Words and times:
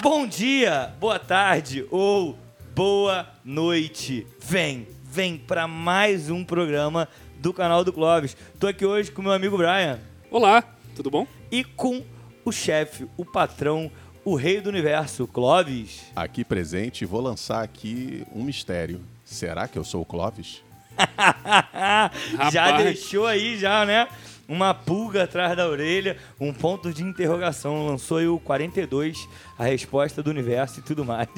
Bom 0.00 0.28
dia, 0.28 0.94
boa 1.00 1.18
tarde 1.18 1.84
ou 1.90 2.38
boa 2.72 3.28
noite. 3.44 4.24
Vem, 4.40 4.86
vem 5.02 5.36
para 5.36 5.66
mais 5.66 6.30
um 6.30 6.44
programa 6.44 7.08
do 7.38 7.52
canal 7.52 7.82
do 7.82 7.92
Clóvis. 7.92 8.36
Tô 8.60 8.68
aqui 8.68 8.86
hoje 8.86 9.10
com 9.10 9.22
meu 9.22 9.32
amigo 9.32 9.56
Brian 9.56 9.98
Olá, 10.30 10.62
tudo 10.94 11.10
bom? 11.10 11.26
e 11.50 11.64
com 11.64 12.04
o 12.44 12.52
chefe, 12.52 13.08
o 13.16 13.24
patrão, 13.24 13.90
o 14.24 14.36
rei 14.36 14.60
do 14.60 14.68
universo, 14.68 15.26
Clóvis. 15.26 16.04
Aqui 16.14 16.44
presente, 16.44 17.04
vou 17.04 17.20
lançar 17.20 17.64
aqui 17.64 18.24
um 18.32 18.44
mistério. 18.44 19.00
Será 19.24 19.66
que 19.66 19.76
eu 19.76 19.84
sou 19.84 20.02
o 20.02 20.06
Clóvis? 20.06 20.62
já 22.52 22.76
deixou 22.76 23.26
aí 23.26 23.58
já, 23.58 23.84
né? 23.84 24.06
Uma 24.48 24.72
pulga 24.72 25.24
atrás 25.24 25.54
da 25.54 25.68
orelha, 25.68 26.16
um 26.40 26.54
ponto 26.54 26.90
de 26.90 27.02
interrogação. 27.02 27.86
Lançou 27.86 28.16
aí 28.16 28.26
o 28.26 28.40
42, 28.40 29.28
a 29.58 29.64
resposta 29.64 30.22
do 30.22 30.30
universo 30.30 30.80
e 30.80 30.82
tudo 30.82 31.04
mais. 31.04 31.28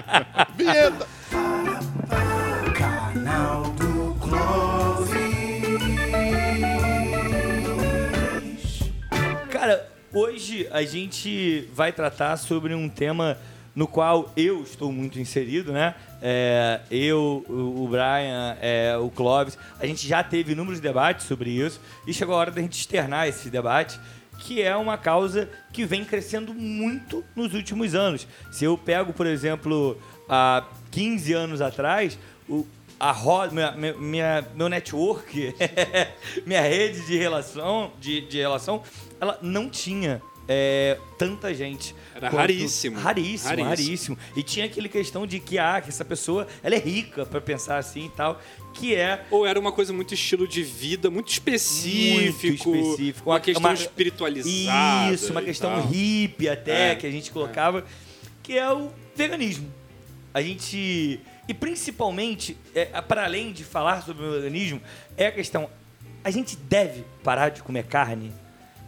Vinheta! 0.56 1.06
Canal 2.72 3.64
do 3.64 4.14
Clóvis. 4.18 5.14
Cara, 9.50 9.86
hoje 10.10 10.66
a 10.72 10.82
gente 10.84 11.68
vai 11.74 11.92
tratar 11.92 12.38
sobre 12.38 12.74
um 12.74 12.88
tema 12.88 13.36
no 13.74 13.86
qual 13.88 14.32
eu 14.36 14.62
estou 14.62 14.92
muito 14.92 15.18
inserido, 15.18 15.72
né? 15.72 15.94
É, 16.22 16.80
eu, 16.90 17.44
o 17.48 17.88
Brian, 17.88 18.56
é, 18.60 18.96
o 18.96 19.10
Clóvis, 19.10 19.58
a 19.80 19.86
gente 19.86 20.06
já 20.06 20.22
teve 20.22 20.52
inúmeros 20.52 20.80
debates 20.80 21.26
sobre 21.26 21.50
isso 21.50 21.80
e 22.06 22.14
chegou 22.14 22.34
a 22.34 22.38
hora 22.38 22.50
da 22.50 22.60
gente 22.62 22.78
externar 22.78 23.26
esse 23.28 23.50
debate, 23.50 23.98
que 24.38 24.62
é 24.62 24.76
uma 24.76 24.96
causa 24.96 25.48
que 25.72 25.84
vem 25.84 26.04
crescendo 26.04 26.54
muito 26.54 27.24
nos 27.34 27.52
últimos 27.54 27.94
anos. 27.94 28.26
Se 28.52 28.64
eu 28.64 28.78
pego, 28.78 29.12
por 29.12 29.26
exemplo, 29.26 29.98
há 30.28 30.64
15 30.90 31.32
anos 31.32 31.60
atrás, 31.60 32.18
o, 32.48 32.66
a 32.98 33.10
roda, 33.12 33.52
minha- 33.74 33.94
minha- 33.94 34.44
meu 34.54 34.68
network, 34.68 35.54
minha 36.46 36.60
rede 36.62 37.04
de 37.06 37.16
relação, 37.16 37.90
de, 38.00 38.22
de 38.22 38.38
relação, 38.38 38.82
ela 39.20 39.38
não 39.42 39.68
tinha 39.68 40.22
é, 40.48 40.98
tanta 41.18 41.52
gente. 41.54 41.94
Era 42.14 42.28
raríssimo. 42.28 42.98
Raríssimo, 42.98 43.48
Raríssimo. 43.48 43.64
raríssimo. 43.68 44.18
E 44.36 44.42
tinha 44.42 44.66
aquele 44.66 44.88
questão 44.88 45.26
de 45.26 45.40
que, 45.40 45.58
ah, 45.58 45.80
que 45.80 45.88
essa 45.88 46.04
pessoa, 46.04 46.46
ela 46.62 46.74
é 46.74 46.78
rica 46.78 47.24
pra 47.26 47.40
pensar 47.40 47.78
assim 47.78 48.06
e 48.06 48.10
tal, 48.10 48.40
que 48.74 48.94
é 48.94 49.24
Ou 49.30 49.46
era 49.46 49.58
uma 49.58 49.72
coisa 49.72 49.92
muito 49.92 50.14
estilo 50.14 50.46
de 50.48 50.62
vida, 50.62 51.10
muito 51.10 51.28
específico. 51.30 52.68
Muito 52.70 52.80
específico. 52.86 53.28
Uma 53.30 53.34
Uma- 53.36 53.40
questão 53.40 53.62
uma- 53.70 53.74
espiritualizada. 53.74 55.12
Isso, 55.14 55.30
uma 55.32 55.42
questão 55.42 55.70
tal. 55.70 55.86
hippie 55.88 56.48
até, 56.48 56.90
É, 56.92 56.94
que 56.94 57.06
a 57.06 57.10
gente 57.10 57.30
colocava, 57.30 57.84
que 58.42 58.58
é 58.58 58.70
o 58.72 58.90
veganismo. 59.16 59.72
A 60.32 60.42
gente. 60.42 61.20
E 61.46 61.54
principalmente, 61.54 62.56
é, 62.74 62.86
para 63.02 63.24
além 63.24 63.52
de 63.52 63.62
falar 63.64 64.02
sobre 64.02 64.24
o 64.24 64.30
veganismo, 64.32 64.80
é 65.16 65.26
a 65.26 65.32
questão. 65.32 65.68
A 66.24 66.30
gente 66.30 66.56
deve 66.56 67.04
parar 67.22 67.50
de 67.50 67.62
comer 67.62 67.84
carne? 67.84 68.32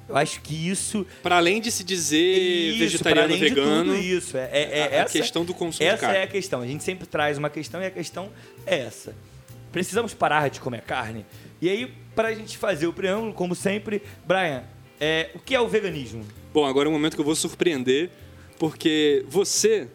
Eu 0.09 0.17
acho 0.17 0.41
que 0.41 0.55
isso. 0.71 1.05
Pra 1.23 1.37
além 1.37 1.61
de 1.61 1.71
se 1.71 1.83
dizer 1.83 2.17
isso, 2.19 3.03
para 3.03 3.25
vegetariano, 3.25 3.29
além 3.29 3.39
vegano, 3.41 3.85
de 3.95 4.01
tudo 4.01 4.17
isso. 4.17 4.37
É, 4.37 4.49
é- 4.53 4.79
é 4.79 4.83
a- 4.83 5.03
essa, 5.03 5.19
questão 5.19 5.45
do 5.45 5.53
consumo 5.53 5.89
de 5.89 5.95
Essa 5.95 6.13
é 6.13 6.23
a 6.23 6.27
questão. 6.27 6.61
A 6.61 6.67
gente 6.67 6.85
sempre 6.85 7.07
traz 7.07 7.37
uma 7.39 7.51
questão 7.51 7.83
e 7.83 7.87
a 7.87 7.91
questão 7.91 8.31
é 8.65 8.79
essa. 8.79 9.15
Precisamos 9.73 10.15
parar 10.15 10.49
de 10.49 10.61
comer 10.61 10.83
carne? 10.83 11.27
E 11.61 11.69
aí, 11.69 11.93
para 12.15 12.29
a 12.29 12.35
gente 12.35 12.57
fazer 12.57 12.87
o 12.87 12.93
preâmbulo, 12.93 13.33
como 13.33 13.55
sempre, 13.55 14.01
Brian, 14.25 14.63
é, 15.01 15.31
o 15.35 15.39
que 15.41 15.55
é 15.55 15.61
o 15.61 15.67
veganismo? 15.69 16.25
Bom, 16.53 16.65
agora 16.65 16.89
é 16.89 16.91
um 16.91 16.93
momento 16.93 17.15
que 17.15 17.21
eu 17.21 17.25
vou 17.25 17.35
surpreender, 17.35 18.09
porque 18.59 19.25
você, 19.29 19.89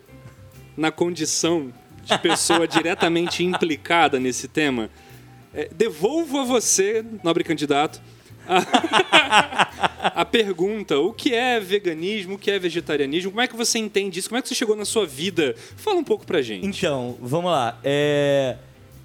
na 0.75 0.91
condição 0.91 1.71
de 2.03 2.17
pessoa 2.19 2.67
diretamente 2.67 3.43
implicada 3.43 4.19
nesse 4.19 4.47
tema, 4.47 4.89
é, 5.53 5.69
devolvo 5.71 6.39
a 6.39 6.43
você, 6.43 7.03
nobre 7.23 7.43
candidato, 7.43 8.01
a, 8.47 9.89
a 10.07 10.25
pergunta: 10.25 10.97
o 10.97 11.13
que 11.13 11.33
é 11.33 11.59
veganismo, 11.59 12.35
o 12.35 12.37
que 12.37 12.51
é 12.51 12.59
vegetarianismo, 12.59 13.31
como 13.31 13.41
é 13.41 13.47
que 13.47 13.55
você 13.55 13.79
entende 13.79 14.19
isso, 14.19 14.29
como 14.29 14.39
é 14.39 14.41
que 14.41 14.47
você 14.47 14.55
chegou 14.55 14.75
na 14.75 14.85
sua 14.85 15.05
vida? 15.05 15.55
Fala 15.77 15.97
um 15.97 16.03
pouco 16.03 16.25
pra 16.25 16.41
gente. 16.41 16.65
Então, 16.65 17.17
vamos 17.21 17.51
lá. 17.51 17.79
É, 17.83 18.57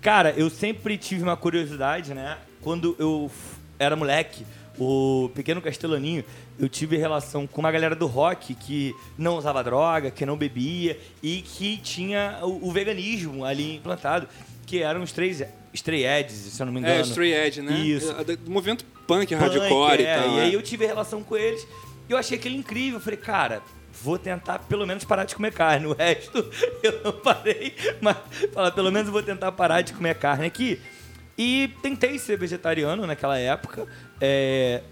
Cara, 0.07 0.33
eu 0.37 0.49
sempre 0.49 0.97
tive 0.97 1.25
uma 1.25 1.37
curiosidade, 1.37 2.15
né? 2.15 2.39
Quando 2.61 2.95
eu 2.97 3.29
era 3.77 3.97
moleque, 3.97 4.47
o 4.79 5.29
pequeno 5.35 5.61
Castellaninho, 5.61 6.25
eu 6.61 6.69
tive 6.69 6.97
relação 6.97 7.45
com 7.45 7.61
uma 7.61 7.73
galera 7.73 7.97
do 7.97 8.07
rock 8.07 8.55
que 8.55 8.95
não 9.19 9.37
usava 9.37 9.65
droga, 9.65 10.09
que 10.13 10.25
não 10.25 10.37
bebia 10.37 10.97
e 11.21 11.43
que 11.43 11.79
tinha 11.79 12.39
o, 12.43 12.69
o 12.69 12.71
veganismo 12.71 13.45
ali 13.45 13.75
implantado, 13.75 14.29
que 14.65 14.81
eram 14.81 15.03
os 15.03 15.11
três 15.11 15.43
Stray 15.75 16.07
Edges, 16.07 16.37
se 16.37 16.63
eu 16.63 16.67
não 16.67 16.73
me 16.73 16.79
engano. 16.79 16.95
É, 16.95 17.01
Stray 17.01 17.35
Edge, 17.35 17.63
né? 17.63 17.77
Isso. 17.81 18.13
É, 18.13 18.37
Do 18.37 18.49
movimento 18.49 18.85
punk, 19.07 19.35
hardcore 19.35 20.03
é, 20.03 20.03
e 20.03 20.21
tal. 20.21 20.29
E 20.31 20.37
né? 20.37 20.43
aí 20.43 20.55
eu 20.55 20.63
tive 20.63 20.87
relação 20.87 21.23
com 21.23 21.37
eles 21.37 21.67
e 22.09 22.13
eu 22.13 22.19
achei 22.19 22.37
aquele 22.39 22.57
incrível. 22.57 22.99
Eu 22.99 23.03
falei, 23.03 23.19
cara, 23.19 23.63
vou 24.03 24.19
tentar 24.19 24.59
pelo 24.61 24.87
menos 24.87 25.05
parar 25.05 25.25
de 25.25 25.35
comer 25.35 25.53
carne. 25.53 25.87
O 25.87 25.93
resto 25.93 26.39
eu 26.83 27.01
não 27.05 27.13
parei, 27.13 27.75
mas 28.01 28.17
falar, 28.53 28.71
pelo 28.71 28.91
menos 28.91 29.11
vou 29.11 29.23
tentar 29.23 29.53
parar 29.53 29.83
de 29.83 29.93
comer 29.93 30.17
carne 30.17 30.47
aqui. 30.47 30.81
E 31.39 31.71
tentei 31.83 32.19
ser 32.19 32.39
vegetariano 32.39 33.07
naquela 33.07 33.39
época. 33.39 33.87
é, 34.21 34.83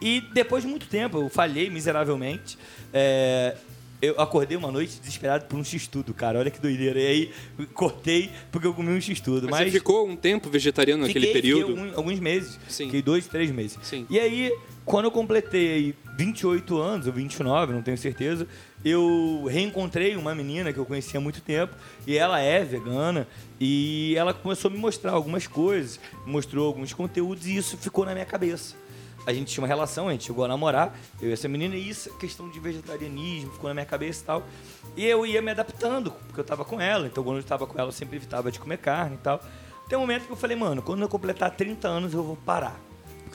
e 0.00 0.22
depois 0.32 0.62
de 0.62 0.68
muito 0.68 0.86
tempo, 0.86 1.18
eu 1.18 1.28
falhei 1.28 1.68
miseravelmente. 1.68 2.58
é, 2.92 3.56
eu 4.02 4.20
acordei 4.20 4.56
uma 4.56 4.70
noite 4.72 4.98
desesperado 4.98 5.44
por 5.46 5.58
um 5.58 5.64
x-tudo, 5.64 6.14
cara. 6.14 6.38
Olha 6.38 6.50
que 6.50 6.60
doideira. 6.60 6.98
E 7.00 7.06
aí 7.06 7.32
cortei 7.74 8.30
porque 8.50 8.66
eu 8.66 8.74
comi 8.74 8.90
um 8.90 9.00
x-tudo. 9.00 9.42
Mas, 9.50 9.60
Mas, 9.60 9.72
você 9.72 9.78
ficou 9.78 10.08
um 10.08 10.16
tempo 10.16 10.48
vegetariano 10.48 11.06
naquele 11.06 11.28
período? 11.28 11.66
fiquei 11.68 11.82
algum- 11.84 11.96
alguns 11.96 12.18
meses. 12.20 12.58
Sim. 12.68 12.86
Fiquei 12.86 13.02
dois, 13.02 13.26
três 13.26 13.50
meses. 13.50 13.78
Sim. 13.82 14.06
E 14.08 14.18
aí, 14.18 14.52
quando 14.84 15.04
eu 15.04 15.10
completei 15.10 15.72
aí 15.72 15.94
28 16.16 16.78
anos, 16.78 17.06
ou 17.06 17.12
29, 17.12 17.72
não 17.72 17.82
tenho 17.82 17.96
certeza, 17.98 18.46
eu 18.84 19.44
reencontrei 19.48 20.16
uma 20.16 20.34
menina 20.34 20.72
que 20.72 20.78
eu 20.78 20.86
conhecia 20.86 21.18
há 21.18 21.22
muito 21.22 21.40
tempo, 21.42 21.74
e 22.06 22.16
ela 22.16 22.40
é 22.40 22.64
vegana, 22.64 23.26
e 23.60 24.14
ela 24.16 24.32
começou 24.32 24.70
a 24.70 24.74
me 24.74 24.78
mostrar 24.80 25.12
algumas 25.12 25.46
coisas, 25.46 26.00
mostrou 26.26 26.66
alguns 26.66 26.92
conteúdos, 26.94 27.46
e 27.46 27.56
isso 27.56 27.76
ficou 27.76 28.04
na 28.06 28.12
minha 28.12 28.24
cabeça. 28.26 28.74
A 29.26 29.32
gente 29.32 29.52
tinha 29.52 29.62
uma 29.62 29.68
relação, 29.68 30.08
a 30.08 30.12
gente 30.12 30.24
chegou 30.24 30.44
a 30.44 30.48
namorar, 30.48 30.98
eu 31.20 31.28
e 31.28 31.32
essa 31.32 31.46
menina, 31.48 31.76
e 31.76 31.88
isso, 31.88 32.10
questão 32.18 32.48
de 32.48 32.58
vegetarianismo, 32.58 33.52
ficou 33.52 33.68
na 33.68 33.74
minha 33.74 33.86
cabeça 33.86 34.22
e 34.22 34.24
tal. 34.26 34.42
E 34.96 35.04
eu 35.06 35.26
ia 35.26 35.42
me 35.42 35.50
adaptando, 35.50 36.10
porque 36.26 36.40
eu 36.40 36.44
tava 36.44 36.64
com 36.64 36.80
ela, 36.80 37.06
então 37.06 37.22
quando 37.22 37.36
eu 37.36 37.42
tava 37.44 37.66
com 37.66 37.78
ela, 37.78 37.88
eu 37.88 37.92
sempre 37.92 38.16
evitava 38.16 38.50
de 38.50 38.58
comer 38.58 38.78
carne 38.78 39.16
e 39.16 39.18
tal. 39.18 39.42
Tem 39.88 39.96
um 39.98 40.02
momento 40.02 40.26
que 40.26 40.32
eu 40.32 40.36
falei, 40.36 40.56
mano, 40.56 40.80
quando 40.82 41.02
eu 41.02 41.08
completar 41.08 41.50
30 41.50 41.86
anos, 41.88 42.14
eu 42.14 42.22
vou 42.22 42.36
parar. 42.36 42.80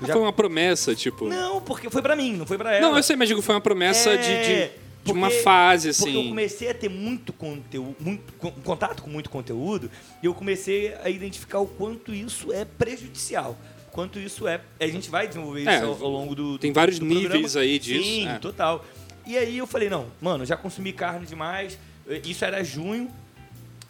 Eu 0.01 0.07
já- 0.07 0.13
Foi 0.13 0.21
uma 0.23 0.33
promessa, 0.33 0.93
tipo. 0.95 1.25
Não, 1.27 1.61
porque 1.61 1.89
foi 1.89 2.01
pra 2.01 2.15
mim, 2.15 2.35
não 2.35 2.45
foi 2.45 2.57
pra 2.57 2.73
ela. 2.75 2.81
Não, 2.89 2.97
eu 2.97 3.03
sei, 3.03 3.15
mas 3.15 3.27
digo, 3.29 3.41
foi 3.41 3.55
uma 3.55 3.61
promessa 3.61 4.09
É, 4.11 4.17
de, 4.17 4.25
de, 4.69 4.71
de 5.05 5.11
uma 5.11 5.27
porque- 5.29 5.43
fase, 5.43 5.93
Porque 5.93 6.09
eu 6.15 6.19
assim. 6.21 6.29
comecei 6.29 6.69
a 6.69 6.73
ter 6.73 6.89
muito 6.89 7.31
conteúdo, 7.31 7.95
muito 7.99 8.33
con- 8.33 8.51
contato 8.63 9.03
com 9.03 9.09
muito 9.09 9.29
conteúdo, 9.29 9.89
e 10.21 10.25
eu 10.25 10.33
comecei 10.33 10.93
a 10.95 11.09
identificar 11.09 11.59
o 11.59 11.67
quanto 11.67 12.13
isso 12.13 12.51
é 12.51 12.65
prejudicial. 12.65 13.55
Quanto 13.95 14.19
isso 14.19 14.45
é. 14.45 14.59
A 14.77 14.87
gente 14.87 15.09
vai 15.09 15.25
desenvolver 15.25 15.61
isso 15.61 15.69
É, 15.69 15.79
ao, 15.79 15.91
ao 16.03 16.09
longo 16.09 16.35
do. 16.35 16.59
tem 16.59 16.69
do- 16.73 16.75
vários 16.75 16.99
do 16.99 17.05
níveis 17.05 17.29
programa. 17.53 17.59
aí 17.61 17.79
disso, 17.79 18.03
Sim, 18.03 18.27
é. 18.27 18.37
total. 18.39 18.83
E 19.25 19.37
aí 19.37 19.57
eu 19.57 19.65
falei, 19.65 19.89
não, 19.89 20.07
mano, 20.21 20.45
já 20.45 20.57
consumi 20.57 20.91
carne 20.91 21.25
demais. 21.25 21.79
Isso 22.25 22.43
era 22.43 22.61
junho, 22.61 23.09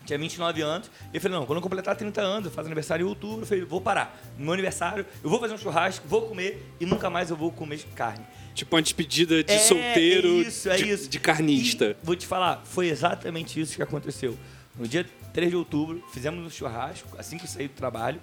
tinha 0.05 0.19
29 0.19 0.61
anos. 0.61 0.91
E 1.11 1.17
eu 1.17 1.21
falei, 1.21 1.35
não, 1.39 1.45
quando 1.47 1.57
eu 1.57 1.61
completar 1.63 1.95
30 1.95 2.21
anos, 2.21 2.45
eu 2.45 2.51
faço 2.51 2.67
aniversário 2.67 3.03
em 3.03 3.09
outubro, 3.09 3.41
eu 3.41 3.47
falei, 3.47 3.65
vou 3.65 3.81
parar. 3.81 4.15
No 4.37 4.45
meu 4.45 4.53
aniversário, 4.53 5.03
eu 5.23 5.27
vou 5.29 5.39
fazer 5.39 5.55
um 5.55 5.57
churrasco, 5.57 6.07
vou 6.07 6.21
comer 6.21 6.63
e 6.79 6.85
nunca 6.85 7.09
mais 7.09 7.31
eu 7.31 7.35
vou 7.35 7.51
comer 7.51 7.79
carne. 7.95 8.23
Tipo 8.53 8.75
uma 8.75 8.83
despedida 8.83 9.43
de 9.43 9.51
É, 9.53 9.57
solteiro, 9.57 10.27
é 10.27 10.47
isso, 10.47 10.69
é 10.69 10.77
de, 10.77 10.89
isso. 10.89 11.09
de 11.09 11.19
carnista. 11.19 11.97
E 12.01 12.05
vou 12.05 12.15
te 12.15 12.27
falar, 12.27 12.61
foi 12.63 12.89
exatamente 12.89 13.59
isso 13.59 13.75
que 13.75 13.81
aconteceu. 13.81 14.37
No 14.77 14.87
dia 14.87 15.03
3 15.33 15.49
de 15.49 15.55
outubro, 15.55 16.01
fizemos 16.13 16.45
um 16.45 16.49
churrasco, 16.51 17.09
assim 17.17 17.37
que 17.39 17.45
eu 17.45 17.49
saí 17.49 17.67
do 17.67 17.73
trabalho, 17.73 18.21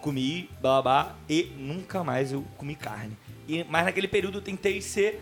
comi, 0.00 0.48
blá, 0.60 0.82
blá, 0.82 1.04
blá, 1.04 1.16
e 1.28 1.50
nunca 1.58 2.02
mais 2.04 2.32
eu 2.32 2.44
comi 2.56 2.74
carne. 2.74 3.16
E, 3.48 3.64
mas 3.64 3.84
naquele 3.84 4.08
período 4.08 4.38
eu 4.38 4.42
tentei 4.42 4.80
ser 4.80 5.20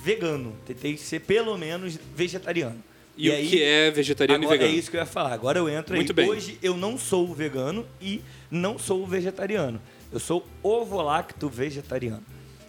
vegano, 0.00 0.54
tentei 0.66 0.96
ser 0.96 1.20
pelo 1.20 1.56
menos 1.56 1.98
vegetariano. 2.14 2.82
E, 3.16 3.30
o 3.30 3.48
que 3.48 3.62
é 3.62 3.90
vegetariano 3.90 4.42
e 4.42 4.46
vegano? 4.46 4.70
é 4.70 4.74
isso 4.74 4.90
que 4.90 4.96
eu 4.96 5.00
ia 5.00 5.06
falar. 5.06 5.32
Agora 5.32 5.58
eu 5.58 5.68
entro 5.68 5.94
Muito 5.94 6.10
aí. 6.10 6.16
bem. 6.16 6.28
Hoje 6.28 6.58
eu 6.62 6.76
não 6.76 6.98
sou 6.98 7.32
vegano 7.32 7.86
e 8.00 8.20
não 8.50 8.78
sou 8.78 9.06
vegetariano. 9.06 9.80
Eu 10.12 10.18
sou 10.18 10.44
ovo-lacto 10.62 11.48
vegetariano. 11.48 12.22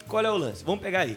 Qual 0.06 0.24
é 0.24 0.30
o 0.30 0.36
lance? 0.36 0.64
Vamos 0.64 0.80
pegar 0.80 1.00
aí. 1.00 1.16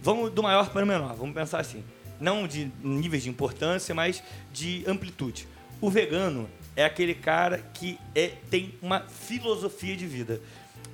Vamos 0.00 0.30
do 0.30 0.42
maior 0.42 0.70
para 0.70 0.84
o 0.84 0.86
menor. 0.86 1.14
Vamos 1.16 1.34
pensar 1.34 1.60
assim. 1.60 1.82
Não 2.20 2.46
de 2.46 2.70
níveis 2.82 3.24
de 3.24 3.30
importância, 3.30 3.94
mas 3.94 4.22
de 4.52 4.84
amplitude. 4.86 5.48
O 5.80 5.90
vegano 5.90 6.48
é 6.78 6.84
aquele 6.84 7.12
cara 7.12 7.58
que 7.74 7.98
é, 8.14 8.30
tem 8.48 8.72
uma 8.80 9.00
filosofia 9.00 9.96
de 9.96 10.06
vida. 10.06 10.40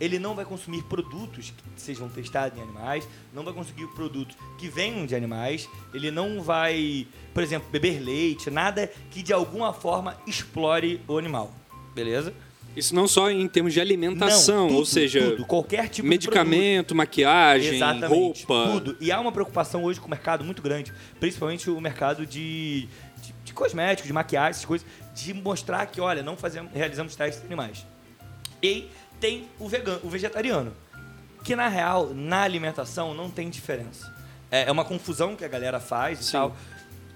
ele 0.01 0.19
não 0.19 0.35
vai 0.35 0.45
consumir 0.45 0.83
produtos 0.85 1.51
que 1.51 1.81
sejam 1.81 2.09
testados 2.09 2.59
em 2.59 2.63
animais, 2.63 3.07
não 3.35 3.45
vai 3.45 3.53
conseguir 3.53 3.87
produtos 3.89 4.35
que 4.59 4.67
venham 4.67 5.05
de 5.07 5.15
animais, 5.15 5.69
ele 5.93 6.11
não 6.11 6.43
vai, 6.43 7.07
por 7.35 7.43
exemplo, 7.43 7.69
beber 7.71 8.01
leite, 8.03 8.51
nada 8.51 8.91
que 9.11 9.23
de 9.23 9.33
alguma 9.33 9.73
forma 9.75 10.17
explore 10.27 11.01
o 11.07 11.19
animal. 11.19 11.53
Beleza? 11.95 12.33
Isso 12.75 12.93
não 12.95 13.07
só 13.07 13.31
em 13.31 13.47
termos 13.47 13.73
de 13.73 13.81
alimentação, 13.81 14.63
Não, 14.63 14.69
tudo, 14.69 14.79
ou 14.79 14.85
seja, 14.87 15.21
tudo, 15.31 15.45
qualquer 15.45 15.89
tipo 15.89 16.03
de 16.03 16.09
medicamento, 16.09 16.93
maquiagem, 16.95 17.77
Exatamente, 17.77 18.45
roupa. 18.47 18.73
tudo. 18.73 18.97
E 19.01 19.13
há 19.13 19.21
uma 19.21 19.31
preocupação 19.31 19.85
hoje 19.85 20.01
com 20.01 20.07
o 20.07 20.11
mercado 20.11 20.43
muito 20.43 20.61
grande, 20.63 20.93
principalmente 21.21 21.71
o 21.71 21.81
mercado 21.81 22.27
de, 22.27 22.89
de, 23.23 23.35
de 23.45 23.53
cosméticos, 23.53 24.09
de 24.09 24.13
maquiagem, 24.13 24.51
essas 24.51 24.65
coisas, 24.65 24.85
de 25.15 25.33
mostrar 25.33 25.87
que, 25.87 26.01
olha, 26.01 26.23
não 26.23 26.37
fazemos, 26.37 26.73
realizamos 26.73 27.15
testes 27.15 27.43
em 27.43 27.47
animais. 27.47 27.87
E 28.63 28.89
tem 29.21 29.49
o 29.59 29.69
vegano, 29.69 30.01
o 30.03 30.09
vegetariano, 30.09 30.73
que 31.43 31.55
na 31.55 31.69
real, 31.69 32.13
na 32.13 32.43
alimentação, 32.43 33.15
não 33.15 33.31
tem 33.31 33.49
diferença. 33.49 34.13
É, 34.51 34.65
é 34.65 34.73
uma 34.73 34.85
confusão 34.85 35.37
que 35.37 35.45
a 35.45 35.49
galera 35.49 35.81
faz 35.81 36.21
e 36.21 36.25
Sim. 36.25 36.33
tal. 36.33 36.57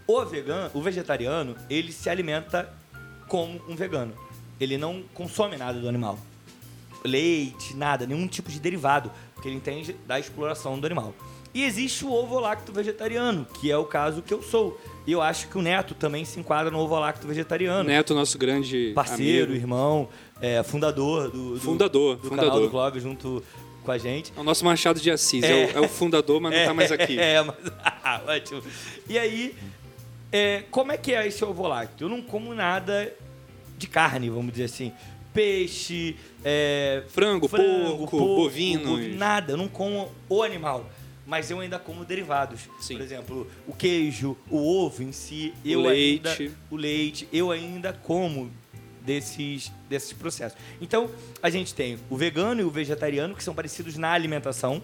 O 0.06 0.24
vegano, 0.24 0.70
o 0.74 0.80
vegetariano, 0.80 1.56
ele 1.68 1.92
se 1.92 2.08
alimenta 2.08 2.72
como 3.26 3.60
um 3.68 3.74
vegano. 3.74 4.14
Ele 4.60 4.78
não 4.78 5.02
consome 5.14 5.56
nada 5.56 5.78
do 5.78 5.88
animal 5.88 6.18
leite, 7.04 7.76
nada, 7.76 8.06
nenhum 8.06 8.26
tipo 8.26 8.50
de 8.50 8.60
derivado, 8.60 9.10
porque 9.34 9.48
ele 9.48 9.56
entende 9.56 9.92
da 10.06 10.18
exploração 10.18 10.78
do 10.78 10.86
animal. 10.86 11.14
E 11.58 11.64
existe 11.64 12.04
o 12.04 12.12
ovo-lacto 12.12 12.72
vegetariano, 12.72 13.44
que 13.60 13.68
é 13.68 13.76
o 13.76 13.84
caso 13.84 14.22
que 14.22 14.32
eu 14.32 14.40
sou. 14.40 14.80
E 15.04 15.10
eu 15.10 15.20
acho 15.20 15.48
que 15.48 15.58
o 15.58 15.60
Neto 15.60 15.92
também 15.92 16.24
se 16.24 16.38
enquadra 16.38 16.70
no 16.70 16.78
ovo-lacto 16.78 17.26
vegetariano. 17.26 17.82
Neto, 17.88 18.14
nosso 18.14 18.38
grande 18.38 18.92
Parceiro, 18.94 19.46
amigo. 19.50 19.60
irmão, 19.64 20.08
é, 20.40 20.62
fundador 20.62 21.32
do, 21.32 21.54
do, 21.54 21.60
Fundador, 21.60 22.16
do 22.16 22.28
fundador. 22.28 22.50
canal 22.52 22.60
do 22.64 22.70
Clóvis 22.70 23.02
junto 23.02 23.42
com 23.82 23.90
a 23.90 23.98
gente. 23.98 24.32
É 24.36 24.40
o 24.40 24.44
nosso 24.44 24.64
Machado 24.64 25.00
de 25.00 25.10
Assis. 25.10 25.42
É, 25.42 25.72
o, 25.74 25.78
é 25.78 25.80
o 25.80 25.88
fundador, 25.88 26.40
mas 26.40 26.54
não 26.56 26.64
tá 26.64 26.74
mais 26.74 26.92
aqui. 26.92 27.18
É, 27.18 27.42
mas... 27.42 27.56
ah, 27.82 28.20
ótimo. 28.28 28.62
E 29.08 29.18
aí, 29.18 29.56
é, 30.30 30.62
como 30.70 30.92
é 30.92 30.96
que 30.96 31.12
é 31.12 31.26
esse 31.26 31.44
ovo 31.44 31.66
lácteo? 31.66 32.04
Eu 32.04 32.08
não 32.08 32.22
como 32.22 32.54
nada 32.54 33.12
de 33.76 33.88
carne, 33.88 34.30
vamos 34.30 34.52
dizer 34.52 34.64
assim. 34.66 34.92
Peixe, 35.34 36.14
é, 36.44 37.02
Frango, 37.08 37.48
porco, 37.48 38.16
bovino. 38.16 38.90
bovi- 38.90 39.16
Nada, 39.16 39.54
eu 39.54 39.56
não 39.56 39.66
como 39.66 40.08
o 40.28 40.40
animal. 40.44 40.88
Mas 41.28 41.50
eu 41.50 41.60
ainda 41.60 41.78
como 41.78 42.06
derivados. 42.06 42.62
Sim. 42.80 42.96
Por 42.96 43.02
exemplo, 43.02 43.50
o 43.66 43.74
queijo, 43.74 44.34
o 44.48 44.56
ovo 44.56 45.02
em 45.02 45.12
si, 45.12 45.52
eu 45.62 45.82
leite. 45.82 46.26
ainda. 46.26 46.54
O 46.70 46.76
leite, 46.76 47.28
eu 47.30 47.50
ainda 47.50 47.92
como 47.92 48.50
desses, 49.02 49.70
desses 49.90 50.14
processos. 50.14 50.58
Então, 50.80 51.10
a 51.42 51.50
gente 51.50 51.74
tem 51.74 51.98
o 52.08 52.16
vegano 52.16 52.62
e 52.62 52.64
o 52.64 52.70
vegetariano, 52.70 53.34
que 53.34 53.44
são 53.44 53.54
parecidos 53.54 53.98
na 53.98 54.10
alimentação, 54.10 54.82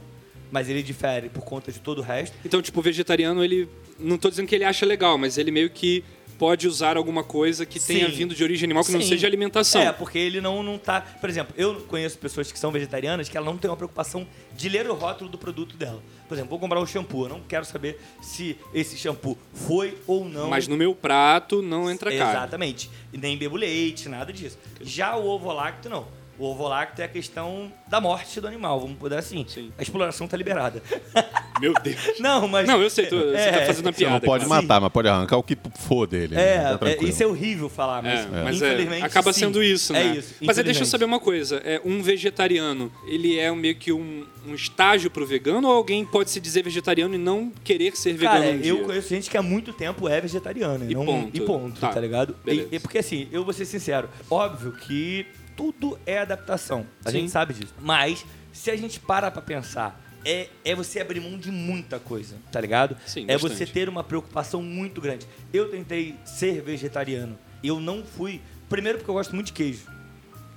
mas 0.52 0.68
ele 0.68 0.82
difere 0.82 1.30
por 1.30 1.42
conta 1.46 1.72
de 1.72 1.80
todo 1.80 2.00
o 2.00 2.02
resto. 2.02 2.36
Então, 2.44 2.60
tipo, 2.60 2.78
o 2.78 2.82
vegetariano, 2.82 3.42
ele. 3.42 3.66
Não 3.98 4.18
tô 4.18 4.28
dizendo 4.28 4.46
que 4.46 4.54
ele 4.54 4.64
acha 4.64 4.84
legal, 4.84 5.16
mas 5.16 5.38
ele 5.38 5.50
meio 5.50 5.70
que 5.70 6.04
pode 6.38 6.68
usar 6.68 6.96
alguma 6.96 7.24
coisa 7.24 7.64
que 7.64 7.80
tenha 7.80 8.08
Sim. 8.08 8.16
vindo 8.16 8.34
de 8.34 8.42
origem 8.42 8.66
animal 8.66 8.84
que 8.84 8.92
não 8.92 9.00
Sim. 9.00 9.08
seja 9.08 9.26
alimentação. 9.26 9.80
É, 9.80 9.92
porque 9.92 10.18
ele 10.18 10.40
não, 10.40 10.62
não 10.62 10.78
tá. 10.78 11.00
Por 11.00 11.28
exemplo, 11.28 11.54
eu 11.56 11.74
conheço 11.82 12.18
pessoas 12.18 12.50
que 12.50 12.58
são 12.58 12.70
vegetarianas 12.70 13.28
que 13.28 13.36
ela 13.36 13.46
não 13.46 13.56
tem 13.56 13.70
uma 13.70 13.76
preocupação 13.76 14.26
de 14.56 14.68
ler 14.68 14.88
o 14.88 14.94
rótulo 14.94 15.30
do 15.30 15.38
produto 15.38 15.76
dela. 15.76 16.02
Por 16.28 16.34
exemplo, 16.34 16.50
vou 16.50 16.58
comprar 16.58 16.80
um 16.80 16.86
shampoo, 16.86 17.24
eu 17.24 17.28
não 17.28 17.40
quero 17.40 17.64
saber 17.64 18.00
se 18.22 18.56
esse 18.72 18.96
shampoo 18.96 19.36
foi 19.52 19.98
ou 20.06 20.24
não. 20.24 20.48
Mas 20.48 20.66
no 20.66 20.76
meu 20.76 20.94
prato 20.94 21.60
não 21.60 21.90
entra 21.90 22.10
carne. 22.10 22.32
Exatamente. 22.32 22.90
Nem 23.12 23.36
bebo 23.36 23.56
leite, 23.56 24.08
nada 24.08 24.32
disso. 24.32 24.58
Já 24.80 25.16
o 25.16 25.26
ovo 25.26 25.52
lácteo, 25.52 25.90
não. 25.90 26.23
O 26.38 26.46
ovo 26.46 26.66
lácteo 26.68 27.02
é 27.02 27.04
a 27.04 27.08
questão 27.08 27.70
da 27.88 28.00
morte 28.00 28.40
do 28.40 28.46
animal, 28.48 28.80
vamos 28.80 28.96
poder 28.98 29.16
assim. 29.18 29.44
Sim. 29.48 29.70
A 29.78 29.82
exploração 29.82 30.26
tá 30.26 30.36
liberada. 30.36 30.82
Meu 31.60 31.72
Deus. 31.74 32.18
não, 32.18 32.48
mas. 32.48 32.66
Não, 32.66 32.82
eu 32.82 32.90
sei, 32.90 33.08
você 33.08 33.36
É, 33.36 33.52
tá 33.52 33.66
fazendo 33.66 33.86
uma 33.86 33.92
Você 33.92 34.02
não 34.04 34.10
piada. 34.10 34.26
pode 34.26 34.44
cara. 34.46 34.62
matar, 34.62 34.80
mas 34.80 34.92
pode 34.92 35.08
arrancar 35.08 35.36
o 35.36 35.42
que 35.42 35.56
for 35.78 36.06
dele. 36.06 36.34
né? 36.34 36.42
É, 36.56 36.76
Tá 36.76 36.88
é, 36.90 37.04
isso 37.04 37.22
é 37.22 37.26
horrível 37.26 37.68
falar, 37.68 38.02
mas, 38.02 38.20
É, 38.20 38.26
mas 38.44 38.60
é, 38.60 38.66
infelizmente. 38.72 39.04
acaba 39.04 39.32
sim. 39.32 39.40
sendo 39.40 39.62
isso, 39.62 39.92
né? 39.92 40.02
É 40.02 40.16
isso. 40.18 40.34
Mas 40.40 40.58
é, 40.58 40.62
deixa 40.64 40.80
eu 40.82 40.86
saber 40.86 41.04
uma 41.04 41.20
coisa. 41.20 41.62
É, 41.64 41.80
um 41.84 42.02
vegetariano, 42.02 42.90
ele 43.06 43.38
é 43.38 43.52
meio 43.52 43.76
que 43.76 43.92
um, 43.92 44.26
um 44.48 44.54
estágio 44.54 45.08
pro 45.10 45.24
vegano 45.24 45.68
ou 45.68 45.74
alguém 45.74 46.04
pode 46.04 46.30
se 46.30 46.40
dizer 46.40 46.64
vegetariano 46.64 47.14
e 47.14 47.18
não 47.18 47.52
querer 47.62 47.96
ser 47.96 48.14
vegano 48.14 48.40
Cara, 48.40 48.50
um 48.52 48.60
eu 48.60 48.76
dia? 48.76 48.84
conheço 48.84 49.08
gente 49.08 49.30
que 49.30 49.36
há 49.36 49.42
muito 49.42 49.72
tempo 49.72 50.08
é 50.08 50.20
vegetariana. 50.20 50.84
E 50.90 50.94
não, 50.94 51.04
ponto. 51.06 51.36
E 51.36 51.40
ponto, 51.40 51.80
Tá, 51.80 51.90
tá, 51.90 52.00
ligado? 52.00 52.34
E, 52.46 52.66
e 52.72 52.78
porque 52.80 52.98
assim, 52.98 53.28
eu 53.30 53.44
vou 53.44 53.52
ser 53.52 53.64
sincero, 53.64 54.08
óbvio 54.28 54.72
que 54.72 55.24
tudo 55.56 55.98
é 56.06 56.18
adaptação. 56.18 56.86
A 57.04 57.10
Sim. 57.10 57.20
gente 57.20 57.30
sabe 57.30 57.54
disso. 57.54 57.74
Mas, 57.80 58.24
se 58.52 58.70
a 58.70 58.76
gente 58.76 59.00
para 59.00 59.30
pra 59.30 59.42
pensar, 59.42 60.00
é, 60.24 60.48
é 60.64 60.74
você 60.74 61.00
abrir 61.00 61.20
mão 61.20 61.38
de 61.38 61.50
muita 61.50 61.98
coisa, 61.98 62.36
tá 62.50 62.60
ligado? 62.60 62.96
Sim, 63.06 63.24
é 63.28 63.34
bastante. 63.34 63.56
você 63.56 63.66
ter 63.66 63.88
uma 63.88 64.02
preocupação 64.02 64.62
muito 64.62 65.00
grande. 65.00 65.26
Eu 65.52 65.70
tentei 65.70 66.16
ser 66.24 66.62
vegetariano. 66.62 67.38
Eu 67.62 67.78
não 67.78 68.04
fui. 68.04 68.40
Primeiro, 68.68 68.98
porque 68.98 69.10
eu 69.10 69.14
gosto 69.14 69.34
muito 69.34 69.48
de 69.48 69.52
queijo. 69.52 69.86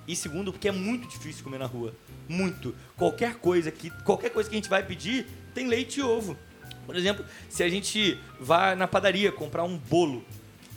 E 0.08 0.16
segundo, 0.16 0.54
porque 0.54 0.70
é 0.70 0.72
muito 0.72 1.08
difícil 1.08 1.44
comer 1.44 1.58
na 1.58 1.66
rua. 1.66 1.94
Muito. 2.30 2.74
Qualquer 2.96 3.36
coisa 3.36 3.70
que, 3.70 3.90
qualquer 4.04 4.30
coisa 4.30 4.50
que 4.50 4.56
a 4.56 4.60
gente 4.60 4.70
vai 4.70 4.84
pedir 4.84 5.26
tem 5.54 5.68
leite 5.68 6.00
e 6.00 6.04
ovo. 6.04 6.38
Por 6.86 6.96
exemplo, 6.96 7.26
se 7.50 7.62
a 7.64 7.70
gente 7.70 8.18
vai 8.40 8.74
na 8.74 8.88
padaria 8.88 9.30
comprar 9.30 9.66
um 9.66 9.78
bolo, 9.78 10.24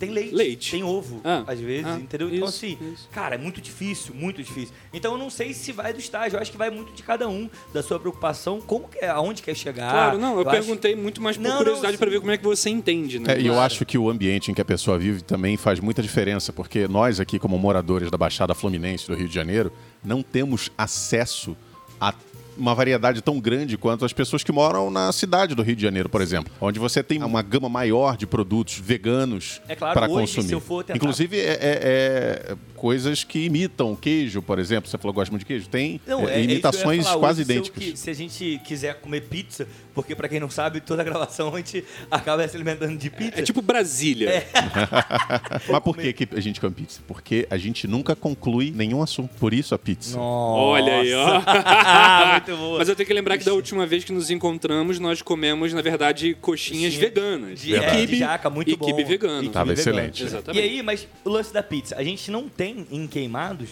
tem 0.01 0.09
leite, 0.11 0.35
Leite. 0.35 0.71
tem 0.71 0.83
ovo, 0.83 1.21
Ah, 1.23 1.43
às 1.47 1.59
vezes, 1.59 1.85
ah, 1.85 1.97
entendeu? 1.99 2.27
Então, 2.27 2.47
isso, 2.47 2.57
assim, 2.57 2.77
isso. 2.93 3.07
cara, 3.11 3.35
é 3.35 3.37
muito 3.37 3.61
difícil, 3.61 4.13
muito 4.13 4.43
difícil. 4.43 4.73
Então, 4.93 5.13
eu 5.13 5.17
não 5.17 5.29
sei 5.29 5.53
se 5.53 5.71
vai 5.71 5.93
do 5.93 5.99
estágio, 5.99 6.35
eu 6.37 6.41
acho 6.41 6.51
que 6.51 6.57
vai 6.57 6.69
muito 6.69 6.91
de 6.93 7.03
cada 7.03 7.27
um, 7.29 7.49
da 7.73 7.81
sua 7.81 7.99
preocupação, 7.99 8.59
como 8.59 8.87
que 8.87 8.97
é, 8.99 9.09
aonde 9.09 9.41
quer 9.41 9.55
chegar. 9.55 9.91
Claro, 9.91 10.17
não, 10.17 10.33
eu, 10.33 10.41
acho- 10.41 10.49
perguntei 10.49 10.95
muito 10.95 11.21
mais 11.21 11.37
por 11.37 11.43
Não, 11.43 11.57
curiosidade 11.57 11.97
sim. 11.97 12.05
ver 12.05 12.19
como 12.19 12.31
é 12.31 12.37
que 12.37 12.43
você 12.43 12.69
entende, 12.69 13.19
né? 13.19 13.33
É, 13.33 13.39
e 13.39 13.45
eu 13.47 13.53
Claro. 13.53 13.65
acho 13.65 13.85
que 13.85 13.97
o 13.97 14.09
ambiente 14.09 14.51
em 14.51 14.53
que 14.53 14.61
a 14.61 14.65
pessoa 14.65 14.97
vive 14.97 15.21
também 15.21 15.55
faz 15.55 15.79
muita 15.79 16.01
diferença, 16.01 16.51
porque 16.51 16.87
nós 16.87 17.19
aqui, 17.19 17.39
como 17.39 17.57
moradores 17.57 18.09
da 18.11 18.17
Baixada 18.17 18.53
Fluminense 18.53 19.07
do 19.07 19.15
Rio 19.15 19.27
de 19.27 19.33
Janeiro, 19.35 19.71
não 20.03 20.21
temos 20.21 20.69
acesso 20.77 21.55
a 21.99 22.11
uma 22.57 22.75
variedade 22.75 23.21
tão 23.21 23.39
grande 23.39 23.77
quanto 23.77 24.03
as 24.05 24.13
pessoas 24.13 24.43
que 24.43 24.51
moram 24.51 24.89
na 24.91 25.11
cidade 25.11 25.55
do 25.55 25.61
Rio 25.63 25.75
de 25.75 25.81
Janeiro, 25.81 26.09
por 26.09 26.21
exemplo, 26.21 26.51
onde 26.59 26.79
você 26.79 27.01
tem 27.01 27.23
uma 27.23 27.41
gama 27.41 27.69
maior 27.69 28.17
de 28.17 28.27
produtos 28.27 28.77
veganos 28.77 29.61
É 29.67 29.75
claro, 29.75 29.93
para 29.97 30.07
consumir. 30.07 30.47
se 30.47 30.53
eu 30.53 30.59
for 30.59 30.83
tentar- 30.83 30.97
Inclusive, 30.97 31.39
é, 31.39 31.43
é- 31.43 31.57
é 32.51 32.55
coisas 32.81 33.23
que 33.23 33.45
imitam 33.45 33.95
queijo, 33.95 34.41
por 34.41 34.57
exemplo. 34.57 34.89
Você 34.89 34.97
falou 34.97 35.13
que 35.13 35.19
gosta 35.19 35.31
muito 35.31 35.41
de 35.41 35.45
queijo. 35.45 35.69
Tem 35.69 36.01
Não, 36.07 36.21
é, 36.21 36.23
é, 36.23 36.25
é 36.25 36.33
que 36.33 36.39
ia 36.39 36.43
imitações 36.45 37.03
falar. 37.05 37.19
quase 37.19 37.41
Hoje, 37.41 37.45
se 37.45 37.51
idênticas. 37.53 37.83
qui- 37.83 37.95
Se, 37.97 38.09
a 38.09 38.13
gente 38.13 38.59
quiser 38.65 38.95
comer 38.95 39.21
pizza, 39.21 39.67
porque 39.93 40.15
pra 40.15 40.27
quem 40.27 40.39
não 40.39 40.49
sabe, 40.49 40.81
toda 40.81 41.03
gravação 41.03 41.53
a 41.53 41.57
gente 41.57 41.83
acaba 42.09 42.47
se 42.47 42.55
alimentando 42.55 42.97
de 42.97 43.11
pizza. 43.11 43.39
É 43.39 43.43
tipo 43.43 43.61
Brasília. 43.61 44.29
É. 44.31 44.47
Mas 45.71 45.79
por 45.83 45.95
que, 45.95 46.11
que 46.11 46.27
a 46.35 46.39
gente 46.39 46.59
come 46.59 46.73
pizza? 46.73 47.01
Porque 47.07 47.45
a 47.51 47.57
gente 47.57 47.85
nunca 47.87 48.15
conclui 48.15 48.71
nenhum 48.75 49.03
assunto. 49.03 49.29
Por 49.39 49.53
isso 49.53 49.75
a 49.75 49.77
pizza. 49.77 50.17
Olha 50.19 51.01
aí, 51.01 51.13
ó. 51.13 51.41
Muito 52.33 52.57
boa. 52.57 52.79
Mas 52.79 52.89
eu 52.89 52.95
tenho 52.95 53.05
que 53.05 53.13
lembrar 53.13 53.37
que 53.37 53.45
da 53.45 53.53
última 53.53 53.85
vez 53.85 54.03
que 54.03 54.11
nos 54.11 54.31
encontramos, 54.31 54.97
nós 54.97 55.21
comemos, 55.21 55.71
na 55.71 55.83
verdade, 55.83 56.35
coxinhas 56.41 56.93
Coxinha 56.95 57.09
veganas. 57.09 57.59
de, 57.59 57.75
é, 57.75 58.05
de 58.07 58.17
jaca, 58.17 58.49
muito 58.49 58.71
e 58.71 58.75
bom. 58.75 58.85
quibe 58.87 59.03
vegano. 59.03 59.43
E 59.43 59.49
Tava 59.49 59.73
vegano. 59.75 59.79
excelente. 59.99 60.23
Exatamente. 60.23 60.65
E 60.65 60.69
aí, 60.77 60.81
mas 60.81 61.07
o 61.23 61.29
lance 61.29 61.53
da 61.53 61.61
pizza, 61.61 61.95
a 61.95 62.03
gente 62.03 62.31
não 62.31 62.49
tem 62.49 62.70
em 62.91 63.07
Queimados 63.07 63.69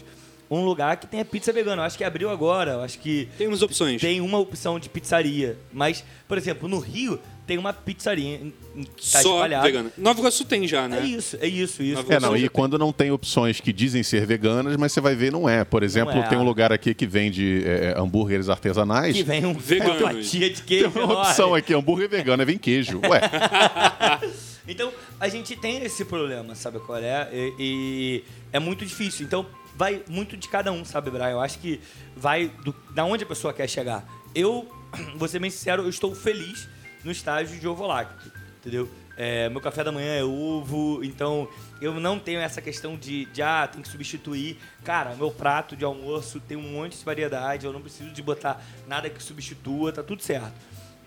um 0.52 0.66
lugar 0.66 0.98
que 0.98 1.06
tenha 1.06 1.24
pizza 1.24 1.54
vegana. 1.54 1.84
Eu 1.84 1.86
acho 1.86 1.96
que 1.96 2.04
abriu 2.04 2.28
agora, 2.32 2.72
eu 2.72 2.82
acho 2.82 2.98
que 2.98 3.28
Tem 3.38 3.46
umas 3.48 3.62
opções. 3.62 4.02
tem 4.02 4.20
uma 4.20 4.40
opção 4.40 4.80
de 4.80 4.90
pizzaria. 4.90 5.56
Mas, 5.72 6.04
por 6.28 6.40
exemplo, 6.40 6.68
no 6.68 6.80
Rio 6.80 7.20
tem 7.46 7.60
uma 7.60 7.72
pizzaria 7.72 8.38
em- 8.38 8.54
em- 8.76 8.84
que 8.84 9.12
tá 9.12 9.22
Só 9.22 9.36
espalhada. 9.36 9.64
vegana. 9.68 9.92
Nova 9.96 10.20
Iguaçu 10.20 10.44
tem 10.46 10.68
já, 10.68 10.88
né? 10.88 11.02
É 11.02 11.06
isso, 11.06 11.38
é 11.40 11.48
isso, 11.48 11.84
isso. 11.84 11.98
Nova 12.02 12.14
É, 12.16 12.20
não, 12.20 12.36
e 12.36 12.42
já 12.42 12.50
quando 12.50 12.80
não 12.80 12.92
tem 12.92 13.12
opções 13.12 13.62
que 13.62 13.72
dizem 13.72 14.02
ser 14.02 14.26
veganas, 14.26 14.76
mas 14.76 14.92
você 14.92 15.00
vai 15.00 15.14
ver, 15.14 15.32
não 15.32 15.48
é. 15.48 15.64
Por 15.64 15.84
exemplo, 15.84 16.18
é. 16.18 16.24
tem 16.24 16.38
um 16.40 16.44
lugar 16.44 16.72
aqui 16.74 16.96
que 16.96 17.06
vende 17.06 17.62
é, 17.64 17.94
hambúrgueres 17.96 18.50
artesanais. 18.50 19.16
Que 19.16 19.22
vem 19.24 19.46
um 19.46 19.54
Veganos. 19.54 20.02
uma 20.02 20.14
fatia 20.14 20.50
de 20.50 20.56
Tem 20.56 20.66
queijo. 20.66 20.88
uma 20.96 21.04
enorme. 21.04 21.22
opção 21.30 21.54
aqui, 21.54 21.76
hambúrguer 21.76 22.10
vegano, 22.10 22.42
é 22.42 22.46
vem 22.46 22.58
queijo. 22.58 23.00
Ué, 23.08 23.22
Então, 24.70 24.94
a 25.20 25.28
gente 25.28 25.56
tem 25.56 25.84
esse 25.84 26.06
problema, 26.06 26.54
sabe 26.54 26.80
qual 26.80 27.00
é? 27.00 27.28
E, 27.34 27.54
e 27.60 28.24
é 28.54 28.60
muito 28.60 28.86
difícil. 28.86 29.26
Então, 29.26 29.46
vai 29.76 30.04
muito 30.08 30.38
de 30.38 30.48
cada 30.48 30.72
um, 30.72 30.86
sabe, 30.86 31.10
Brian? 31.10 31.30
Eu 31.30 31.42
acho 31.42 31.58
que 31.60 31.82
vai 32.16 32.50
do, 32.64 32.76
da 32.94 33.04
onde 33.04 33.24
a 33.24 33.28
pessoa 33.28 33.54
quer 33.54 33.68
chegar. 33.68 34.06
Eu, 34.36 34.70
vou 35.16 35.28
ser 35.28 35.40
bem 35.40 35.50
sincero, 35.50 35.84
eu 35.84 35.90
estou 35.90 36.14
feliz 36.14 36.68
no 37.04 37.12
estágio 37.12 37.60
de 37.60 37.68
ovo 37.68 37.88
lácteo, 37.88 38.32
entendeu? 38.60 38.90
É, 39.18 39.50
meu 39.50 39.60
café 39.60 39.84
da 39.84 39.92
manhã 39.92 40.16
é 40.16 40.24
ovo, 40.24 41.04
então 41.04 41.46
eu 41.82 42.00
não 42.00 42.18
tenho 42.18 42.40
essa 42.40 42.62
questão 42.62 42.96
de, 42.96 43.26
de, 43.26 43.42
ah, 43.42 43.68
tem 43.68 43.82
que 43.82 43.90
substituir. 43.90 44.58
Cara, 44.84 45.14
meu 45.16 45.30
prato 45.30 45.76
de 45.76 45.84
almoço 45.84 46.40
tem 46.40 46.56
um 46.56 46.72
monte 46.72 46.98
de 46.98 47.04
variedade, 47.04 47.66
eu 47.66 47.74
não 47.74 47.82
preciso 47.82 48.12
de 48.12 48.22
botar 48.22 48.64
nada 48.88 49.10
que 49.10 49.22
substitua, 49.22 49.92
tá 49.92 50.04
tudo 50.04 50.22
certo. 50.24 50.54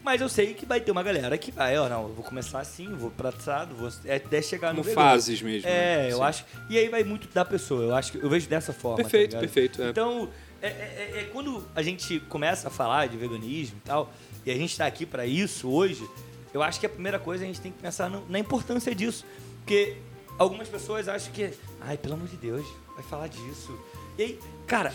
Mas 0.03 0.21
eu 0.21 0.29
sei 0.29 0.53
que 0.53 0.67
vai 0.67 0.81
ter 0.81 0.91
uma 0.91 1.03
galera 1.03 1.39
que 1.39 1.53
vai, 1.53 1.79
ó, 1.79 1.89
não, 1.89 2.09
eu 2.09 2.15
vou 2.15 2.25
começar 2.25 2.59
assim, 2.59 2.93
vou 2.97 3.11
pratizado, 3.11 3.75
vou 3.77 3.89
é, 4.05 4.17
até 4.17 4.43
chegar 4.43 4.71
no 4.75 4.83
Como 4.83 4.89
vegano. 4.89 5.09
fases 5.09 5.41
mesmo. 5.41 5.69
É, 5.69 5.73
né? 6.09 6.13
eu 6.13 6.17
Sim. 6.17 6.23
acho. 6.25 6.45
E 6.69 6.77
aí 6.77 6.89
vai 6.89 7.05
muito 7.05 7.29
da 7.33 7.45
pessoa. 7.45 7.83
Eu 7.85 7.95
acho 7.95 8.11
que 8.13 8.19
eu 8.19 8.29
vejo 8.29 8.49
dessa 8.49 8.73
forma. 8.73 8.97
Perfeito, 8.97 9.33
tá 9.33 9.39
perfeito, 9.39 9.81
é. 9.83 9.91
Então, 9.91 10.29
é, 10.61 10.67
é- 10.69 11.13
é 11.21 11.31
quando 11.33 11.65
a 11.75 11.83
gente 11.83 12.19
começa 12.29 12.67
a 12.67 12.71
falar 12.71 13.07
de 13.09 13.17
veganismo 13.17 13.77
e 13.79 13.87
tal, 13.87 14.13
e 14.45 14.51
a 14.51 14.55
gente 14.57 14.77
tá 14.77 14.87
aqui 14.87 15.07
pra 15.07 15.25
isso 15.25 15.69
hoje, 15.71 16.05
eu 16.53 16.63
acho 16.63 16.81
que 16.81 16.87
a 16.87 16.89
primeira 16.89 17.19
coisa 17.21 17.45
a 17.45 17.47
gente 17.47 17.61
tem 17.61 17.71
que 17.71 17.79
pensar 17.81 18.11
no- 18.11 18.27
na 18.29 18.39
importância 18.41 18.93
disso. 18.95 19.25
Porque 19.61 19.97
algumas 20.37 20.67
pessoas 20.69 21.07
acham 21.09 21.33
que, 21.33 21.51
ai, 21.81 21.97
pelo 21.97 22.15
amor 22.15 22.27
de 22.27 22.37
Deus, 22.37 22.67
vai 22.97 23.05
falar 23.05 23.29
disso. 23.29 23.79
E 24.19 24.23
aí, 24.25 24.39
cara, 24.67 24.93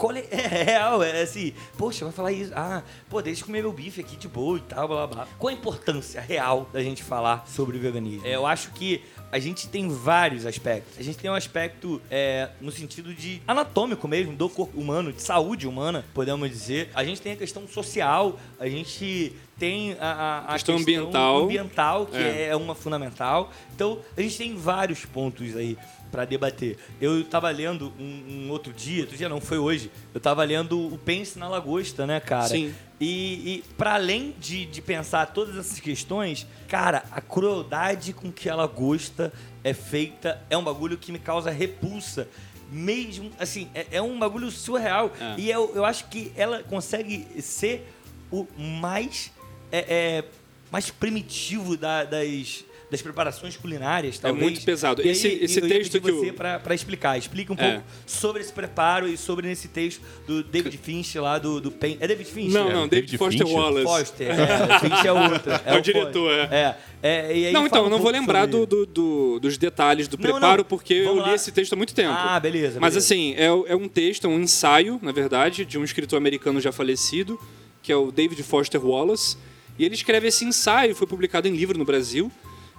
qual 0.00 0.12
é, 0.16 0.64
real? 0.64 1.02
É 1.02 1.22
assim, 1.22 1.52
poxa, 1.76 2.04
vai 2.04 2.12
falar 2.14 2.32
isso. 2.32 2.52
Ah, 2.56 2.82
pô, 3.08 3.20
deixa 3.20 3.42
eu 3.42 3.46
comer 3.46 3.62
meu 3.62 3.72
bife 3.72 4.00
aqui 4.00 4.16
de 4.16 4.26
boa 4.28 4.56
e 4.58 4.62
tal, 4.62 4.88
blá 4.88 5.06
blá 5.06 5.24
blá. 5.24 5.28
Qual 5.38 5.50
a 5.50 5.52
importância 5.52 6.20
real 6.20 6.68
da 6.72 6.82
gente 6.82 7.02
falar 7.02 7.44
sobre 7.46 7.76
o 7.76 7.80
veganismo? 7.80 8.26
É, 8.26 8.34
eu 8.34 8.46
acho 8.46 8.70
que 8.72 9.02
a 9.30 9.38
gente 9.38 9.68
tem 9.68 9.88
vários 9.88 10.44
aspectos. 10.46 10.98
A 10.98 11.02
gente 11.02 11.18
tem 11.18 11.30
um 11.30 11.34
aspecto 11.34 12.00
é, 12.10 12.48
no 12.60 12.72
sentido 12.72 13.14
de 13.14 13.40
anatômico 13.46 14.08
mesmo, 14.08 14.34
do 14.34 14.48
corpo 14.48 14.80
humano, 14.80 15.12
de 15.12 15.22
saúde 15.22 15.68
humana, 15.68 16.04
podemos 16.14 16.48
dizer. 16.50 16.90
A 16.94 17.04
gente 17.04 17.20
tem 17.20 17.32
a 17.32 17.36
questão 17.36 17.68
social, 17.68 18.38
a 18.58 18.68
gente 18.68 19.32
tem 19.58 19.92
a, 20.00 20.06
a- 20.10 20.38
a 20.48 20.52
Questão 20.54 20.76
ambiental. 20.76 21.42
ambiental, 21.44 22.06
que 22.06 22.16
É. 22.16 22.46
é. 22.48 22.56
uma 22.56 22.74
fundamental. 22.74 23.52
Então, 23.74 23.98
a 24.16 24.20
gente 24.22 24.36
tem 24.38 24.56
vários 24.56 25.04
pontos 25.04 25.54
aí 25.54 25.76
pra 26.10 26.24
debater. 26.24 26.76
Eu 27.00 27.22
tava 27.24 27.48
lendo 27.50 27.92
um, 27.98 28.46
um 28.46 28.50
outro 28.50 28.72
dia, 28.72 29.02
outro 29.02 29.16
dia 29.16 29.28
não, 29.28 29.40
foi 29.40 29.58
hoje, 29.58 29.90
eu 30.12 30.20
tava 30.20 30.42
lendo 30.44 30.92
o 30.92 30.98
Pense 30.98 31.38
na 31.38 31.48
Lagosta, 31.48 32.06
né, 32.06 32.20
cara? 32.20 32.48
Sim. 32.48 32.74
E, 33.00 33.06
e 33.56 33.64
para 33.78 33.94
além 33.94 34.34
de, 34.38 34.66
de 34.66 34.82
pensar 34.82 35.26
todas 35.26 35.56
essas 35.56 35.80
questões, 35.80 36.46
cara, 36.68 37.02
a 37.10 37.20
crueldade 37.20 38.12
com 38.12 38.30
que 38.30 38.48
a 38.48 38.54
lagosta 38.54 39.32
é 39.64 39.72
feita 39.72 40.42
é 40.50 40.56
um 40.56 40.62
bagulho 40.62 40.98
que 40.98 41.10
me 41.10 41.18
causa 41.18 41.50
repulsa. 41.50 42.28
Mesmo, 42.72 43.32
assim, 43.38 43.68
é, 43.74 43.86
é 43.92 44.02
um 44.02 44.16
bagulho 44.18 44.50
surreal. 44.50 45.10
É. 45.20 45.34
E 45.40 45.50
eu, 45.50 45.72
eu 45.74 45.84
acho 45.84 46.06
que 46.08 46.30
ela 46.36 46.62
consegue 46.62 47.26
ser 47.42 47.84
o 48.30 48.46
mais, 48.56 49.32
é, 49.72 49.78
é, 49.88 50.24
mais 50.70 50.88
primitivo 50.90 51.76
da- 51.76 52.04
das, 52.04 52.64
das 52.90 53.00
preparações 53.00 53.56
culinárias, 53.56 54.18
talvez. 54.18 54.42
É 54.42 54.50
muito 54.50 54.64
pesado. 54.64 55.00
E 55.02 55.04
aí, 55.04 55.10
Esse- 55.12 55.28
esse 55.28 55.60
eu 55.60 55.66
ia 55.68 55.74
texto 55.76 55.92
pedir 55.92 56.04
que 56.06 56.10
o- 56.10 56.20
você 56.20 56.32
pra, 56.32 56.58
pra 56.58 56.74
explicar. 56.74 57.16
Explica 57.16 57.52
um 57.52 57.56
É. 57.56 57.72
pouco 57.74 57.84
sobre 58.06 58.42
esse 58.42 58.52
preparo 58.52 59.06
e 59.06 59.16
sobre 59.16 59.50
esse 59.50 59.68
texto 59.68 60.00
do 60.26 60.42
David 60.42 60.76
Finch 60.76 61.16
lá 61.18 61.38
do, 61.38 61.60
do 61.60 61.70
Pen... 61.70 61.96
É 62.00 62.06
David 62.08 62.28
Finch? 62.30 62.52
Não, 62.52 62.68
É. 62.68 62.72
não, 62.72 62.88
David 62.88 63.12
David 63.12 63.18
Foster 63.18 63.46
Fincher? 63.46 63.62
Wallace. 63.62 63.84
Foster, 63.86 64.30
é, 64.30 64.78
Finch 64.80 65.06
é 65.06 65.12
outro. 65.12 65.52
É 65.64 65.78
o 65.78 65.80
diretor, 65.80 66.30
Foster. 66.40 66.52
é. 66.52 66.76
é 67.02 67.36
e 67.36 67.46
aí 67.46 67.52
Não, 67.52 67.66
então, 67.66 67.76
fala 67.78 67.86
eu 67.86 67.90
não 67.90 67.98
um 67.98 68.02
vou 68.02 68.10
lembrar 68.10 68.46
do, 68.46 68.66
do- 68.66 68.86
do- 68.86 69.38
dos 69.40 69.56
detalhes 69.56 70.08
do 70.08 70.16
Não, 70.16 70.22
preparo, 70.22 70.58
não. 70.62 70.64
porque 70.64 70.94
eu 70.94 71.04
Vamos 71.06 71.22
li 71.24 71.30
lá. 71.30 71.36
esse 71.36 71.52
texto 71.52 71.72
há 71.72 71.76
muito 71.76 71.94
tempo. 71.94 72.12
Ah, 72.12 72.40
beleza, 72.40 72.80
Mas 72.80 72.94
beleza. 72.94 72.98
assim, 72.98 73.34
é, 73.36 73.72
é 73.72 73.76
um 73.76 73.86
texto, 73.88 74.26
é 74.26 74.28
um 74.30 74.40
ensaio, 74.40 74.98
na 75.02 75.12
verdade, 75.12 75.64
de 75.64 75.78
um 75.78 75.84
escritor 75.84 76.16
americano 76.16 76.60
já 76.60 76.72
falecido, 76.72 77.38
que 77.82 77.92
é 77.92 77.96
o 77.96 78.10
David 78.10 78.42
Foster 78.42 78.84
Wallace. 78.84 79.36
E 79.78 79.84
ele 79.84 79.94
escreve 79.94 80.28
esse 80.28 80.44
ensaio, 80.44 80.94
foi 80.94 81.06
publicado 81.06 81.48
em 81.48 81.52
livro 81.56 81.78
no 81.78 81.84
Brasil. 81.84 82.30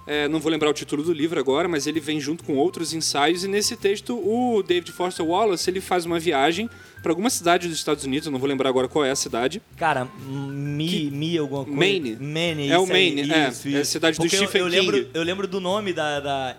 É, 0.06 0.26
não 0.26 0.40
vou 0.40 0.50
lembrar 0.50 0.68
o 0.68 0.72
título 0.72 1.02
do 1.02 1.12
livro 1.12 1.38
agora, 1.38 1.68
mas 1.68 1.86
ele 1.86 2.00
vem 2.00 2.18
junto 2.20 2.42
com 2.42 2.56
outros 2.56 2.92
ensaios. 2.92 3.44
E 3.44 3.48
nesse 3.48 3.76
texto, 3.76 4.16
o 4.18 4.60
David 4.62 4.90
Foster 4.90 5.24
Wallace 5.24 5.70
ele 5.70 5.80
faz 5.80 6.04
uma 6.04 6.18
viagem 6.18 6.68
para 7.02 7.12
alguma 7.12 7.30
cidade 7.30 7.68
dos 7.68 7.76
Estados 7.76 8.04
Unidos, 8.04 8.26
eu 8.26 8.32
não 8.32 8.38
vou 8.38 8.48
lembrar 8.48 8.68
agora 8.68 8.88
qual 8.88 9.04
é 9.04 9.10
a 9.10 9.16
cidade. 9.16 9.62
Cara, 9.76 10.08
Mi, 10.26 11.10
Mi 11.10 11.38
alguma 11.38 11.64
coisa? 11.64 11.78
Maine. 11.78 12.16
Maine, 12.16 12.68
É 12.68 12.78
o 12.78 12.82
isso 12.84 12.92
aí, 12.92 13.14
Maine, 13.14 13.20
é. 13.32 13.48
isso, 13.48 13.68
É 13.68 13.76
a 13.76 13.80
isso. 13.80 13.90
cidade 13.92 14.16
do 14.16 14.22
Porque 14.22 14.36
eu- 14.36 14.40
Stephen 14.40 14.60
eu, 14.62 14.66
lembro, 14.68 14.96
King. 14.98 15.10
eu 15.14 15.22
lembro 15.22 15.46
do 15.48 15.60
nome 15.60 15.92
da, 15.92 16.20
da 16.20 16.56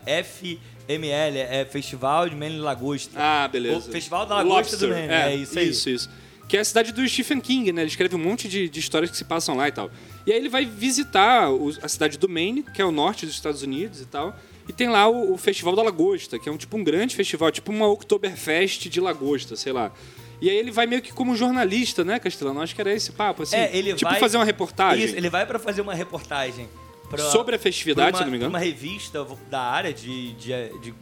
FML, 0.88 1.38
é 1.40 1.66
Festival 1.70 2.30
de 2.30 2.36
Maine 2.36 2.58
Lagosta. 2.60 3.12
Ah, 3.18 3.48
beleza. 3.48 3.78
O 3.78 3.92
Festival 3.92 4.26
da 4.26 4.36
Lagosta 4.36 4.78
do 4.78 4.88
Lobster, 4.88 5.08
Maine, 5.10 5.14
é 5.14 5.36
isso 5.36 5.60
aí. 5.60 5.70
Isso, 5.70 5.90
isso. 5.90 6.10
Que 6.48 6.58
é 6.58 6.60
a 6.60 6.66
cidade 6.66 6.92
do 6.92 7.08
Stephen 7.08 7.40
King, 7.40 7.72
né? 7.72 7.82
Ele 7.82 7.90
escreve 7.90 8.16
um 8.16 8.20
monte 8.20 8.48
de, 8.48 8.68
de 8.70 8.80
histórias 8.80 9.10
que 9.10 9.18
se 9.18 9.24
passam 9.24 9.56
lá 9.56 9.68
e 9.68 9.72
tal. 9.72 9.90
E 10.26 10.32
aí 10.32 10.38
ele 10.38 10.50
vai 10.50 10.66
visitar 10.66 11.50
o- 11.50 11.70
a 11.82 11.88
cidade 11.88 12.18
do 12.18 12.28
Maine, 12.30 12.64
que 12.64 12.82
é 12.82 12.86
o 12.86 12.92
norte 12.92 13.26
dos 13.26 13.34
Estados 13.36 13.62
Unidos 13.64 14.02
e 14.02 14.06
tal. 14.06 14.36
E 14.68 14.74
tem 14.74 14.88
lá 14.90 15.08
o, 15.08 15.34
o 15.34 15.38
Festival 15.38 15.76
da 15.76 15.82
Lagosta, 15.82 16.38
que 16.38 16.48
é 16.48 16.52
um 16.52 16.58
tipo 16.58 16.78
um 16.78 16.84
grande 16.84 17.16
festival, 17.16 17.52
tipo 17.52 17.72
uma 17.72 17.88
Oktoberfest 17.88 18.88
de 18.90 19.00
lagosta, 19.02 19.56
sei 19.56 19.74
lá. 19.74 19.92
E 20.42 20.50
aí 20.50 20.56
ele 20.58 20.72
vai 20.72 20.86
meio 20.86 21.02
que 21.02 21.12
como 21.14 21.36
jornalista, 21.36 22.04
né, 22.04 22.20
Castelano? 22.20 22.62
Acho 22.62 22.76
que 22.76 22.82
era 22.82 22.94
esse 22.94 23.12
papo, 23.14 23.44
assim. 23.44 23.56
É, 23.56 23.76
ele 23.76 23.94
tipo 23.94 24.10
vai- 24.12 24.20
fazer 24.20 24.38
uma 24.38 24.46
reportagem 24.46 25.06
Isso, 25.06 25.16
ele 25.16 25.30
vai 25.30 25.46
pra 25.46 25.58
fazer 25.58 25.82
uma 25.82 25.94
reportagem. 25.96 26.68
pra- 27.10 27.30
sobre 27.32 27.56
a 27.56 27.60
festividade, 27.60 28.12
pra 28.12 28.18
se 28.18 28.24
uma, 28.24 28.26
não 28.26 28.32
me 28.32 28.38
engano. 28.38 28.50
Uma 28.52 28.60
revista 28.60 29.26
da 29.50 29.62
área 29.62 29.94
de, 29.94 30.34
de, 30.34 30.52
de 30.82 30.94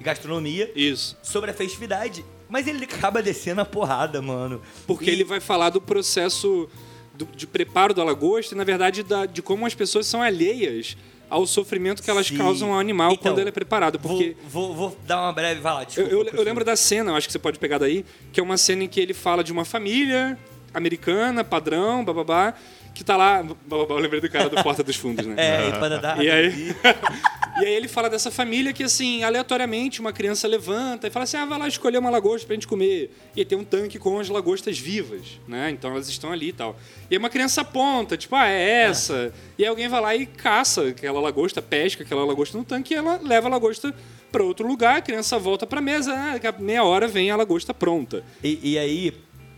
gastronomia 0.00 0.70
Isso. 0.74 1.16
sobre 1.22 1.50
a 1.50 1.54
festividade. 1.54 2.24
Mas 2.50 2.66
ele 2.66 2.84
acaba 2.84 3.22
descendo 3.22 3.60
a 3.60 3.64
porrada, 3.64 4.20
mano. 4.20 4.60
Porque 4.86 5.08
E- 5.10 5.12
ele 5.12 5.24
vai 5.24 5.40
falar 5.40 5.70
do 5.70 5.80
processo 5.80 6.68
do- 7.14 7.26
de 7.34 7.46
preparo 7.46 7.94
da 7.94 8.02
lagosta 8.04 8.54
e, 8.54 8.58
na 8.58 8.64
verdade, 8.64 9.02
da- 9.02 9.26
de 9.26 9.40
como 9.40 9.64
as 9.66 9.74
pessoas 9.74 10.06
são 10.06 10.20
alheias 10.22 10.96
ao 11.28 11.46
sofrimento 11.46 12.02
que 12.02 12.10
elas 12.10 12.26
Sim. 12.26 12.36
causam 12.36 12.72
ao 12.72 12.80
animal 12.80 13.12
Então, 13.12 13.22
quando 13.32 13.38
ele 13.38 13.50
é 13.50 13.52
preparado. 13.52 14.00
Porque 14.00 14.36
Vou, 14.48 14.74
vou, 14.74 14.90
vou 14.90 14.98
dar 15.06 15.20
uma 15.22 15.32
breve. 15.32 15.60
Lá, 15.60 15.86
eu, 15.96 16.06
eu- 16.08 16.24
eu 16.26 16.42
lembro 16.42 16.64
da 16.64 16.74
cena, 16.74 17.12
eu 17.12 17.16
acho 17.16 17.28
que 17.28 17.32
você 17.32 17.38
pode 17.38 17.58
pegar 17.58 17.78
daí, 17.78 18.04
que 18.32 18.40
é 18.40 18.42
uma 18.42 18.56
cena 18.56 18.82
em 18.84 18.88
que 18.88 18.98
ele 19.00 19.14
fala 19.14 19.44
de 19.44 19.52
uma 19.52 19.64
família 19.64 20.36
americana, 20.74 21.44
padrão, 21.44 22.04
bababá, 22.04 22.54
que 22.94 23.04
tá 23.04 23.16
lá. 23.16 23.44
Eu 23.70 23.98
lembrei 23.98 24.20
do 24.20 24.30
cara 24.30 24.48
do 24.48 24.62
Porta 24.62 24.82
dos 24.82 24.96
Fundos, 24.96 25.26
né? 25.26 25.34
É, 25.40 25.68
e 25.68 25.72
para 25.72 25.98
dar. 25.98 26.22
E 26.22 26.30
aí, 26.30 26.74
e 27.60 27.64
aí 27.64 27.74
ele 27.74 27.88
fala 27.88 28.10
dessa 28.10 28.30
família 28.30 28.72
que, 28.72 28.82
assim, 28.82 29.22
aleatoriamente 29.22 30.00
uma 30.00 30.12
criança 30.12 30.46
levanta 30.46 31.06
e 31.06 31.10
fala 31.10 31.24
assim, 31.24 31.36
ah, 31.36 31.44
vai 31.44 31.58
lá 31.58 31.68
escolher 31.68 31.98
uma 31.98 32.10
lagosta 32.10 32.46
pra 32.46 32.54
gente 32.54 32.66
comer. 32.66 33.10
E 33.34 33.40
aí 33.40 33.44
tem 33.44 33.56
um 33.56 33.64
tanque 33.64 33.98
com 33.98 34.18
as 34.18 34.28
lagostas 34.28 34.78
vivas, 34.78 35.40
né? 35.48 35.70
Então 35.70 35.90
elas 35.92 36.08
estão 36.08 36.32
ali 36.32 36.48
e 36.48 36.52
tal. 36.52 36.76
E 37.10 37.14
aí 37.14 37.18
uma 37.18 37.30
criança 37.30 37.62
aponta, 37.62 38.16
tipo, 38.16 38.34
ah, 38.36 38.48
é 38.48 38.82
essa. 38.82 39.32
E 39.58 39.64
aí 39.64 39.68
alguém 39.68 39.88
vai 39.88 40.00
lá 40.00 40.14
e 40.14 40.26
caça 40.26 40.88
aquela 40.88 41.20
lagosta, 41.20 41.62
pesca 41.62 42.02
aquela 42.02 42.24
lagosta 42.24 42.56
no 42.56 42.64
tanque 42.64 42.94
e 42.94 42.96
ela 42.96 43.20
leva 43.22 43.48
a 43.48 43.50
lagosta 43.50 43.94
pra 44.30 44.42
outro 44.42 44.66
lugar, 44.66 44.96
a 44.96 45.00
criança 45.00 45.38
volta 45.38 45.66
pra 45.66 45.80
mesa, 45.80 46.14
daqui 46.32 46.46
a 46.46 46.52
meia 46.52 46.84
hora 46.84 47.08
vem 47.08 47.30
a 47.30 47.36
lagosta 47.36 47.74
pronta. 47.74 48.22
E, 48.42 48.72
e 48.72 48.78
aí, 48.78 49.12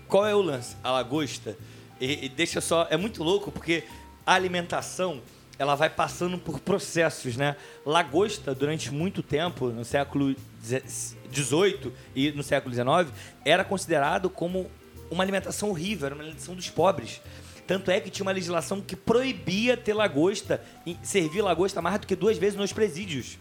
qual 0.08 0.26
é 0.26 0.34
o 0.34 0.40
lance? 0.40 0.76
A 0.82 0.90
lagosta, 0.90 1.56
e, 2.02 2.26
e 2.26 2.28
deixa 2.28 2.60
só, 2.60 2.88
é 2.90 2.96
muito 2.96 3.22
louco 3.22 3.52
porque 3.52 3.84
a 4.26 4.34
alimentação 4.34 5.22
ela 5.56 5.76
vai 5.76 5.88
passando 5.88 6.36
por 6.36 6.58
processos, 6.58 7.36
né? 7.36 7.54
Lagosta, 7.86 8.52
durante 8.52 8.92
muito 8.92 9.22
tempo, 9.22 9.68
no 9.68 9.84
século 9.84 10.34
XVIII 10.64 11.92
e 12.16 12.32
no 12.32 12.42
século 12.42 12.74
XIX, 12.74 13.16
era 13.44 13.62
considerado 13.62 14.28
como 14.28 14.68
uma 15.08 15.22
alimentação 15.22 15.70
horrível, 15.70 16.06
era 16.06 16.14
uma 16.16 16.24
alimentação 16.24 16.56
dos 16.56 16.68
pobres. 16.68 17.20
Tanto 17.68 17.92
é 17.92 18.00
que 18.00 18.10
tinha 18.10 18.24
uma 18.24 18.32
legislação 18.32 18.80
que 18.80 18.96
proibia 18.96 19.76
ter 19.76 19.94
lagosta, 19.94 20.60
servir 21.04 21.42
lagosta 21.42 21.80
mais 21.80 22.00
do 22.00 22.06
que 22.08 22.16
duas 22.16 22.36
vezes 22.36 22.58
nos 22.58 22.72
presídios. 22.72 23.38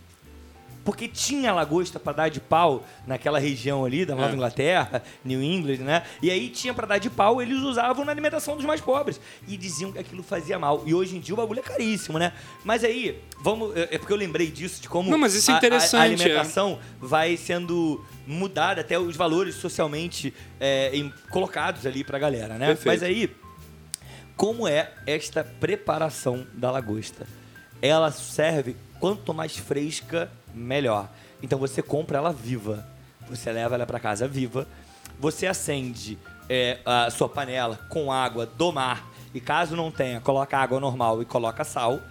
Porque 0.83 1.07
tinha 1.07 1.53
lagosta 1.53 1.99
para 1.99 2.13
dar 2.13 2.29
de 2.29 2.39
pau 2.39 2.83
naquela 3.05 3.37
região 3.37 3.85
ali 3.85 4.03
da 4.05 4.15
Nova 4.15 4.31
É. 4.31 4.33
Inglaterra, 4.33 5.03
New 5.23 5.41
England, 5.41 5.77
né? 5.83 6.03
E 6.23 6.31
aí 6.31 6.49
tinha 6.49 6.73
para 6.73 6.87
dar 6.87 6.97
de 6.97 7.07
pau, 7.09 7.39
eles 7.39 7.59
usavam 7.59 8.03
na 8.03 8.11
alimentação 8.11 8.55
dos 8.55 8.65
mais 8.65 8.81
pobres. 8.81 9.21
E 9.47 9.55
diziam 9.55 9.91
que 9.91 9.99
aquilo 9.99 10.23
fazia 10.23 10.57
mal. 10.57 10.81
E 10.85 10.93
hoje 10.93 11.15
em 11.15 11.19
dia 11.19 11.35
o 11.35 11.37
bagulho 11.37 11.59
é 11.59 11.63
caríssimo, 11.63 12.17
né? 12.17 12.33
Mas 12.63 12.83
aí, 12.83 13.21
vamos. 13.41 13.75
É 13.77 13.89
é 13.91 13.97
porque 13.99 14.11
eu 14.11 14.17
lembrei 14.17 14.47
disso, 14.49 14.81
de 14.81 14.89
como 14.89 15.11
Não, 15.11 15.17
mas 15.19 15.35
isso 15.35 15.51
é 15.51 15.53
a- 15.53 15.57
a- 15.57 15.59
interessante, 15.59 15.95
a, 16.01 16.05
é. 16.05 16.13
alimentação 16.13 16.79
vai 16.99 17.37
sendo 17.37 18.03
mudada, 18.25 18.81
até 18.81 18.97
os 18.97 19.15
valores 19.15 19.53
socialmente 19.55 20.33
é, 20.59 20.89
em- 20.95 21.13
colocados 21.29 21.85
ali 21.85 22.03
pra 22.03 22.17
galera, 22.17 22.55
né? 22.57 22.67
Perfeito. 22.67 22.87
Mas 22.87 23.03
aí, 23.03 23.29
como 24.35 24.67
é 24.67 24.91
esta 25.05 25.43
preparação 25.43 26.47
da 26.53 26.71
lagosta? 26.71 27.27
Ela 27.81 28.11
serve 28.11 28.75
quanto 28.99 29.33
mais 29.33 29.57
fresca, 29.57 30.31
melhor. 30.53 31.09
Então 31.41 31.57
você 31.57 31.81
compra 31.81 32.17
ela 32.17 32.31
viva. 32.31 32.85
Você 33.29 33.51
leva 33.51 33.75
ela 33.75 33.85
para 33.85 33.99
casa 33.99 34.27
viva. 34.27 34.67
Você 35.19 35.47
acende 35.47 36.17
é, 36.49 36.79
a 36.85 37.09
sua 37.09 37.29
panela 37.29 37.79
com 37.89 38.11
água 38.11 38.45
do 38.45 38.71
mar. 38.71 39.09
E 39.33 39.39
caso 39.39 39.75
não 39.75 39.89
tenha, 39.89 40.19
coloca 40.19 40.57
água 40.57 40.79
normal 40.79 41.21
e 41.21 41.25
coloca 41.25 41.63
sal. 41.63 42.01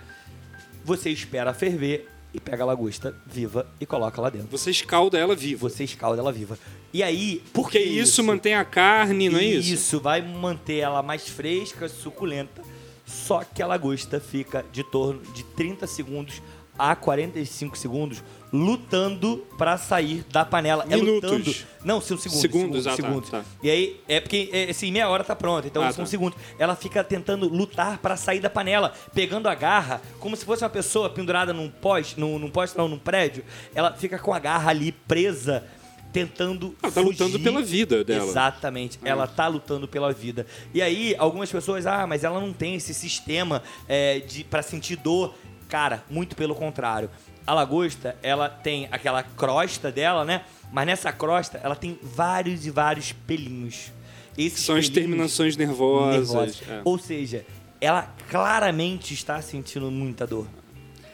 Você 0.85 1.11
espera 1.11 1.53
ferver 1.53 2.09
e 2.33 2.41
pega 2.41 2.63
a 2.63 2.67
lagosta 2.67 3.15
viva 3.27 3.67
e 3.81 3.87
coloca 3.87 4.21
lá 4.21 4.31
dentro. 4.31 4.49
Você 4.51 4.71
escalda 4.71 5.19
ela 5.19 5.35
viva. 5.35 5.69
Você 5.69 5.85
escalda 5.85 6.21
ela 6.21 6.33
viva. 6.33 6.59
E 6.93 7.03
aí, 7.03 7.43
por 7.53 7.65
Porque 7.65 7.79
que 7.79 7.85
isso, 7.85 8.23
mantém 8.25 8.55
a 8.55 8.65
carne, 8.65 9.29
não 9.29 9.39
é 9.39 9.45
isso? 9.45 9.75
Isso, 9.75 10.01
vai 10.01 10.23
manter 10.23 10.79
ela 10.79 11.03
mais 11.03 11.29
fresca, 11.29 11.89
suculenta. 11.89 12.63
Só 13.07 13.45
que 13.45 13.63
a 13.63 13.67
lagosta 13.67 14.21
fica 14.21 14.65
de 14.73 14.85
torno 14.85 15.21
de 15.33 15.43
30 15.43 15.87
segundos 15.87 16.41
a 16.81 16.97
45 16.97 17.77
segundos 17.77 18.23
lutando 18.53 19.47
pra 19.57 19.77
sair 19.77 20.25
da 20.33 20.45
panela. 20.45 20.85
É 20.91 20.97
Minutos. 20.97 21.31
lutando. 21.31 21.55
Não, 21.85 22.01
são 22.01 22.17
segundos. 22.19 22.41
Segundos, 22.41 22.83
segundos, 22.83 22.87
ah, 22.87 22.91
tá, 22.91 22.97
segundos. 22.97 23.31
tá. 23.31 23.45
E 23.63 23.71
aí, 23.71 24.01
é 24.09 24.21
porque, 24.21 24.49
é, 24.53 24.71
assim, 24.71 24.91
meia 24.91 25.09
hora 25.09 25.23
tá 25.23 25.37
pronta, 25.37 25.67
então 25.69 25.83
Ah, 25.83 25.93
são 25.93 26.05
tá. 26.05 26.11
segundos. 26.11 26.39
Ela 26.59 26.75
fica 26.75 27.05
tentando 27.05 27.49
lutar 27.49 27.99
pra 27.99 28.17
sair 28.17 28.41
da 28.41 28.51
panela, 28.51 28.93
pegando 29.15 29.49
a 29.49 29.55
garra, 29.55 30.03
como 30.19 30.37
se 30.37 30.45
fosse 30.45 30.65
uma 30.65 30.71
pessoa 30.71 31.09
pendurada 31.11 31.53
num 31.53 31.69
poste, 31.69 32.19
num, 32.19 32.39
num 32.39 32.51
poste, 32.51 32.77
não, 32.77 32.89
num 32.89 32.99
prédio. 32.99 33.45
Ela 33.75 33.93
fica 33.93 34.19
com 34.19 34.33
a 34.35 34.39
garra 34.39 34.71
ali 34.71 34.91
presa 34.91 35.65
tentando. 36.13 36.75
Ela 36.83 36.93
tá 36.93 37.01
lutando 37.01 37.31
fugir. 37.33 37.45
pela 37.45 37.63
vida 37.63 38.03
dela. 38.03 38.25
Exatamente. 38.29 38.99
Ela 39.05 39.29
tá 39.29 39.47
lutando 39.47 39.87
pela 39.87 40.13
vida. 40.13 40.45
E 40.75 40.83
aí, 40.83 41.15
algumas 41.19 41.51
pessoas, 41.53 41.87
ah, 41.87 42.05
mas 42.07 42.25
ela 42.25 42.41
não 42.41 42.53
tem 42.53 42.75
esse 42.75 42.93
sistema 42.93 43.63
é, 43.89 44.19
de 44.19 44.43
para 44.43 44.61
sentir 44.63 44.97
dor. 44.97 45.35
Cara, 45.71 46.03
muito 46.11 46.35
pelo 46.35 46.55
contrário. 46.55 47.09
A 47.47 47.55
lagosta, 47.55 48.17
ela 48.23 48.49
tem 48.49 48.89
aquela 48.91 49.23
crosta 49.23 49.91
dela, 49.91 50.25
né? 50.25 50.43
Mas 50.73 50.87
nessa 50.87 51.13
crosta, 51.13 51.61
ela 51.63 51.77
tem 51.77 51.99
vários 52.03 52.67
e 52.67 52.71
vários 52.71 53.13
pelinhos. 53.13 53.93
Esses 54.37 54.61
São 54.61 54.77
as 54.77 54.89
terminações 54.89 55.57
nervosas. 55.57 56.29
nervosas. 56.29 56.63
é. 56.69 56.81
Ou 56.85 56.99
seja, 56.99 57.47
ela 57.81 58.15
claramente 58.29 59.15
está 59.15 59.41
sentindo 59.41 59.91
muita 59.91 60.27
dor. 60.27 60.47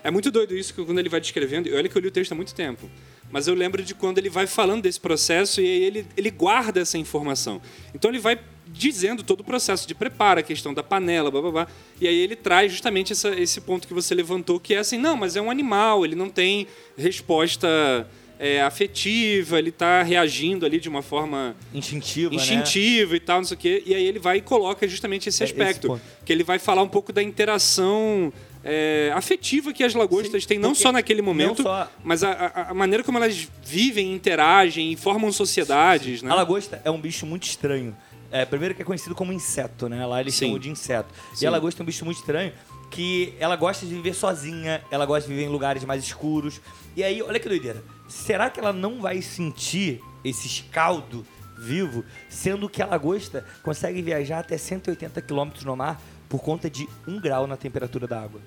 É 0.02 0.10
muito 0.10 0.30
doido 0.30 0.56
isso 0.56 0.72
que 0.72 0.84
quando 0.84 0.98
ele 0.98 1.08
vai 1.08 1.20
descrevendo. 1.20 1.68
Olha 1.74 1.88
que 1.88 1.96
eu 1.96 2.00
li 2.00 2.08
o 2.08 2.10
texto 2.10 2.32
há 2.32 2.34
muito 2.34 2.54
tempo. 2.54 2.88
Mas 3.30 3.48
eu 3.48 3.54
lembro 3.54 3.82
de 3.82 3.94
quando 3.94 4.18
ele 4.18 4.30
vai 4.30 4.46
falando 4.46 4.82
desse 4.82 5.00
processo 5.00 5.60
e 5.60 5.64
aí 5.64 5.82
ele, 5.84 6.06
ele 6.16 6.30
guarda 6.30 6.80
essa 6.80 6.96
informação. 6.96 7.60
Então 7.92 8.10
ele 8.10 8.20
vai 8.20 8.38
dizendo 8.68 9.22
todo 9.22 9.40
o 9.40 9.44
processo 9.44 9.86
de 9.86 9.94
preparo, 9.94 10.40
a 10.40 10.42
questão 10.42 10.74
da 10.74 10.82
panela, 10.82 11.30
blá, 11.30 11.40
blá, 11.40 11.50
blá. 11.50 11.66
E 12.00 12.06
aí 12.08 12.16
ele 12.16 12.34
traz 12.36 12.72
justamente 12.72 13.12
essa- 13.12 13.34
esse 13.38 13.60
ponto 13.60 13.86
que 13.88 13.94
você 13.94 14.14
levantou, 14.14 14.58
que 14.60 14.74
é 14.74 14.78
assim, 14.78 14.98
não, 14.98 15.16
mas 15.16 15.36
é 15.36 15.40
um 15.40 15.50
animal, 15.50 16.04
ele 16.04 16.14
não 16.14 16.28
tem 16.28 16.66
resposta 16.96 18.06
é, 18.38 18.60
afetiva, 18.60 19.58
ele 19.58 19.70
está 19.70 20.02
reagindo 20.02 20.66
ali 20.66 20.78
de 20.78 20.90
uma 20.90 21.00
forma 21.00 21.56
Instintiva, 21.72 22.28
né? 22.28 22.36
instintiva 22.36 23.16
e 23.16 23.20
tal, 23.20 23.38
não 23.38 23.46
sei 23.46 23.54
o 23.56 23.58
quê. 23.58 23.82
E 23.86 23.94
aí 23.94 24.04
ele 24.04 24.18
vai 24.18 24.36
e 24.36 24.40
coloca 24.42 24.86
justamente 24.86 25.26
esse 25.30 25.42
É, 25.42 25.46
esse 25.46 25.54
aspecto. 25.54 25.98
que 26.22 26.32
ele 26.34 26.44
vai 26.44 26.58
falar 26.58 26.82
um 26.82 26.88
pouco 26.88 27.14
da 27.14 27.22
interação 27.22 28.30
é, 28.62 29.10
afetiva 29.14 29.72
que 29.72 29.82
as 29.84 29.94
lagostas 29.94 30.42
Sim, 30.42 30.48
têm, 30.48 30.58
não 30.58 30.74
só 30.74 30.90
naquele 30.92 31.22
momento, 31.22 31.62
só- 31.62 31.88
mas 32.04 32.22
a, 32.24 32.32
a- 32.32 32.70
a 32.72 32.74
maneira 32.74 33.02
como 33.04 33.16
elas 33.16 33.48
vivem, 33.64 34.12
interagem 34.12 34.92
e 34.92 34.96
formam 34.96 35.30
sociedades, 35.32 36.20
né? 36.20 36.30
A 36.30 36.34
lagosta 36.34 36.82
é 36.84 36.90
um 36.90 37.00
bicho 37.00 37.24
muito 37.24 37.44
estranho. 37.44 37.96
É, 38.30 38.44
primeiro 38.44 38.74
que 38.74 38.82
é 38.82 38.84
conhecido 38.84 39.14
como 39.14 39.32
inseto, 39.32 39.88
né? 39.88 40.04
Lá 40.06 40.20
eles 40.20 40.34
Sim. 40.34 40.46
chamam 40.46 40.58
de 40.58 40.70
inseto. 40.70 41.08
Sim. 41.34 41.44
E 41.44 41.48
a 41.48 41.50
lagosta 41.50 41.80
é 41.80 41.82
um 41.82 41.86
bicho 41.86 42.04
muito 42.04 42.18
estranho 42.18 42.52
que 42.90 43.34
ela 43.38 43.56
gosta 43.56 43.84
de 43.84 43.94
viver 43.94 44.14
sozinha, 44.14 44.82
ela 44.90 45.04
gosta 45.04 45.28
de 45.28 45.34
viver 45.34 45.48
em 45.48 45.52
lugares 45.52 45.84
mais 45.84 46.02
escuros. 46.02 46.60
E 46.96 47.02
aí, 47.02 47.20
olha 47.22 47.38
que 47.38 47.48
doideira. 47.48 47.82
Será 48.08 48.48
que 48.48 48.60
ela 48.60 48.72
não 48.72 49.00
vai 49.00 49.20
sentir 49.20 50.00
esse 50.24 50.46
escaldo 50.46 51.26
vivo, 51.58 52.04
sendo 52.28 52.68
que 52.68 52.82
a 52.82 52.86
lagosta 52.86 53.44
consegue 53.62 54.02
viajar 54.02 54.40
até 54.40 54.56
180 54.56 55.20
km 55.22 55.50
no 55.64 55.76
mar 55.76 56.00
por 56.28 56.40
conta 56.40 56.68
de 56.68 56.88
um 57.06 57.20
grau 57.20 57.46
na 57.46 57.56
temperatura 57.56 58.06
da 58.06 58.20
água? 58.20 58.40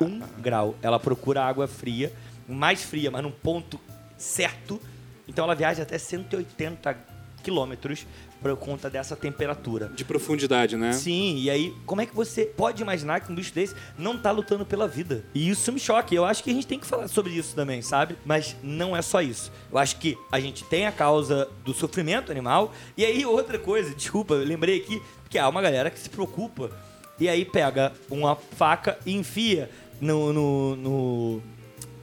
um 0.00 0.20
grau. 0.40 0.74
Ela 0.82 0.98
procura 0.98 1.44
água 1.44 1.68
fria, 1.68 2.12
mais 2.48 2.82
fria, 2.82 3.10
mas 3.10 3.22
num 3.22 3.30
ponto 3.30 3.78
certo. 4.16 4.80
Então 5.28 5.44
ela 5.44 5.54
viaja 5.54 5.82
até 5.82 5.98
180 5.98 6.96
quilômetros 7.42 8.06
por 8.40 8.54
conta 8.56 8.90
dessa 8.90 9.16
temperatura. 9.16 9.88
De 9.94 10.04
profundidade, 10.04 10.76
né? 10.76 10.92
Sim, 10.92 11.36
e 11.38 11.48
aí, 11.50 11.74
como 11.86 12.00
é 12.00 12.06
que 12.06 12.14
você 12.14 12.44
pode 12.44 12.82
imaginar 12.82 13.20
que 13.20 13.32
um 13.32 13.34
bicho 13.34 13.54
desse 13.54 13.74
não 13.96 14.18
tá 14.18 14.30
lutando 14.30 14.66
pela 14.66 14.86
vida? 14.86 15.24
E 15.34 15.48
isso 15.48 15.72
me 15.72 15.80
choca. 15.80 16.14
Eu 16.14 16.24
acho 16.24 16.44
que 16.44 16.50
a 16.50 16.52
gente 16.54 16.66
tem 16.66 16.78
que 16.78 16.86
falar 16.86 17.08
sobre 17.08 17.32
isso 17.32 17.54
também, 17.54 17.80
sabe? 17.82 18.16
Mas 18.24 18.54
não 18.62 18.96
é 18.96 19.00
só 19.02 19.22
isso. 19.22 19.50
Eu 19.72 19.78
acho 19.78 19.96
que 19.98 20.16
a 20.30 20.38
gente 20.40 20.62
tem 20.64 20.86
a 20.86 20.92
causa 20.92 21.48
do 21.64 21.72
sofrimento 21.72 22.30
animal. 22.30 22.72
E 22.96 23.04
aí, 23.04 23.24
outra 23.24 23.58
coisa, 23.58 23.94
desculpa, 23.94 24.34
eu 24.34 24.44
lembrei 24.44 24.78
aqui 24.78 25.00
que 25.30 25.38
há 25.38 25.48
uma 25.48 25.62
galera 25.62 25.90
que 25.90 25.98
se 25.98 26.10
preocupa. 26.10 26.70
E 27.18 27.28
aí 27.28 27.44
pega 27.44 27.92
uma 28.10 28.34
faca 28.36 28.98
e 29.06 29.14
enfia 29.14 29.70
no, 30.00 30.32
no, 30.32 30.76
no- 30.76 31.42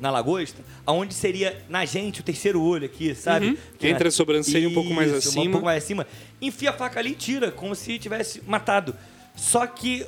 na 0.02 0.10
lagosta, 0.12 0.62
aonde 0.86 1.14
seria 1.14 1.64
na 1.70 1.86
gente 1.86 2.20
o 2.20 2.24
terceiro 2.24 2.62
olho 2.62 2.86
aqui, 2.86 3.14
sabe? 3.16 3.46
Uhum. 3.50 3.58
Que 3.78 3.94
na- 3.94 4.08
a 4.08 4.12
sobrancelha 4.12 4.68
um 4.68 4.74
pouco 4.74 4.94
mais 4.94 5.14
acima. 5.14 5.44
Um 5.44 5.52
pouco 5.52 5.66
mais 5.66 5.84
acima. 5.84 6.08
Enfia 6.42 6.72
a 6.72 6.74
faca 6.74 7.00
ali 7.00 7.12
e 7.12 7.16
tira, 7.16 7.52
como 7.52 7.76
se 7.76 7.98
tivesse 8.00 8.42
matado. 8.48 8.96
Só 9.36 9.66
que 9.68 10.06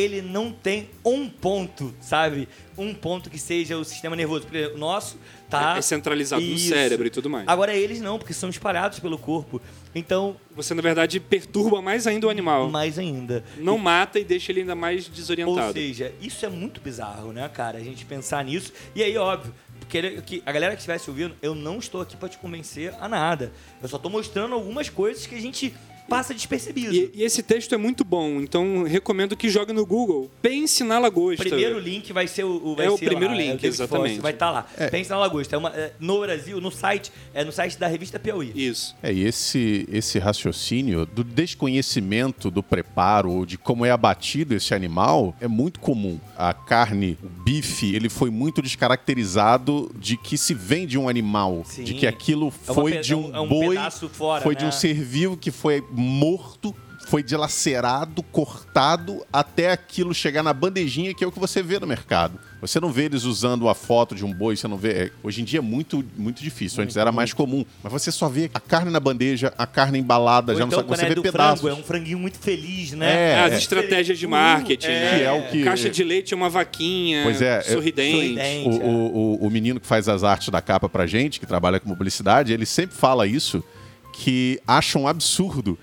ele 0.00 0.22
não 0.22 0.50
tem 0.52 0.88
um 1.04 1.28
ponto, 1.28 1.94
sabe? 2.00 2.48
Um 2.76 2.94
ponto 2.94 3.28
que 3.28 3.38
seja 3.38 3.76
o 3.76 3.84
sistema 3.84 4.16
nervoso. 4.16 4.42
Porque 4.46 4.66
o 4.66 4.78
nosso 4.78 5.18
tá. 5.48 5.76
É 5.76 5.82
centralizado 5.82 6.42
no 6.42 6.52
Isso. 6.54 6.68
cérebro 6.68 7.06
e 7.06 7.10
tudo 7.10 7.28
mais. 7.28 7.46
Agora 7.46 7.74
eles 7.74 8.00
não, 8.00 8.18
porque 8.18 8.32
são 8.32 8.48
espalhados 8.48 8.98
pelo 8.98 9.18
corpo. 9.18 9.60
Então, 9.94 10.36
Você, 10.54 10.72
na 10.72 10.82
verdade, 10.82 11.18
perturba 11.20 11.82
mais 11.82 12.06
ainda 12.06 12.26
o 12.26 12.30
animal. 12.30 12.70
mais 12.70 12.98
ainda. 12.98 13.44
Não 13.58 13.76
mata 13.76 14.18
e 14.18 14.24
deixa 14.24 14.52
ele 14.52 14.60
ainda 14.60 14.74
mais 14.74 15.06
Ou 15.06 15.12
desorientado. 15.12 15.72
seja, 15.72 16.12
isso 16.20 16.46
é 16.46 16.48
muito 16.48 16.80
bizarro, 16.80 17.32
né, 17.32 17.48
cara? 17.48 17.78
A 17.78 17.82
gente 17.82 18.04
pensar 18.04 18.44
nisso. 18.44 18.72
E 18.94 19.02
aí, 19.02 19.16
óbvio, 19.16 19.52
porque 19.80 20.22
que 20.22 20.42
a 20.46 20.52
galera 20.52 20.74
que 20.74 20.80
estivesse 20.80 21.10
ouvindo, 21.10 21.34
eu 21.42 21.54
não 21.54 21.78
estou 21.78 22.00
aqui 22.00 22.16
pra 22.16 22.28
te 22.28 22.38
convencer 22.38 22.94
a 23.00 23.08
nada. 23.08 23.52
Eu 23.82 23.88
só 23.88 23.98
tô 23.98 24.08
mostrando 24.08 24.54
algumas 24.54 24.88
coisas 24.88 25.26
que 25.26 25.34
a 25.34 25.40
gente 25.40 25.74
passa 26.10 26.34
despercebido. 26.34 26.94
E, 26.94 27.10
e 27.14 27.22
esse 27.22 27.42
texto 27.42 27.74
é 27.74 27.78
muito 27.78 28.04
bom, 28.04 28.40
então 28.40 28.82
recomendo 28.82 29.36
que 29.36 29.48
jogue 29.48 29.72
no 29.72 29.86
Google. 29.86 30.30
Pense 30.42 30.84
na 30.84 30.98
lagosta. 30.98 31.42
primeiro 31.44 31.78
link 31.78 32.12
vai 32.12 32.26
ser 32.26 32.44
o, 32.44 32.50
o- 32.72 32.76
vai 32.76 32.86
É 32.86 32.90
o 32.90 32.98
ser 32.98 33.06
primeiro 33.06 33.32
lá, 33.32 33.40
link, 33.40 33.50
o 33.50 33.56
David 33.56 33.66
exatamente. 33.68 34.20
Vai 34.20 34.32
estar 34.32 34.50
lá. 34.50 34.66
Pensa 34.90 35.14
na 35.14 35.20
Lagosta. 35.20 35.54
É 35.54 35.58
uma, 35.58 35.70
é, 35.70 35.92
no 36.00 36.20
Brasil, 36.20 36.60
no 36.60 36.70
site, 36.70 37.12
é 37.32 37.44
no 37.44 37.52
site 37.52 37.78
da 37.78 37.86
revista 37.86 38.18
Piauí. 38.18 38.52
Isso. 38.54 38.94
É, 39.02 39.12
e 39.12 39.24
esse, 39.24 39.86
esse 39.90 40.18
raciocínio 40.18 41.06
do 41.06 41.22
desconhecimento 41.22 42.50
do 42.50 42.62
preparo 42.62 43.30
ou 43.30 43.46
de 43.46 43.56
como 43.56 43.84
é 43.86 43.90
abatido 43.90 44.54
esse 44.54 44.74
animal 44.74 45.34
é 45.40 45.46
muito 45.48 45.78
comum. 45.80 46.18
A 46.36 46.52
carne, 46.52 47.16
o 47.22 47.28
bife, 47.28 47.94
ele 47.94 48.08
foi 48.08 48.30
muito 48.30 48.60
descaracterizado 48.62 49.90
de 49.98 50.16
que 50.16 50.36
se 50.36 50.54
vende 50.54 50.98
um 50.98 51.08
animal, 51.08 51.62
Sim. 51.64 51.84
de 51.84 51.94
que 51.94 52.06
aquilo 52.06 52.52
É 52.66 52.72
uma 52.72 52.74
foi 52.74 52.92
pe- 52.92 53.00
de 53.00 53.12
é 53.12 53.16
um, 53.16 53.26
um- 53.30 53.36
é 53.36 53.40
um 53.40 53.48
boi, 53.48 53.68
pedaço 53.76 54.08
fora, 54.08 54.42
foi 54.42 54.54
de 54.54 54.62
né? 54.62 54.68
um 54.68 54.72
ser 54.72 54.94
vivo 54.94 55.36
que 55.36 55.50
foi 55.50 55.82
morto, 56.00 56.74
foi 57.06 57.22
dilacerado, 57.22 58.22
cortado 58.22 59.24
até 59.32 59.72
aquilo 59.72 60.14
chegar 60.14 60.42
na 60.42 60.52
bandejinha 60.52 61.12
que 61.14 61.24
é 61.24 61.26
o 61.26 61.32
que 61.32 61.40
você 61.40 61.62
vê 61.62 61.78
no 61.80 61.86
mercado. 61.86 62.38
Você 62.60 62.78
não 62.78 62.92
vê 62.92 63.04
eles 63.06 63.24
usando 63.24 63.68
a 63.70 63.74
foto 63.74 64.14
de 64.14 64.22
um 64.24 64.32
boi, 64.32 64.54
você 64.54 64.68
não 64.68 64.76
vê. 64.76 64.90
é, 64.92 65.10
Hoje 65.22 65.40
em 65.40 65.44
dia 65.44 65.58
é 65.60 65.62
muito, 65.62 66.04
muito 66.16 66.42
difícil. 66.42 66.84
Antes 66.84 66.96
era 66.96 67.10
mais 67.10 67.32
comum. 67.32 67.64
Mas 67.82 67.90
você 67.90 68.12
só 68.12 68.28
vê 68.28 68.50
a 68.52 68.60
carne 68.60 68.90
na 68.90 69.00
bandeja, 69.00 69.52
a 69.56 69.66
carne 69.66 69.98
embalada, 69.98 70.52
Ou 70.52 70.58
já 70.58 70.64
então, 70.66 70.78
não 70.82 70.86
sabe. 70.88 70.98
Você 71.00 71.06
é 71.06 71.08
vê 71.08 71.14
do 71.14 71.22
pedaços. 71.22 71.60
frango, 71.62 71.74
é 71.76 71.80
um 71.80 71.82
franguinho 71.82 72.18
muito 72.18 72.38
feliz, 72.38 72.92
né? 72.92 73.32
É, 73.32 73.40
As 73.44 73.52
é. 73.54 73.56
estratégias 73.56 74.18
de 74.18 74.26
Uh, 74.26 74.30
marketing, 74.30 74.86
é. 74.88 74.90
né? 75.00 75.18
Que 75.18 75.24
é 75.24 75.32
o 75.32 75.42
que- 75.50 75.64
Caixa 75.64 75.88
de 75.90 76.04
leite 76.04 76.34
é 76.34 76.36
uma 76.36 76.50
vaquinha 76.50 77.22
Pois 77.24 77.40
é, 77.40 77.62
sorridente. 77.62 78.12
Sorridente. 78.14 78.68
O, 78.68 78.72
é. 78.82 78.84
o, 78.84 78.90
o, 78.90 79.46
o 79.46 79.50
menino 79.50 79.80
que 79.80 79.86
faz 79.86 80.06
as 80.06 80.22
artes 80.22 80.50
da 80.50 80.60
capa 80.60 80.86
pra 80.88 81.06
gente, 81.06 81.40
que 81.40 81.46
trabalha 81.46 81.80
com 81.80 81.88
publicidade, 81.88 82.52
ele 82.52 82.66
sempre 82.66 82.94
fala 82.94 83.26
isso, 83.26 83.64
que 84.12 84.60
acha 84.66 84.98
um 84.98 85.08
absurdo 85.08 85.78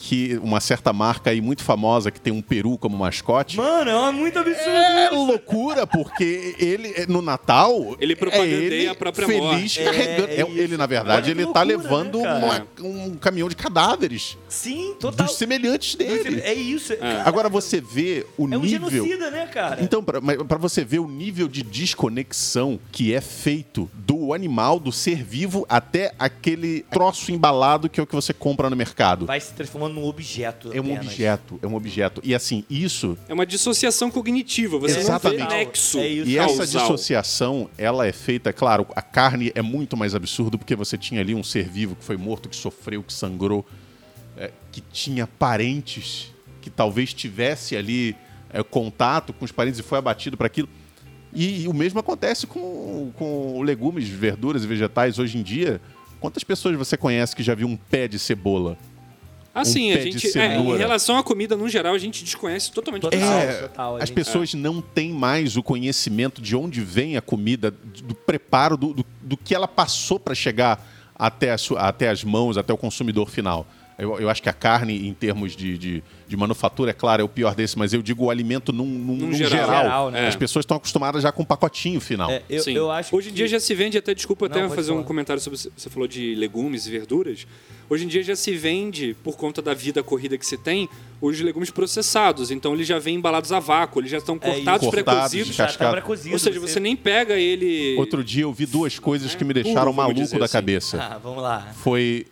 que 0.00 0.38
uma 0.44 0.60
certa 0.60 0.92
marca 0.92 1.30
aí 1.30 1.40
muito 1.40 1.64
famosa 1.64 2.10
que 2.12 2.20
tem 2.20 2.32
um 2.32 2.40
peru 2.40 2.78
como 2.78 2.96
mascote. 2.96 3.56
Mano, 3.56 3.90
é 3.90 4.12
muito 4.12 4.38
absurdo. 4.38 4.68
É 4.70 5.10
loucura, 5.10 5.86
porque 5.88 6.54
ele, 6.56 7.04
no 7.08 7.20
Natal. 7.20 7.96
Ele 7.98 8.14
propagandeia 8.14 8.54
é 8.60 8.64
ele 8.64 8.88
a 8.88 8.94
própria 8.94 9.26
feliz 9.26 9.42
morte. 9.42 9.82
carregando. 9.84 10.28
É, 10.30 10.40
é 10.40 10.48
ele, 10.50 10.76
na 10.76 10.86
verdade, 10.86 11.32
Olha 11.32 11.40
ele 11.42 11.52
tá 11.52 11.62
loucura, 11.62 11.64
levando 11.82 12.18
né, 12.20 12.38
uma- 12.78 12.86
um 12.88 13.16
caminhão 13.16 13.48
de 13.48 13.56
cadáveres 13.56 14.38
Sim, 14.48 14.94
total. 14.98 15.26
dos 15.26 15.36
semelhantes 15.36 15.94
dele. 15.94 16.40
É 16.40 16.54
isso. 16.54 16.96
cara. 16.96 17.22
Agora 17.24 17.48
você 17.48 17.80
vê 17.80 18.26
o 18.36 18.44
é 18.44 18.56
um 18.56 18.60
nível. 18.60 18.90
genocida, 18.90 19.30
né, 19.30 19.46
cara? 19.46 19.82
Então, 19.82 20.02
pra 20.02 20.58
você 20.58 20.84
ver 20.84 20.98
o 21.00 21.08
nível 21.08 21.48
de 21.48 21.62
desconexão 21.62 22.78
que 22.90 23.12
é 23.12 23.20
feito 23.20 23.90
do 23.94 24.32
animal, 24.32 24.78
do 24.80 24.92
ser 24.92 25.22
vivo, 25.22 25.66
até 25.68 26.12
aquele 26.18 26.82
troço 26.90 27.30
embalado 27.32 27.88
que 27.88 28.00
é 28.00 28.02
o 28.02 28.06
que 28.06 28.14
você 28.14 28.32
compra 28.32 28.70
no 28.70 28.76
mercado. 28.76 29.26
Vai 29.26 29.40
se 29.40 29.52
transformando 29.52 29.94
num 29.94 30.06
objeto. 30.06 30.70
É 30.72 30.80
um 30.80 30.84
apenas. 30.84 31.06
objeto, 31.06 31.58
é 31.62 31.66
um 31.66 31.74
objeto. 31.74 32.20
E 32.24 32.34
assim, 32.34 32.64
isso 32.68 33.16
É 33.28 33.34
uma 33.34 33.46
dissociação 33.46 34.10
cognitiva. 34.10 34.78
Você 34.78 35.00
Exatamente. 35.00 35.40
não 35.40 35.48
vê 35.48 35.56
nexo 35.56 35.98
É 35.98 36.08
isso. 36.08 36.28
E 36.30 36.38
essa 36.38 36.66
dissociação, 36.66 37.68
ela 37.76 38.06
é 38.06 38.12
feita, 38.12 38.52
claro, 38.52 38.86
a 38.94 39.02
carne 39.02 39.52
é 39.54 39.62
muito 39.62 39.96
mais 39.96 40.14
absurdo 40.14 40.58
porque 40.58 40.74
você 40.74 40.96
tinha 40.96 41.20
ali 41.20 41.34
um 41.34 41.42
ser 41.42 41.68
vivo 41.68 41.96
que 41.96 42.04
foi 42.04 42.16
morto, 42.16 42.48
que 42.48 42.56
sofreu, 42.56 43.02
que 43.02 43.12
sangrou, 43.12 43.66
é, 43.68 43.87
que 44.80 44.92
tinha 44.92 45.26
parentes, 45.26 46.32
que 46.60 46.70
talvez 46.70 47.12
tivesse 47.12 47.76
ali 47.76 48.16
é, 48.52 48.62
contato 48.62 49.32
com 49.32 49.44
os 49.44 49.52
parentes 49.52 49.80
e 49.80 49.82
foi 49.82 49.98
abatido 49.98 50.36
para 50.36 50.46
aquilo. 50.46 50.68
E, 51.34 51.62
e 51.64 51.68
o 51.68 51.74
mesmo 51.74 52.00
acontece 52.00 52.46
com, 52.46 53.12
com 53.16 53.60
legumes, 53.62 54.08
verduras 54.08 54.64
e 54.64 54.66
vegetais 54.66 55.18
hoje 55.18 55.36
em 55.38 55.42
dia. 55.42 55.80
Quantas 56.20 56.42
pessoas 56.42 56.76
você 56.76 56.96
conhece 56.96 57.34
que 57.36 57.42
já 57.42 57.54
viu 57.54 57.68
um 57.68 57.76
pé 57.76 58.08
de 58.08 58.18
cebola? 58.18 58.76
Assim, 59.54 59.92
um 59.92 59.96
a 59.96 60.00
gente. 60.00 60.38
é, 60.38 60.56
em 60.56 60.76
relação 60.76 61.16
à 61.18 61.22
comida, 61.22 61.56
no 61.56 61.68
geral, 61.68 61.94
a 61.94 61.98
gente 61.98 62.22
desconhece 62.22 62.70
totalmente 62.70 63.02
Total. 63.02 63.20
É, 63.20 63.62
total, 63.62 63.96
a 63.96 64.02
as 64.02 64.08
gente- 64.08 64.14
pessoas 64.14 64.54
não 64.54 64.80
têm 64.80 65.12
mais 65.12 65.56
o 65.56 65.62
conhecimento 65.62 66.40
de 66.40 66.54
onde 66.54 66.80
vem 66.80 67.16
a 67.16 67.20
comida, 67.20 67.70
do 67.70 68.14
preparo, 68.14 68.76
do, 68.76 68.94
do, 68.94 69.06
do 69.22 69.36
que 69.36 69.54
ela 69.54 69.66
passou 69.66 70.18
para 70.20 70.34
chegar 70.34 70.86
até 71.14 71.56
su- 71.56 71.76
até 71.76 72.08
as 72.08 72.22
mãos, 72.22 72.56
até 72.56 72.72
o 72.72 72.76
consumidor 72.76 73.28
final. 73.30 73.66
Eu, 73.98 74.18
eu 74.20 74.30
acho 74.30 74.40
que 74.40 74.48
a 74.48 74.52
carne, 74.52 75.08
em 75.08 75.12
termos 75.12 75.56
de, 75.56 75.76
de, 75.76 76.02
de 76.28 76.36
manufatura, 76.36 76.90
é 76.90 76.94
claro, 76.94 77.20
é 77.20 77.24
o 77.24 77.28
pior 77.28 77.52
desse, 77.54 77.76
mas 77.76 77.92
eu 77.92 78.00
digo 78.00 78.26
o 78.26 78.30
alimento 78.30 78.72
num, 78.72 78.86
num, 78.86 79.16
Num 79.16 79.26
num 79.26 79.32
geral. 79.32 79.50
geral. 79.50 79.82
Geral, 79.82 80.10
né? 80.12 80.28
As 80.28 80.36
pessoas 80.36 80.62
estão 80.62 80.76
acostumadas 80.76 81.22
já 81.24 81.32
com 81.32 81.42
um 81.42 81.44
pacotinho 81.44 82.00
final. 82.00 82.30
É, 82.30 82.42
eu, 82.48 82.62
Sim. 82.62 82.74
eu 82.74 82.90
acho 82.92 83.14
Hoje 83.16 83.28
em 83.28 83.32
que- 83.32 83.36
dia 83.38 83.48
já 83.48 83.58
se 83.58 83.74
vende, 83.74 83.98
até 83.98 84.14
desculpa 84.14 84.46
até 84.46 84.60
Não, 84.60 84.68
pode 84.68 84.76
fazer 84.76 84.92
um 84.92 84.96
falar. 84.96 85.06
comentário 85.06 85.42
sobre 85.42 85.58
você 85.58 85.90
falou 85.90 86.06
de 86.06 86.34
legumes 86.36 86.86
e 86.86 86.90
verduras. 86.92 87.44
Hoje 87.90 88.04
em 88.04 88.08
dia 88.08 88.22
já 88.22 88.36
se 88.36 88.54
vende 88.56 89.16
por 89.24 89.36
conta 89.36 89.60
da 89.60 89.74
vida 89.74 90.00
corrida 90.02 90.38
que 90.38 90.46
se 90.46 90.56
tem 90.56 90.88
os 91.20 91.40
legumes 91.40 91.70
processados, 91.70 92.52
então 92.52 92.74
eles 92.74 92.86
já 92.86 93.00
vêm 93.00 93.16
embalados 93.16 93.50
a 93.50 93.58
vácuo, 93.58 94.00
eles 94.00 94.10
já 94.12 94.18
estão 94.18 94.36
É, 94.36 94.38
cortados, 94.38 94.86
cortados, 94.86 94.90
pré-cozidos. 94.90 95.56
já 95.56 95.66
tá 95.66 95.90
pré-cozido, 95.90 96.32
Ou 96.34 96.38
seja, 96.38 96.60
você 96.60 96.78
nem 96.78 96.94
pega 96.94 97.34
ele 97.34 97.96
Outro 97.98 98.22
dia 98.22 98.42
eu 98.44 98.52
vi 98.52 98.64
duas 98.66 98.96
coisas 99.00 99.34
que 99.34 99.42
me 99.42 99.52
puro, 99.52 99.64
deixaram 99.64 99.92
vamos 99.92 100.14
maluco 100.14 100.38
da 100.38 100.44
assim. 100.44 100.52
cabeça. 100.52 100.98
Ah, 101.02 101.18
vamos 101.18 101.42
lá. 101.42 101.72
Foi 101.82 102.26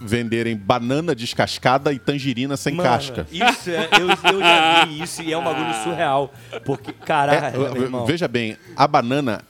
venderem 0.00 0.56
banana 0.56 1.14
descascada 1.14 1.92
e 1.92 1.98
tangerina 1.98 2.56
sem 2.56 2.74
Mano, 2.74 2.88
casca. 2.88 3.26
Isso, 3.30 3.70
é, 3.70 3.88
eu, 4.00 4.08
eu 4.08 4.40
já 4.40 4.84
vi 4.86 5.02
isso 5.02 5.22
e 5.22 5.32
é 5.32 5.36
um 5.36 5.44
bagulho 5.44 5.74
surreal. 5.84 6.32
Porque, 6.64 6.92
caralho, 6.92 7.66
É, 7.66 8.06
veja 8.06 8.26
bem, 8.26 8.56
a 8.76 8.86
banana. 8.86 9.42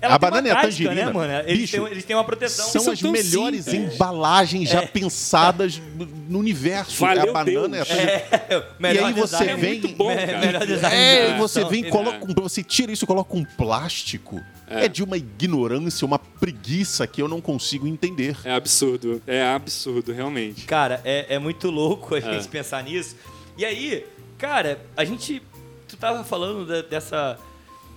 É- 0.00 0.06
Ela 0.06 0.14
a 0.14 0.18
banana 0.18 0.48
e 0.48 0.50
a 0.50 0.60
tangerina. 0.60 1.06
Né, 1.06 1.12
mano? 1.12 1.32
Eles, 1.48 1.60
bicho, 1.70 1.76
têm, 1.82 1.90
eles 1.92 2.04
têm 2.04 2.16
uma 2.16 2.24
proteção. 2.24 2.66
são 2.68 2.82
São 2.82 2.92
as 2.92 3.02
melhores 3.02 3.64
simples. 3.64 3.94
embalagens 3.94 4.68
já 4.68 4.82
É. 4.82 4.86
pensadas 4.86 5.80
no- 5.96 6.06
no 6.06 6.38
universo. 6.38 7.00
Valeu 7.00 7.24
é 7.26 7.28
a 7.28 7.32
banana 7.32 7.76
e 7.76 7.80
a 7.80 7.84
Deus. 7.84 7.88
tangerina. 7.88 8.22
É, 8.48 8.56
o 8.58 8.82
melhor 8.82 9.02
E 9.02 9.04
aí 9.06 9.12
você 9.14 9.38
design. 9.38 9.60
vem- 9.60 9.80
muito 9.80 9.96
bom, 9.96 10.14
cara. 10.14 10.64
É, 10.94 11.26
de 11.30 11.34
e 11.34 11.38
você 11.38 11.64
vem, 11.64 11.84
coloca 11.90 12.24
um, 12.24 12.34
você 12.42 12.62
tira 12.62 12.92
isso 12.92 13.04
e 13.04 13.06
coloca 13.06 13.36
um 13.36 13.44
plástico. 13.44 14.40
É. 14.68 14.88
de 14.88 15.00
uma 15.04 15.16
ignorância, 15.16 16.04
uma 16.04 16.18
preguiça 16.18 17.06
que 17.06 17.22
eu 17.22 17.28
não 17.28 17.40
consigo 17.40 17.86
entender. 17.86 18.36
É 18.44 18.50
absurdo, 18.52 19.22
é 19.24 19.40
absurdo, 19.46 20.12
realmente. 20.12 20.64
Cara, 20.64 21.00
é, 21.04 21.36
é 21.36 21.38
muito 21.38 21.70
louco 21.70 22.16
a 22.16 22.20
gente 22.20 22.46
É. 22.46 22.50
pensar 22.50 22.82
nisso. 22.82 23.14
E 23.56 23.64
aí, 23.64 24.04
cara, 24.36 24.80
a 24.96 25.04
gente. 25.04 25.40
Tu 25.86 25.96
tava 25.96 26.24
falando 26.24 26.66
da- 26.66 26.82
dessa, 26.82 27.38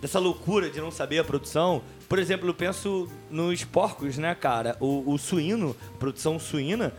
dessa 0.02 0.20
loucura 0.20 0.70
de 0.70 0.80
não 0.80 0.92
saber 0.92 1.20
a 1.20 1.24
produção. 1.24 1.82
Por 2.08 2.20
exemplo, 2.20 2.48
eu 2.48 2.54
penso 2.54 3.08
nos 3.30 3.64
porcos, 3.64 4.18
né, 4.18 4.34
cara? 4.36 4.76
O, 4.80 5.14
o 5.14 5.18
suíno, 5.18 5.76
produção 6.00 6.40
suína, 6.40 6.94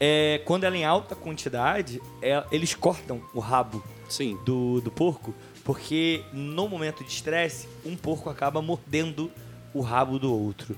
é, 0.00 0.40
quando 0.44 0.64
ela 0.64 0.76
é 0.76 0.80
em 0.80 0.84
alta 0.84 1.14
quantidade, 1.14 2.00
é- 2.22 2.44
eles 2.50 2.74
cortam 2.74 3.22
o 3.34 3.40
rabo 3.40 3.82
Sim. 4.08 4.38
do, 4.44 4.80
do 4.80 4.90
porco, 4.90 5.34
porque 5.64 6.22
no 6.32 6.68
momento 6.68 7.04
de 7.04 7.10
estresse, 7.10 7.68
um 7.84 7.96
porco 7.96 8.28
acaba 8.28 8.60
mordendo 8.60 9.30
o 9.72 9.80
rabo 9.80 10.18
do 10.18 10.32
outro. 10.32 10.76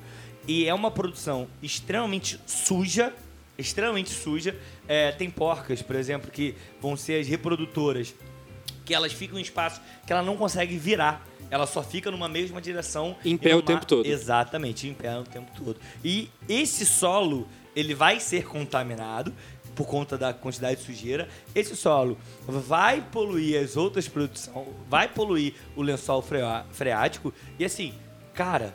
E 0.48 0.66
é 0.66 0.72
uma 0.72 0.90
produção 0.90 1.48
extremamente 1.62 2.40
suja, 2.46 3.12
extremamente 3.58 4.10
suja. 4.10 4.56
É, 4.86 5.10
tem 5.10 5.28
porcas, 5.28 5.82
por 5.82 5.96
exemplo, 5.96 6.30
que 6.30 6.54
vão 6.80 6.96
ser 6.96 7.20
as 7.20 7.26
reprodutoras, 7.26 8.14
que 8.84 8.94
elas 8.94 9.12
ficam 9.12 9.38
em 9.38 9.42
espaços 9.42 9.80
que 10.06 10.12
ela 10.12 10.22
não 10.22 10.36
consegue 10.36 10.78
virar. 10.78 11.26
Ela 11.50 11.66
só 11.66 11.82
fica 11.82 12.10
numa 12.10 12.28
mesma 12.28 12.60
direção. 12.60 13.16
Em 13.24 13.36
pé 13.36 13.54
o 13.54 13.62
tempo 13.62 13.86
todo. 13.86 14.06
Exatamente, 14.06 14.88
em 14.88 14.94
pé 14.94 15.18
o 15.18 15.24
tempo 15.24 15.50
todo. 15.56 15.78
E 16.04 16.28
esse 16.48 16.84
solo, 16.84 17.46
ele 17.74 17.94
vai 17.94 18.20
ser 18.20 18.44
contaminado 18.46 19.32
por 19.74 19.86
conta 19.86 20.16
da 20.16 20.32
quantidade 20.32 20.80
de 20.80 20.86
sujeira. 20.86 21.28
Esse 21.54 21.76
solo 21.76 22.18
vai 22.46 23.00
poluir 23.00 23.62
as 23.62 23.76
outras 23.76 24.08
produções, 24.08 24.66
vai 24.88 25.06
poluir 25.06 25.54
o 25.76 25.82
lençol 25.82 26.24
freático. 26.72 27.32
E 27.58 27.64
assim, 27.64 27.94
cara, 28.32 28.74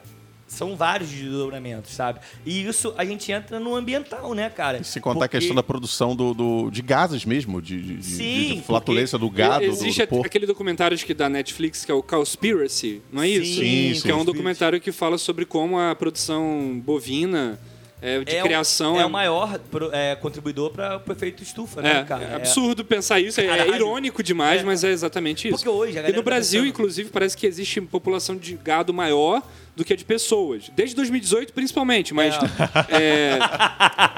são 0.52 0.76
vários 0.76 1.10
desdobramentos, 1.10 1.92
sabe? 1.94 2.20
E 2.46 2.66
isso 2.68 2.94
a 2.98 3.06
gente 3.06 3.32
entra 3.32 3.60
no 3.60 3.74
ambiental, 3.76 4.34
né, 4.34 4.50
cara? 4.50 4.80
E 4.80 4.84
se 4.84 5.00
contar 5.00 5.20
Porque- 5.22 5.38
a 5.38 5.40
questão 5.40 5.56
da 5.56 5.64
produção 5.64 6.16
do, 6.16 6.34
do- 6.34 6.70
de 6.70 6.82
gases 6.82 7.24
mesmo, 7.26 7.62
de, 7.62 7.82
de- 7.98 8.04
Sim, 8.04 8.56
de 8.56 8.62
flatulência 8.62 9.18
do 9.18 9.30
gado, 9.30 9.66
do, 9.66 9.72
Existe 9.72 10.02
do 10.02 10.08
porco. 10.08 10.26
aquele 10.26 10.46
documentário 10.46 10.98
que 10.98 11.14
da 11.14 11.30
Netflix 11.30 11.86
que 11.86 11.92
é 11.92 11.96
o 11.96 12.04
Cowspiracy, 12.04 13.02
não 13.12 13.22
é 13.24 13.30
isso? 13.30 13.60
Sim, 13.62 13.94
sim. 13.96 14.02
Que 14.02 14.12
é 14.12 14.16
um 14.16 14.26
documentário 14.26 14.80
que 14.82 14.92
fala 14.92 15.18
sobre 15.18 15.46
como 15.46 15.80
a 15.80 15.96
produção 15.96 16.80
bovina 16.86 17.58
é, 18.02 18.24
de 18.24 18.36
é 18.36 18.42
o- 18.42 18.46
criação 18.46 19.00
é, 19.00 19.06
o 19.06 19.10
maior 19.10 19.60
pro- 19.60 19.90
é, 19.94 20.16
contribuidor 20.16 20.72
para 20.72 21.02
o 21.08 21.12
efeito 21.12 21.44
estufa, 21.44 21.82
né, 21.82 22.00
É, 22.00 22.04
cara? 22.04 22.24
é 22.24 22.36
absurdo 22.36 22.84
pensar 22.84 23.20
isso, 23.20 23.40
é, 23.40 23.46
é 23.46 23.68
irônico 23.76 24.24
demais, 24.24 24.62
É. 24.62 24.64
mas 24.64 24.84
é 24.84 24.92
exatamente 24.92 25.48
isso. 25.48 25.58
Porque 25.58 25.70
hoje 25.70 25.98
a 26.00 26.02
e 26.10 26.12
no 26.12 26.16
tá 26.16 26.22
Brasil, 26.24 26.62
pensando- 26.62 26.70
inclusive, 26.70 27.10
parece 27.12 27.38
que 27.38 27.46
existe 27.46 27.80
população 27.82 28.36
de 28.36 28.56
gado 28.56 28.94
maior 28.94 29.42
do 29.76 29.86
que 29.86 29.94
a 29.94 29.96
de 29.96 30.04
pessoas. 30.04 30.70
Desde 30.76 30.96
2018, 30.96 31.54
principalmente, 31.54 32.14
mas 32.14 32.36
é, 32.90 33.40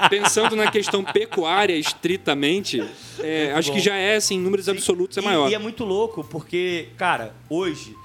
pensando 0.09 0.55
na 0.55 0.69
questão 0.71 1.03
pecuária 1.03 1.75
estritamente, 1.75 2.83
é, 3.19 3.51
acho 3.53 3.69
bom. 3.69 3.75
que 3.75 3.81
já 3.81 3.95
é, 3.95 4.15
assim, 4.15 4.35
em 4.35 4.39
números 4.41 4.67
absolutos 4.69 5.17
é 5.17 5.21
E- 5.21 5.23
maior. 5.23 5.49
E 5.51 5.55
é 5.55 5.59
muito 5.59 5.83
louco, 5.83 6.23
porque, 6.23 6.87
cara, 6.97 7.33
hoje 7.49 7.95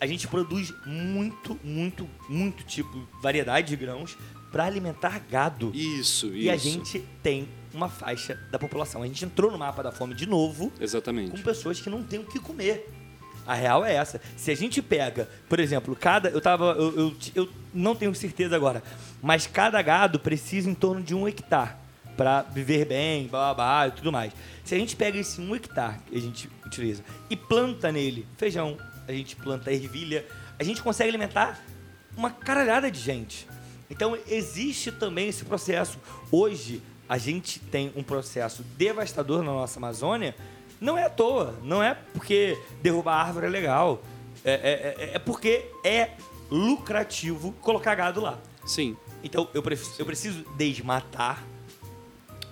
a 0.00 0.06
gente 0.06 0.26
produz 0.28 0.72
muito, 0.86 1.58
muito, 1.64 2.08
muito 2.28 2.62
tipo, 2.64 3.08
variedade 3.22 3.68
de 3.68 3.76
grãos 3.76 4.16
para 4.50 4.64
alimentar 4.64 5.20
gado. 5.30 5.70
Isso, 5.74 6.28
E 6.34 6.48
a 6.50 6.54
isso. 6.56 6.64
gente 6.64 7.00
tem 7.22 7.48
uma 7.72 7.88
faixa 7.88 8.38
da 8.50 8.58
população. 8.58 9.02
A 9.02 9.06
gente 9.06 9.24
entrou 9.24 9.50
no 9.50 9.58
mapa 9.58 9.82
da 9.82 9.92
fome 9.92 10.14
de 10.14 10.26
novo 10.26 10.70
com 10.70 10.82
Exatamente. 10.82 11.42
pessoas 11.42 11.80
que 11.80 11.90
não 11.90 12.02
têm 12.02 12.18
o 12.20 12.24
que 12.24 12.38
comer. 12.40 12.88
A 13.46 13.54
real 13.54 13.82
é 13.84 13.94
essa. 13.94 14.20
Se 14.36 14.50
a 14.50 14.54
gente 14.54 14.82
pega, 14.82 15.28
por 15.48 15.58
exemplo, 15.58 15.96
cada. 15.96 16.28
Eu 16.28 16.40
tava. 16.40 16.72
Eu, 16.78 16.94
eu, 16.98 17.16
eu 17.34 17.48
não 17.72 17.94
tenho 17.94 18.14
certeza 18.14 18.54
agora, 18.54 18.82
mas 19.22 19.46
cada 19.46 19.80
gado 19.80 20.18
precisa 20.20 20.68
em 20.68 20.74
torno 20.74 21.02
de 21.02 21.14
um 21.14 21.26
hectare 21.26 21.72
para 22.14 22.42
viver 22.42 22.84
bem, 22.84 23.26
blá, 23.26 23.54
blá, 23.54 23.54
blá 23.54 23.88
e 23.88 23.92
tudo 23.92 24.12
mais. 24.12 24.32
Se 24.64 24.74
a 24.74 24.78
gente 24.78 24.94
pega 24.96 25.16
esse 25.18 25.40
um 25.40 25.54
hectare 25.56 25.96
que 26.10 26.18
a 26.18 26.20
gente 26.20 26.50
utiliza 26.66 27.02
e 27.30 27.36
planta 27.36 27.90
nele 27.90 28.26
feijão, 28.36 28.76
a 29.06 29.12
gente 29.12 29.34
planta 29.36 29.72
ervilha, 29.72 30.26
a 30.58 30.64
gente 30.64 30.82
consegue 30.82 31.08
alimentar 31.08 31.58
uma 32.14 32.30
caralhada 32.30 32.90
de 32.90 32.98
gente. 33.00 33.47
Então 33.90 34.16
existe 34.28 34.92
também 34.92 35.28
esse 35.28 35.44
processo. 35.44 35.98
Hoje 36.30 36.82
a 37.08 37.16
gente 37.18 37.58
tem 37.58 37.92
um 37.96 38.02
processo 38.02 38.62
devastador 38.76 39.38
na 39.42 39.52
nossa 39.52 39.78
Amazônia. 39.78 40.34
Não 40.80 40.96
é 40.98 41.04
à 41.06 41.10
toa, 41.10 41.54
não 41.62 41.82
é 41.82 41.94
porque 41.94 42.56
derrubar 42.82 43.16
árvore 43.26 43.46
é 43.46 43.48
legal. 43.48 44.02
É, 44.44 44.52
é- 44.52 45.04
é- 45.04 45.14
é 45.14 45.18
porque 45.18 45.66
é 45.84 46.10
lucrativo 46.50 47.52
colocar 47.60 47.94
gado 47.94 48.20
lá. 48.20 48.38
Sim. 48.66 48.96
Então 49.24 49.48
eu, 49.52 49.62
pref- 49.62 49.98
eu 49.98 50.06
preciso 50.06 50.44
desmatar 50.56 51.42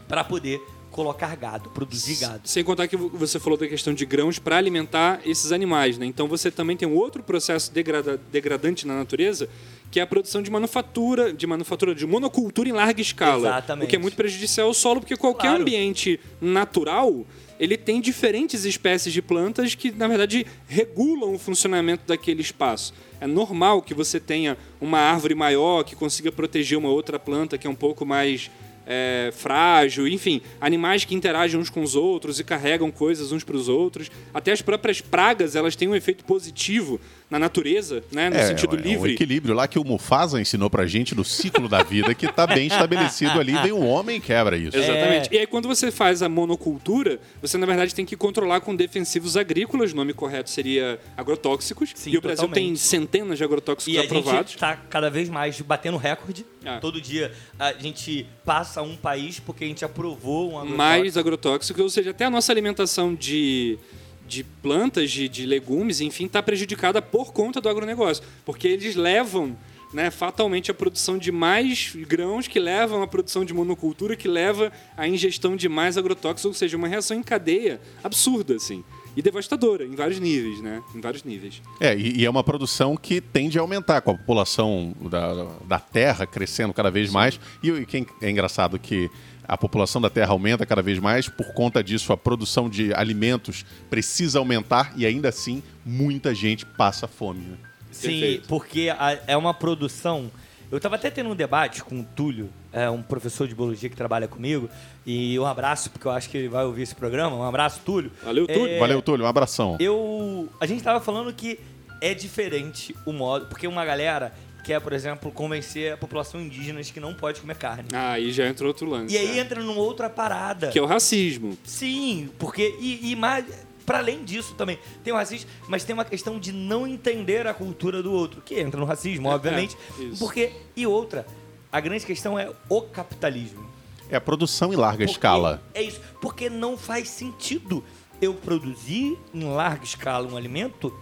para 0.09 0.25
poder 0.25 0.61
colocar 0.91 1.37
gado, 1.37 1.69
produzir 1.71 2.17
gado. 2.17 2.49
Sem 2.49 2.65
contar 2.65 2.89
que 2.89 2.97
você 2.97 3.39
falou 3.39 3.59
da 3.59 3.69
questão 3.69 3.93
de 3.93 4.07
grãos 4.07 4.39
para 4.39 4.57
alimentar 4.57 5.21
esses 5.27 5.53
animais, 5.53 5.99
né? 5.99 6.07
Então 6.07 6.27
você 6.27 6.51
também 6.51 6.77
tem 6.77 6.89
um 6.89 6.95
outro 6.95 7.23
processo 7.23 7.71
degrada- 7.71 8.17
degradante 8.33 8.87
na 8.87 8.95
natureza, 8.97 9.49
que 9.91 10.01
é 10.01 10.03
a 10.03 10.07
produção 10.07 10.43
de 10.43 10.51
manufatura, 10.51 11.33
de 11.33 11.47
manufatura 11.47 11.95
de 11.95 12.07
monocultura 12.07 12.69
em 12.69 12.73
larga 12.73 13.01
escala. 13.01 13.49
Exatamente. 13.49 13.87
O 13.87 13.89
que 13.89 13.97
é 13.97 13.99
muito 13.99 14.17
prejudicial 14.17 14.69
ao 14.69 14.75
solo, 14.75 15.01
porque 15.01 15.17
qualquer 15.17 15.49
Claro. 15.49 15.63
ambiente 15.63 16.21
natural, 16.41 17.25
ele 17.59 17.77
tem 17.77 18.01
diferentes 18.01 18.65
espécies 18.65 19.13
de 19.13 19.23
plantas 19.23 19.75
que, 19.75 19.91
na 19.91 20.07
verdade, 20.09 20.47
regulam 20.69 21.35
o 21.35 21.39
funcionamento 21.39 22.03
daquele 22.07 22.43
espaço. 22.43 22.93
É 23.21 23.27
normal 23.27 23.81
que 23.81 23.95
você 23.95 24.21
tenha 24.21 24.59
uma 24.81 24.99
árvore 24.99 25.35
maior 25.35 25.83
que 25.83 25.97
consiga 25.97 26.31
proteger 26.31 26.77
uma 26.77 26.91
outra 26.91 27.19
planta 27.19 27.57
que 27.57 27.67
é 27.67 27.71
um 27.71 27.75
pouco 27.75 28.05
mais 28.05 28.51
é, 28.87 29.33
frágil, 29.35 30.07
enfim, 30.07 30.41
animais 30.61 31.05
que 31.05 31.15
interagem 31.15 31.59
uns 31.59 31.69
com 31.69 31.83
os 31.83 31.97
outros 31.97 32.39
e 32.39 32.45
carregam 32.45 32.91
coisas 32.91 33.33
uns 33.33 33.43
para 33.43 33.57
os 33.57 33.69
outros. 33.69 34.11
Até 34.33 34.53
as 34.53 34.63
próprias 34.63 35.01
pragas, 35.01 35.57
elas 35.57 35.75
têm 35.75 35.89
um 35.89 35.95
efeito 35.97 36.25
positivo 36.25 37.01
na 37.29 37.39
natureza, 37.41 38.05
né, 38.13 38.31
no 38.31 38.37
É, 38.37 38.47
sentido 38.47 38.77
é 38.77 38.79
um 38.79 38.83
livre. 38.83 39.13
equilíbrio 39.15 39.55
lá 39.55 39.67
que 39.67 39.79
o 39.79 39.85
Mufasa 39.85 40.41
ensinou 40.41 40.71
pra 40.71 40.87
gente 40.87 41.13
do 41.15 41.25
ciclo 41.25 41.69
da 41.69 41.83
vida, 41.83 42.15
que 42.15 42.31
tá 42.33 42.47
bem 42.47 42.69
estabelecido 42.69 43.41
ali, 43.41 43.53
vem 43.63 43.73
um 43.73 43.85
homem 43.85 44.19
e 44.19 44.21
quebra 44.21 44.57
isso. 44.57 44.77
Exatamente. 44.77 45.29
É. 45.31 45.35
E 45.35 45.39
aí, 45.41 45.47
quando 45.47 45.67
você 45.67 45.91
faz 45.91 46.23
a 46.23 46.29
monocultura, 46.29 47.19
você, 47.43 47.59
na 47.59 47.67
verdade, 47.67 47.93
tem 47.95 48.07
que 48.07 48.17
controlar 48.17 48.61
com 48.61 48.77
defensivos 48.77 49.37
agrícolas. 49.37 49.93
O 49.93 49.97
nome 49.97 50.13
correto 50.13 50.49
seria 50.51 51.01
agrotóxicos. 51.17 51.91
Sim, 51.97 52.13
e 52.13 52.17
o 52.17 52.21
Brasil 52.21 52.49
tem 52.49 52.77
centenas 52.77 53.39
de 53.39 53.45
agrotóxicos 53.45 53.93
E 53.93 53.99
a 53.99 54.03
aprovados. 54.03 54.53
gente 54.53 54.61
tá 54.61 54.77
cada 54.77 55.11
vez 55.11 55.29
mais 55.29 55.61
batendo 55.61 55.97
recorde. 55.97 56.47
Ah. 56.65 56.79
Todo 56.81 57.01
dia 57.01 57.33
a 57.59 57.73
gente 57.73 58.27
passa 58.45 58.83
um 58.83 58.97
país 58.97 59.41
porque 59.41 59.65
a 59.65 59.67
gente 59.67 59.85
aprovou 59.85 60.45
um 60.53 60.59
agrotóxico. 60.59 60.77
mais 60.77 61.17
agrotóxicos, 61.17 61.83
ou 61.83 61.91
seja, 61.91 62.11
até 62.11 62.25
a 62.25 62.31
nossa 62.31 62.53
alimentação 62.53 63.15
de, 63.15 63.79
de 64.27 64.45
plantas, 64.45 65.11
de, 65.11 65.29
de 65.29 65.47
legumes, 65.47 66.01
enfim, 66.01 66.27
está 66.27 66.43
prejudicada 66.43 67.01
por 67.01 67.33
conta 67.33 67.61
do 67.61 67.69
agronegócio. 67.69 68.25
Porque 68.45 68.69
eles 68.69 68.97
levam 68.97 69.57
né, 69.93 70.11
fatalmente 70.11 70.71
a 70.71 70.75
produção 70.75 71.17
de 71.17 71.31
mais 71.31 71.93
grãos, 71.95 72.49
que 72.49 72.59
levam 72.59 73.03
à 73.03 73.07
produção 73.07 73.45
de 73.45 73.55
monocultura, 73.55 74.17
que 74.17 74.29
leva 74.29 74.73
à 74.97 75.07
ingestão 75.09 75.57
de 75.57 75.69
mais 75.69 75.97
agrotóxicos, 75.97 76.45
ou 76.45 76.55
seja, 76.55 76.77
uma 76.77 76.89
reação 76.89 77.17
em 77.17 77.23
cadeia 77.23 77.81
absurda, 78.03 78.57
assim. 78.57 78.85
E 79.17 79.23
devastadora, 79.23 79.85
em 79.87 79.95
vários 79.95 80.21
níveis, 80.21 80.61
né? 80.61 80.83
Em 80.95 81.01
vários 81.01 81.25
níveis. 81.25 81.63
É, 81.81 81.97
e, 81.97 82.19
e 82.19 82.25
é 82.27 82.29
uma 82.29 82.45
produção 82.45 82.95
que 82.99 83.19
tende 83.19 83.59
a 83.59 83.63
aumentar 83.63 84.03
com 84.03 84.11
a 84.11 84.15
população 84.15 84.95
da, 85.01 85.45
da 85.67 85.79
terra 85.79 86.27
crescendo 86.27 86.75
cada 86.75 86.91
vez 86.91 87.11
mais. 87.11 87.41
E, 87.63 87.71
e 87.71 87.87
que 87.87 88.07
é 88.21 88.29
engraçado 88.29 88.79
que 88.79 89.11
a 89.49 89.57
população 89.57 90.01
da 90.01 90.11
Terra 90.11 90.33
aumenta 90.33 90.65
cada 90.67 90.83
vez 90.83 90.99
mais, 90.99 91.29
por 91.29 91.53
conta 91.55 91.83
disso 91.83 92.13
a 92.13 92.17
produção 92.17 92.69
de 92.69 92.93
alimentos 92.95 93.65
precisa 93.91 94.39
aumentar 94.39 94.93
e 94.97 95.05
ainda 95.07 95.29
assim 95.29 95.63
muita 95.85 96.35
gente 96.35 96.65
passa 96.67 97.07
fome. 97.07 97.41
né? 97.41 97.57
Sim, 97.93 98.09
Perfeito. 98.09 98.49
porque 98.49 98.91
a- 98.97 99.19
é 99.27 99.37
uma 99.37 99.55
produção. 99.55 100.31
Eu 100.71 100.79
estava 100.79 100.97
até 100.97 101.11
tendo 101.11 101.31
um 101.31 101.35
debate 101.35 101.83
com 101.85 102.01
o 102.01 102.05
Túlio, 102.05 102.51
é, 102.73 102.91
um 102.91 103.01
professor 103.01 103.47
de 103.47 103.55
biologia 103.55 103.89
que 103.89 103.95
trabalha 103.97 104.27
comigo, 104.27 104.69
e 105.07 105.39
um 105.39 105.47
abraço, 105.47 105.89
porque 105.91 106.07
eu 106.07 106.11
acho 106.11 106.29
que 106.29 106.37
ele 106.37 106.49
vai 106.49 106.65
ouvir 106.65 106.83
esse 106.83 106.95
programa. 106.95 107.37
Um 107.37 107.45
abraço, 107.45 107.81
Túlio. 107.85 108.11
Valeu, 108.25 108.47
Túlio. 108.47 108.69
É, 108.69 108.79
Valeu, 108.79 109.01
Túlio, 109.01 109.25
um 109.25 109.29
abração. 109.29 109.77
Eu. 109.79 110.49
A 110.61 110.67
gente 110.67 110.83
tava 110.83 111.01
falando 111.01 111.33
que 111.33 111.59
é 112.03 112.13
diferente 112.13 112.95
o 113.07 113.13
modo. 113.13 113.47
Porque 113.47 113.67
uma 113.69 113.85
galera 113.85 114.35
quer, 114.67 114.81
por 114.81 114.93
exemplo, 114.93 115.31
convencer 115.31 115.93
a 115.93 115.97
população 115.97 116.41
indígena 116.41 116.83
de 116.83 116.93
que 116.93 116.99
não 116.99 117.15
pode 117.15 117.41
comer 117.41 117.57
carne. 117.57 117.89
Ah, 117.95 118.13
aí 118.13 118.33
já 118.33 118.49
entrou 118.49 118.67
outro 118.67 118.91
lance. 118.91 119.15
E 119.15 119.17
aí 119.17 119.29
né? 119.37 119.39
entra 119.39 119.63
numa 119.63 119.81
outra 119.81 120.11
parada. 120.11 120.69
Que 120.71 120.79
é 120.79 120.83
o 120.83 120.87
racismo. 120.87 121.57
Sim, 121.65 122.29
porque. 122.37 122.75
E, 122.81 123.13
e 123.13 123.17
mais. 123.17 123.47
Para 123.87 123.99
além 123.99 124.25
disso 124.25 124.53
também, 124.57 124.81
tem 125.05 125.13
o 125.13 125.17
racismo, 125.17 125.49
mas 125.69 125.85
tem 125.85 125.95
uma 125.95 126.05
questão 126.05 126.41
de 126.41 126.51
não 126.51 126.85
entender 126.89 127.47
a 127.47 127.55
cultura 127.55 128.03
do 128.03 128.13
outro, 128.13 128.43
que 128.45 128.59
entra 128.59 128.81
no 128.81 128.85
racismo, 128.85 129.29
É, 129.29 129.35
obviamente. 129.35 129.77
é, 129.97 130.03
isso. 130.03 130.19
porque. 130.19 130.51
E 130.75 130.85
outra, 130.85 131.25
a 131.71 131.79
grande 131.79 132.05
questão 132.05 132.37
é 132.37 132.51
o 132.69 132.83
capitalismo. 132.83 133.65
É 134.11 134.17
a 134.17 134.21
produção 134.21 134.73
em 134.73 134.77
larga 134.77 134.99
Porque- 134.99 135.13
escala. 135.13 135.63
É 135.73 135.81
isso. 135.83 136.01
Porque 136.21 136.51
não 136.51 136.77
faz 136.77 137.09
sentido 137.09 137.85
eu 138.21 138.35
produzir 138.35 139.17
em 139.33 139.45
larga 139.45 139.85
escala 139.85 140.27
um 140.27 140.37
alimento 140.37 140.93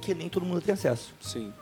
que 0.00 0.14
nem 0.14 0.30
todo 0.30 0.46
mundo 0.46 0.62
tem 0.62 0.72
acesso. 0.72 1.12
Sim. 1.20 1.52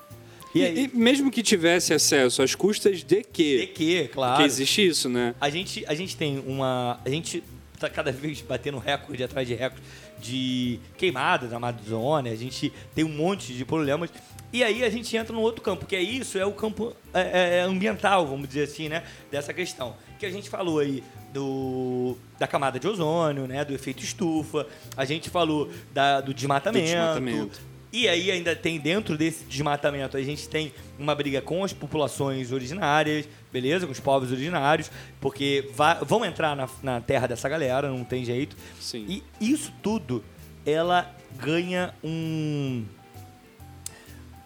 E 0.54 0.64
aí? 0.64 0.90
e 0.92 0.96
mesmo 0.96 1.30
que 1.30 1.42
tivesse 1.42 1.92
acesso 1.92 2.42
às 2.42 2.54
custas 2.54 2.98
de 2.98 3.04
De 3.04 3.22
quê? 3.22 4.10
claro. 4.12 4.34
Porque 4.34 4.46
existe 4.46 4.86
isso, 4.86 5.08
né? 5.08 5.34
A 5.40 5.50
gente, 5.50 5.84
a 5.86 5.94
gente 5.94 6.16
tem 6.16 6.42
uma. 6.46 7.00
A 7.04 7.08
gente 7.08 7.42
tá 7.78 7.88
cada 7.88 8.10
vez 8.10 8.40
batendo 8.40 8.78
recorde 8.78 9.22
atrás 9.22 9.46
de 9.46 9.54
recorde 9.54 9.82
de 10.20 10.80
queimadas 10.96 11.50
na 11.50 11.56
Amazônia, 11.56 12.32
a 12.32 12.36
gente 12.36 12.72
tem 12.94 13.04
um 13.04 13.08
monte 13.08 13.52
de 13.52 13.64
problemas. 13.64 14.10
E 14.52 14.64
aí 14.64 14.82
a 14.82 14.90
gente 14.90 15.14
entra 15.16 15.32
num 15.32 15.42
outro 15.42 15.62
campo, 15.62 15.84
que 15.84 15.94
é 15.94 16.00
isso, 16.00 16.38
é 16.38 16.46
o 16.46 16.52
campo 16.52 16.94
é, 17.12 17.58
é, 17.58 17.60
ambiental, 17.60 18.26
vamos 18.26 18.48
dizer 18.48 18.64
assim, 18.64 18.88
né? 18.88 19.02
Dessa 19.30 19.52
questão. 19.52 19.94
Que 20.18 20.24
a 20.24 20.30
gente 20.30 20.48
falou 20.48 20.78
aí 20.78 21.04
do, 21.32 22.16
da 22.38 22.46
camada 22.46 22.78
de 22.78 22.88
ozônio, 22.88 23.46
né? 23.46 23.64
Do 23.64 23.74
efeito 23.74 24.02
estufa, 24.02 24.66
a 24.96 25.04
gente 25.04 25.28
falou 25.28 25.70
da, 25.92 26.20
do 26.20 26.32
desmatamento. 26.32 26.86
desmatamento. 26.86 27.60
E 27.90 28.06
aí 28.06 28.30
ainda 28.30 28.54
tem 28.54 28.78
dentro 28.78 29.16
desse 29.16 29.44
desmatamento, 29.44 30.16
a 30.16 30.22
gente 30.22 30.46
tem 30.46 30.74
uma 30.98 31.14
briga 31.14 31.40
com 31.40 31.64
as 31.64 31.72
populações 31.72 32.52
originárias, 32.52 33.26
beleza? 33.50 33.86
Com 33.86 33.92
os 33.92 34.00
povos 34.00 34.30
originários, 34.30 34.90
porque 35.20 35.70
vão 36.06 36.22
entrar 36.24 36.54
na, 36.54 36.68
na 36.82 37.00
terra 37.00 37.26
dessa 37.26 37.48
galera, 37.48 37.88
não 37.88 38.04
tem 38.04 38.24
jeito. 38.24 38.56
Sim. 38.78 39.06
E 39.40 39.50
isso 39.52 39.72
tudo, 39.82 40.22
ela 40.66 41.14
ganha 41.38 41.94
um 42.04 42.84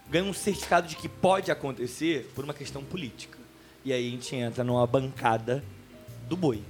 ganha 0.09 0.24
um 0.24 0.33
certificado 0.35 0.87
de 0.87 0.94
que 0.94 1.09
pode 1.09 1.50
acontecer 1.50 2.31
por 2.35 2.44
uma 2.44 2.52
questão 2.52 2.85
política. 2.85 3.38
E 3.83 3.92
aí 3.92 4.07
a 4.07 4.11
gente 4.11 4.37
entra 4.37 4.62
numa 4.62 4.87
bancada 4.87 5.64
do 6.28 6.37
boi. 6.37 6.62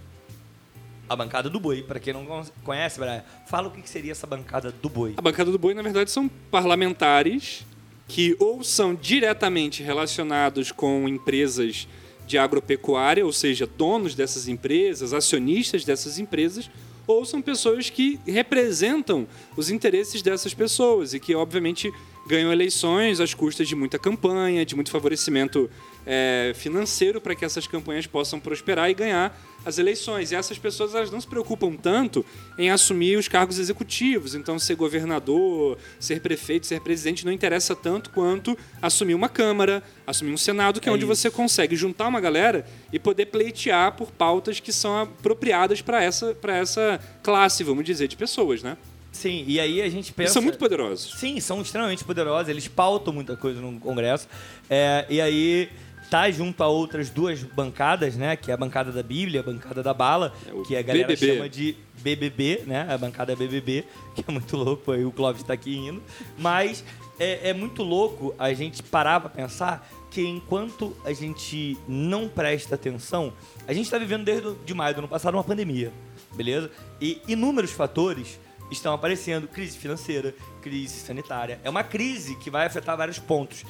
A 1.13 1.17
bancada 1.17 1.51
do 1.51 1.61
boi, 1.61 1.83
para 1.83 2.01
quem 2.01 2.15
não 2.15 2.25
con- 2.25 2.43
conhece, 2.65 2.99
Brian, 2.99 3.23
fala 3.47 3.69
o 3.69 3.71
que 3.71 3.87
seria 3.87 4.13
essa 4.13 4.27
bancada 4.27 4.73
do 4.73 4.89
boi. 4.89 5.13
A 5.19 5.21
bancada 5.21 5.53
do 5.53 5.59
boi, 5.59 5.75
na 5.75 5.83
verdade, 5.83 6.11
são 6.11 6.27
parlamentares 6.27 7.67
que 8.09 8.35
ou 8.41 8.65
são 8.65 8.95
diretamente 8.95 9.83
relacionados 9.83 10.73
com 10.73 11.07
empresas 11.07 11.87
de 12.27 12.39
agropecuária, 12.39 13.27
ou 13.27 13.33
seja, 13.33 13.67
donos 13.67 14.15
dessas 14.15 14.49
empresas, 14.49 15.13
acionistas 15.13 15.85
dessas 15.85 16.19
empresas, 16.19 16.71
ou 17.07 17.27
são 17.27 17.43
pessoas 17.43 17.91
que 17.91 18.19
representam 18.27 19.27
os 19.55 19.69
interesses 19.71 20.23
dessas 20.23 20.55
pessoas 20.55 21.13
e 21.13 21.21
que, 21.21 21.35
obviamente, 21.35 21.93
ganham 22.27 22.51
eleições 22.51 23.21
às 23.21 23.35
custas 23.35 23.69
de 23.69 23.75
muita 23.77 23.99
campanha, 23.99 24.65
de 24.65 24.75
muito 24.75 24.91
favorecimento 24.91 25.69
eh, 26.07 26.53
financeiro 26.55 27.21
para 27.21 27.35
que 27.35 27.45
essas 27.45 27.67
campanhas 27.67 28.07
possam 28.07 28.41
prosperar 28.41 28.91
e 28.91 28.95
ganhar 28.95 29.37
as 29.65 29.79
eleições. 29.79 30.33
E 30.33 30.35
essas 30.35 30.59
pessoas 30.59 30.95
elas 30.95 31.11
não 31.11 31.21
se 31.21 31.27
preocupam 31.27 31.77
tanto 31.77 32.25
em 32.59 32.71
assumir 32.71 33.17
os 33.17 33.29
cargos 33.29 33.59
executivos. 33.59 34.35
Então, 34.35 34.59
ser 34.59 34.75
governador, 34.75 35.79
ser 36.01 36.21
prefeito, 36.21 36.67
ser 36.67 36.81
presidente 36.81 37.25
não 37.25 37.33
interessa 37.33 37.75
tanto 37.75 38.11
quanto 38.11 38.57
assumir 38.81 39.15
uma 39.15 39.29
Câmara, 39.29 39.83
assumir 40.07 40.33
um 40.33 40.37
Senado, 40.37 40.81
que 40.81 40.89
é, 40.89 40.91
É 40.91 40.95
onde 40.95 41.05
isso. 41.05 41.15
você 41.15 41.31
consegue 41.31 41.77
juntar 41.77 42.09
uma 42.09 42.21
galera 42.21 42.67
e 42.93 42.99
poder 42.99 43.27
pleitear 43.27 43.93
por 43.97 44.11
pautas 44.11 44.61
que 44.61 44.73
são 44.73 45.01
apropriadas 45.01 45.81
para 45.81 46.03
essa, 46.03 46.35
pra 46.35 46.57
essa 46.57 47.01
classe, 47.23 47.63
vamos 47.65 47.85
dizer, 47.85 48.09
de 48.09 48.17
pessoas, 48.17 48.63
né? 48.63 48.77
Sim, 49.13 49.45
e 49.47 49.61
aí 49.61 49.83
a 49.83 49.89
gente 49.91 50.11
pensa... 50.13 50.23
Eles 50.23 50.33
são 50.33 50.43
muito 50.43 50.59
poderosos. 50.59 51.19
Sim, 51.19 51.39
são 51.39 51.61
extremamente 51.61 52.03
poderosos, 52.03 52.49
eles 52.49 52.67
pautam 52.67 53.13
muita 53.13 53.37
coisa 53.37 53.61
no 53.61 53.79
Congresso. 53.79 54.27
É, 54.71 55.07
e 55.09 55.21
aí 55.21 55.69
tá 56.13 56.31
junto 56.31 56.63
a 56.63 56.69
outras 56.69 57.09
duas 57.09 57.43
bancadas, 57.43 58.17
né? 58.17 58.37
Que 58.37 58.51
é 58.51 58.55
a 58.55 58.57
bancada 58.59 58.93
da 58.93 59.03
Bíblia, 59.03 59.41
a 59.41 59.43
bancada 59.43 59.83
da 59.83 59.95
bala, 59.95 60.31
É 60.47 60.63
que 60.63 60.77
a 60.77 60.83
galera 60.83 61.09
BBB. 61.09 61.35
chama 61.35 61.49
de 61.49 61.75
BBB, 62.03 62.65
né? 62.67 62.87
A 62.93 62.99
bancada 62.99 63.35
BBB, 63.35 63.87
que 64.15 64.23
é 64.29 64.31
muito 64.31 64.55
louco, 64.55 64.93
aí 64.93 65.07
o 65.07 65.11
Clóvis 65.11 65.43
tá 65.43 65.55
aqui 65.55 65.75
indo. 65.75 66.03
Mas 66.37 66.85
é, 67.19 67.49
é 67.49 67.55
muito 67.55 67.83
louco 67.83 68.35
a 68.39 68.53
gente 68.53 68.83
parar 68.83 69.21
pra 69.21 69.31
pensar 69.31 69.89
que 70.11 70.21
enquanto 70.21 70.95
a 71.03 71.15
gente 71.15 71.79
não 71.89 72.29
presta 72.29 72.75
atenção, 72.75 73.33
a 73.67 73.73
gente 73.73 73.91
tá 73.91 73.97
vivendo 73.97 74.23
desde 74.23 74.55
de 74.67 74.75
maio 74.75 74.95
do 74.95 74.99
ano 74.99 75.09
passado 75.09 75.33
uma 75.33 75.43
pandemia, 75.43 75.91
beleza? 76.35 76.71
E 77.01 77.23
inúmeros 77.27 77.71
fatores 77.71 78.39
estão 78.71 78.93
aparecendo, 78.93 79.49
crise 79.49 79.79
financeira, 79.79 80.35
crise 80.61 81.01
sanitária. 81.01 81.59
É 81.65 81.71
uma 81.71 81.83
crise 81.83 82.37
que 82.37 82.51
vai 82.51 82.67
afetar 82.67 82.99
vários 82.99 83.19
pontos. 83.19 83.65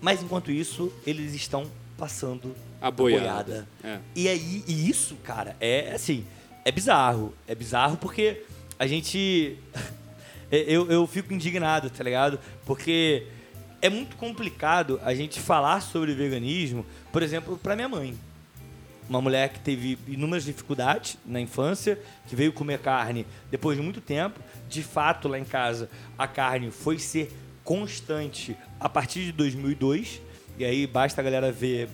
Mas 0.00 0.22
enquanto 0.22 0.50
isso, 0.50 0.92
eles 1.06 1.34
estão 1.34 1.66
passando 1.96 2.54
A 2.80 2.90
boiada. 2.90 3.66
É. 3.82 3.98
E 4.14 4.28
aí, 4.28 4.64
e 4.66 4.88
isso, 4.88 5.16
cara, 5.24 5.56
é 5.60 5.92
assim, 5.94 6.24
é 6.64 6.70
bizarro. 6.70 7.34
É 7.46 7.54
bizarro 7.54 7.96
porque 7.96 8.42
a 8.78 8.86
gente. 8.86 9.56
eu, 10.50 10.90
eu 10.90 11.06
fico 11.06 11.32
indignado, 11.32 11.88
tá 11.90 12.02
ligado? 12.04 12.38
Porque 12.64 13.26
é 13.80 13.88
muito 13.88 14.16
complicado 14.16 15.00
a 15.04 15.14
gente 15.14 15.40
falar 15.40 15.80
sobre 15.80 16.14
veganismo, 16.14 16.84
por 17.12 17.22
exemplo, 17.22 17.56
pra 17.56 17.76
minha 17.76 17.88
mãe. 17.88 18.16
Uma 19.08 19.20
mulher 19.20 19.50
que 19.50 19.60
teve 19.60 19.96
inúmeras 20.08 20.44
dificuldades 20.44 21.16
na 21.24 21.40
infância, 21.40 21.96
que 22.26 22.34
veio 22.34 22.52
comer 22.52 22.80
carne 22.80 23.24
depois 23.48 23.76
de 23.76 23.82
muito 23.82 24.00
tempo. 24.00 24.40
De 24.68 24.82
fato, 24.82 25.28
lá 25.28 25.38
em 25.38 25.44
casa, 25.44 25.88
a 26.18 26.26
carne 26.26 26.72
foi 26.72 26.98
ser 26.98 27.32
constante 27.66 28.56
a 28.80 28.88
partir 28.88 29.24
de 29.24 29.32
2002. 29.32 30.22
E 30.58 30.64
aí 30.64 30.86
basta 30.86 31.20
a 31.20 31.24
galera 31.24 31.52
ver 31.52 31.88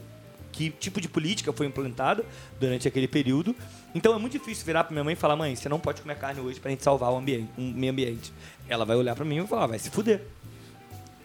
que 0.53 0.69
tipo 0.71 1.01
de 1.01 1.09
política 1.09 1.51
foi 1.53 1.67
implantada 1.67 2.25
durante 2.61 2.87
aquele 2.87 3.09
período. 3.09 3.57
Então 3.95 4.15
é 4.15 4.19
muito 4.19 4.33
difícil 4.39 4.65
virar 4.65 4.85
pra 4.85 4.93
minha 4.93 5.03
mãe 5.03 5.15
e 5.15 5.17
falar: 5.17 5.35
mãe, 5.35 5.57
você 5.57 5.69
não 5.69 5.81
pode 5.81 6.01
comer 6.03 6.17
carne 6.17 6.41
hoje 6.41 6.61
pra 6.61 6.71
gente 6.71 6.85
salvar 6.85 7.11
o 7.11 7.17
ambiente, 7.17 7.49
o 7.59 7.61
meio 7.63 7.91
ambiente. 7.93 8.33
Ela 8.69 8.85
vai 8.85 8.97
olhar 8.97 9.17
pra 9.17 9.25
mim 9.25 9.37
e 9.37 9.41
vai 9.41 9.49
falar: 9.49 9.67
vai 9.67 9.79
se 9.79 9.91
fuder. 9.91 10.21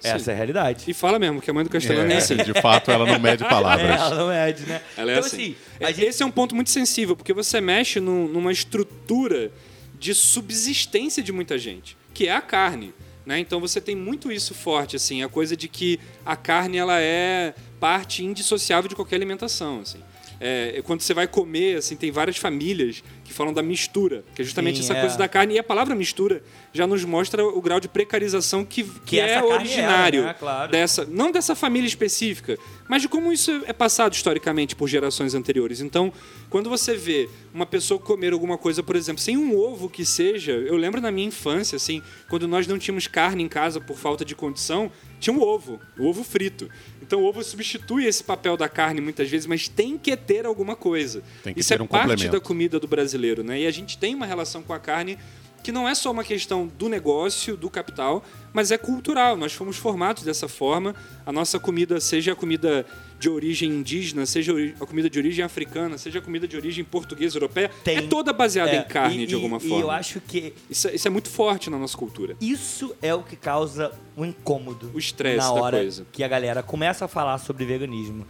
Essa 0.03 0.19
Sim. 0.25 0.29
é 0.31 0.33
a 0.33 0.37
realidade. 0.37 0.83
E 0.87 0.93
fala 0.93 1.17
mesmo 1.17 1.41
que 1.41 1.49
a 1.49 1.53
mãe 1.53 1.63
do 1.63 1.69
Castelano 1.71 2.09
é, 2.11 2.15
É, 2.15 2.17
assim. 2.17 2.37
de 2.37 2.53
fato, 2.61 2.91
ela 2.91 3.05
não 3.05 3.19
mede 3.19 3.43
É, 3.45 3.49
palavras. 3.49 3.89
ela 3.89 4.15
não 4.15 4.27
mede, 4.29 4.63
né? 4.67 4.79
Ela 4.95 5.11
é 5.11 5.15
então, 5.15 5.25
assim. 5.27 5.35
assim, 5.37 5.55
É, 5.79 5.85
a 5.87 5.91
gente 5.91 6.05
Esse 6.05 6.21
é 6.23 6.25
um 6.25 6.29
ponto 6.31 6.53
muito 6.55 6.69
sensível, 6.69 7.15
porque 7.15 7.33
você 7.33 7.59
mexe 7.59 7.99
num- 7.99 8.27
numa 8.27 8.51
estrutura 8.51 9.51
de 9.99 10.13
subsistência 10.13 11.23
de 11.23 11.31
muita 11.31 11.57
gente, 11.57 11.97
que 12.13 12.27
é 12.27 12.31
a 12.31 12.41
carne. 12.41 12.93
Né? 13.27 13.39
Então 13.39 13.59
você 13.59 13.81
tem 13.81 13.93
muito 13.93 14.31
isso 14.31 14.53
forte, 14.53 14.95
assim, 14.95 15.21
a 15.21 15.27
coisa 15.27 15.53
de 15.57 15.67
que 15.67 15.99
a 16.25 16.37
carne 16.37 16.77
ela 16.77 16.97
é 16.97 17.53
parte 17.77 18.23
indissociável 18.23 18.87
de 18.87 18.95
qualquer 18.95 19.17
alimentação. 19.17 19.81
Assim. 19.81 19.99
É, 20.39 20.81
quando 20.85 21.01
você 21.01 21.13
vai 21.13 21.27
comer, 21.27 21.75
assim, 21.75 21.97
tem 21.97 22.09
várias 22.09 22.37
famílias 22.37 23.03
que 23.27 23.33
falam 23.33 23.53
da 23.53 23.61
mistura, 23.61 24.23
que 24.33 24.41
é 24.41 24.45
justamente 24.45 24.77
Sim, 24.77 24.85
essa 24.85 24.93
é. 24.93 25.01
coisa 25.01 25.17
da 25.17 25.27
carne. 25.27 25.55
E 25.55 25.59
a 25.59 25.63
palavra 25.63 25.93
mistura 25.93 26.41
já 26.71 26.87
nos 26.87 27.03
mostra 27.03 27.45
o 27.45 27.61
grau 27.61 27.77
de 27.77 27.89
precarização 27.89 28.63
que, 28.63 28.85
que, 29.05 29.19
essa 29.19 29.33
é 29.33 29.41
carne 29.41 29.53
originário 29.53 30.19
era, 30.21 30.27
né? 30.29 30.35
Claro. 30.39 30.71
dessa, 30.71 31.05
não 31.05 31.29
dessa 31.29 31.53
família 31.53 31.85
específica, 31.85 32.57
mas 32.87 33.01
de 33.01 33.09
como 33.09 33.33
isso 33.33 33.51
é 33.65 33.73
passado 33.73 34.13
historicamente 34.13 34.77
por 34.77 34.87
gerações 34.87 35.35
anteriores. 35.35 35.81
Então, 35.81 36.13
quando 36.49 36.69
você 36.69 36.95
vê 36.95 37.29
uma 37.53 37.65
pessoa 37.65 37.99
comer 37.99 38.31
alguma 38.31 38.57
coisa, 38.57 38.81
por 38.81 38.95
exemplo, 38.95 39.21
sem 39.21 39.35
um 39.35 39.57
ovo 39.57 39.89
que 39.89 40.05
seja, 40.05 40.53
eu 40.53 40.77
lembro 40.77 41.01
na 41.01 41.11
minha 41.11 41.27
infância, 41.27 41.75
assim, 41.75 42.01
quando 42.29 42.47
nós 42.47 42.65
não 42.65 42.79
tínhamos 42.79 43.07
carne 43.07 43.43
em 43.43 43.49
casa 43.49 43.81
por 43.81 43.97
falta 43.97 44.23
de 44.23 44.35
condição, 44.35 44.89
tinha 45.19 45.35
um 45.35 45.41
ovo, 45.41 45.79
o 45.97 46.05
ovo 46.05 46.23
frito. 46.23 46.69
Então, 47.01 47.21
o 47.21 47.25
ovo 47.25 47.43
substitui 47.43 48.05
esse 48.05 48.23
papel 48.23 48.55
da 48.55 48.69
carne 48.69 49.01
muitas 49.01 49.29
vezes, 49.29 49.47
mas 49.47 49.67
tem 49.67 49.97
que 49.97 50.15
ter 50.15 50.45
alguma 50.45 50.75
coisa. 50.75 51.23
Tem 51.43 51.53
que 51.53 51.59
isso 51.59 51.69
ter 51.69 51.79
é 51.79 51.83
um 51.83 51.87
parte 51.87 52.09
complemento. 52.09 52.31
da 52.31 52.39
comida 52.39 52.79
do 52.79 52.87
brasileiro, 53.17 53.43
né? 53.43 53.61
E 53.61 53.67
a 53.67 53.71
gente 53.71 53.97
tem 53.97 54.13
uma 54.15 54.25
relação 54.25 54.61
com 54.61 54.73
a 54.73 54.79
carne 54.79 55.17
que 55.63 55.71
não 55.71 55.89
é 55.89 55.93
só 55.95 56.11
uma 56.11 56.23
questão 56.23 56.67
do 56.77 56.87
negócio, 56.87 57.57
do 57.57 57.69
capital, 57.69 58.23
mas 58.53 58.71
é 58.71 58.77
cultural. 58.77 59.35
Nós 59.35 59.51
fomos 59.51 59.75
formados 59.75 60.23
dessa 60.23 60.47
forma. 60.47 60.95
A 61.25 61.31
nossa 61.31 61.59
comida, 61.59 61.99
seja 61.99 62.31
a 62.31 62.35
comida 62.35 62.85
de 63.19 63.27
origem 63.29 63.69
indígena, 63.71 64.25
seja 64.25 64.53
a 64.79 64.85
comida 64.85 65.09
de 65.09 65.19
origem 65.19 65.43
africana, 65.43 65.97
seja 65.97 66.19
a 66.19 66.21
comida 66.21 66.47
de 66.47 66.55
origem 66.55 66.85
portuguesa, 66.85 67.35
europeia, 67.35 67.69
Tem- 67.83 67.97
é 67.97 68.01
toda 68.03 68.31
baseada 68.31 68.71
É, 68.71 68.77
em 68.77 68.83
carne, 68.83 69.23
e- 69.23 69.27
de 69.27 69.35
alguma 69.35 69.57
e- 69.57 69.61
forma. 69.61 69.75
E 69.77 69.81
eu 69.81 69.91
acho 69.91 70.21
que 70.21 70.53
Isso, 70.69 70.87
é- 70.87 70.95
isso 70.95 71.07
é 71.07 71.11
muito 71.11 71.27
forte 71.29 71.69
na 71.69 71.77
nossa 71.77 71.97
cultura. 71.97 72.37
isso 72.39 72.95
é 73.01 73.13
o 73.13 73.23
que 73.23 73.35
causa 73.35 73.91
o 74.15 74.23
incômodo. 74.23 74.89
O 74.93 74.99
estresse 74.99 75.37
na 75.37 75.43
da 75.47 75.51
hora 75.53 75.77
coisa. 75.79 76.05
que 76.13 76.23
a 76.23 76.27
galera 76.29 76.63
começa 76.63 77.03
a 77.05 77.07
falar 77.09 77.39
sobre 77.39 77.65
veganismo. 77.65 78.25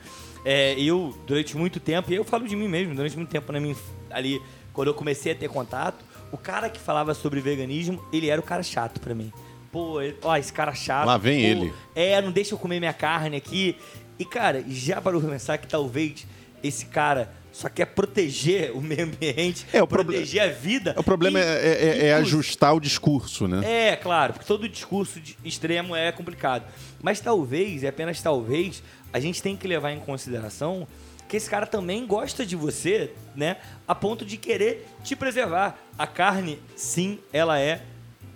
É, 0.45 0.79
eu, 0.79 1.15
durante 1.27 1.55
muito 1.57 1.79
tempo, 1.79 2.11
e 2.11 2.15
eu 2.15 2.23
falo 2.23 2.47
de 2.47 2.55
mim 2.55 2.69
mesmo, 2.69 2.95
durante 2.95 3.15
muito 3.17 3.29
tempo 3.29 3.51
na 3.51 3.59
minha, 3.59 3.75
ali, 4.09 4.41
quando 4.77 4.89
eu 4.89 4.93
comecei 4.93 5.31
a 5.31 5.35
ter 5.35 5.49
contato, 5.49 6.05
o 6.31 6.37
cara 6.37 6.69
que 6.69 6.79
falava 6.79 7.15
sobre 7.15 7.39
veganismo, 7.41 7.99
ele 8.13 8.29
era 8.29 8.39
o 8.39 8.43
cara 8.43 8.61
chato 8.61 8.99
pra 8.99 9.15
mim. 9.15 9.33
Pô, 9.71 9.99
ele- 9.99 10.15
ó, 10.21 10.37
esse 10.37 10.53
cara 10.53 10.71
chato. 10.75 11.07
Lá 11.07 11.17
vem 11.17 11.41
pô, 11.41 11.47
ele. 11.63 11.73
É, 11.95 12.21
não 12.21 12.31
deixa 12.31 12.53
eu 12.53 12.59
comer 12.59 12.77
minha 12.79 12.93
carne 12.93 13.35
aqui. 13.37 13.75
E, 14.19 14.23
cara, 14.23 14.63
já 14.67 15.01
parou 15.01 15.19
pra 15.19 15.31
pensar 15.31 15.57
que 15.57 15.65
talvez 15.65 16.27
esse 16.63 16.85
cara 16.85 17.33
só 17.51 17.67
quer 17.69 17.87
proteger 17.87 18.71
o 18.77 18.79
meio 18.79 19.05
ambiente, 19.05 19.65
É, 19.73 19.81
o 19.81 19.87
proteger 19.87 20.43
a 20.43 20.47
vida. 20.47 20.93
O 20.95 21.01
problema 21.03 21.39
e- 21.39 21.41
é, 21.41 21.45
é- 21.47 21.49
é 21.49 22.11
inclusive- 22.11 22.13
ajustar 22.37 22.75
o 22.75 22.79
discurso, 22.79 23.47
né? 23.47 23.89
é, 23.89 23.95
claro, 23.95 24.33
porque 24.33 24.45
todo 24.45 24.69
discurso 24.69 25.19
de- 25.19 25.35
extremo 25.43 25.95
é 25.95 26.11
complicado. 26.11 26.65
Mas 27.01 27.19
talvez, 27.19 27.81
e 27.81 27.87
apenas 27.87 28.21
talvez, 28.21 28.83
a 29.11 29.19
gente 29.19 29.41
tem 29.41 29.57
que 29.57 29.67
levar 29.67 29.91
em 29.91 29.99
consideração 29.99 30.87
que 31.27 31.37
esse 31.37 31.49
cara 31.49 31.65
também 31.65 32.05
gosta 32.05 32.45
de 32.45 32.55
você, 32.55 33.13
né? 33.35 33.57
A 33.87 33.93
ponto 33.93 34.25
de 34.25 34.37
querer 34.37 34.87
te 35.03 35.15
preservar. 35.15 35.77
A 35.97 36.07
carne, 36.07 36.59
sim, 36.75 37.19
ela 37.33 37.59
é 37.59 37.81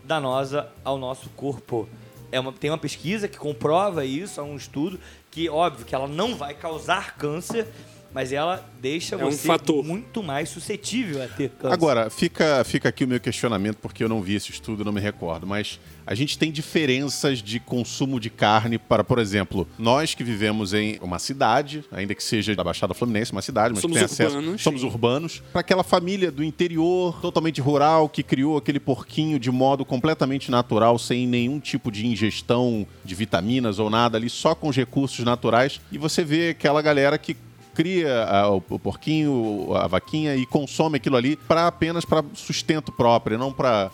danosa 0.04 0.70
ao 0.84 0.98
nosso 0.98 1.30
corpo. 1.30 1.88
É 2.32 2.40
uma, 2.40 2.52
tem 2.52 2.70
uma 2.70 2.78
pesquisa 2.78 3.28
que 3.28 3.38
comprova 3.38 4.06
isso, 4.06 4.40
há 4.40 4.44
um 4.44 4.56
estudo, 4.56 5.00
que 5.30 5.50
óbvio 5.50 5.86
que 5.86 5.94
ela 5.94 6.08
não 6.08 6.36
vai 6.36 6.54
causar 6.54 7.16
câncer, 7.18 7.68
mas 8.14 8.32
ela 8.32 8.66
deixa 8.82 9.16
É 9.16 9.26
um 9.26 9.32
você 9.32 9.48
fator. 9.48 9.84
muito 9.84 10.22
mais 10.24 10.50
suscetível 10.50 11.24
a 11.24 11.28
ter 11.28 11.50
câncer. 11.50 11.74
Agora, 11.74 12.10
fica, 12.10 12.64
fica 12.64 12.90
aqui 12.90 13.04
o 13.04 13.08
meu 13.08 13.20
questionamento, 13.20 13.78
porque 13.78 14.04
eu 14.04 14.10
não 14.10 14.22
vi 14.22 14.36
esse 14.36 14.52
estudo, 14.52 14.84
não 14.84 14.92
me 14.92 15.02
recordo, 15.02 15.46
mas 15.48 15.80
a 16.06 16.16
gente 16.16 16.38
tem 16.38 16.52
diferenças 16.52 17.42
de 17.42 17.60
consumo 17.60 18.20
de 18.20 18.30
carne 18.30 18.78
para, 18.78 19.04
por 19.04 19.20
exemplo, 19.20 19.68
nós 19.78 20.14
que 20.16 20.24
vivemos 20.24 20.74
em 20.74 20.98
uma 21.02 21.20
cidade, 21.20 21.84
ainda 21.92 22.14
que 22.16 22.24
seja 22.24 22.56
da 22.56 22.64
Baixada 22.64 22.94
Fluminense, 22.94 23.32
uma 23.32 23.42
cidade, 23.42 23.74
mas 23.74 23.82
Somos 23.82 23.98
que 23.98 24.06
tem 24.06 24.06
acesso, 24.14 24.38
urbanos, 24.38 24.62
somos 24.62 24.82
sim. 24.82 24.88
urbanos, 24.88 25.44
para 25.52 25.62
aquela 25.62 25.84
família 25.84 26.32
do 26.32 26.44
interior, 26.44 27.20
totalmente 27.22 27.62
rural, 27.62 28.10
que 28.10 28.24
criou 28.24 28.58
aquele 28.58 28.80
porquinho 28.80 29.40
de 29.40 29.52
modo 29.52 29.86
completamente 29.86 30.50
natural, 30.52 30.98
sem 31.00 31.28
nenhum 31.28 31.60
tipo 31.60 31.92
de 31.92 32.06
ingestão 32.08 32.86
de 33.06 33.16
vitaminas 33.16 33.80
ou 33.80 33.90
nada 33.90 34.18
ali, 34.18 34.30
só 34.30 34.56
com 34.56 34.68
os 34.70 34.76
recursos 34.76 35.24
naturais, 35.24 35.80
e 35.92 35.98
você 35.98 36.24
vê 36.24 36.50
aquela 36.50 36.82
galera 36.82 37.18
que 37.18 37.36
cria 37.74 38.24
ah, 38.26 38.50
o, 38.50 38.64
o 38.70 38.80
porquinho, 38.80 39.74
a 39.76 39.88
vaquinha 39.88 40.36
e 40.36 40.46
consome 40.46 40.98
aquilo 40.98 41.16
ali 41.16 41.36
para 41.36 41.68
apenas 41.68 42.06
para 42.06 42.24
sustento 42.34 42.92
próprio, 42.92 43.38
não 43.38 43.52
para 43.52 43.90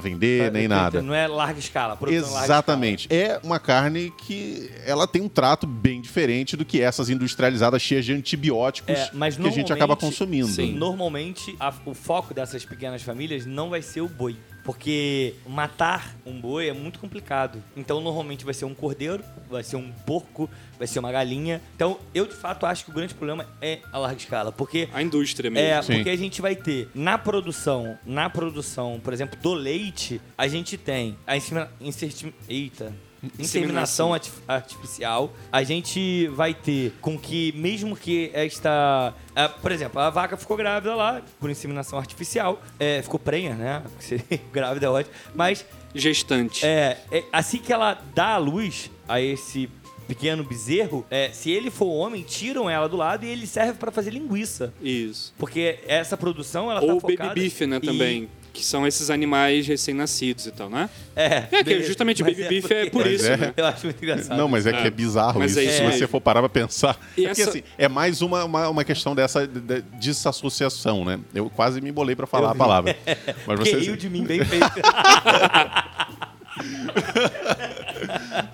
vender 0.00 0.50
nem 0.52 0.68
nada. 0.68 1.02
Não 1.02 1.14
é 1.14 1.26
larga 1.26 1.58
escala. 1.58 1.96
produção 1.96 2.20
em 2.28 2.32
larga 2.32 2.46
Exatamente. 2.46 3.08
É 3.10 3.40
uma 3.42 3.58
carne 3.58 4.12
que 4.26 4.70
ela 4.86 5.06
tem 5.06 5.22
um 5.22 5.28
trato 5.28 5.66
bem 5.66 6.00
diferente 6.00 6.56
do 6.56 6.64
que 6.64 6.80
essas 6.80 7.08
industrializadas 7.10 7.80
cheias 7.82 8.04
de 8.04 8.12
antibióticos 8.12 8.90
É, 8.94 9.10
que 9.10 9.46
a 9.48 9.50
gente 9.50 9.72
acaba 9.72 9.96
consumindo. 9.96 10.48
Sim. 10.48 10.74
Normalmente, 10.74 11.54
a- 11.58 11.72
o 11.86 11.94
foco 11.94 12.34
dessas 12.34 12.64
pequenas 12.64 13.02
famílias 13.02 13.46
não 13.46 13.70
vai 13.70 13.82
ser 13.82 14.00
o 14.00 14.08
boi. 14.08 14.36
Porque 14.64 15.34
matar 15.46 16.14
um 16.24 16.40
boi 16.40 16.68
é 16.68 16.72
muito 16.72 16.98
complicado. 16.98 17.62
Então, 17.76 18.00
normalmente 18.00 18.44
vai 18.44 18.54
ser 18.54 18.64
um 18.64 18.74
cordeiro, 18.74 19.22
vai 19.50 19.62
ser 19.64 19.76
um 19.76 19.90
porco, 20.06 20.48
vai 20.78 20.86
ser 20.86 20.98
uma 21.00 21.10
galinha. 21.10 21.60
Então, 21.74 21.98
eu 22.14 22.26
de 22.26 22.34
fato 22.34 22.64
acho 22.64 22.84
que 22.84 22.90
o 22.90 22.94
grande 22.94 23.12
problema 23.14 23.46
é 23.60 23.80
a 23.92 23.98
larga 23.98 24.18
escala. 24.20 24.52
Porque 24.52 24.88
A 24.92 25.02
indústria 25.02 25.50
mesmo. 25.50 25.66
é, 25.68 25.82
Sim. 25.82 25.94
porque 25.94 26.10
a 26.10 26.16
gente 26.16 26.40
vai 26.40 26.54
ter 26.54 26.88
na 26.94 27.18
produção, 27.18 27.98
na 28.06 28.30
produção, 28.30 29.00
por 29.02 29.12
exemplo, 29.12 29.38
do 29.40 29.52
leite, 29.52 30.20
a 30.38 30.46
gente 30.46 30.76
tem 30.76 31.16
a 31.26 31.36
insemina, 31.36 31.68
inserti- 31.80 32.32
eita, 32.48 32.92
inseminação 33.38 34.12
arti- 34.12 34.32
artificial. 34.48 35.32
A 35.50 35.62
gente 35.62 36.26
vai 36.28 36.54
ter 36.54 36.92
com 37.00 37.18
que, 37.18 37.52
mesmo 37.56 37.96
que 37.96 38.30
esta. 38.32 39.14
por 39.60 39.72
exemplo, 39.72 40.00
a 40.00 40.10
vaca 40.10 40.36
ficou 40.36 40.56
grávida 40.56 40.94
lá 40.94 41.22
por 41.38 41.50
inseminação 41.50 41.98
artificial, 41.98 42.62
é, 42.78 43.02
ficou 43.02 43.18
prenha, 43.20 43.54
né? 43.54 43.82
Grávida 44.52 44.86
é 44.86 44.88
ótimo. 44.88 45.14
Mas 45.34 45.64
Gestante. 45.94 46.64
é, 46.64 46.98
é, 47.10 47.24
assim 47.32 47.58
que 47.58 47.72
ela 47.72 48.00
dá 48.14 48.28
a 48.34 48.38
luz 48.38 48.90
a 49.08 49.20
esse 49.20 49.68
pequeno 50.08 50.42
bezerro, 50.44 51.06
é, 51.10 51.30
se 51.30 51.50
ele 51.50 51.70
for 51.70 51.86
homem, 51.86 52.22
tiram 52.22 52.68
ela 52.68 52.88
do 52.88 52.96
lado 52.96 53.24
e 53.24 53.28
ele 53.28 53.46
serve 53.46 53.74
para 53.74 53.90
fazer 53.90 54.10
linguiça. 54.10 54.74
Isso. 54.82 55.32
Porque 55.38 55.78
essa 55.86 56.16
produção, 56.16 56.70
ela 56.70 56.80
Ou 56.82 56.88
tá 56.88 56.94
baby 57.06 57.12
focada... 57.16 57.34
beef, 57.34 57.60
né, 57.62 57.76
e- 57.80 57.86
também. 57.86 58.28
Que 58.52 58.62
são 58.64 58.86
esses 58.86 59.08
animais 59.08 59.66
recém-nascidos 59.66 60.46
e 60.46 60.50
tal, 60.50 60.68
né? 60.68 60.90
É, 61.16 61.44
É, 61.50 61.64
que 61.64 61.82
justamente 61.82 62.22
Mas 62.22 62.36
baby 62.36 62.48
beef 62.48 62.70
é 62.70 62.90
por 62.90 63.02
Mas 63.04 63.14
isso, 63.20 63.26
é. 63.30 63.36
né? 63.36 63.54
Eu 63.56 63.66
acho 63.66 63.86
muito 63.86 64.02
engraçado. 64.02 64.36
Não, 64.36 64.46
mas 64.46 64.66
é, 64.66 64.72
que 64.72 64.78
É. 64.78 64.86
é 64.86 64.90
bizarro 64.90 65.38
Mas 65.40 65.52
isso, 65.56 65.60
é 65.60 65.90
se 65.90 65.98
você 65.98 66.06
for 66.06 66.20
parar 66.20 66.40
pra 66.40 66.48
pensar. 66.50 66.98
E 67.16 67.24
é, 67.24 67.28
porque, 67.28 67.40
essa- 67.42 67.50
assim, 67.50 67.62
é 67.78 67.88
mais 67.88 68.20
uma, 68.20 68.44
uma, 68.44 68.68
uma 68.68 68.84
questão 68.84 69.14
dessa 69.14 69.46
de- 69.46 69.58
de- 69.60 69.82
desassociação, 69.98 71.02
né? 71.04 71.18
Eu 71.34 71.48
quase 71.48 71.80
me 71.80 71.88
embolei 71.88 72.14
pra 72.14 72.26
falar 72.26 72.48
Eu 72.48 72.50
a 72.52 72.54
palavra. 72.54 72.94
Mas 73.46 73.56
Porque 73.58 73.70
você, 73.70 73.78
riu 73.78 73.96
de 73.96 74.10
mim 74.10 74.24
bem 74.24 74.44
feito. 74.44 74.66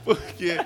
Porque 0.04 0.56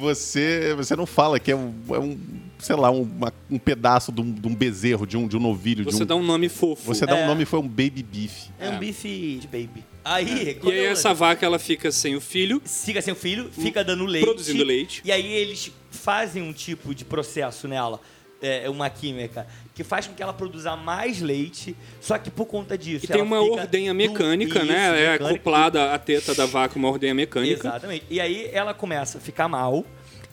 você, 0.00 0.74
você 0.76 0.94
não 0.96 1.06
fala 1.06 1.38
que 1.40 1.50
é 1.50 1.56
um, 1.56 1.74
é 1.90 1.98
um, 1.98 2.18
sei 2.58 2.76
lá, 2.76 2.90
um, 2.90 3.02
uma- 3.02 3.32
um 3.50 3.58
pedaço 3.58 4.10
de 4.12 4.20
um, 4.20 4.32
de 4.32 4.46
um 4.46 4.54
bezerro, 4.54 5.06
de 5.06 5.16
um, 5.16 5.26
de 5.28 5.36
um 5.36 5.40
novilho. 5.40 5.84
de 5.84 5.92
Você 5.92 6.02
um, 6.02 6.06
dá 6.06 6.16
um 6.16 6.22
nome 6.22 6.48
fofo. 6.48 6.82
você 6.84 7.06
dá 7.06 7.16
É. 7.16 7.24
um 7.24 7.26
nome 7.26 7.44
foi 7.44 7.58
um 7.60 7.68
baby 7.68 8.02
beef. 8.02 8.48
É 8.58 8.68
um 8.70 8.74
É. 8.74 8.78
bife 8.78 9.38
de 9.40 9.46
baby. 9.46 9.84
Aí, 10.04 10.50
E 10.50 10.54
quando 10.54 10.72
aí 10.74 10.84
essa 10.86 11.12
vaca, 11.12 11.44
ela 11.44 11.58
fica 11.58 11.92
sem 11.92 12.16
o 12.16 12.20
filho. 12.20 12.60
siga 12.64 13.00
sem 13.02 13.12
o 13.12 13.16
filho, 13.16 13.50
fica 13.52 13.84
dando 13.84 14.04
leite. 14.06 14.24
Produzindo 14.24 14.64
leite. 14.64 15.02
E 15.04 15.12
aí 15.12 15.26
eles 15.32 15.70
fazem 15.90 16.42
um 16.42 16.52
tipo 16.52 16.94
de 16.94 17.04
processo 17.04 17.68
nela, 17.68 18.00
é, 18.40 18.70
uma 18.70 18.88
química, 18.88 19.46
que 19.74 19.82
faz 19.84 20.06
com 20.06 20.14
que 20.14 20.22
ela 20.22 20.32
produza 20.32 20.74
mais 20.76 21.20
leite, 21.20 21.76
só 22.00 22.16
que 22.16 22.30
por 22.30 22.46
conta 22.46 22.78
disso. 22.78 23.04
E 23.04 23.08
tem 23.08 23.20
uma 23.20 23.40
fica 23.42 23.60
ordenha 23.62 23.92
do- 23.92 23.96
mecânica, 23.96 24.58
Isso, 24.60 24.66
né? 24.66 24.86
É 25.04 25.10
mecânica. 25.12 25.34
acoplada 25.34 25.92
à 25.92 25.98
teta 25.98 26.34
da 26.34 26.46
vaca 26.46 26.78
uma 26.78 26.88
ordenha 26.88 27.14
mecânica. 27.14 27.68
Exatamente. 27.68 28.04
E 28.08 28.20
aí 28.20 28.48
ela 28.52 28.72
começa 28.72 29.18
a 29.18 29.20
ficar 29.20 29.46
mal. 29.48 29.84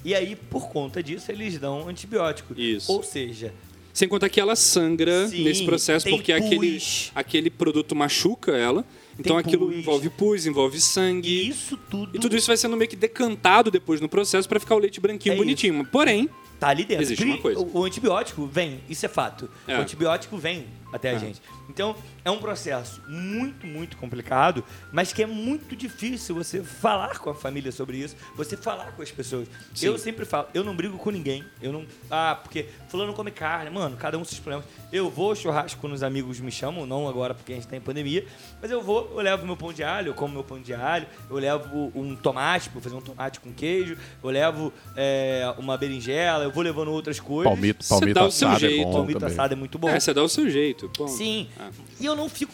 E 0.05 0.13
aí, 0.13 0.35
por 0.35 0.69
conta 0.69 1.01
disso, 1.01 1.31
eles 1.31 1.57
dão 1.57 1.89
antibiótico. 1.89 2.53
Isso. 2.57 2.91
Ou 2.91 3.01
seja, 3.03 3.51
Sem 3.91 4.07
contar 4.07 4.29
que 4.29 4.39
ela 4.39 4.55
sangra 4.55 5.27
Sim, 5.27 5.43
nesse 5.43 5.65
processo, 5.65 6.07
porque 6.09 6.31
aquele, 6.31 6.73
pus. 6.73 7.11
aquele 7.15 7.49
produto 7.49 7.95
machuca 7.95 8.51
ela. 8.51 8.85
Então 9.17 9.37
Tem 9.37 9.45
aquilo 9.47 9.67
pus. 9.67 9.77
envolve 9.77 10.09
pus, 10.11 10.45
envolve 10.45 10.79
sangue. 10.81 11.47
isso 11.47 11.77
tudo, 11.89 12.15
E 12.15 12.19
tudo 12.19 12.35
isso 12.35 12.45
vai 12.47 12.57
sendo 12.57 12.75
meio 12.77 12.89
que 12.89 12.95
decantado 12.97 13.71
depois 13.71 13.99
no 14.01 14.07
processo 14.09 14.47
pra 14.47 14.59
ficar 14.59 14.75
o 14.75 14.79
leite 14.79 14.99
branquinho, 14.99 15.33
É 15.33 15.37
bonitinho. 15.37 15.85
Porém, 15.85 16.29
tá 16.59 16.67
ali 16.67 16.83
dentro. 16.83 17.03
Existe 17.03 17.23
uma 17.23 17.37
coisa. 17.37 17.59
O, 17.61 17.79
o 17.79 17.83
antibiótico 17.85 18.45
vem, 18.45 18.81
isso 18.89 19.05
é 19.05 19.09
fato. 19.09 19.49
É. 19.67 19.77
O 19.77 19.81
antibiótico 19.81 20.37
vem 20.37 20.65
até 20.93 21.11
a 21.11 21.13
É. 21.13 21.19
gente. 21.19 21.41
Então, 21.69 21.95
é 22.23 22.31
um 22.31 22.37
processo 22.37 23.01
muito, 23.07 23.65
muito 23.65 23.97
complicado, 23.97 24.63
mas 24.91 25.11
que 25.11 25.23
é 25.23 25.25
muito 25.25 25.75
difícil 25.75 26.35
você 26.35 26.63
falar 26.63 27.19
com 27.19 27.29
a 27.29 27.35
família 27.35 27.71
sobre 27.71 27.97
isso, 27.97 28.15
você 28.35 28.55
falar 28.55 28.91
com 28.91 29.01
as 29.01 29.11
pessoas. 29.11 29.47
Sim. 29.73 29.87
Eu 29.87 29.97
sempre 29.97 30.25
falo, 30.25 30.47
eu 30.53 30.63
não 30.63 30.75
brigo 30.75 30.97
com 30.97 31.09
ninguém. 31.09 31.43
Eu 31.61 31.71
não. 31.71 31.85
Ah, 32.09 32.37
porque 32.41 32.67
fulano 32.89 33.13
come 33.13 33.31
carne, 33.31 33.69
mano, 33.69 33.97
cada 33.97 34.17
um 34.17 34.21
com 34.21 34.25
seus 34.25 34.39
problemas. 34.39 34.65
Eu 34.91 35.09
vou 35.09 35.29
ao 35.29 35.35
churrasco 35.35 35.79
quando 35.79 35.93
os 35.93 36.03
amigos 36.03 36.39
me 36.39 36.51
chamam, 36.51 36.85
não 36.85 37.07
agora 37.07 37.33
porque 37.33 37.53
a 37.53 37.55
gente 37.55 37.67
tá 37.67 37.75
em 37.75 37.81
pandemia, 37.81 38.25
mas 38.61 38.71
eu 38.71 38.81
vou, 38.81 39.11
eu 39.11 39.17
levo 39.21 39.45
meu 39.45 39.57
pão 39.57 39.73
de 39.73 39.83
alho, 39.83 40.09
eu 40.09 40.13
como 40.13 40.33
meu 40.33 40.43
pão 40.43 40.61
de 40.61 40.73
alho, 40.73 41.07
eu 41.29 41.37
levo 41.37 41.91
um 41.95 42.15
tomate, 42.15 42.69
vou 42.69 42.81
fazer 42.81 42.95
um 42.95 43.01
tomate 43.01 43.39
com 43.39 43.51
queijo, 43.51 43.97
eu 44.23 44.29
levo 44.29 44.71
é, 44.95 45.53
uma 45.57 45.77
berinjela, 45.77 46.43
eu 46.43 46.51
vou 46.51 46.63
levando 46.63 46.91
outras 46.91 47.19
coisas. 47.19 47.51
Palmito, 47.51 47.85
palmito 47.87 48.13
dá 48.13 48.25
o 48.25 48.31
seu 48.31 48.47
assado 48.47 48.65
é 48.65 48.77
bom 48.77 48.91
Palmito 48.91 49.19
também. 49.19 49.33
assado 49.33 49.53
é 49.53 49.57
muito 49.57 49.77
bom. 49.77 49.89
é, 49.89 49.99
você 49.99 50.13
dá 50.13 50.23
o 50.23 50.29
seu 50.29 50.49
jeito. 50.49 50.89
Bom, 50.97 51.07
Sim. 51.07 51.47
É. 51.59 51.69
E 51.99 52.05
eu 52.05 52.15
não 52.15 52.29
fico 52.29 52.53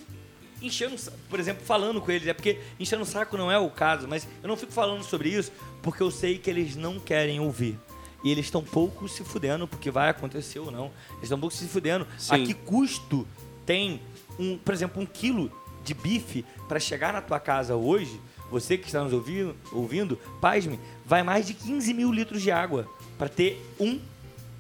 enchendo, 0.62 0.96
por 1.30 1.40
exemplo, 1.40 1.66
falando 1.66 2.00
com 2.00 2.12
eles. 2.12 2.28
É 2.28 2.34
porque 2.34 2.60
enchendo 2.80 3.04
o 3.04 3.06
saco 3.06 3.38
não 3.38 3.52
é 3.52 3.58
o 3.58 3.70
caso, 3.70 4.08
mas 4.08 4.28
eu 4.42 4.48
não 4.48 4.56
fico 4.56 4.72
falando 4.72 5.04
sobre 5.04 5.30
isso 5.30 5.52
porque 5.82 6.04
eu 6.04 6.12
sei 6.12 6.38
que 6.38 6.50
eles 6.50 6.76
não 6.76 7.00
querem 7.00 7.40
ouvir. 7.40 7.78
E 8.24 8.32
eles 8.32 8.46
estão 8.46 8.64
pouco 8.64 9.10
se 9.10 9.24
fudendo, 9.24 9.68
porque 9.68 9.90
vai 9.90 10.10
acontecer 10.10 10.60
ou 10.60 10.70
não. 10.70 10.92
Eles 11.14 11.24
estão 11.24 11.40
pouco 11.40 11.56
se 11.56 11.68
fudendo. 11.68 12.08
A 12.30 12.38
Sim. 12.38 12.46
que 12.46 12.54
custo 12.54 13.28
tem, 13.66 14.00
um, 14.38 14.60
por 14.60 14.74
exemplo, 14.74 15.02
um 15.02 15.06
quilo 15.08 15.52
de 15.84 15.96
bife 15.96 16.46
para 16.68 16.80
chegar 16.80 17.12
na 17.12 17.22
tua 17.22 17.40
casa 17.40 17.76
hoje? 17.76 18.22
Você 18.52 18.78
que 18.78 18.86
está 18.86 19.04
nos 19.04 19.14
ouvindo, 19.14 19.56
ouvindo 19.72 20.18
pasme, 20.40 20.80
vai 21.04 21.24
mais 21.24 21.48
de 21.48 21.56
15 21.56 21.94
mil 21.94 22.12
litros 22.12 22.42
de 22.44 22.52
água 22.52 22.88
para 23.18 23.30
ter 23.30 23.60
um 23.80 24.00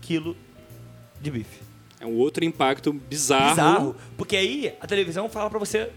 quilo 0.02 0.36
de 1.20 1.30
bife 1.30 1.71
É 2.02 2.06
um 2.06 2.18
outro 2.18 2.44
impacto 2.44 2.92
bizarro. 2.92 3.50
bizarro. 3.50 3.96
Porque 4.18 4.36
aí 4.36 4.76
a 4.82 4.88
televisão 4.88 5.30
fala 5.30 5.50
pra 5.50 5.60
você 5.60 5.92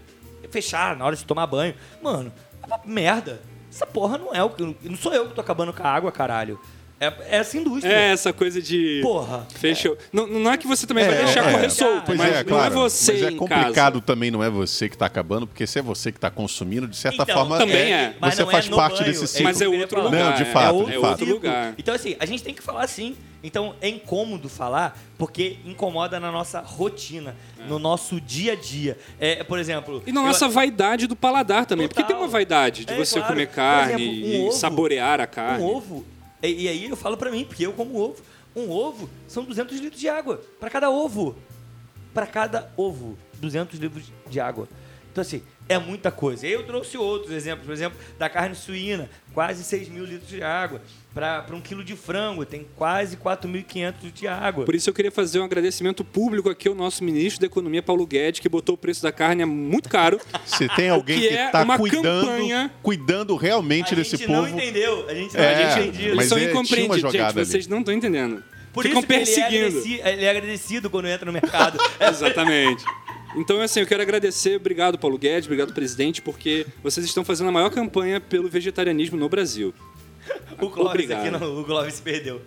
fechar 0.51 0.95
na 0.95 1.03
hora 1.03 1.15
de 1.15 1.25
tomar 1.25 1.47
banho. 1.47 1.73
Mano, 2.01 2.31
é 2.63 2.87
merda. 2.87 3.41
Essa 3.71 3.87
porra 3.87 4.17
não 4.17 4.33
é 4.33 4.43
o 4.43 4.49
que. 4.51 4.63
Não 4.83 4.95
sou 4.95 5.13
eu 5.13 5.27
que 5.27 5.33
tô 5.33 5.41
acabando 5.41 5.73
com 5.73 5.83
a 5.83 5.89
água, 5.89 6.11
caralho. 6.11 6.59
É, 6.99 7.07
é 7.07 7.13
essa 7.37 7.57
indústria. 7.57 7.91
É, 7.91 8.11
essa 8.13 8.31
coisa 8.31 8.61
de. 8.61 9.01
Porra. 9.03 9.45
Fechou. 9.53 9.97
Não, 10.13 10.25
não 10.27 10.51
é 10.51 10.57
que 10.57 10.65
você 10.65 10.87
também 10.87 11.03
vai 11.05 11.13
É, 11.15 11.23
deixar 11.25 11.49
é. 11.49 11.51
correr 11.51 11.69
solto, 11.69 12.15
mas 12.15 12.21
é, 12.33 12.37
não 12.37 12.43
claro. 12.45 12.73
é 12.73 12.77
você 12.77 13.11
Mas 13.13 13.21
é 13.23 13.31
complicado 13.31 13.73
casa. 13.73 14.01
também, 14.01 14.31
não 14.31 14.41
é 14.41 14.49
você 14.49 14.87
que 14.87 14.95
está 14.95 15.05
acabando, 15.05 15.45
porque 15.45 15.67
se 15.67 15.77
é 15.77 15.81
você 15.81 16.09
que 16.11 16.17
está 16.17 16.31
consumindo, 16.31 16.87
de 16.87 16.95
certa 16.95 17.23
Então, 17.23 17.35
forma, 17.35 17.57
também 17.57 17.93
é. 17.93 18.15
Você 18.21 18.41
é 18.43 18.45
faz 18.45 18.69
parte 18.69 18.93
banho, 18.99 19.05
desse 19.11 19.23
é 19.25 19.27
ciclo. 19.27 19.43
Mas 19.43 19.61
é 19.61 19.67
outro 19.67 20.01
lugar. 20.03 20.23
Não, 20.25 20.33
de 20.35 20.41
é- 20.43 20.45
fato, 20.45 20.65
é 20.67 20.85
de 20.85 20.95
outro 20.97 21.01
fato. 21.01 21.25
lugar. 21.25 21.73
Então, 21.77 21.93
assim, 21.93 22.15
a 22.17 22.25
gente 22.25 22.41
tem 22.43 22.53
que 22.53 22.61
falar 22.61 22.83
assim. 22.85 23.15
Então, 23.43 23.75
é 23.79 23.87
incômodo 23.89 24.49
falar 24.49 24.97
porque 25.19 25.57
incomoda 25.65 26.19
na 26.19 26.31
nossa 26.31 26.61
rotina, 26.61 27.35
no 27.67 27.77
nosso 27.77 28.19
dia 28.19 28.53
a 28.53 28.55
dia. 28.55 28.97
É, 29.19 29.43
por 29.43 29.59
exemplo. 29.59 30.01
E 30.07 30.11
na 30.11 30.21
eu- 30.21 30.27
nossa 30.27 30.47
vaidade 30.47 31.05
do 31.05 31.15
paladar 31.15 31.65
também. 31.65 31.87
Porque 31.87 32.01
Total. 32.01 32.15
tem 32.17 32.25
uma 32.25 32.31
vaidade 32.31 32.85
de 32.85 32.93
É, 32.93 32.97
você 32.97 33.15
claro. 33.19 33.33
comer 33.33 33.47
carne 33.47 33.93
exemplo, 34.03 34.27
um 34.29 34.33
e 34.33 34.47
ovo- 34.47 34.51
saborear 34.57 35.19
a 35.21 35.27
carne. 35.27 35.63
Um 35.63 35.67
ovo, 35.67 36.05
e, 36.47 36.63
e 36.63 36.67
aí 36.67 36.89
eu 36.89 36.95
falo 36.95 37.17
pra 37.17 37.31
mim, 37.31 37.45
porque 37.45 37.65
eu 37.65 37.73
como 37.73 37.97
ovo. 37.97 38.21
Um 38.55 38.71
ovo 38.71 39.09
são 39.27 39.43
200 39.43 39.79
litros 39.79 39.99
de 39.99 40.07
água 40.07 40.41
pra 40.59 40.69
cada 40.69 40.89
ovo. 40.89 41.35
Pra 42.13 42.25
cada 42.25 42.71
ovo, 42.77 43.17
200 43.33 43.77
litros 43.79 44.11
de 44.29 44.39
água. 44.39 44.67
Então, 45.11 45.21
assim, 45.21 45.43
é 45.67 45.77
muita 45.79 46.11
coisa. 46.11 46.45
Eu 46.47 46.63
trouxe 46.63 46.97
outros 46.97 47.31
exemplos, 47.31 47.65
por 47.65 47.73
exemplo, 47.73 47.97
da 48.19 48.29
carne 48.29 48.55
suína, 48.55 49.09
quase 49.33 49.63
6 49.63 49.89
mil 49.89 50.05
litros 50.05 50.29
de 50.29 50.41
água. 50.43 50.81
Para 51.13 51.45
um 51.53 51.61
quilo 51.61 51.81
de 51.81 51.95
frango, 51.95 52.45
tem 52.45 52.67
quase 52.75 53.15
4.500 53.15 53.85
litros 54.03 54.13
de 54.13 54.27
água. 54.27 54.65
Por 54.65 54.75
isso 54.75 54.89
eu 54.89 54.93
queria 54.93 55.11
fazer 55.11 55.39
um 55.39 55.45
agradecimento 55.45 56.03
público 56.03 56.49
aqui 56.49 56.67
ao 56.67 56.75
nosso 56.75 57.03
ministro 57.05 57.39
da 57.39 57.47
Economia, 57.47 57.81
Paulo 57.81 58.05
Guedes, 58.05 58.41
que 58.41 58.49
botou 58.49 58.75
o 58.75 58.77
preço 58.77 59.01
da 59.01 59.13
carne 59.13 59.41
a 59.41 59.45
muito 59.47 59.87
caro. 59.87 60.19
Se 60.45 60.67
tem 60.75 60.89
alguém 60.89 61.21
que 61.21 61.27
que 61.29 61.33
é 61.35 61.45
está 61.45 61.63
uma 61.63 61.77
cuidando, 61.77 62.27
campanha- 62.27 62.71
cuidando 62.83 63.35
realmente 63.37 63.93
a 63.93 63.97
desse 63.97 64.17
gente 64.17 64.29
não 64.29 64.43
povo. 64.43 64.57
entendeu. 64.59 65.07
A 65.07 65.13
gente 65.13 65.33
não 65.37 65.43
É, 65.43 65.55
a 65.55 65.69
gente 65.77 65.87
entendeu. 65.87 66.05
Eles 66.07 66.15
mas 66.17 66.25
são 66.27 66.37
é, 66.37 66.41
tinha 66.41 66.51
uma 66.53 66.59
incompreendidos. 66.61 66.95
Gente, 67.01 67.11
jogada 67.13 67.39
ali. 67.39 67.49
vocês 67.49 67.67
não 67.67 67.79
estão 67.79 67.93
entendendo. 67.93 68.43
Por 68.73 68.83
Ficam 68.83 68.99
isso 68.99 69.07
que 69.07 69.13
ele 69.13 69.21
é, 69.21 69.25
perseguindo. 69.71 69.87
ele 70.09 70.25
é 70.25 70.29
agradecido 70.29 70.89
quando 70.89 71.07
entra 71.07 71.25
no 71.25 71.31
mercado. 71.31 71.79
Exatamente. 71.97 72.83
Então, 73.37 73.59
assim, 73.61 73.81
eu 73.81 73.87
quero 73.87 74.01
agradecer, 74.01 74.55
obrigado 74.55 74.97
Paulo 74.97 75.17
Guedes, 75.17 75.45
obrigado 75.45 75.73
presidente, 75.73 76.21
porque 76.21 76.65
vocês 76.81 77.05
estão 77.05 77.23
fazendo 77.25 77.47
a 77.49 77.51
maior 77.51 77.69
campanha 77.69 78.19
pelo 78.21 78.47
vegetarianismo 78.49 79.17
no 79.17 79.27
Brasil. 79.27 79.73
o 80.61 80.69
Clóvis 80.69 80.91
Obrigado. 80.91 81.21
aqui 81.21 81.31
não, 81.31 81.59
o 81.61 81.63
Clóvis 81.65 81.99
perdeu. 81.99 82.41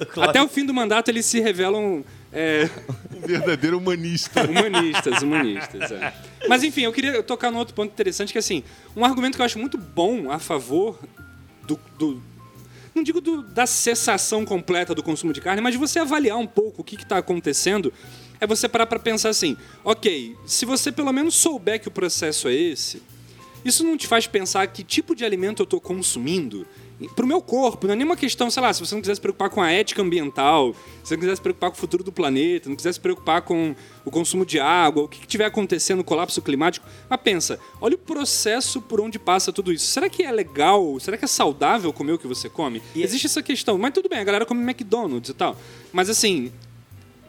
O 0.00 0.06
Clóvis- 0.06 0.30
Até 0.30 0.42
o 0.42 0.48
fim 0.48 0.64
do 0.64 0.72
mandato 0.74 1.08
eles 1.08 1.24
se 1.26 1.40
revelam 1.40 2.04
é, 2.32 2.68
Um 3.16 3.26
verdadeiro 3.26 3.78
humanista. 3.78 4.42
humanistas, 4.48 5.22
humanistas. 5.22 5.90
é. 5.90 6.12
Mas 6.48 6.62
enfim, 6.62 6.82
eu 6.82 6.92
queria 6.92 7.22
tocar 7.22 7.50
num 7.50 7.58
outro 7.58 7.74
ponto 7.74 7.90
interessante, 7.90 8.32
que 8.32 8.38
assim, 8.38 8.62
um 8.94 9.04
argumento 9.04 9.36
que 9.36 9.40
eu 9.42 9.46
acho 9.46 9.58
muito 9.58 9.78
bom 9.78 10.30
a 10.30 10.38
favor 10.38 10.98
do. 11.66 11.78
do- 11.98 12.22
não 12.94 13.02
digo 13.02 13.20
do- 13.20 13.42
da 13.42 13.66
cessação 13.66 14.44
completa 14.44 14.94
do 14.94 15.02
consumo 15.02 15.32
de 15.32 15.40
carne, 15.40 15.60
mas 15.60 15.72
de 15.72 15.78
você 15.78 15.98
avaliar 15.98 16.38
um 16.38 16.46
pouco 16.46 16.80
o 16.80 16.84
que 16.84 16.94
está 16.96 17.18
acontecendo, 17.18 17.92
é 18.40 18.46
você 18.46 18.68
parar 18.68 18.86
para 18.86 18.98
pensar 18.98 19.30
assim: 19.30 19.56
ok, 19.84 20.36
se 20.46 20.64
você 20.64 20.90
pelo 20.92 21.12
menos 21.12 21.34
souber 21.34 21.80
que 21.80 21.88
o 21.88 21.90
processo 21.90 22.48
é 22.48 22.54
esse, 22.54 23.02
isso 23.64 23.82
não 23.84 23.96
te 23.96 24.06
faz 24.06 24.26
pensar 24.26 24.66
que 24.68 24.82
tipo 24.84 25.14
de 25.14 25.24
alimento 25.24 25.62
eu 25.62 25.64
estou 25.64 25.80
consumindo? 25.80 26.66
Pro 27.14 27.26
meu 27.26 27.42
corpo, 27.42 27.86
não 27.86 27.92
é 27.92 27.96
nenhuma 27.96 28.16
questão, 28.16 28.50
sei 28.50 28.62
lá, 28.62 28.72
se 28.72 28.80
você 28.80 28.94
não 28.94 29.02
quiser 29.02 29.14
se 29.16 29.20
preocupar 29.20 29.50
com 29.50 29.60
a 29.60 29.70
ética 29.70 30.00
ambiental, 30.00 30.72
se 31.02 31.08
você 31.10 31.14
não 31.14 31.20
quiser 31.20 31.34
se 31.36 31.42
preocupar 31.42 31.70
com 31.70 31.76
o 31.76 31.78
futuro 31.78 32.02
do 32.02 32.10
planeta, 32.10 32.70
não 32.70 32.76
quiser 32.76 32.90
se 32.94 32.98
preocupar 32.98 33.42
com 33.42 33.76
o 34.02 34.10
consumo 34.10 34.46
de 34.46 34.58
água, 34.58 35.02
o 35.02 35.08
que 35.08 35.20
estiver 35.20 35.44
acontecendo, 35.44 36.00
o 36.00 36.04
colapso 36.04 36.40
climático. 36.40 36.86
Mas 37.10 37.20
pensa, 37.20 37.60
olha 37.82 37.96
o 37.96 37.98
processo 37.98 38.80
por 38.80 38.98
onde 38.98 39.18
passa 39.18 39.52
tudo 39.52 39.74
isso. 39.74 39.84
Será 39.88 40.08
que 40.08 40.22
é 40.22 40.32
legal? 40.32 40.98
Será 40.98 41.18
que 41.18 41.26
é 41.26 41.28
saudável 41.28 41.92
comer 41.92 42.12
o 42.12 42.18
que 42.18 42.26
você 42.26 42.48
come? 42.48 42.80
E- 42.94 43.02
Existe 43.02 43.26
essa 43.26 43.42
questão. 43.42 43.76
Mas 43.76 43.92
tudo 43.92 44.08
bem, 44.08 44.20
a 44.20 44.24
galera 44.24 44.46
come 44.46 44.62
McDonald's 44.62 45.28
e 45.28 45.34
tal. 45.34 45.54
Mas 45.92 46.08
assim, 46.08 46.50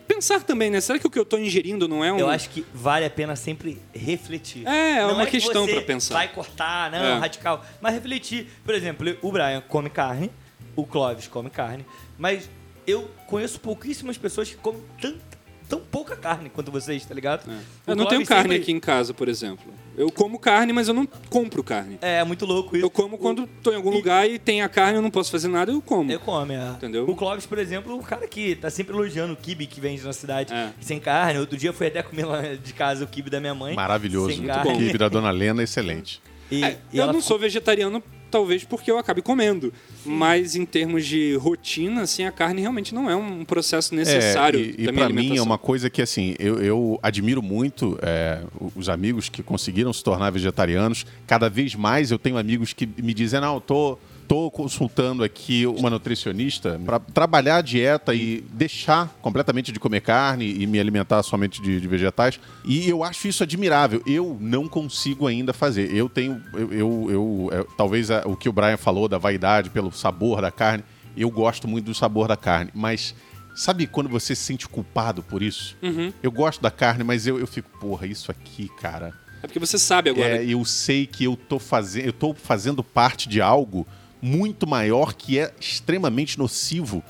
pensar 0.07 0.41
também, 0.43 0.69
né? 0.71 0.79
Será 0.81 0.97
que 0.97 1.05
o 1.05 1.09
que 1.09 1.19
eu 1.19 1.25
tô 1.25 1.37
ingerindo 1.37 1.87
não 1.87 2.03
é 2.03 2.11
um. 2.11 2.17
Eu 2.19 2.29
acho 2.29 2.49
que 2.49 2.65
vale 2.73 3.05
a 3.05 3.09
pena 3.09 3.35
sempre 3.35 3.81
refletir. 3.93 4.65
É, 4.67 4.99
é 4.99 5.01
Não 5.01 5.13
uma 5.15 5.25
que 5.25 5.31
questão 5.31 5.65
você 5.65 5.73
pra 5.73 5.81
pensar. 5.81 6.13
Vai 6.15 6.27
cortar, 6.31 6.89
não, 6.91 6.99
É. 7.03 7.17
radical. 7.19 7.63
Mas 7.81 7.93
refletir. 7.93 8.47
Por 8.63 8.73
exemplo, 8.73 9.17
o 9.21 9.31
Brian 9.31 9.61
come 9.67 9.89
carne, 9.89 10.31
o 10.75 10.85
Clóvis 10.85 11.27
come 11.27 11.49
carne, 11.49 11.85
mas 12.17 12.49
eu 12.85 13.09
conheço 13.27 13.59
pouquíssimas 13.59 14.17
pessoas 14.17 14.49
que 14.49 14.55
comem 14.55 14.81
tanta, 15.01 15.19
tão 15.67 15.79
pouca 15.81 16.15
carne 16.15 16.49
quanto 16.49 16.71
vocês, 16.71 17.05
tá 17.05 17.13
ligado? 17.13 17.45
O 17.85 17.91
Eu 17.91 17.95
não 17.95 18.05
tenho 18.05 18.25
carne 18.25 18.43
sempre- 18.53 18.57
aqui 18.63 18.71
em 18.71 18.79
casa, 18.79 19.13
por 19.13 19.27
exemplo. 19.27 19.73
Eu 19.97 20.11
como 20.11 20.37
carne, 20.37 20.71
mas 20.71 20.87
eu 20.87 20.93
não 20.93 21.07
compro 21.29 21.63
carne. 21.63 21.97
É, 22.01 22.23
muito 22.23 22.45
louco 22.45 22.75
isso. 22.77 22.85
Eu 22.85 22.89
como 22.89 23.15
O- 23.15 23.17
quando 23.17 23.47
tô 23.63 23.71
em 23.71 23.75
algum 23.75 23.91
e- 23.91 23.95
lugar 23.95 24.29
e 24.29 24.37
tem 24.37 24.61
a 24.61 24.69
carne, 24.69 24.97
eu 24.97 25.01
não 25.01 25.09
posso 25.09 25.31
fazer 25.31 25.47
nada, 25.47 25.71
eu 25.71 25.81
como. 25.81 26.11
Eu 26.11 26.19
come, 26.19 26.53
é. 26.53 26.69
Entendeu? 26.69 27.09
O 27.09 27.15
Clóvis, 27.15 27.45
por 27.47 27.57
exemplo, 27.57 27.97
o 27.97 28.03
cara 28.03 28.27
que 28.27 28.55
tá 28.55 28.69
sempre 28.69 28.93
elogiando 28.93 29.33
o 29.33 29.35
kibe 29.35 29.65
que 29.65 29.81
vende 29.81 30.03
na 30.03 30.13
cidade 30.13 30.53
É. 30.53 30.69
sem 30.79 30.99
carne. 30.99 31.39
Outro 31.39 31.57
dia 31.57 31.69
eu 31.69 31.73
fui 31.73 31.87
até 31.87 32.03
comer 32.03 32.25
lá 32.25 32.41
de 32.41 32.73
casa 32.73 33.03
o 33.03 33.07
kibe 33.07 33.29
da 33.31 33.39
minha 33.39 33.55
mãe. 33.55 33.75
Maravilhoso. 33.75 34.29
Sem 34.29 34.37
Muito 34.37 34.53
carne. 34.53 34.71
bom. 34.71 34.79
equipe 34.79 34.97
da 34.99 35.09
Dona 35.09 35.31
Lena, 35.31 35.63
excelente. 35.63 36.21
E, 36.51 36.63
É, 36.63 36.77
e 36.93 36.97
eu 36.97 37.03
ela 37.03 37.11
não 37.11 37.19
ficou- 37.19 37.21
sou 37.35 37.39
vegetariano, 37.39 38.01
talvez 38.29 38.63
porque 38.63 38.91
eu 38.91 38.97
acabe 38.97 39.21
comendo. 39.21 39.73
Mas 40.05 40.55
em 40.55 40.65
termos 40.65 41.05
de 41.05 41.35
rotina, 41.35 42.01
assim, 42.01 42.25
a 42.25 42.31
carne 42.31 42.61
realmente 42.61 42.93
não 42.93 43.09
é 43.09 43.15
um 43.15 43.43
processo 43.43 43.93
necessário 43.95 44.59
É, 44.59 44.63
e, 44.63 44.85
e 44.87 44.91
para 44.91 45.09
mim 45.09 45.37
é 45.37 45.41
uma 45.41 45.57
coisa 45.57 45.89
que 45.89 46.01
assim 46.01 46.35
eu, 46.39 46.59
eu 46.61 46.99
admiro 47.01 47.41
muito 47.41 47.97
é, 48.01 48.41
os 48.75 48.89
amigos 48.89 49.29
que 49.29 49.41
conseguiram 49.43 49.91
se 49.91 50.03
tornar 50.03 50.29
vegetarianos. 50.29 51.05
Cada 51.25 51.49
vez 51.49 51.75
mais 51.75 52.11
eu 52.11 52.19
tenho 52.19 52.37
amigos 52.37 52.73
que 52.73 52.85
me 52.85 53.13
dizem 53.13 53.41
não, 53.41 53.55
eu 53.55 53.61
tô 53.61 53.97
Tô 54.27 54.51
consultando 54.51 55.23
aqui 55.23 55.65
uma 55.65 55.89
nutricionista 55.89 56.79
para 56.85 56.99
trabalhar 56.99 57.57
a 57.57 57.61
dieta 57.61 58.13
e 58.13 58.41
deixar 58.51 59.07
completamente 59.21 59.71
de 59.71 59.79
comer 59.79 60.01
carne 60.01 60.53
e 60.59 60.67
me 60.67 60.79
alimentar 60.79 61.23
somente 61.23 61.61
de, 61.61 61.79
de 61.79 61.87
vegetais. 61.87 62.37
E 62.65 62.89
eu 62.89 63.03
acho 63.05 63.27
isso 63.29 63.41
admirável. 63.41 64.01
Eu 64.05 64.37
não 64.41 64.67
consigo 64.67 65.27
ainda 65.27 65.53
fazer. 65.53 65.95
Eu 65.95 66.09
tenho, 66.09 66.41
eu, 66.53 66.71
eu, 66.73 67.07
eu- 67.09 67.49
é, 67.53 67.65
talvez 67.77 68.11
a- 68.11 68.23
o 68.25 68.35
que 68.35 68.49
o 68.49 68.51
Brian 68.51 68.75
falou 68.75 69.07
da 69.07 69.17
vaidade 69.17 69.69
pelo 69.69 69.91
sabor 69.93 70.41
da 70.41 70.51
carne. 70.51 70.83
Eu 71.15 71.29
gosto 71.31 71.67
muito 71.67 71.85
do 71.85 71.95
sabor 71.95 72.27
da 72.27 72.35
carne, 72.37 72.69
mas 72.73 73.15
Sabe 73.55 73.87
quando 73.87 74.07
você 74.07 74.35
se 74.35 74.43
sente 74.43 74.69
culpado 74.69 75.23
por 75.23 75.41
isso? 75.41 75.75
Uhum. 75.81 76.13
Eu 76.21 76.31
gosto 76.31 76.61
da 76.61 76.69
carne, 76.69 77.03
mas 77.03 77.25
eu, 77.25 77.39
eu 77.39 77.47
fico, 77.47 77.67
porra, 77.79 78.05
isso 78.05 78.29
aqui, 78.29 78.69
cara. 78.79 79.11
É 79.41 79.47
porque 79.47 79.57
você 79.57 79.79
sabe 79.79 80.11
agora. 80.11 80.43
É, 80.43 80.45
eu 80.45 80.63
sei 80.63 81.07
que 81.07 81.23
eu 81.23 81.35
tô 81.35 81.57
fazendo, 81.57 82.05
eu 82.05 82.13
tô 82.13 82.35
fazendo 82.35 82.83
parte 82.83 83.27
de 83.27 83.41
algo 83.41 83.87
muito 84.21 84.67
maior 84.67 85.13
que 85.13 85.39
é 85.39 85.53
extremamente 85.59 86.37
nocivo 86.37 87.03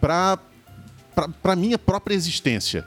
para 0.00 0.38
para 1.42 1.54
minha 1.56 1.78
própria 1.78 2.14
existência. 2.14 2.86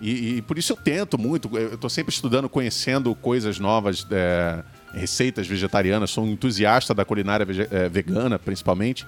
E, 0.00 0.36
e 0.36 0.42
por 0.42 0.58
isso 0.58 0.72
eu 0.72 0.76
tento 0.76 1.16
muito. 1.16 1.56
Eu 1.56 1.74
estou 1.74 1.88
sempre 1.88 2.12
estudando, 2.12 2.48
conhecendo 2.48 3.14
coisas 3.14 3.58
novas, 3.58 4.06
é, 4.10 4.62
receitas 4.92 5.46
vegetarianas. 5.46 6.10
Sou 6.10 6.24
um 6.24 6.28
entusiasta 6.28 6.92
da 6.92 7.04
culinária 7.04 7.46
é, 7.70 7.88
vegana, 7.88 8.38
principalmente. 8.38 9.06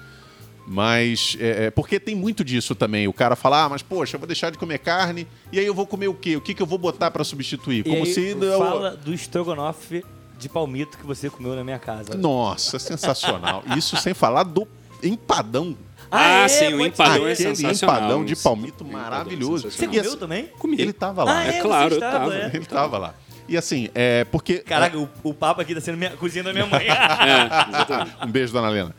Mas 0.65 1.37
é, 1.39 1.65
é, 1.65 1.71
porque 1.71 1.99
tem 1.99 2.15
muito 2.15 2.43
disso 2.43 2.73
também. 2.75 3.07
O 3.07 3.13
cara 3.13 3.35
fala, 3.35 3.65
ah, 3.65 3.69
mas 3.69 3.81
poxa, 3.81 4.15
eu 4.15 4.19
vou 4.19 4.27
deixar 4.27 4.49
de 4.49 4.57
comer 4.57 4.79
carne 4.79 5.27
e 5.51 5.59
aí 5.59 5.65
eu 5.65 5.73
vou 5.73 5.87
comer 5.87 6.07
o 6.07 6.13
quê? 6.13 6.35
O 6.35 6.41
que, 6.41 6.53
que 6.53 6.61
eu 6.61 6.65
vou 6.65 6.77
botar 6.77 7.09
para 7.09 7.23
substituir? 7.23 7.83
Como 7.83 8.05
se 8.05 8.35
não- 8.35 8.57
fala 8.57 8.91
do 8.97 9.13
estrogonofe 9.13 10.03
de 10.37 10.47
palmito 10.49 10.97
que 10.97 11.05
você 11.05 11.29
comeu 11.29 11.55
na 11.55 11.63
minha 11.63 11.79
casa. 11.79 12.15
Nossa, 12.15 12.77
sensacional. 12.79 13.63
Isso 13.77 13.95
sem 13.97 14.13
falar 14.13 14.43
do 14.43 14.67
empadão. 15.03 15.75
Ah, 16.09 16.43
é? 16.43 16.47
sim, 16.47 16.73
o 16.73 16.85
empadão 16.85 17.27
é 17.27 17.33
Aquele 17.33 17.55
sensacional. 17.55 17.97
empadão 17.97 18.25
de 18.25 18.35
palmito 18.37 18.85
maravilhoso. 18.85 19.69
Você 19.69 19.77
sensacional. 19.77 19.89
Comeu 19.97 20.09
assim, 20.11 20.19
também? 20.19 20.47
Comi. 20.57 20.81
Ele 20.81 20.93
tava 20.93 21.23
lá. 21.23 21.39
Ah, 21.39 21.43
É 21.45 21.51
você 21.53 21.61
claro, 21.61 21.93
eu 21.93 21.97
estava, 21.97 22.17
tava. 22.19 22.35
é. 22.35 22.51
Ele 22.53 22.65
tava 22.65 22.97
lá. 22.97 23.15
E 23.49 23.57
assim, 23.57 23.89
é 23.93 24.23
porque. 24.25 24.59
Caraca, 24.67 24.97
o, 24.97 25.09
o 25.23 25.33
papo 25.33 25.59
aqui 25.61 25.73
tá 25.75 25.81
sendo 25.81 25.97
minha, 25.97 26.11
cozinha 26.11 26.43
da 26.43 26.53
minha 26.53 26.65
mãe. 26.65 26.85
É. 28.21 28.25
Um 28.25 28.31
beijo, 28.31 28.53
dona 28.53 28.69
Helena. 28.69 28.95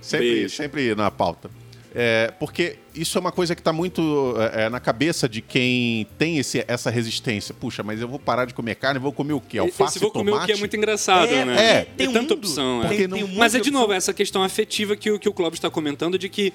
Sempre, 0.00 0.34
Beijo. 0.34 0.56
sempre 0.56 0.94
na 0.94 1.10
pauta. 1.10 1.50
É, 1.94 2.32
porque 2.38 2.76
isso 2.94 3.16
é 3.16 3.20
uma 3.20 3.32
coisa 3.32 3.54
que 3.54 3.60
está 3.60 3.72
muito 3.72 4.34
é, 4.54 4.64
é, 4.64 4.68
na 4.68 4.78
cabeça 4.78 5.28
de 5.28 5.40
quem 5.40 6.06
tem 6.18 6.38
esse, 6.38 6.64
essa 6.68 6.90
resistência. 6.90 7.54
Puxa, 7.54 7.82
mas 7.82 8.00
eu 8.00 8.06
vou 8.08 8.18
parar 8.18 8.44
de 8.44 8.52
comer 8.54 8.74
carne, 8.74 8.98
vou 9.00 9.12
comer 9.12 9.32
o 9.32 9.40
quê? 9.40 9.58
Alface, 9.58 9.92
Esse 9.92 9.98
vou 9.98 10.10
comer 10.10 10.30
tomate? 10.32 10.44
o 10.44 10.46
que 10.46 10.52
é 10.52 10.56
muito 10.60 10.76
engraçado, 10.76 11.28
É, 11.32 11.44
né? 11.44 11.64
é, 11.78 11.84
tem 11.84 12.06
é 12.06 12.10
um 12.10 12.12
tanta 12.12 12.34
mundo. 12.34 12.44
opção. 12.44 12.84
é. 12.84 12.88
Tem- 12.88 13.08
tem 13.08 13.24
um 13.24 13.34
Mas 13.36 13.54
é 13.54 13.60
de 13.60 13.70
novo 13.70 13.92
essa 13.92 14.12
questão 14.12 14.42
afetiva 14.42 14.94
que 14.96 15.10
o, 15.10 15.18
que 15.18 15.28
o 15.28 15.32
Clóvis 15.32 15.58
está 15.58 15.70
comentando 15.70 16.18
de 16.18 16.28
que 16.28 16.52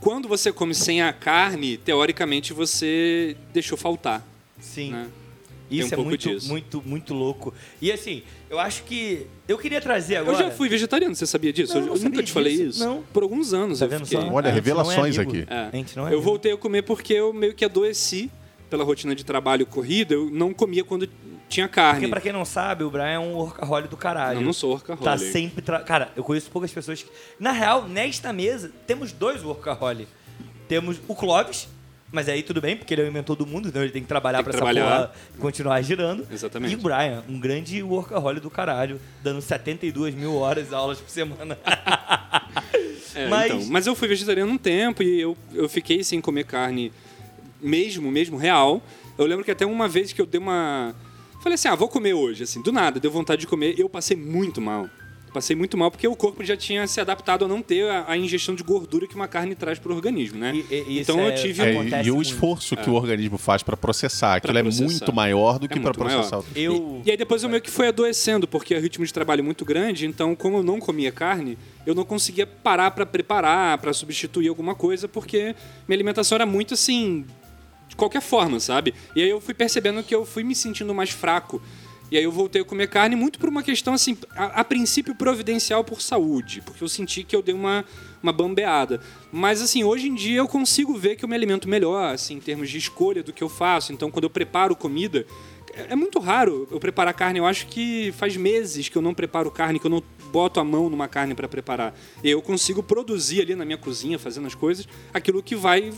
quando 0.00 0.28
você 0.28 0.52
come 0.52 0.74
sem 0.74 1.02
a 1.02 1.12
carne, 1.12 1.76
teoricamente 1.76 2.52
você 2.52 3.36
deixou 3.52 3.76
faltar. 3.76 4.24
Sim. 4.60 4.92
Né? 4.92 5.06
Isso 5.70 5.94
um 5.94 6.00
é 6.00 6.04
muito, 6.04 6.28
disso. 6.28 6.48
muito, 6.48 6.82
muito 6.84 7.14
louco. 7.14 7.52
E 7.80 7.92
assim, 7.92 8.22
eu 8.48 8.58
acho 8.58 8.84
que. 8.84 9.26
Eu 9.46 9.58
queria 9.58 9.80
trazer 9.80 10.16
agora. 10.16 10.36
Eu 10.36 10.44
já 10.44 10.50
fui 10.50 10.68
vegetariano, 10.68 11.14
você 11.14 11.26
sabia 11.26 11.52
disso? 11.52 11.74
Não, 11.74 11.80
eu 11.80 11.86
não 11.86 11.94
eu 11.94 11.98
nunca 11.98 12.10
sabia 12.10 12.22
te 12.24 12.32
falei 12.32 12.56
disso. 12.56 12.68
isso. 12.68 12.84
Não. 12.84 13.02
Por 13.12 13.22
alguns 13.22 13.52
anos 13.52 13.78
Tá 13.78 13.84
eu 13.84 13.88
vendo 13.88 14.06
fiquei. 14.06 14.20
só? 14.20 14.26
Olha, 14.32 14.44
não 14.44 14.50
é 14.50 14.54
revelações 14.54 15.18
amigo. 15.18 15.36
aqui. 15.36 15.46
É. 15.48 15.68
A 15.72 15.76
gente 15.76 15.96
não 15.96 16.08
é 16.08 16.14
Eu 16.14 16.20
voltei 16.22 16.52
a 16.52 16.56
comer 16.56 16.82
porque 16.82 17.14
eu 17.14 17.32
meio 17.32 17.54
que 17.54 17.64
adoeci 17.64 18.30
pela 18.70 18.84
rotina 18.84 19.14
de 19.14 19.24
trabalho 19.24 19.66
corrida. 19.66 20.14
Eu 20.14 20.30
não 20.30 20.52
comia 20.52 20.84
quando 20.84 21.08
tinha 21.48 21.66
carne. 21.68 22.00
Porque 22.00 22.08
pra 22.08 22.20
quem 22.20 22.32
não 22.32 22.44
sabe, 22.44 22.84
o 22.84 22.90
Brian 22.90 23.06
é 23.06 23.18
um 23.18 23.34
workaholic 23.34 23.88
do 23.88 23.96
caralho. 23.96 24.40
Eu 24.40 24.44
não 24.44 24.52
sou 24.52 24.72
workaholic. 24.72 25.04
Tá 25.04 25.16
sempre... 25.18 25.62
Tra... 25.62 25.80
Cara, 25.80 26.12
eu 26.14 26.22
conheço 26.22 26.50
poucas 26.50 26.70
pessoas 26.70 27.02
que... 27.02 27.10
Na 27.40 27.52
real, 27.52 27.88
nesta 27.88 28.32
mesa, 28.32 28.70
temos 28.86 29.12
dois 29.12 29.42
workaholic. 29.42 30.08
Temos 30.68 31.00
o 31.08 31.14
Clóvis, 31.14 31.66
mas 32.12 32.28
aí 32.28 32.42
tudo 32.42 32.60
bem, 32.60 32.76
porque 32.76 32.94
ele 32.94 33.02
é 33.02 33.04
o 33.04 33.08
inventor 33.08 33.36
do 33.36 33.46
mundo, 33.46 33.68
então 33.68 33.82
ele 33.82 33.90
tem 33.92 34.02
que 34.02 34.08
trabalhar 34.08 34.42
trabalhar. 34.42 34.80
essa 34.80 34.90
porra 35.08 35.12
continuar 35.38 35.80
girando. 35.82 36.26
Exatamente. 36.30 36.72
E 36.72 36.76
o 36.76 36.78
Brian, 36.80 37.22
um 37.28 37.38
grande 37.38 37.82
workaholic 37.82 38.40
do 38.42 38.50
caralho, 38.50 39.00
dando 39.22 39.40
72 39.42 40.14
mil 40.14 40.34
horas 40.36 40.72
aulas 40.72 40.98
por 41.00 41.10
semana. 41.10 41.58
É, 43.14 43.26
Mas- 43.26 43.46
então, 43.52 43.66
mas 43.68 43.86
eu 43.86 43.96
fui 43.96 44.06
vegetariano 44.06 44.52
um 44.52 44.58
tempo 44.58 45.02
e 45.02 45.20
eu, 45.20 45.36
eu 45.52 45.68
fiquei 45.68 46.04
sem 46.04 46.20
comer 46.20 46.44
carne 46.44 46.92
mesmo, 47.60 48.10
mesmo 48.12 48.36
real. 48.36 48.80
Eu 49.16 49.26
lembro 49.26 49.44
que 49.44 49.50
até 49.50 49.66
uma 49.66 49.88
vez 49.88 50.12
que 50.12 50.20
eu 50.20 50.26
dei 50.26 50.38
uma. 50.40 50.94
Falei 51.42 51.54
assim, 51.54 51.66
ah, 51.68 51.74
vou 51.74 51.88
comer 51.88 52.14
hoje, 52.14 52.44
assim, 52.44 52.62
do 52.62 52.70
nada, 52.70 53.00
deu 53.00 53.10
vontade 53.10 53.40
de 53.40 53.46
comer. 53.48 53.74
Eu 53.78 53.88
passei 53.88 54.16
muito 54.16 54.60
mal. 54.60 54.88
Passei 55.32 55.54
muito 55.54 55.76
mal 55.76 55.90
porque 55.90 56.08
o 56.08 56.16
corpo 56.16 56.42
já 56.42 56.56
tinha 56.56 56.86
se 56.86 57.00
adaptado 57.00 57.44
a 57.44 57.48
não 57.48 57.60
ter 57.62 57.88
a, 57.88 58.04
a 58.08 58.16
ingestão 58.16 58.54
de 58.54 58.62
gordura 58.62 59.06
que 59.06 59.14
uma 59.14 59.28
carne 59.28 59.54
traz 59.54 59.78
pro 59.78 59.94
organismo, 59.94 60.38
né? 60.38 60.52
E- 60.54 60.74
e- 60.74 60.84
e 60.88 61.00
isso 61.00 61.10
então 61.12 61.20
eu 61.20 61.28
é- 61.28 61.32
tive. 61.32 61.62
É, 61.62 61.70
acontece 61.72 62.08
e 62.08 62.10
o 62.10 62.14
muito. 62.16 62.26
esforço 62.28 62.76
que 62.76 62.88
o 62.88 62.94
organismo 62.94 63.36
faz 63.38 63.62
para 63.62 63.76
processar, 63.76 64.36
aquilo 64.36 64.56
é 64.58 64.62
processar. 64.62 64.84
muito 64.86 65.12
maior 65.12 65.58
do 65.58 65.68
que 65.68 65.74
É 65.78 65.80
para 65.80 65.90
muito 65.90 66.04
maior. 66.04 66.28
processar 66.28 66.42
Eu... 66.58 67.02
E 67.04 67.10
aí 67.10 67.16
depois 67.16 67.42
eu 67.42 67.48
meio 67.48 67.60
que 67.62 67.70
fui 67.70 67.86
adoecendo, 67.88 68.48
porque 68.48 68.74
é 68.74 68.78
ritmo 68.78 69.04
de 69.04 69.12
trabalho 69.12 69.44
muito 69.44 69.64
grande, 69.64 70.06
então 70.06 70.34
como 70.34 70.58
eu 70.58 70.62
não 70.62 70.80
comia 70.80 71.12
carne, 71.12 71.58
eu 71.86 71.94
não 71.94 72.04
conseguia 72.04 72.46
parar 72.46 72.90
pra 72.92 73.04
preparar, 73.06 73.78
pra 73.78 73.92
substituir 73.92 74.48
alguma 74.48 74.74
coisa, 74.74 75.06
porque 75.08 75.54
minha 75.86 75.96
alimentação 75.96 76.36
era 76.36 76.46
muito 76.46 76.74
assim, 76.74 77.24
de 77.88 77.96
qualquer 77.96 78.20
forma, 78.22 78.60
sabe? 78.60 78.94
E 79.14 79.22
aí 79.22 79.28
eu 79.30 79.40
fui 79.40 79.54
percebendo 79.54 80.02
que 80.02 80.14
eu 80.14 80.24
fui 80.24 80.42
me 80.44 80.54
sentindo 80.54 80.94
mais 80.94 81.10
fraco. 81.10 81.60
E 82.10 82.16
aí 82.16 82.24
eu 82.24 82.32
voltei 82.32 82.62
a 82.62 82.64
comer 82.64 82.88
carne 82.88 83.14
muito 83.14 83.38
por 83.38 83.48
uma 83.48 83.62
questão 83.62 83.94
assim, 83.94 84.16
a, 84.34 84.60
a 84.60 84.64
princípio 84.64 85.14
providencial 85.14 85.84
por 85.84 86.00
saúde, 86.00 86.62
porque 86.62 86.82
eu 86.82 86.88
senti 86.88 87.22
que 87.22 87.36
eu 87.36 87.42
dei 87.42 87.54
uma 87.54 87.84
uma 88.22 88.32
bambeada. 88.32 89.00
Mas 89.32 89.62
assim, 89.62 89.84
hoje 89.84 90.08
em 90.08 90.14
dia 90.14 90.38
eu 90.38 90.48
consigo 90.48 90.94
ver 90.96 91.16
que 91.16 91.24
eu 91.24 91.28
me 91.28 91.34
alimento 91.34 91.68
melhor, 91.68 92.14
assim, 92.14 92.34
em 92.34 92.40
termos 92.40 92.70
de 92.70 92.78
escolha 92.78 93.22
do 93.22 93.32
que 93.32 93.42
eu 93.42 93.48
faço. 93.48 93.92
Então, 93.92 94.10
quando 94.10 94.24
eu 94.24 94.30
preparo 94.30 94.74
comida, 94.74 95.26
é 95.88 95.96
muito 95.96 96.18
raro 96.18 96.66
eu 96.70 96.80
preparar 96.80 97.14
carne. 97.14 97.38
Eu 97.38 97.46
acho 97.46 97.66
que 97.66 98.12
faz 98.12 98.36
meses 98.36 98.88
que 98.88 98.96
eu 98.96 99.02
não 99.02 99.14
preparo 99.14 99.50
carne, 99.50 99.78
que 99.78 99.86
eu 99.86 99.90
não 99.90 100.02
boto 100.32 100.60
a 100.60 100.64
mão 100.64 100.90
numa 100.90 101.08
carne 101.08 101.34
para 101.34 101.48
preparar. 101.48 101.94
Eu 102.22 102.42
consigo 102.42 102.82
produzir 102.82 103.42
ali 103.42 103.54
na 103.54 103.64
minha 103.64 103.78
cozinha, 103.78 104.18
fazendo 104.18 104.46
as 104.46 104.54
coisas, 104.54 104.86
aquilo 105.12 105.42
que 105.42 105.54
vai 105.54 105.92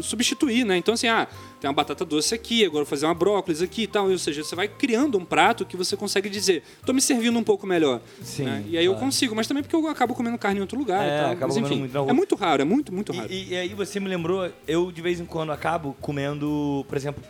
substituir, 0.00 0.64
né? 0.64 0.76
Então, 0.76 0.94
assim, 0.94 1.08
ah, 1.08 1.26
tem 1.60 1.68
uma 1.68 1.74
batata 1.74 2.04
doce 2.04 2.34
aqui, 2.34 2.64
agora 2.64 2.82
eu 2.82 2.84
vou 2.84 2.90
fazer 2.90 3.06
uma 3.06 3.14
brócolis 3.14 3.60
aqui 3.62 3.82
e 3.82 3.86
tal. 3.86 4.08
Ou 4.08 4.18
seja, 4.18 4.42
você 4.44 4.54
vai 4.54 4.68
criando 4.68 5.18
um 5.18 5.24
prato 5.24 5.64
que 5.64 5.76
você 5.76 5.96
consegue 5.96 6.28
dizer, 6.28 6.62
tô 6.84 6.92
me 6.92 7.00
servindo 7.00 7.38
um 7.38 7.44
pouco 7.44 7.66
melhor. 7.66 8.00
Sim, 8.22 8.44
né? 8.44 8.64
E 8.68 8.78
aí 8.78 8.84
eu 8.84 8.92
claro. 8.92 9.06
consigo, 9.06 9.34
mas 9.34 9.46
também 9.46 9.62
porque 9.62 9.76
eu 9.76 9.86
acabo 9.88 10.14
comendo 10.14 10.38
carne 10.38 10.58
em 10.58 10.62
outro 10.62 10.78
lugar 10.78 11.04
É, 11.04 11.32
e 11.32 11.36
tal. 11.36 11.48
Mas, 11.48 11.56
enfim, 11.56 11.80
muito 11.80 11.98
é 11.98 12.12
muito 12.12 12.34
raro, 12.34 12.62
é 12.62 12.64
muito, 12.64 12.92
muito 12.92 13.12
raro. 13.12 13.30
E, 13.30 13.50
e 13.50 13.56
aí 13.56 13.74
você 13.74 14.00
me 14.00 14.08
lembrou, 14.08 14.50
eu 14.66 14.90
de 14.92 15.02
vez 15.02 15.20
em 15.20 15.26
quando 15.26 15.52
acabo 15.52 15.96
comendo, 16.00 16.84
por 16.88 16.96
exemplo, 16.96 17.22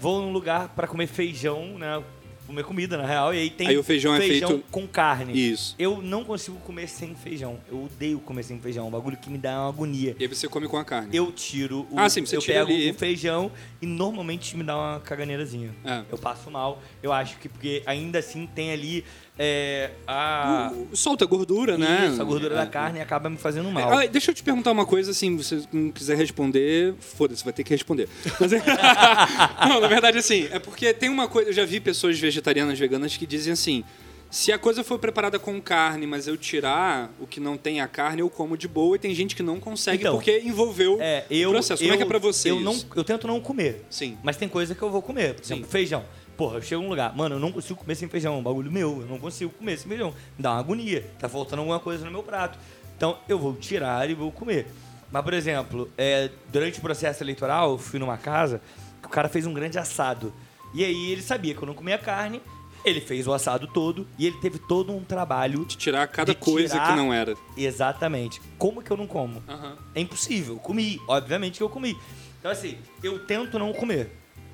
vou 0.00 0.22
num 0.22 0.32
lugar 0.32 0.68
pra 0.70 0.86
comer 0.86 1.06
feijão, 1.06 1.78
né? 1.78 2.02
Comer 2.46 2.64
comida, 2.64 2.96
na 2.96 3.04
real, 3.04 3.34
e 3.34 3.38
aí 3.40 3.50
tem 3.50 3.68
Aí 3.68 3.76
o 3.76 3.82
feijão 3.84 4.14
é 4.14 4.20
feito- 4.20 4.64
com 4.70 4.88
carne. 4.88 5.38
Isso. 5.38 5.74
Eu 5.78 6.00
não 6.00 6.24
consigo 6.24 6.56
comer 6.60 6.88
sem 6.88 7.14
feijão. 7.14 7.60
Eu 7.70 7.84
odeio 7.84 8.18
comer 8.20 8.42
sem 8.42 8.58
feijão. 8.58 8.86
É 8.86 8.88
um 8.88 8.90
bagulho 8.90 9.18
que 9.18 9.28
me 9.28 9.36
dá 9.36 9.60
uma 9.60 9.68
agonia. 9.68 10.16
E 10.18 10.22
aí 10.22 10.26
você 10.28 10.48
come 10.48 10.66
com 10.66 10.78
a 10.78 10.84
carne. 10.84 11.14
Eu 11.14 11.30
tiro 11.30 11.86
o. 11.90 11.98
Ah, 12.00 12.08
sim, 12.08 12.24
você 12.24 12.38
eu 12.38 12.40
tira 12.40 12.60
pego 12.64 12.72
ali. 12.72 12.90
o 12.90 12.94
feijão 12.94 13.52
e 13.82 13.86
normalmente 13.86 14.56
me 14.56 14.64
dá 14.64 14.74
uma 14.78 14.98
caganeirazinha. 15.00 15.74
É. 15.84 16.04
Eu 16.10 16.16
passo 16.16 16.50
mal. 16.50 16.80
Eu 17.02 17.12
acho 17.12 17.36
que 17.36 17.50
porque 17.50 17.82
ainda 17.84 18.18
assim 18.18 18.46
tem 18.46 18.72
ali 18.72 19.04
é, 19.38 19.90
a. 20.06 20.72
O- 20.74 20.96
Solta 20.96 21.24
gordura, 21.26 21.78
né? 21.78 22.08
Isso, 22.12 22.20
a 22.20 22.24
gordura 22.24 22.54
É. 22.54 22.58
da 22.58 22.66
carne 22.66 23.00
acaba 23.00 23.30
me 23.30 23.36
fazendo 23.36 23.70
mal. 23.70 23.90
Ah, 23.98 24.06
deixa 24.06 24.30
eu 24.30 24.34
te 24.34 24.42
perguntar 24.42 24.72
uma 24.72 24.84
coisa, 24.86 25.10
assim, 25.12 25.38
se 25.42 25.60
você 25.60 25.68
não 25.72 25.90
quiser 25.90 26.16
responder, 26.16 26.94
foda-se, 26.98 27.44
vai 27.44 27.52
ter 27.52 27.62
que 27.64 27.70
responder. 27.70 28.08
Mas 28.40 28.52
é- 28.52 28.62
não, 29.68 29.80
na 29.80 29.88
verdade, 29.88 30.18
assim, 30.18 30.48
é 30.50 30.58
porque 30.58 30.92
tem 30.92 31.08
uma 31.08 31.28
coisa, 31.28 31.50
eu 31.50 31.54
já 31.54 31.64
vi 31.64 31.80
pessoas 31.80 32.18
vegetarianas, 32.18 32.78
veganas 32.78 33.16
que 33.16 33.26
dizem 33.26 33.52
assim, 33.52 33.84
se 34.30 34.52
a 34.52 34.58
coisa 34.58 34.84
for 34.84 34.98
preparada 34.98 35.38
com 35.38 35.58
carne, 35.60 36.06
mas 36.06 36.26
eu 36.28 36.36
tirar 36.36 37.10
o 37.18 37.26
que 37.26 37.40
não 37.40 37.56
tem 37.56 37.80
a 37.80 37.88
carne, 37.88 38.20
eu 38.20 38.28
como 38.28 38.56
de 38.58 38.68
boa, 38.68 38.96
e 38.96 38.98
tem 38.98 39.14
gente 39.14 39.34
que 39.34 39.42
não 39.42 39.58
consegue 39.58 40.02
Então, 40.02 40.14
porque 40.16 40.40
envolveu 40.44 40.98
É, 41.00 41.24
eu. 41.30 41.48
o 41.48 41.52
processo. 41.52 41.82
Como 41.82 41.94
é 41.94 41.96
que 41.96 42.02
é 42.02 42.06
pra 42.06 42.18
você 42.18 42.50
eu, 42.50 42.60
não, 42.60 42.72
isso? 42.72 42.86
eu 42.94 43.04
tento 43.04 43.26
não 43.26 43.40
comer. 43.40 43.84
Sim. 43.88 44.18
Mas 44.22 44.36
tem 44.36 44.48
coisa 44.48 44.74
que 44.74 44.82
eu 44.82 44.90
vou 44.90 45.00
comer. 45.00 45.34
Por 45.34 45.44
Sim. 45.44 45.54
exemplo, 45.54 45.70
feijão. 45.70 46.04
Porra, 46.38 46.56
eu 46.58 46.62
chego 46.62 46.82
num 46.82 46.88
lugar, 46.88 47.14
mano, 47.16 47.34
eu 47.34 47.38
não 47.40 47.50
consigo 47.52 47.80
comer 47.80 47.96
sem 47.96 48.08
feijão, 48.08 48.34
é 48.34 48.38
um 48.38 48.42
bagulho 48.42 48.70
meu, 48.72 49.00
eu 49.02 49.06
não 49.08 49.18
consigo 49.18 49.50
comer 49.50 49.76
sem 49.76 49.88
feijão. 49.88 50.10
Me 50.36 50.42
dá 50.42 50.52
uma 50.52 50.60
agonia, 50.60 51.04
tá 51.18 51.28
faltando 51.28 51.60
alguma 51.62 51.80
coisa 51.80 52.04
no 52.04 52.10
meu 52.12 52.22
prato. 52.22 52.56
Então 52.96 53.18
eu 53.28 53.38
vou 53.38 53.54
tirar 53.56 54.08
e 54.08 54.14
vou 54.14 54.30
comer. 54.32 54.66
Mas, 55.10 55.24
por 55.24 55.34
exemplo, 55.34 55.90
é, 55.98 56.30
durante 56.52 56.78
o 56.78 56.82
processo 56.82 57.22
eleitoral, 57.24 57.72
eu 57.72 57.78
fui 57.78 57.98
numa 57.98 58.16
casa 58.16 58.60
que 59.02 59.08
o 59.08 59.10
cara 59.10 59.28
fez 59.28 59.46
um 59.46 59.52
grande 59.52 59.78
assado. 59.80 60.32
E 60.72 60.84
aí 60.84 61.10
ele 61.10 61.22
sabia 61.22 61.54
que 61.54 61.62
eu 61.62 61.66
não 61.66 61.74
comia 61.74 61.98
carne, 61.98 62.40
ele 62.84 63.00
fez 63.00 63.26
o 63.26 63.32
assado 63.32 63.66
todo 63.66 64.06
e 64.16 64.24
ele 64.24 64.36
teve 64.36 64.58
todo 64.60 64.92
um 64.94 65.02
trabalho 65.02 65.64
De 65.64 65.76
tirar 65.76 66.06
cada 66.06 66.32
de 66.32 66.38
coisa 66.38 66.74
tirar- 66.74 66.90
que 66.90 66.96
não 66.96 67.12
era. 67.12 67.34
Exatamente. 67.56 68.40
Como 68.56 68.80
que 68.82 68.90
eu 68.90 68.96
não 68.96 69.06
como? 69.08 69.42
Aham. 69.48 69.76
É 69.94 70.00
impossível. 70.00 70.54
Eu 70.54 70.60
comi. 70.60 71.00
Obviamente 71.08 71.56
que 71.56 71.62
eu 71.64 71.68
comi. 71.68 71.98
Então, 72.38 72.50
assim, 72.50 72.78
eu 73.02 73.18
tento 73.26 73.58
não 73.58 73.72
comer. 73.72 74.12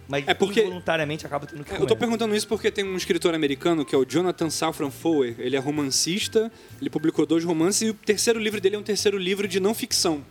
Mas 0.08 0.24
É 0.28 0.34
porque- 0.34 0.60
involuntariamente 0.60 1.24
acabo 1.24 1.46
tendo 1.46 1.64
que 1.64 1.70
É, 1.70 1.74
comer. 1.74 1.82
Eu 1.82 1.86
tô 1.86 1.96
perguntando 1.96 2.34
isso 2.36 2.46
porque 2.46 2.70
tem 2.70 2.84
um 2.84 2.96
escritor 2.96 3.34
americano 3.34 3.84
que 3.84 3.94
é 3.94 3.98
o 3.98 4.04
Jonathan 4.04 4.50
Safran 4.50 4.90
Foer. 4.90 5.34
Ele 5.38 5.56
é 5.56 5.58
romancista, 5.58 6.52
ele 6.80 6.90
publicou 6.90 7.24
dois 7.24 7.42
romances 7.44 7.82
e 7.82 7.90
o 7.90 7.94
terceiro 7.94 8.38
livro 8.38 8.60
dele 8.60 8.76
é 8.76 8.78
um 8.78 8.82
terceiro 8.82 9.16
livro 9.16 9.48
de 9.48 9.58
não 9.60 9.74
ficção. 9.74 10.22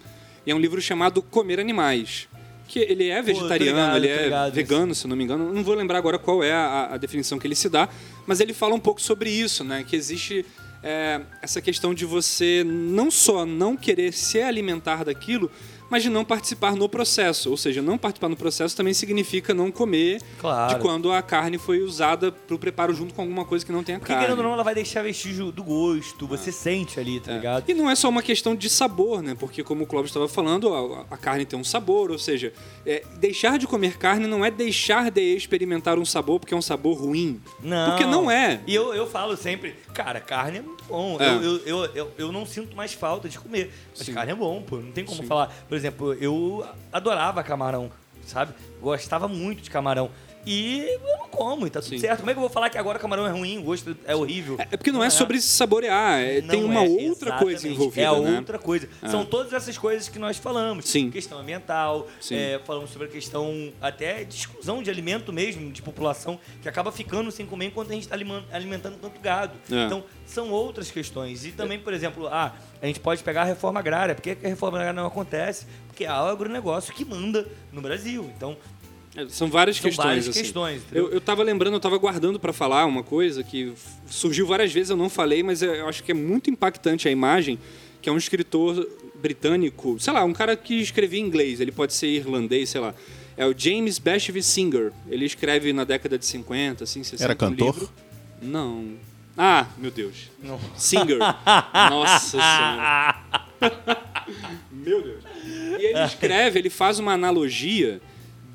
E 0.46 0.52
é 0.52 0.56
um 0.56 0.60
livro 0.60 0.80
chamado 0.82 1.22
Comer 1.22 1.60
Animais. 1.60 2.28
Que 2.68 2.80
ele 2.80 3.10
é 3.10 3.22
vegetariano, 3.22 3.98
ligado, 3.98 3.98
ele 3.98 4.08
é 4.08 4.52
vegano, 4.52 4.96
se 4.96 5.08
não 5.08 5.16
me 5.16 5.24
engano. 5.24 5.54
Não 5.54 5.64
vou 5.64 5.76
lembrar 5.76 5.98
agora 5.98 6.18
qual 6.18 6.44
é 6.44 6.52
a, 6.54 6.90
a 6.94 6.98
definição 6.98 7.38
que 7.38 7.46
ele 7.46 7.56
se 7.56 7.68
dá, 7.70 7.90
mas 8.26 8.40
ele 8.40 8.54
fala 8.54 8.74
um 8.74 8.80
pouco 8.80 9.02
sobre 9.02 9.30
isso, 9.30 9.64
né? 9.64 9.84
Que 9.88 9.96
existe 9.96 10.46
é, 10.82 11.22
essa 11.42 11.62
questão 11.62 11.94
de 11.94 12.06
você 12.06 12.64
não 12.66 13.12
só 13.12 13.46
não 13.46 13.76
querer 13.76 14.14
se 14.14 14.42
alimentar 14.42 15.04
daquilo, 15.04 15.52
mas 15.94 16.02
de 16.02 16.10
não 16.10 16.26
participar 16.26 16.76
no 16.76 16.90
processo. 16.90 17.52
Ou 17.52 17.56
seja, 17.58 17.80
não 17.82 18.00
participar 18.00 18.28
no 18.28 18.36
processo 18.36 18.76
também 18.76 18.94
significa 18.96 19.54
não 19.54 19.72
comer 19.72 20.20
Claro. 20.40 20.74
de 20.74 20.82
quando 20.82 21.12
a 21.12 21.22
carne 21.22 21.60
foi 21.60 21.82
usada 21.84 22.32
para 22.32 22.56
o 22.56 22.58
preparo 22.58 22.94
junto 22.96 23.14
com 23.14 23.22
alguma 23.22 23.46
coisa 23.46 23.64
que 23.64 23.72
não 23.72 23.84
tenha 23.84 24.00
Porque 24.00 24.12
carne. 24.12 24.26
querendo 24.26 24.40
ou 24.40 24.44
não, 24.46 24.54
ela 24.54 24.64
vai 24.64 24.74
deixar 24.74 25.04
vestígio 25.04 25.52
do 25.52 25.64
gosto. 25.64 26.26
Você 26.28 26.52
sente 26.52 27.00
ali, 27.00 27.20
tá 27.20 27.32
É. 27.32 27.36
ligado? 27.36 27.70
E 27.70 27.74
não 27.76 27.90
é 27.90 27.96
só 27.96 28.10
uma 28.10 28.24
questão 28.24 28.56
de 28.56 28.70
sabor, 28.72 29.22
né? 29.22 29.36
Porque, 29.40 29.64
como 29.64 29.84
o 29.84 29.86
Clóvis 29.88 30.10
estava 30.10 30.28
falando, 30.28 30.74
a, 30.74 31.06
a 31.12 31.18
carne 31.18 31.46
tem 31.46 31.60
um 31.60 31.64
sabor, 31.64 32.10
ou 32.10 32.18
seja, 32.18 32.52
é, 32.86 33.04
deixar 33.20 33.60
de 33.60 33.68
comer 33.68 33.98
carne 34.00 34.26
não 34.26 34.44
é 34.44 34.50
deixar 34.50 35.12
de 35.12 35.22
experimentar 35.36 36.00
um 36.00 36.06
sabor 36.06 36.40
porque 36.40 36.56
é 36.56 36.58
um 36.58 36.62
sabor 36.62 36.98
ruim. 36.98 37.40
Não. 37.62 37.92
Porque 37.92 38.06
não 38.06 38.32
é. 38.32 38.62
E 38.66 38.74
eu, 38.74 38.94
eu 38.96 39.06
falo 39.06 39.38
sempre, 39.38 39.76
cara, 39.94 40.20
carne 40.20 40.58
é 40.58 40.62
muito 40.62 40.84
bom. 40.86 41.18
É. 41.22 41.30
Eu, 41.30 41.58
eu, 41.60 41.86
eu, 41.96 42.12
eu, 42.18 42.32
não 42.32 42.46
sinto 42.46 42.76
mais 42.76 42.94
falta 42.94 43.30
de 43.30 43.40
comer. 43.40 43.72
Mas 43.96 44.06
Sim. 44.06 44.14
carne 44.14 44.32
é 44.32 44.36
bom, 44.36 44.62
pô. 44.62 44.78
Não 44.78 44.92
tem 44.92 45.06
como 45.06 45.22
Sim. 45.22 45.28
falar. 45.28 45.54
Por 45.70 45.76
exemplo, 45.76 46.14
eu 46.16 46.66
adorava 46.92 47.44
camarão, 47.44 47.92
sabe? 48.26 48.54
Gostava 48.82 49.28
muito 49.28 49.62
de 49.62 49.70
camarão. 49.70 50.10
E 50.46 50.80
eu 50.82 51.18
não 51.18 51.30
como, 51.30 51.66
e 51.66 51.70
tá 51.70 51.82
tudo 51.82 51.90
Sim. 51.90 52.00
certo. 52.00 52.20
Como 52.20 52.30
é 52.30 52.34
que 52.34 52.38
eu 52.38 52.42
vou 52.42 52.50
falar 52.50 52.70
que 52.70 52.78
agora 52.78 53.00
camarão 53.00 53.26
é 53.26 53.32
ruim, 53.32 53.58
o 53.58 53.64
gosto 53.64 53.96
é 54.06 54.16
horrível? 54.16 54.58
É 54.60 54.78
porque 54.78 54.92
não 54.92 55.04
é 55.04 55.10
sobre 55.10 55.42
saborear, 55.42 56.20
é- 56.20 56.42
tem 56.42 56.64
uma 56.64 56.84
é, 56.84 56.88
outra 56.88 57.38
coisa 57.38 57.68
envolvida. 57.68 58.02
É 58.02 58.20
né? 58.20 58.38
outra 58.38 58.60
coisa. 58.60 58.88
São 59.10 59.26
todas 59.26 59.54
essas 59.54 59.78
coisas 59.78 60.08
que 60.10 60.20
nós 60.20 60.38
falamos. 60.38 60.86
Sim. 60.86 61.10
Questão 61.10 61.40
ambiental, 61.40 62.08
é, 62.32 62.60
falamos 62.66 62.92
sobre 62.92 63.08
a 63.08 63.12
questão 63.12 63.72
até 63.82 64.24
de 64.24 64.36
exclusão 64.36 64.84
de 64.84 64.90
alimento 64.90 65.34
mesmo, 65.34 65.72
de 65.72 65.82
população, 65.82 66.40
que 66.62 66.70
acaba 66.70 66.92
ficando 66.92 67.32
sem 67.32 67.46
comer 67.46 67.68
enquanto 67.68 67.90
a 67.90 67.94
gente 67.94 68.04
está 68.04 68.16
alimentando 68.52 68.98
tanto 69.02 69.20
gado. 69.20 69.54
É. 69.72 69.86
Então, 69.86 70.04
são 70.26 70.52
outras 70.52 70.92
questões. 70.92 71.46
E 71.46 71.52
também, 71.52 71.80
por 71.80 71.94
exemplo, 71.94 72.28
ah, 72.28 72.54
a 72.82 72.86
gente 72.86 73.00
pode 73.00 73.24
pegar 73.24 73.42
a 73.42 73.46
reforma 73.46 73.80
agrária. 73.80 74.16
Por 74.16 74.22
que 74.22 74.32
a 74.32 74.50
reforma 74.50 74.78
agrária 74.78 75.00
não 75.00 75.08
acontece? 75.08 75.66
Porque 75.88 76.06
é 76.06 76.12
o 76.12 76.26
agronegócio 76.26 76.94
que 76.94 77.06
manda 77.06 77.48
no 77.72 77.82
Brasil. 77.82 78.32
Então, 78.36 78.58
É, 79.16 79.28
São 79.30 79.48
várias 79.50 79.78
São 79.78 79.84
questões. 79.84 80.06
várias 80.08 80.30
assim. 80.30 80.42
questões? 80.42 80.82
Eu, 80.92 81.12
eu 81.12 81.22
tava 81.22 81.44
lembrando, 81.44 81.76
eu 81.76 81.80
tava 81.80 81.98
guardando 81.98 82.40
para 82.40 82.52
falar 82.52 82.86
uma 82.86 83.04
coisa 83.04 83.44
que 83.44 83.74
surgiu 84.08 84.48
várias 84.48 84.72
vezes, 84.72 84.90
eu 84.90 84.98
não 84.98 85.10
falei, 85.10 85.44
mas 85.44 85.62
eu 85.62 85.74
eu 85.74 85.88
acho 85.88 86.04
que 86.04 86.12
é 86.12 86.16
muito 86.16 86.50
impactante 86.50 87.08
a 87.08 87.12
imagem, 87.12 87.60
que 88.02 88.10
é 88.10 88.12
um 88.12 88.18
escritor 88.18 88.88
britânico, 89.22 90.00
sei 90.00 90.14
lá, 90.14 90.24
um 90.24 90.34
cara 90.34 90.56
que 90.56 90.76
escrevia 90.76 91.20
em 91.20 91.24
inglês, 91.24 91.60
ele 91.60 91.72
pode 91.72 91.94
ser 91.94 92.08
irlandês, 92.08 92.70
sei 92.70 92.82
lá. 92.82 92.94
É 93.36 93.46
o 93.46 93.54
James 93.58 93.98
Bashville 93.98 94.44
Singer. 94.44 94.92
Ele 95.08 95.26
escreve 95.26 95.74
na 95.74 95.84
década 95.84 96.20
de 96.20 96.26
50, 96.26 96.84
assim, 96.84 97.04
60. 97.04 97.24
Era 97.24 97.34
um 97.34 97.36
cantor? 97.36 97.74
livro. 97.74 97.90
Não. 98.42 98.94
Ah, 99.36 99.66
meu 99.78 99.90
Deus. 99.90 100.30
não. 100.42 100.60
Singer. 100.78 101.18
Nossa 101.90 102.30
senhora. 102.30 103.16
Meu 104.72 105.02
Deus. 105.02 105.24
E 105.46 105.86
ele 105.86 106.04
escreve, 106.04 106.60
ele 106.60 106.70
faz 106.70 107.00
uma 107.00 107.14
analogia 107.14 108.02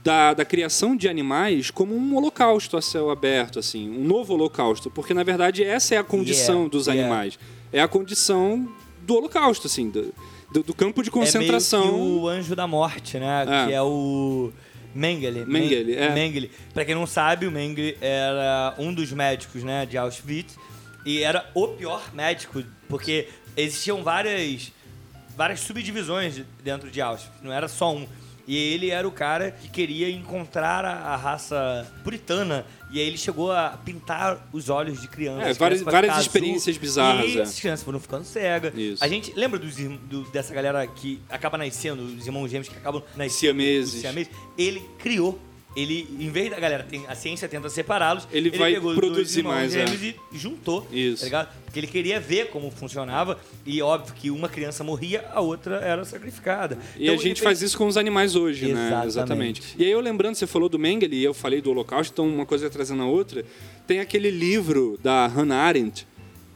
da, 0.02 0.34
da 0.34 0.44
criação 0.44 0.96
de 0.96 1.08
animais 1.08 1.70
como 1.70 1.94
um 1.94 2.16
holocausto 2.16 2.76
a 2.76 2.82
céu 2.82 3.10
aberto, 3.10 3.58
assim, 3.58 3.88
um 3.90 4.04
novo 4.04 4.34
holocausto, 4.34 4.90
porque 4.90 5.12
na 5.12 5.22
verdade 5.22 5.64
essa 5.64 5.94
é 5.94 5.98
a 5.98 6.04
condição 6.04 6.54
Yeah, 6.54 6.70
dos 6.70 6.86
yeah. 6.86 7.02
animais, 7.02 7.38
é 7.72 7.80
a 7.80 7.88
condição 7.88 8.68
do 9.02 9.14
holocausto, 9.16 9.66
assim, 9.66 9.90
do, 9.90 10.12
do, 10.52 10.62
do 10.62 10.74
campo 10.74 11.02
de 11.02 11.10
concentração. 11.10 11.82
É 11.82 11.90
meio 11.90 11.96
que 11.96 12.10
o 12.20 12.28
anjo 12.28 12.56
da 12.56 12.66
morte, 12.66 13.18
né? 13.18 13.42
É. 13.42 13.66
Que 13.66 13.72
é 13.72 13.82
o 13.82 14.52
Mengele. 14.94 15.44
Mengele, 15.46 15.94
é. 15.94 16.10
Mengele. 16.10 16.50
Pra 16.74 16.84
quem 16.84 16.94
não 16.94 17.06
sabe, 17.06 17.46
o 17.46 17.50
Mengele 17.50 17.96
era 18.00 18.74
um 18.78 18.92
dos 18.92 19.12
médicos, 19.12 19.62
né, 19.62 19.86
de 19.86 19.96
Auschwitz. 19.96 20.56
E 21.04 21.22
era 21.22 21.48
o 21.54 21.68
pior 21.68 22.02
médico, 22.12 22.62
porque 22.88 23.28
existiam 23.56 24.02
várias, 24.02 24.72
várias 25.36 25.60
subdivisões 25.60 26.42
dentro 26.62 26.90
de 26.90 27.00
Auschwitz. 27.00 27.42
Não 27.42 27.52
era 27.52 27.68
só 27.68 27.94
um. 27.94 28.06
E 28.48 28.56
ele 28.56 28.90
era 28.90 29.06
o 29.06 29.12
cara 29.12 29.50
que 29.52 29.68
queria 29.68 30.10
encontrar 30.10 30.82
a, 30.84 30.90
a 31.12 31.16
raça 31.16 31.86
puritana. 32.02 32.64
E 32.90 32.98
aí 32.98 33.06
ele 33.06 33.18
chegou 33.18 33.52
a 33.52 33.78
pintar 33.84 34.48
os 34.50 34.70
olhos 34.70 35.02
de 35.02 35.06
crianças. 35.08 35.46
É, 35.46 35.50
As 35.50 35.58
várias- 35.58 35.80
crianças 35.82 35.92
várias 35.92 36.10
ficar 36.12 36.18
azul. 36.20 36.26
experiências 36.26 36.76
bizarras, 36.78 37.26
E 37.30 37.38
é. 37.38 37.42
as 37.42 37.60
crianças 37.60 37.84
foram 37.84 38.00
ficando 38.00 38.24
cegas. 38.24 38.72
Isso. 38.74 39.04
A 39.04 39.08
gente 39.08 39.34
lembra 39.36 39.58
dos, 39.58 39.76
do- 39.76 40.24
dessa 40.30 40.54
galera 40.54 40.86
que 40.86 41.20
acaba 41.28 41.58
nascendo, 41.58 42.02
os 42.02 42.24
irmãos 42.26 42.48
gêmeos 42.50 42.68
que 42.70 42.76
acabam 42.78 43.02
nascendo. 43.14 43.38
Siameses. 43.38 44.00
siameses. 44.00 44.32
Ele 44.56 44.80
criou. 44.98 45.38
Ele, 45.78 46.08
em 46.18 46.28
vez 46.28 46.50
da 46.50 46.58
galera, 46.58 46.82
tem, 46.82 47.06
a 47.06 47.14
ciência 47.14 47.48
tenta 47.48 47.68
separá-los. 47.70 48.26
Ele 48.32 48.50
vai 48.50 48.74
pegou 48.74 48.96
produzir 48.96 49.44
mais, 49.44 49.76
é. 49.76 49.84
e 49.84 50.16
juntou. 50.36 50.84
Isso. 50.90 51.20
Tá 51.20 51.24
ligado? 51.26 51.48
Porque 51.64 51.78
ele 51.78 51.86
queria 51.86 52.18
ver 52.18 52.48
como 52.48 52.68
funcionava. 52.68 53.38
E 53.64 53.80
óbvio 53.80 54.12
que 54.14 54.28
uma 54.28 54.48
criança 54.48 54.82
morria, 54.82 55.24
a 55.32 55.40
outra 55.40 55.76
era 55.76 56.04
sacrificada. 56.04 56.76
E 56.96 57.04
Então, 57.04 57.14
a 57.14 57.16
gente 57.18 57.38
ele 57.38 57.44
faz 57.44 57.60
fez- 57.60 57.70
isso 57.70 57.78
com 57.78 57.86
os 57.86 57.96
animais 57.96 58.34
hoje, 58.34 58.72
né? 58.72 59.02
Exatamente. 59.06 59.76
E 59.78 59.84
aí 59.84 59.90
eu 59.92 60.00
lembrando, 60.00 60.34
você 60.34 60.48
falou 60.48 60.68
do 60.68 60.80
Mengele 60.80 61.14
e 61.14 61.22
eu 61.22 61.32
falei 61.32 61.60
do 61.60 61.70
Holocausto, 61.70 62.12
então 62.12 62.28
uma 62.28 62.44
coisa 62.44 62.68
trazendo 62.68 63.02
a 63.02 63.06
outra. 63.06 63.44
Tem 63.86 64.00
aquele 64.00 64.32
livro 64.32 64.98
da 65.00 65.28
Hannah 65.28 65.62
Arendt, 65.62 66.07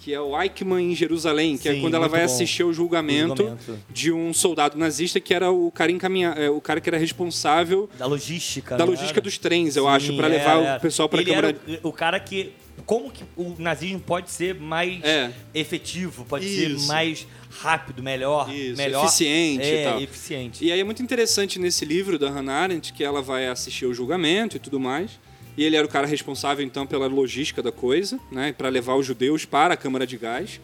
que 0.02 0.12
é 0.12 0.20
o 0.20 0.40
Eichmann 0.40 0.90
em 0.90 0.94
Jerusalém, 0.96 1.56
que 1.56 1.68
é 1.68 1.74
Sim, 1.74 1.80
quando 1.80 1.94
ela 1.94 2.08
vai 2.08 2.20
bom. 2.20 2.26
assistir 2.26 2.62
ao 2.64 2.72
julgamento, 2.72 3.34
O 3.34 3.36
julgamento. 3.46 3.78
de 3.88 4.10
um 4.10 4.34
soldado 4.34 4.76
nazista 4.76 5.20
que 5.20 5.32
era 5.32 5.50
o 5.52 5.70
cara 5.70 5.92
encaminha, 5.92 6.30
é, 6.30 6.50
o 6.50 6.60
cara 6.60 6.80
que 6.80 6.88
era 6.90 6.98
responsável 6.98 7.88
Da 7.96 8.06
logística. 8.06 8.76
da 8.76 8.84
não 8.84 8.90
logística 8.92 9.20
era? 9.20 9.24
dos 9.24 9.38
trens, 9.38 9.76
eu 9.76 9.84
Sim, 9.84 9.90
acho, 9.90 10.16
para 10.16 10.26
levar 10.26 10.56
era, 10.58 10.64
era. 10.66 10.78
o 10.78 10.80
pessoal 10.80 11.08
para 11.08 11.20
a 11.20 11.24
câmara. 11.24 11.56
o, 11.84 11.88
o 11.88 11.92
cara 11.92 12.18
que. 12.18 12.52
Como 12.86 13.12
que 13.12 13.22
o 13.36 13.54
nazismo 13.58 14.00
pode 14.00 14.28
ser 14.30 14.54
mais 14.56 15.04
É. 15.04 15.30
efetivo, 15.54 16.24
pode 16.24 16.46
Isso. 16.46 16.80
ser 16.80 16.86
mais 16.88 17.26
rápido, 17.50 18.02
melhor, 18.02 18.52
Isso, 18.52 18.76
melhor 18.76 19.04
eficiente 19.04 19.62
é, 19.62 19.80
e 19.82 19.84
tal. 19.84 20.00
eficiente. 20.00 20.64
E 20.64 20.72
aí 20.72 20.80
é 20.80 20.84
muito 20.84 21.02
interessante 21.02 21.58
nesse 21.60 21.84
livro 21.84 22.18
da 22.18 22.28
Hannah 22.30 22.54
Arendt 22.54 22.92
que 22.92 23.04
ela 23.04 23.22
vai 23.22 23.46
assistir 23.46 23.84
ao 23.84 23.94
julgamento 23.94 24.56
e 24.56 24.58
tudo 24.58 24.80
mais. 24.80 25.12
E 25.56 25.64
ele 25.64 25.76
era 25.76 25.86
o 25.86 25.90
cara 25.90 26.06
responsável 26.06 26.64
então 26.64 26.86
pela 26.86 27.06
logística 27.06 27.62
da 27.62 27.72
coisa, 27.72 28.18
né, 28.30 28.52
para 28.52 28.68
levar 28.68 28.94
os 28.96 29.04
judeus 29.04 29.44
para 29.44 29.74
a 29.74 29.76
câmara 29.76 30.06
de 30.06 30.16
gás. 30.16 30.60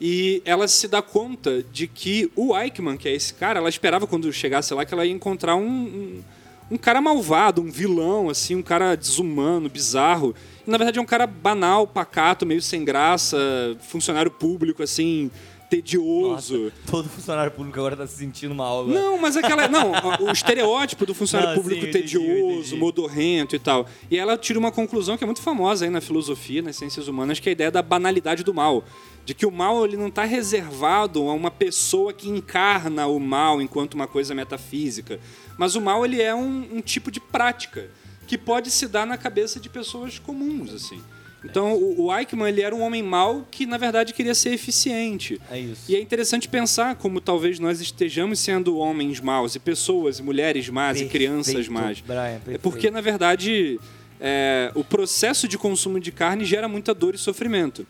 E 0.00 0.42
ela 0.44 0.68
se 0.68 0.86
dá 0.86 1.02
conta 1.02 1.62
de 1.72 1.88
que 1.88 2.30
o 2.36 2.56
Eichmann, 2.56 2.96
que 2.96 3.08
é 3.08 3.12
esse 3.12 3.34
cara, 3.34 3.58
ela 3.58 3.68
esperava 3.68 4.06
quando 4.06 4.32
chegasse 4.32 4.72
lá 4.72 4.84
que 4.84 4.94
ela 4.94 5.04
ia 5.04 5.12
encontrar 5.12 5.56
um, 5.56 5.66
um, 5.66 6.24
um 6.72 6.76
cara 6.76 7.00
malvado, 7.00 7.60
um 7.60 7.70
vilão, 7.70 8.30
assim, 8.30 8.54
um 8.54 8.62
cara 8.62 8.94
desumano, 8.94 9.68
bizarro. 9.68 10.34
E, 10.64 10.70
na 10.70 10.78
verdade 10.78 10.98
é 10.98 11.02
um 11.02 11.06
cara 11.06 11.26
banal, 11.26 11.86
pacato, 11.86 12.46
meio 12.46 12.62
sem 12.62 12.84
graça, 12.84 13.36
funcionário 13.80 14.30
público, 14.30 14.82
assim, 14.82 15.30
tedioso. 15.68 16.58
Nossa, 16.58 16.74
todo 16.90 17.08
funcionário 17.08 17.52
público 17.52 17.78
agora 17.78 17.96
tá 17.96 18.06
se 18.06 18.16
sentindo 18.16 18.54
mal. 18.54 18.86
Não, 18.86 19.18
mas 19.18 19.36
aquela. 19.36 19.68
Não, 19.68 19.92
o 20.26 20.30
estereótipo 20.30 21.04
do 21.04 21.14
funcionário 21.14 21.54
Não, 21.54 21.62
público 21.62 21.82
sim, 21.82 21.88
entendi, 21.90 22.18
tedioso, 22.18 22.76
modorrento 22.76 23.54
e 23.54 23.58
tal. 23.58 23.86
E 24.10 24.16
ela 24.16 24.36
tira 24.36 24.58
uma 24.58 24.72
conclusão 24.72 25.16
que 25.16 25.24
é 25.24 25.26
muito 25.26 25.42
famosa 25.42 25.84
aí 25.84 25.90
na 25.90 26.00
filosofia, 26.00 26.62
nas 26.62 26.76
ciências 26.76 27.08
humanas, 27.08 27.38
que 27.38 27.48
é 27.48 27.50
a 27.50 27.52
ideia 27.52 27.70
da 27.70 27.82
banalidade 27.82 28.42
do 28.42 28.54
mal. 28.54 28.84
De 29.24 29.34
que 29.34 29.44
o 29.44 29.50
mal 29.50 29.84
ele 29.84 29.96
não 29.96 30.08
está 30.08 30.24
reservado 30.24 31.28
a 31.28 31.34
uma 31.34 31.50
pessoa 31.50 32.14
que 32.14 32.30
encarna 32.30 33.06
o 33.06 33.20
mal 33.20 33.60
enquanto 33.60 33.94
uma 33.94 34.06
coisa 34.06 34.34
metafísica. 34.34 35.20
Mas 35.58 35.74
o 35.74 35.80
mal 35.82 36.04
ele 36.04 36.22
é 36.22 36.34
um, 36.34 36.66
um 36.72 36.80
tipo 36.80 37.10
de 37.10 37.20
prática 37.20 37.90
que 38.26 38.38
pode 38.38 38.70
se 38.70 38.86
dar 38.88 39.06
na 39.06 39.18
cabeça 39.18 39.60
de 39.60 39.68
pessoas 39.68 40.18
comuns, 40.18 40.72
assim. 40.72 41.02
Então, 41.44 41.74
o, 41.74 42.06
o 42.06 42.16
Eichmann 42.16 42.48
ele 42.48 42.62
era 42.62 42.74
um 42.74 42.82
homem 42.82 43.02
mau 43.02 43.46
que, 43.50 43.64
na 43.64 43.76
verdade, 43.76 44.12
queria 44.12 44.34
ser 44.34 44.52
eficiente. 44.52 45.40
É 45.50 45.58
isso. 45.58 45.82
E 45.88 45.94
é 45.94 46.00
interessante 46.00 46.48
pensar 46.48 46.96
como 46.96 47.20
talvez 47.20 47.58
nós 47.60 47.80
estejamos 47.80 48.40
sendo 48.40 48.76
homens 48.76 49.20
maus 49.20 49.54
e 49.54 49.60
pessoas, 49.60 50.18
e 50.18 50.22
mulheres 50.22 50.68
más 50.68 51.00
e 51.00 51.06
crianças 51.06 51.54
Perfeito, 51.54 51.72
más. 51.72 52.00
Brian, 52.00 52.20
É 52.20 52.32
perfeito. 52.32 52.60
porque, 52.60 52.90
na 52.90 53.00
verdade, 53.00 53.78
é, 54.20 54.72
o 54.74 54.82
processo 54.82 55.46
de 55.46 55.56
consumo 55.56 56.00
de 56.00 56.10
carne 56.10 56.44
gera 56.44 56.66
muita 56.66 56.92
dor 56.92 57.14
e 57.14 57.18
sofrimento. 57.18 57.86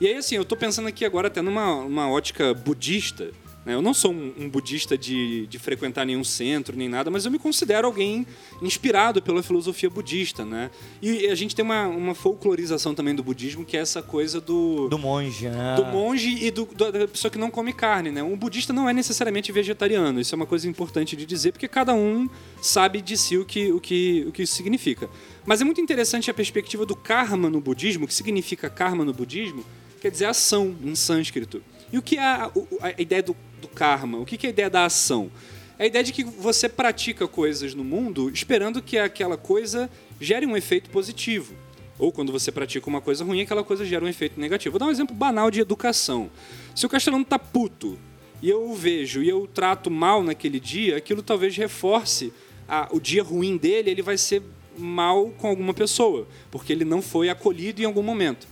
E 0.00 0.06
aí, 0.08 0.16
assim, 0.16 0.34
eu 0.34 0.44
tô 0.44 0.56
pensando 0.56 0.88
aqui 0.88 1.04
agora 1.04 1.28
até 1.28 1.40
numa 1.40 1.76
uma 1.76 2.10
ótica 2.10 2.52
budista. 2.52 3.30
Né? 3.64 3.74
Eu 3.74 3.82
não 3.82 3.94
sou 3.94 4.12
um, 4.12 4.32
um 4.38 4.48
budista 4.48 4.96
de, 4.98 5.46
de 5.46 5.58
frequentar 5.58 6.04
nenhum 6.04 6.24
centro, 6.24 6.76
nem 6.76 6.88
nada, 6.88 7.10
mas 7.10 7.24
eu 7.24 7.30
me 7.30 7.38
considero 7.38 7.86
alguém 7.86 8.26
inspirado 8.60 9.20
pela 9.22 9.42
filosofia 9.42 9.88
budista, 9.90 10.44
né? 10.44 10.70
E 11.00 11.26
a 11.28 11.34
gente 11.34 11.54
tem 11.54 11.64
uma, 11.64 11.86
uma 11.86 12.14
folclorização 12.14 12.94
também 12.94 13.14
do 13.14 13.22
budismo, 13.22 13.64
que 13.64 13.76
é 13.76 13.80
essa 13.80 14.02
coisa 14.02 14.40
do, 14.40 14.88
Do 14.88 14.98
monge, 14.98 15.48
né? 15.48 15.74
do 15.76 15.84
monge 15.86 16.28
e 16.44 16.50
do- 16.50 16.66
da 16.74 17.06
pessoa 17.08 17.30
que 17.30 17.38
não 17.38 17.50
come 17.50 17.72
carne, 17.72 18.10
né? 18.10 18.22
Um 18.22 18.36
budista 18.36 18.72
não 18.72 18.88
é 18.88 18.92
necessariamente 18.92 19.52
vegetariano. 19.52 20.20
Isso 20.20 20.34
é 20.34 20.36
uma 20.36 20.46
coisa 20.46 20.68
importante 20.68 21.16
de 21.16 21.24
dizer, 21.26 21.52
porque 21.52 21.68
cada 21.68 21.94
um 21.94 22.28
sabe 22.60 23.00
de 23.00 23.16
si 23.16 23.36
o 23.36 23.44
que, 23.44 23.72
o 23.72 23.80
que, 23.80 24.24
o 24.28 24.32
que 24.32 24.42
isso 24.42 24.54
significa. 24.54 25.08
Mas 25.44 25.60
é 25.60 25.64
muito 25.64 25.80
interessante 25.80 26.30
a 26.30 26.34
perspectiva 26.34 26.86
do 26.86 26.94
karma 26.94 27.50
no 27.50 27.60
budismo. 27.60 28.04
O 28.04 28.08
que 28.08 28.14
significa 28.14 28.70
karma 28.70 29.04
no 29.04 29.12
budismo? 29.12 29.64
Quer 30.00 30.10
dizer 30.10 30.24
ação, 30.26 30.74
em 30.84 30.94
sânscrito. 30.94 31.62
E 31.92 31.98
o 31.98 32.02
que 32.02 32.16
é 32.16 32.22
a, 32.24 32.50
o- 32.54 32.66
a 32.80 33.00
ideia 33.00 33.22
do, 33.22 33.36
do 33.62 33.68
karma? 33.68 34.18
O 34.18 34.26
que 34.26 34.46
é 34.46 34.48
a 34.48 34.52
ideia 34.52 34.68
da 34.68 34.84
ação? 34.84 35.30
É 35.78 35.84
a 35.84 35.86
ideia 35.86 36.04
de 36.04 36.12
que 36.12 36.22
você 36.22 36.68
pratica 36.68 37.26
coisas 37.26 37.74
no 37.74 37.82
mundo 37.82 38.30
esperando 38.30 38.82
que 38.82 38.98
aquela 38.98 39.36
coisa 39.36 39.88
gere 40.20 40.44
um 40.44 40.56
efeito 40.56 40.90
positivo. 40.90 41.54
Ou 41.98 42.12
quando 42.12 42.32
você 42.32 42.50
pratica 42.52 42.88
uma 42.88 43.00
coisa 43.00 43.24
ruim, 43.24 43.40
aquela 43.42 43.62
coisa 43.64 43.84
gera 43.84 44.04
um 44.04 44.08
efeito 44.08 44.38
negativo. 44.38 44.72
Vou 44.72 44.78
dar 44.80 44.86
um 44.86 44.90
exemplo 44.90 45.14
banal 45.14 45.50
de 45.50 45.60
educação. 45.60 46.30
Se 46.74 46.84
o 46.84 46.88
castelhano 46.88 47.24
tá 47.24 47.38
puto 47.38 47.98
e 48.42 48.50
eu 48.50 48.68
o 48.70 48.74
vejo 48.74 49.22
e 49.22 49.28
eu 49.28 49.42
o 49.42 49.46
trato 49.46 49.90
mal 49.90 50.22
naquele 50.22 50.58
dia, 50.60 50.96
aquilo 50.96 51.22
talvez 51.22 51.56
reforce 51.56 52.32
a- 52.68 52.88
o 52.90 53.00
dia 53.00 53.22
ruim 53.22 53.56
dele, 53.56 53.90
ele 53.90 54.02
vai 54.02 54.18
ser 54.18 54.42
mal 54.76 55.28
com 55.38 55.46
alguma 55.46 55.74
pessoa, 55.74 56.26
porque 56.50 56.72
ele 56.72 56.84
não 56.84 57.00
foi 57.02 57.28
acolhido 57.28 57.82
em 57.82 57.84
algum 57.84 58.02
momento. 58.02 58.46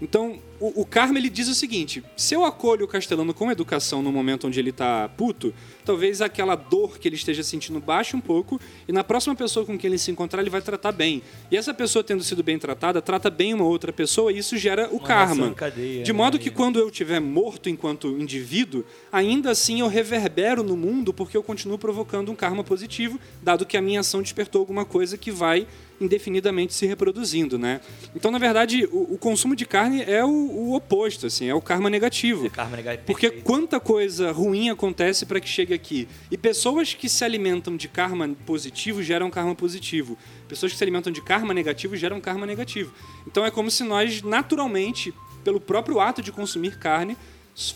Então, 0.00 0.38
o, 0.62 0.82
o 0.82 0.86
Karma 0.86 1.18
ele 1.18 1.28
diz 1.28 1.48
o 1.48 1.54
seguinte: 1.54 2.04
se 2.16 2.34
eu 2.34 2.44
acolho 2.44 2.84
o 2.84 2.88
castelano 2.88 3.34
com 3.34 3.50
educação 3.50 4.00
no 4.00 4.12
momento 4.12 4.46
onde 4.46 4.60
ele 4.60 4.70
está 4.70 5.08
puto, 5.08 5.52
talvez 5.84 6.22
aquela 6.22 6.54
dor 6.54 6.98
que 6.98 7.08
ele 7.08 7.16
esteja 7.16 7.42
sentindo 7.42 7.80
baixe 7.80 8.14
um 8.14 8.20
pouco, 8.20 8.60
e 8.86 8.92
na 8.92 9.02
próxima 9.02 9.34
pessoa 9.34 9.66
com 9.66 9.76
quem 9.76 9.88
ele 9.88 9.98
se 9.98 10.12
encontrar, 10.12 10.40
ele 10.40 10.50
vai 10.50 10.62
tratar 10.62 10.92
bem. 10.92 11.20
E 11.50 11.56
essa 11.56 11.74
pessoa 11.74 12.04
tendo 12.04 12.22
sido 12.22 12.44
bem 12.44 12.58
tratada, 12.58 13.02
trata 13.02 13.28
bem 13.28 13.52
uma 13.52 13.64
outra 13.64 13.92
pessoa, 13.92 14.32
e 14.32 14.38
isso 14.38 14.56
gera 14.56 14.88
o 14.88 14.98
Uma 14.98 15.06
karma. 15.06 15.52
cadeia, 15.54 16.04
de 16.04 16.12
né? 16.12 16.16
modo 16.16 16.38
que 16.38 16.50
quando 16.50 16.78
eu 16.78 16.86
estiver 16.86 17.20
morto 17.20 17.68
enquanto 17.68 18.08
indivíduo, 18.08 18.84
ainda 19.10 19.50
assim 19.50 19.80
eu 19.80 19.88
reverbero 19.88 20.62
no 20.62 20.76
mundo 20.76 21.12
porque 21.12 21.36
eu 21.36 21.42
continuo 21.42 21.76
provocando 21.76 22.30
um 22.30 22.36
karma 22.36 22.62
positivo, 22.62 23.18
dado 23.42 23.66
que 23.66 23.76
a 23.76 23.82
minha 23.82 24.00
ação 24.00 24.22
despertou 24.22 24.60
alguma 24.60 24.84
coisa 24.84 25.18
que 25.18 25.32
vai 25.32 25.66
indefinidamente 26.00 26.74
se 26.74 26.86
reproduzindo, 26.86 27.58
né? 27.58 27.80
Então, 28.14 28.30
na 28.30 28.38
verdade, 28.38 28.88
o, 28.90 29.14
o 29.14 29.18
consumo 29.18 29.54
de 29.54 29.64
carne 29.64 30.02
é 30.02 30.24
o, 30.24 30.28
o 30.52 30.74
oposto, 30.74 31.26
assim, 31.26 31.48
é 31.48 31.54
o 31.54 31.60
karma 31.60 31.88
negativo. 31.90 32.46
É 32.46 32.50
karma 32.50 32.76
negativo. 32.76 33.06
Porque 33.06 33.30
quanta 33.30 33.80
coisa 33.80 34.30
ruim 34.32 34.68
acontece 34.70 35.24
para 35.26 35.40
que 35.40 35.48
chegue 35.48 35.72
aqui. 35.74 36.06
E 36.30 36.36
pessoas 36.36 36.94
que 36.94 37.08
se 37.08 37.24
alimentam 37.24 37.76
de 37.76 37.88
karma 37.88 38.28
positivo 38.46 39.02
geram 39.02 39.30
karma 39.30 39.54
positivo. 39.54 40.16
Pessoas 40.48 40.72
que 40.72 40.78
se 40.78 40.84
alimentam 40.84 41.12
de 41.12 41.22
karma 41.22 41.52
negativo 41.54 41.96
geram 41.96 42.20
karma 42.20 42.46
negativo. 42.46 42.92
Então 43.26 43.44
é 43.44 43.50
como 43.50 43.70
se 43.70 43.82
nós, 43.84 44.22
naturalmente, 44.22 45.12
pelo 45.42 45.60
próprio 45.60 45.98
ato 46.00 46.20
de 46.22 46.30
consumir 46.30 46.78
carne, 46.78 47.16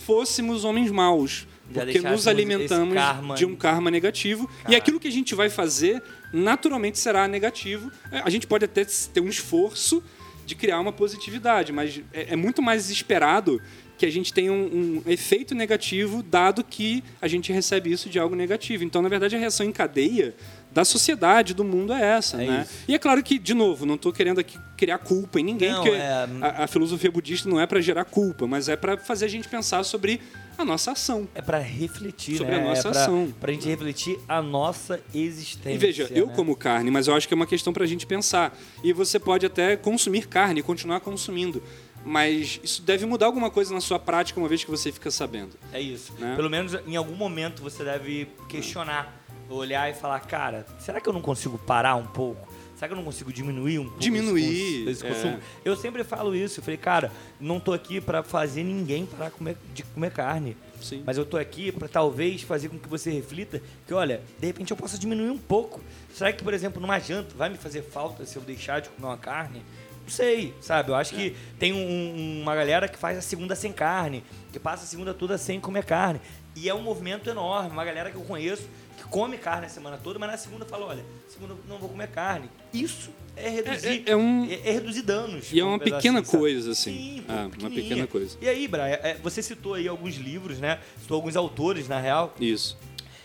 fôssemos 0.05 0.63
homens 0.63 0.91
maus. 0.91 1.47
Já 1.73 1.83
Porque 1.83 1.99
nos 1.99 2.27
alimentamos 2.27 2.93
karma- 2.93 3.35
de 3.35 3.45
um 3.45 3.53
karma 3.55 3.91
negativo. 3.91 4.49
E 4.69 4.75
aquilo 4.75 4.99
que 5.01 5.07
a 5.09 5.11
gente 5.11 5.35
vai 5.35 5.49
fazer, 5.49 6.01
naturalmente 6.31 6.97
será 6.97 7.27
negativo. 7.27 7.91
É, 8.09 8.19
A 8.19 8.29
gente 8.29 8.47
pode 8.47 8.63
até 8.63 8.85
ter 8.85 9.19
um 9.19 9.27
esforço 9.27 10.01
de 10.47 10.55
criar 10.55 10.79
uma 10.79 10.91
positividade, 10.93 11.71
mas 11.73 12.01
é, 12.13 12.33
é 12.33 12.35
muito 12.35 12.61
mais 12.61 12.89
esperado 12.89 13.61
que 13.97 14.05
a 14.05 14.11
gente 14.11 14.31
tenha 14.31 14.53
um, 14.53 15.01
um 15.05 15.11
efeito 15.11 15.53
negativo, 15.53 16.23
dado 16.23 16.63
que 16.63 17.03
a 17.21 17.27
gente 17.27 17.51
recebe 17.51 17.91
isso 17.91 18.09
de 18.09 18.17
algo 18.19 18.35
negativo. 18.35 18.83
Então, 18.83 19.01
na 19.01 19.09
verdade, 19.09 19.35
a 19.35 19.39
reação 19.39 19.65
em 19.65 19.71
cadeia 19.71 20.35
da 20.71 20.85
sociedade, 20.85 21.53
do 21.55 21.63
mundo 21.63 21.91
é 21.91 22.01
essa, 22.17 22.41
É 22.41 22.45
né? 22.45 22.61
isso. 22.63 22.73
E 22.87 22.93
é 22.95 22.99
claro 22.99 23.21
que, 23.23 23.39
de 23.39 23.53
novo, 23.55 23.85
não 23.85 23.95
estou 23.95 24.13
querendo 24.13 24.39
aqui 24.39 24.57
criar 24.77 24.99
culpa 24.99 25.39
em 25.39 25.43
ninguém, 25.43 25.71
Não, 25.71 25.83
porque 25.83 25.97
é- 25.97 26.27
a, 26.41 26.63
a 26.63 26.67
filosofia 26.67 27.11
budista 27.11 27.49
não 27.49 27.59
é 27.59 27.65
para 27.65 27.81
gerar 27.81 28.05
culpa, 28.05 28.45
mas 28.47 28.69
é 28.69 28.75
para 28.75 28.97
fazer 28.97 29.25
a 29.25 29.29
gente 29.29 29.47
pensar 29.49 29.83
sobre 29.83 30.21
a 30.57 30.65
nossa 30.65 30.91
ação. 30.91 31.27
É 31.35 31.41
pra 31.41 31.59
refletir, 31.59 32.37
Sobre 32.37 32.55
né? 32.55 32.61
a 32.61 32.69
nossa 32.69 32.87
é 32.87 32.91
pra, 32.91 33.01
ação. 33.01 33.33
Pra 33.39 33.51
gente 33.51 33.67
refletir 33.67 34.19
a 34.27 34.41
nossa 34.41 34.99
existência. 35.13 35.75
E 35.75 35.77
veja, 35.77 36.09
eu 36.11 36.27
né? 36.27 36.33
como 36.35 36.55
carne, 36.55 36.89
mas 36.89 37.07
eu 37.07 37.15
acho 37.15 37.27
que 37.27 37.33
é 37.33 37.35
uma 37.35 37.47
questão 37.47 37.71
pra 37.71 37.85
gente 37.85 38.05
pensar. 38.05 38.57
E 38.83 38.91
você 38.91 39.19
pode 39.19 39.45
até 39.45 39.75
consumir 39.75 40.27
carne, 40.27 40.61
continuar 40.61 40.99
consumindo. 40.99 41.61
Mas 42.03 42.59
isso 42.63 42.81
deve 42.81 43.05
mudar 43.05 43.25
alguma 43.25 43.51
coisa 43.51 43.73
na 43.73 43.81
sua 43.81 43.99
prática 43.99 44.39
uma 44.39 44.47
vez 44.47 44.63
que 44.63 44.71
você 44.71 44.91
fica 44.91 45.11
sabendo. 45.11 45.57
É 45.73 45.81
isso. 45.81 46.13
Né? 46.19 46.35
Pelo 46.35 46.49
menos 46.49 46.73
em 46.87 46.95
algum 46.95 47.15
momento 47.15 47.61
você 47.61 47.83
deve 47.83 48.29
questionar, 48.47 49.23
olhar 49.49 49.89
e 49.89 49.93
falar, 49.93 50.21
cara, 50.21 50.65
será 50.79 51.01
que 51.01 51.09
eu 51.09 51.13
não 51.13 51.21
consigo 51.21 51.57
parar 51.57 51.95
um 51.95 52.05
pouco? 52.05 52.47
Será 52.77 52.87
que 52.89 52.93
eu 52.93 52.97
não 52.97 53.03
consigo 53.03 53.33
diminuir 53.33 53.79
um 53.79 53.85
pouco 53.85 53.99
Diminuir, 53.99 54.87
esse, 54.87 55.03
é. 55.03 55.09
consumo? 55.09 55.39
Eu 55.65 55.75
sempre 55.75 56.03
falo 56.03 56.35
isso. 56.35 56.59
Eu 56.59 56.63
falei, 56.63 56.77
cara, 56.77 57.11
não 57.39 57.59
tô 57.59 57.73
aqui 57.73 57.99
pra 57.99 58.21
fazer 58.21 58.63
ninguém 58.63 59.03
parar 59.05 59.31
comer- 59.31 59.57
de 59.73 59.81
comer 59.83 60.11
carne. 60.11 60.55
Sim. 60.79 61.01
Mas 61.03 61.17
eu 61.17 61.25
tô 61.25 61.37
aqui 61.37 61.71
pra 61.71 61.87
talvez 61.87 62.43
fazer 62.43 62.69
com 62.69 62.77
que 62.77 62.87
você 62.87 63.09
reflita 63.09 63.63
que, 63.87 63.93
olha, 63.95 64.21
de 64.39 64.45
repente 64.45 64.69
eu 64.69 64.77
possa 64.77 64.95
diminuir 64.95 65.31
um 65.31 65.39
pouco. 65.39 65.81
Será 66.13 66.31
que, 66.31 66.43
por 66.43 66.53
exemplo, 66.53 66.79
numa 66.79 66.99
janta 66.99 67.33
vai 67.35 67.49
me 67.49 67.57
fazer 67.57 67.81
falta 67.81 68.23
se 68.27 68.35
eu 68.35 68.43
deixar 68.43 68.79
de 68.79 68.89
comer 68.89 69.07
uma 69.07 69.17
carne? 69.17 69.63
Não 70.03 70.09
sei, 70.11 70.53
sabe? 70.61 70.89
Eu 70.91 70.95
acho 70.95 71.15
que 71.15 71.35
tem 71.57 71.73
um- 71.73 72.41
uma 72.43 72.53
galera 72.55 72.87
que 72.87 72.97
faz 72.97 73.17
a 73.17 73.21
segunda 73.21 73.55
sem 73.55 73.73
carne, 73.73 74.23
que 74.53 74.59
passa 74.59 74.83
a 74.83 74.87
segunda 74.87 75.15
toda 75.15 75.35
sem 75.37 75.59
comer 75.59 75.83
carne. 75.83 76.21
E 76.55 76.69
é 76.69 76.73
um 76.75 76.81
movimento 76.81 77.27
enorme. 77.29 77.71
Uma 77.71 77.83
galera 77.83 78.09
que 78.11 78.15
eu 78.17 78.21
conheço 78.21 78.69
que 78.97 79.03
come 79.03 79.37
carne 79.37 79.67
a 79.67 79.69
semana 79.69 79.97
toda, 80.03 80.17
mas 80.19 80.29
na 80.31 80.37
segunda 80.37 80.65
fala, 80.65 80.87
olha, 80.87 81.05
segunda 81.29 81.55
não 81.69 81.77
vou 81.77 81.87
comer 81.87 82.07
carne. 82.09 82.49
Isso 82.73 83.09
é 83.35 83.47
reduzir, 83.49 84.03
É- 84.07 84.11
é 84.11 84.15
um- 84.17 84.45
é, 84.49 84.53
é 84.69 84.71
reduzir 84.73 85.03
danos. 85.03 85.53
E 85.53 85.59
é 85.59 85.63
uma 85.63 85.77
pequena 85.79 86.23
sabe? 86.25 86.37
coisa, 86.37 86.71
assim. 86.71 86.91
Sim, 86.93 87.23
Ah, 87.29 87.47
uma 87.59 87.69
pequena 87.69 88.07
coisa. 88.07 88.37
E 88.41 88.49
aí, 88.49 88.67
Brian, 88.67 88.83
é, 88.87 89.15
você 89.23 89.41
citou 89.43 89.75
aí 89.75 89.87
alguns 89.87 90.15
livros, 90.15 90.59
né? 90.59 90.79
Citou 90.99 91.15
alguns 91.15 91.35
autores, 91.37 91.87
na 91.87 91.99
real. 91.99 92.33
Isso. 92.41 92.77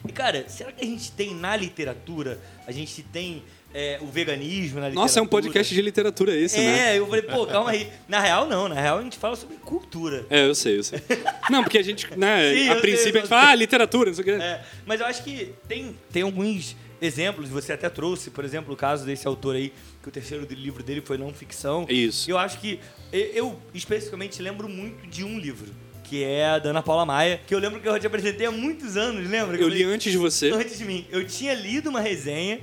E, 0.06 0.12
cara, 0.12 0.48
será 0.48 0.70
que 0.72 0.84
a 0.84 0.86
gente 0.86 1.10
tem 1.12 1.34
na 1.34 1.56
literatura, 1.56 2.40
a 2.66 2.72
gente 2.72 3.02
tem 3.04 3.42
é, 3.74 3.98
o 4.00 4.06
veganismo 4.06 4.80
na 4.80 4.88
literatura? 4.88 4.94
Nossa, 4.94 5.18
é 5.18 5.22
um 5.22 5.26
podcast 5.26 5.74
de 5.74 5.82
literatura 5.82 6.36
esse, 6.36 6.58
né? 6.58 6.94
É, 6.94 6.98
eu 6.98 7.06
falei, 7.06 7.22
pô, 7.22 7.46
calma 7.46 7.70
aí. 7.70 7.88
Na 8.08 8.20
real, 8.20 8.46
não. 8.48 8.68
Na 8.68 8.80
real, 8.80 8.98
a 8.98 9.02
gente 9.02 9.18
fala 9.18 9.36
sobre 9.36 9.56
cultura. 9.56 10.26
É, 10.28 10.46
eu 10.46 10.54
sei, 10.54 10.78
eu 10.78 10.82
sei. 10.82 11.00
Não, 11.50 11.62
porque 11.62 11.78
a 11.78 11.82
gente, 11.82 12.06
né, 12.16 12.52
Sim, 12.54 12.68
a 12.68 12.74
eu 12.74 12.80
princípio 12.80 13.12
sei, 13.12 13.18
a 13.20 13.22
gente 13.22 13.28
fala, 13.28 13.50
ah, 13.50 13.54
literatura, 13.54 14.10
não 14.10 14.14
sei 14.14 14.22
o 14.22 14.24
quê. 14.24 14.42
É, 14.42 14.60
mas 14.86 15.00
eu 15.00 15.06
acho 15.06 15.22
que 15.22 15.52
tem, 15.66 15.96
tem 16.12 16.22
alguns 16.22 16.76
exemplos, 17.00 17.48
você 17.48 17.72
até 17.72 17.88
trouxe, 17.88 18.30
por 18.30 18.44
exemplo, 18.44 18.72
o 18.72 18.76
caso 18.76 19.04
desse 19.04 19.26
autor 19.26 19.56
aí, 19.56 19.72
que 20.02 20.08
o 20.08 20.12
terceiro 20.12 20.46
livro 20.50 20.82
dele 20.82 21.00
foi 21.00 21.18
não 21.18 21.32
ficção. 21.34 21.84
Isso. 21.88 22.30
Eu 22.30 22.38
acho 22.38 22.58
que 22.60 22.78
eu, 23.12 23.20
eu 23.20 23.58
especificamente 23.74 24.40
lembro 24.40 24.68
muito 24.68 25.06
de 25.08 25.24
um 25.24 25.38
livro, 25.38 25.72
que 26.04 26.22
é 26.22 26.46
a 26.46 26.58
da 26.58 26.70
Ana 26.70 26.82
Paula 26.82 27.04
Maia, 27.04 27.40
que 27.46 27.54
eu 27.54 27.58
lembro 27.58 27.80
que 27.80 27.88
eu 27.88 27.98
te 27.98 28.06
apresentei 28.06 28.46
há 28.46 28.50
muitos 28.50 28.96
anos, 28.96 29.28
lembra? 29.28 29.56
Que 29.56 29.64
Eu 29.64 29.68
li 29.68 29.82
antes 29.82 30.12
de 30.12 30.18
você. 30.18 30.50
antes 30.50 30.78
de 30.78 30.84
mim. 30.84 31.06
Eu 31.10 31.26
tinha 31.26 31.54
lido 31.54 31.90
uma 31.90 32.00
resenha, 32.00 32.60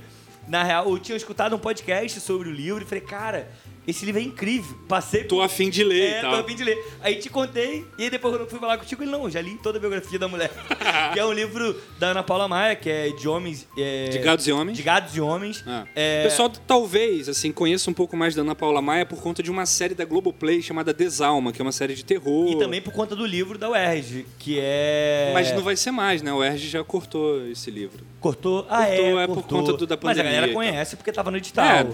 na 0.50 0.64
real, 0.64 0.89
eu 0.89 0.97
tinha 1.00 1.16
escutado 1.16 1.56
um 1.56 1.60
podcast 1.60 2.20
sobre 2.20 2.50
o 2.50 2.52
livro 2.52 2.84
e 2.84 2.86
falei, 2.86 3.04
cara, 3.04 3.50
esse 3.88 4.06
livro 4.06 4.20
é 4.20 4.24
incrível. 4.24 4.78
Passei 4.88 5.24
Tô 5.24 5.38
por- 5.38 5.41
afim 5.43 5.70
de 5.70 5.84
ler 5.84 6.02
é, 6.14 6.18
e 6.20 6.22
tô 6.22 6.30
tal. 6.32 6.39
a 6.39 6.43
fim 6.43 6.56
de 6.56 6.64
ler. 6.64 6.78
Aí 7.02 7.16
te 7.16 7.30
contei, 7.30 7.86
e 7.97 8.10
depois 8.10 8.34
quando 8.34 8.41
eu 8.41 8.50
fui 8.50 8.60
falar 8.60 8.78
contigo, 8.78 9.02
ele, 9.04 9.10
não, 9.12 9.30
já 9.30 9.41
li 9.41 9.56
toda 9.64 9.78
a 9.78 9.82
biografia 9.82 10.18
da 10.20 10.28
mulher. 10.28 10.52
que 11.14 11.20
é 11.20 11.26
um 11.26 11.32
livro 11.34 11.76
da 11.97 12.08
Ana 12.08 12.22
Paula 12.24 12.47
Maia, 12.47 12.76
que 12.76 12.89
é 12.89 13.10
de 13.10 13.28
homens... 13.28 13.68
é, 13.78 14.10
De 14.10 14.20
gados 14.20 14.47
e 14.47 14.52
homens. 14.52 14.78
De 14.78 14.84
gados 14.84 15.16
e 15.16 15.22
homens. 15.22 15.64
Ah. 15.66 15.86
É, 15.95 16.22
O 16.26 16.30
pessoal 16.30 16.50
talvez, 16.68 17.30
assim, 17.30 17.52
conheça 17.52 17.89
um 17.89 17.93
pouco 17.93 18.16
mais 18.18 18.36
da 18.36 18.41
Ana 18.41 18.54
Paula 18.56 18.82
Maia 18.82 19.06
por 19.06 19.22
conta 19.22 19.41
de 19.41 19.50
uma 19.50 19.66
série 19.66 19.93
da 19.95 20.06
Globoplay 20.06 20.62
chamada 20.62 20.93
Desalma, 20.93 21.52
que 21.52 21.62
é 21.62 21.64
uma 21.66 21.72
série 21.72 21.93
de 21.95 22.04
terror. 22.06 22.50
E 22.52 22.58
também 22.60 22.82
por 22.82 22.93
conta 22.93 23.16
do 23.16 23.26
livro 23.26 23.58
da 23.58 23.70
UERJ, 23.70 24.26
que 24.38 24.60
é... 24.60 25.32
Mas 25.34 25.52
não 25.52 25.62
vai 25.64 25.76
ser 25.76 25.91
mais, 25.91 26.22
né? 26.22 26.32
O 26.34 26.43
Erg 26.43 26.58
já 26.60 26.84
cortou 26.84 27.47
esse 27.47 27.72
livro. 27.72 28.04
Cortou? 28.20 28.65
Ah, 28.70 28.86
Cortou, 28.86 29.20
é, 29.20 29.24
é 29.24 29.28
por 29.28 29.36
cortou. 29.36 29.59
conta 29.59 29.74
do- 29.78 29.88
da 29.88 29.95
Mas 30.01 30.17
a 30.17 30.22
pandemia 30.22 30.41
galera 30.41 30.53
conhece 30.53 30.95
porque 30.97 31.11
tava 31.11 31.32
no 31.32 31.38
edital. 31.38 31.65
É? 31.65 31.88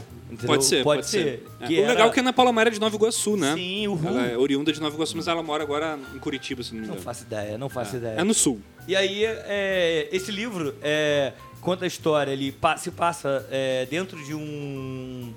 Pode 0.45 0.65
ser, 0.65 0.83
pode, 0.83 1.05
ser. 1.07 1.45
É. 1.61 1.67
Que 1.67 1.75
O 1.75 1.83
era- 1.83 1.87
legal 1.91 2.07
é 2.07 2.11
que 2.11 2.19
a 2.19 2.23
Ana 2.23 2.33
Paula 2.33 2.51
Maia 2.51 2.67
é 2.67 2.71
de 2.71 2.79
Nova 2.79 2.95
Iguaçu, 2.95 3.37
né? 3.37 3.53
Sim, 3.55 3.87
o. 3.87 3.99
Ela 4.03 4.25
é 4.27 4.37
oriunda 4.37 4.73
de 4.73 4.81
Nova 4.81 4.95
Iguaçu, 4.95 5.15
mas 5.15 5.27
ela 5.27 5.43
mora 5.43 5.61
agora 5.61 5.99
em 6.15 6.17
Curitiba, 6.19 6.63
se 6.63 6.71
não 6.73 6.81
me 6.81 6.87
Não 6.87 6.93
engano. 6.93 7.05
faço 7.05 7.23
ideia, 7.23 7.57
não 7.59 7.69
faço 7.69 7.97
ideia. 7.97 8.19
É 8.19 8.23
no 8.23 8.33
sul. 8.33 8.59
E 8.87 8.95
aí, 8.95 9.23
é, 9.23 10.09
esse 10.11 10.31
livro 10.31 10.73
é, 10.81 11.31
conta 11.61 11.85
a 11.85 11.87
história, 11.87 12.31
ele 12.31 12.55
se 12.77 12.89
passa 12.89 13.45
é, 13.51 13.85
dentro 13.85 14.17
de 14.25 14.33
um. 14.33 15.31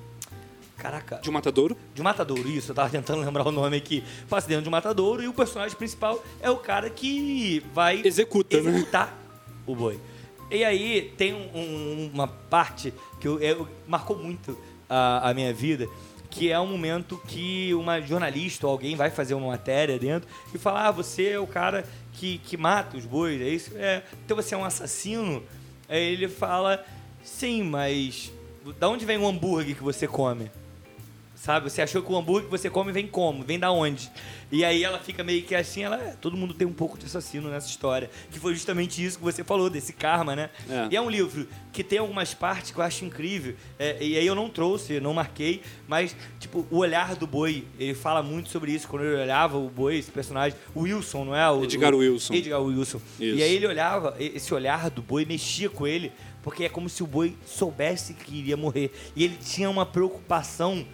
Caraca, 0.79 1.17
De 1.21 1.29
um 1.29 1.33
matadouro. 1.33 1.77
de 1.93 2.01
um 2.01 2.05
matadouro, 2.05 2.49
isso, 2.49 2.71
eu 2.71 2.75
tava 2.75 2.89
tentando 2.89 3.21
lembrar 3.21 3.47
o 3.47 3.51
nome 3.51 3.77
aqui. 3.77 4.03
Passa 4.29 4.47
dentro 4.47 4.63
de 4.63 4.69
um 4.69 4.73
matadouro 4.73 5.21
e 5.23 5.27
o 5.29 5.33
personagem 5.35 5.77
principal 5.77 6.25
é 6.41 6.49
o 6.51 6.57
cara 6.57 6.89
que 6.89 7.63
vai 7.75 8.01
Executa, 8.05 8.61
né? 8.63 8.71
executar 8.71 9.13
o 9.67 9.75
boi. 9.75 9.99
E 10.51 10.65
aí 10.65 11.13
tem 11.17 11.35
um- 11.35 11.51
um- 11.55 12.11
uma 12.15 12.27
parte 12.29 12.93
que 13.21 13.29
eu, 13.29 13.39
eu- 13.41 13.69
marcou 13.87 14.17
muito 14.17 14.59
a, 14.89 15.31
a 15.31 15.35
minha 15.35 15.53
vida, 15.53 15.87
que 16.31 16.51
é 16.51 16.59
um 16.59 16.67
momento 16.67 17.21
que 17.27 17.73
uma 17.75 18.01
jornalista 18.01 18.67
ou 18.67 18.73
alguém 18.73 18.97
vai 18.97 19.11
fazer 19.11 19.35
uma 19.35 19.49
matéria 19.49 19.99
dentro 19.99 20.29
e 20.55 20.59
fala: 20.59 20.89
Ah, 20.89 20.91
você 20.91 21.31
é 21.31 21.39
o 21.39 21.47
cara 21.47 21.87
que, 22.15 22.39
que 22.39 22.57
mata 22.57 22.97
os 22.97 23.05
bois, 23.05 23.41
é 23.41 23.49
isso? 23.49 23.73
É, 23.77 24.03
então 24.25 24.37
você 24.37 24.55
é 24.55 24.59
um 24.59 24.65
assassino? 24.65 25.43
Aí 25.89 26.03
ele 26.13 26.29
fala: 26.29 26.85
Sim, 27.23 27.63
mas 27.63 28.33
da 28.79 28.89
onde 28.89 29.05
vem 29.05 29.19
o 29.19 29.27
hambúrguer 29.27 29.77
que 29.77 29.83
você 29.83 30.07
come? 30.07 30.51
Sabe? 31.41 31.71
Você 31.71 31.81
achou 31.81 32.03
que 32.03 32.11
o 32.11 32.17
hambúrguer 32.17 32.47
que 32.47 32.51
você 32.51 32.69
come 32.69 32.91
vem 32.91 33.07
como? 33.07 33.45
Vem 33.45 33.61
da 33.61 33.71
onde? 33.71 34.11
E 34.51 34.65
aí 34.65 34.83
ela 34.83 34.99
fica 34.99 35.23
meio 35.23 35.43
que 35.45 35.55
assim, 35.55 35.85
ela, 35.85 35.97
é, 35.97 36.17
todo 36.21 36.37
mundo 36.37 36.53
tem 36.53 36.67
um 36.67 36.73
pouco 36.73 36.99
de 36.99 37.07
assassino 37.07 37.49
nessa 37.49 37.69
história. 37.69 38.11
Que 38.31 38.41
foi 38.41 38.55
justamente 38.55 39.03
isso 39.05 39.19
que 39.19 39.25
você 39.25 39.45
falou, 39.45 39.71
desse 39.71 39.93
karma, 39.93 40.35
né? 40.35 40.51
É. 40.69 40.89
E 40.91 40.97
é 40.97 41.01
um 41.01 41.09
livro 41.09 41.47
que 41.73 41.85
tem 41.85 42.01
algumas 42.01 42.35
partes 42.35 42.73
que 42.73 42.79
eu 42.79 42.83
acho 42.83 43.05
incrível. 43.05 43.55
é, 43.79 43.97
e 44.03 44.19
aí 44.19 44.27
eu 44.27 44.35
não 44.35 44.49
trouxe, 44.51 44.99
não 44.99 45.15
marquei, 45.15 45.63
mas, 45.87 46.15
tipo, 46.41 46.67
o 46.73 46.79
olhar 46.79 47.15
do 47.15 47.27
boi, 47.27 47.65
ele 47.79 47.95
fala 47.95 48.21
muito 48.21 48.49
sobre 48.49 48.73
isso. 48.73 48.89
Quando 48.89 49.05
ele 49.05 49.23
olhava 49.23 49.57
o 49.59 49.71
boi, 49.71 49.97
esse 49.97 50.11
personagem, 50.11 50.59
o 50.75 50.81
Wilson, 50.81 51.25
não 51.27 51.37
é? 51.37 51.49
O, 51.49 51.63
Edgar 51.63 51.95
o- 51.95 51.99
Wilson. 51.99 52.35
Edgar 52.35 52.61
Wilson. 52.61 53.01
Isso. 53.21 53.37
E 53.39 53.43
aí 53.45 53.55
ele 53.55 53.67
olhava, 53.67 54.17
esse 54.19 54.53
olhar 54.53 54.91
do 54.91 55.03
boi 55.03 55.25
mexia 55.25 55.71
com 55.71 55.87
ele, 55.87 56.11
porque 56.43 56.65
é 56.65 56.69
como 56.69 56.89
se 56.89 57.01
o 57.03 57.07
boi 57.07 57.37
soubesse 57.47 58.13
que 58.15 58.35
iria 58.39 58.57
morrer. 58.57 58.91
E 59.15 59.23
ele 59.23 59.37
tinha 59.37 59.71
uma 59.71 59.87
preocupação 59.87 60.85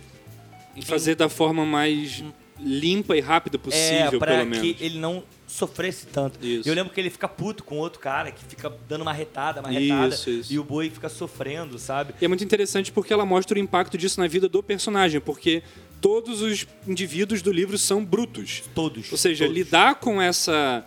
E 0.76 0.82
fazer 0.82 1.14
da 1.14 1.28
forma 1.28 1.64
mais 1.64 2.22
limpa 2.60 3.16
e 3.16 3.20
rápida 3.20 3.58
possível, 3.58 4.14
é, 4.14 4.18
pra 4.18 4.36
pelo 4.36 4.46
menos. 4.46 4.58
que 4.58 4.76
ele 4.84 4.98
não 4.98 5.24
sofresse 5.46 6.06
tanto. 6.06 6.44
Isso. 6.44 6.68
Eu 6.68 6.74
lembro 6.74 6.92
que 6.92 7.00
ele 7.00 7.10
fica 7.10 7.28
puto 7.28 7.62
com 7.62 7.76
outro 7.76 8.00
cara 8.00 8.30
que 8.30 8.44
fica 8.44 8.72
dando 8.88 9.02
uma 9.02 9.12
retada, 9.12 9.60
uma 9.60 9.68
retada, 9.68 10.14
Isso, 10.14 10.30
isso. 10.30 10.52
e 10.52 10.58
o 10.58 10.64
boi 10.64 10.90
fica 10.90 11.08
sofrendo, 11.08 11.78
sabe? 11.78 12.14
E 12.20 12.24
é 12.24 12.28
muito 12.28 12.42
interessante 12.42 12.90
porque 12.90 13.12
ela 13.12 13.24
mostra 13.26 13.56
o 13.56 13.60
impacto 13.60 13.98
disso 13.98 14.20
na 14.20 14.26
vida 14.26 14.48
do 14.48 14.62
personagem, 14.62 15.20
porque 15.20 15.62
todos 16.00 16.42
os 16.42 16.66
indivíduos 16.86 17.42
do 17.42 17.52
livro 17.52 17.78
são 17.78 18.04
brutos. 18.04 18.62
Todos. 18.74 19.10
Ou 19.12 19.18
seja, 19.18 19.44
todos. 19.44 19.56
lidar 19.56 19.96
com 19.96 20.20
essa 20.20 20.84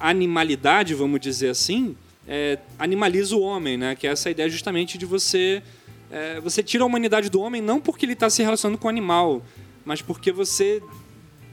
animalidade, 0.00 0.94
vamos 0.94 1.20
dizer 1.20 1.50
assim, 1.50 1.96
é, 2.26 2.58
animaliza 2.78 3.36
o 3.36 3.40
homem, 3.40 3.76
né? 3.76 3.94
Que 3.94 4.06
é 4.06 4.10
essa 4.10 4.30
ideia 4.30 4.48
justamente 4.48 4.96
de 4.96 5.06
você. 5.06 5.62
É, 6.10 6.40
você 6.40 6.62
tira 6.62 6.82
a 6.84 6.86
humanidade 6.86 7.28
do 7.30 7.40
homem 7.40 7.60
não 7.62 7.80
porque 7.80 8.04
ele 8.06 8.12
está 8.14 8.28
se 8.30 8.42
relacionando 8.42 8.78
com 8.78 8.86
o 8.86 8.90
animal, 8.90 9.42
mas 9.84 10.00
porque 10.02 10.30
você 10.32 10.82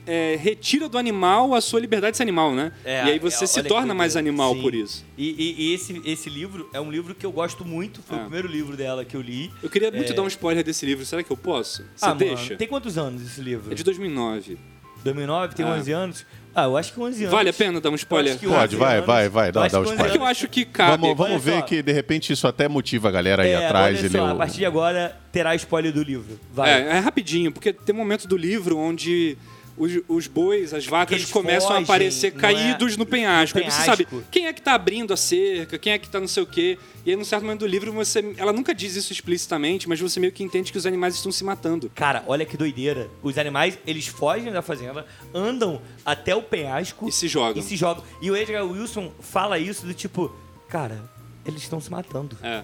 é, 0.08 0.38
retira 0.40 0.88
do 0.88 0.98
animal 1.00 1.56
a 1.56 1.62
sua 1.62 1.80
liberdade 1.80 2.12
de 2.12 2.18
ser 2.18 2.24
animal, 2.24 2.54
né? 2.54 2.72
É, 2.84 3.06
e 3.08 3.12
aí 3.14 3.20
você 3.20 3.46
é, 3.46 3.48
se 3.48 3.64
torna 3.64 3.94
mais 3.94 4.16
animal 4.16 4.54
Sim. 4.54 4.62
por 4.62 4.76
isso. 4.76 5.04
E, 5.18 5.30
e- 5.32 5.56
e 5.70 5.74
esse, 5.74 6.00
esse 6.06 6.30
livro 6.30 6.70
é 6.74 6.80
um 6.80 6.92
livro 6.92 7.16
que 7.16 7.26
eu 7.26 7.32
gosto 7.32 7.66
muito, 7.66 8.02
foi 8.04 8.16
Ah. 8.18 8.20
o 8.20 8.24
primeiro 8.24 8.48
livro 8.48 8.78
dela 8.78 9.04
que 9.04 9.16
eu 9.18 9.22
li. 9.22 9.52
Eu 9.64 9.70
queria 9.70 9.90
muito 9.92 10.12
É. 10.12 10.16
dar 10.16 10.22
um 10.22 10.28
spoiler 10.28 10.64
desse 10.64 10.86
livro, 10.86 11.04
será 11.06 11.24
que 11.24 11.32
eu 11.32 11.38
posso? 11.38 11.84
Você 11.96 12.06
ah, 12.06 12.14
deixa? 12.14 12.44
mano, 12.44 12.58
tem 12.58 12.68
quantos 12.68 12.98
anos 13.00 13.24
esse 13.24 13.42
livro? 13.42 13.72
É 13.72 13.76
de 13.76 13.84
2009. 13.84 14.58
2009, 15.04 15.56
tem 15.56 15.66
Ah. 15.66 15.70
11 15.74 15.92
anos? 15.92 16.26
Ah, 16.56 16.64
eu 16.64 16.78
acho 16.78 16.94
que 16.94 17.00
11 17.02 17.24
anos. 17.24 17.32
Vale 17.36 17.50
a 17.50 17.54
pena 17.54 17.82
dar 17.82 17.90
um 17.90 17.92
Eu 17.92 17.96
spoiler? 17.98 18.32
acho 18.32 18.40
que 18.40 18.48
Pode, 18.48 18.76
11 18.76 18.76
vai, 18.78 18.94
anos- 18.96 19.06
vai, 19.06 19.30
vai, 19.30 19.48
eu 19.50 19.52
dá- 19.52 19.62
dá 19.62 19.68
o 19.68 19.70
que 19.70 19.76
11 19.78 19.84
spoiler. 19.90 20.06
Porque 20.06 20.18
eu 20.18 20.22
anos- 20.26 20.38
acho 20.38 20.48
que 20.48 20.64
cabe. 20.66 21.02
Vamos, 21.02 21.18
vamos 21.18 21.44
ver 21.44 21.56
só. 21.60 21.62
que 21.64 21.82
de 21.84 21.92
repente 21.92 22.32
isso 22.32 22.48
até 22.48 22.68
motiva 22.70 23.10
a 23.10 23.12
galera 23.12 23.44
aí 23.44 23.50
É, 23.52 23.66
atrás 23.66 23.98
olha 24.00 24.08
e 24.08 24.10
só, 24.10 24.24
ler 24.24 24.30
A 24.30 24.34
o... 24.34 24.38
partir 24.38 24.58
de 24.60 24.66
agora 24.66 25.18
terá 25.34 25.54
spoiler 25.56 25.92
do 25.92 26.02
livro. 26.02 26.40
Vai. 26.54 26.70
É, 26.72 26.88
é 26.96 27.00
rapidinho, 27.00 27.52
porque 27.52 27.74
tem 27.74 27.94
um 27.94 27.98
momento 27.98 28.26
do 28.28 28.38
livro 28.38 28.78
onde 28.78 29.38
os, 29.78 29.92
os 30.08 30.28
bois, 30.28 30.74
as 30.74 30.86
vacas 30.86 31.18
Eles 31.18 31.32
começam 31.32 31.68
a 31.70 31.72
fogem, 31.74 31.84
aparecer 31.84 32.32
não 32.32 32.38
é? 32.40 32.42
caídos 32.42 32.96
no 32.98 33.06
penhasco. 33.06 33.58
No 33.60 33.66
Aí 33.66 33.72
você 33.72 33.82
sabe 33.84 34.06
penhasco. 34.06 34.30
quem 34.32 34.48
é 34.48 34.54
que 34.54 34.62
tá 34.62 34.74
abrindo 34.74 35.14
a 35.14 35.18
cerca, 35.18 35.78
quem 35.78 35.94
é 35.94 35.98
que 35.98 36.10
tá 36.10 36.20
não 36.20 36.28
sei 36.28 36.44
o 36.44 36.48
quê. 36.48 36.78
E 37.06 37.12
aí, 37.12 37.16
num 37.16 37.24
certo 37.26 37.44
momento 37.44 37.60
do 37.60 37.68
livro, 37.68 37.92
você. 37.92 38.34
Ela 38.38 38.52
nunca 38.54 38.74
diz 38.74 38.96
isso 38.96 39.12
explicitamente, 39.14 39.88
mas 39.88 40.00
você 40.00 40.20
meio 40.20 40.32
que 40.34 40.44
entende 40.44 40.72
que 40.72 40.78
os 40.78 40.86
animais 40.86 41.16
estão 41.16 41.32
se 41.32 41.44
matando. 41.44 41.92
Cara, 41.94 42.24
olha 42.26 42.46
que 42.46 42.58
doideira. 42.58 43.10
Os 43.22 43.38
animais, 43.38 43.78
eles 43.86 44.08
fogem 44.08 44.52
da 44.52 44.62
fazenda, 44.62 45.06
andam 45.34 45.82
até 46.06 46.36
o 46.36 46.42
penhasco 46.42 47.08
E 47.08 47.12
se 47.12 47.28
jogam. 47.28 47.62
e 47.62 47.66
se 47.66 47.76
jogam. 47.76 48.04
E 48.22 48.32
o 48.32 48.36
Edgar 48.36 48.66
Wilson 48.66 49.12
fala 49.20 49.60
isso 49.60 49.86
do 49.86 49.94
tipo, 49.94 50.36
cara, 50.68 51.04
eles 51.46 51.62
estão 51.62 51.80
se 51.80 51.92
matando. 51.92 52.38
É. 52.42 52.64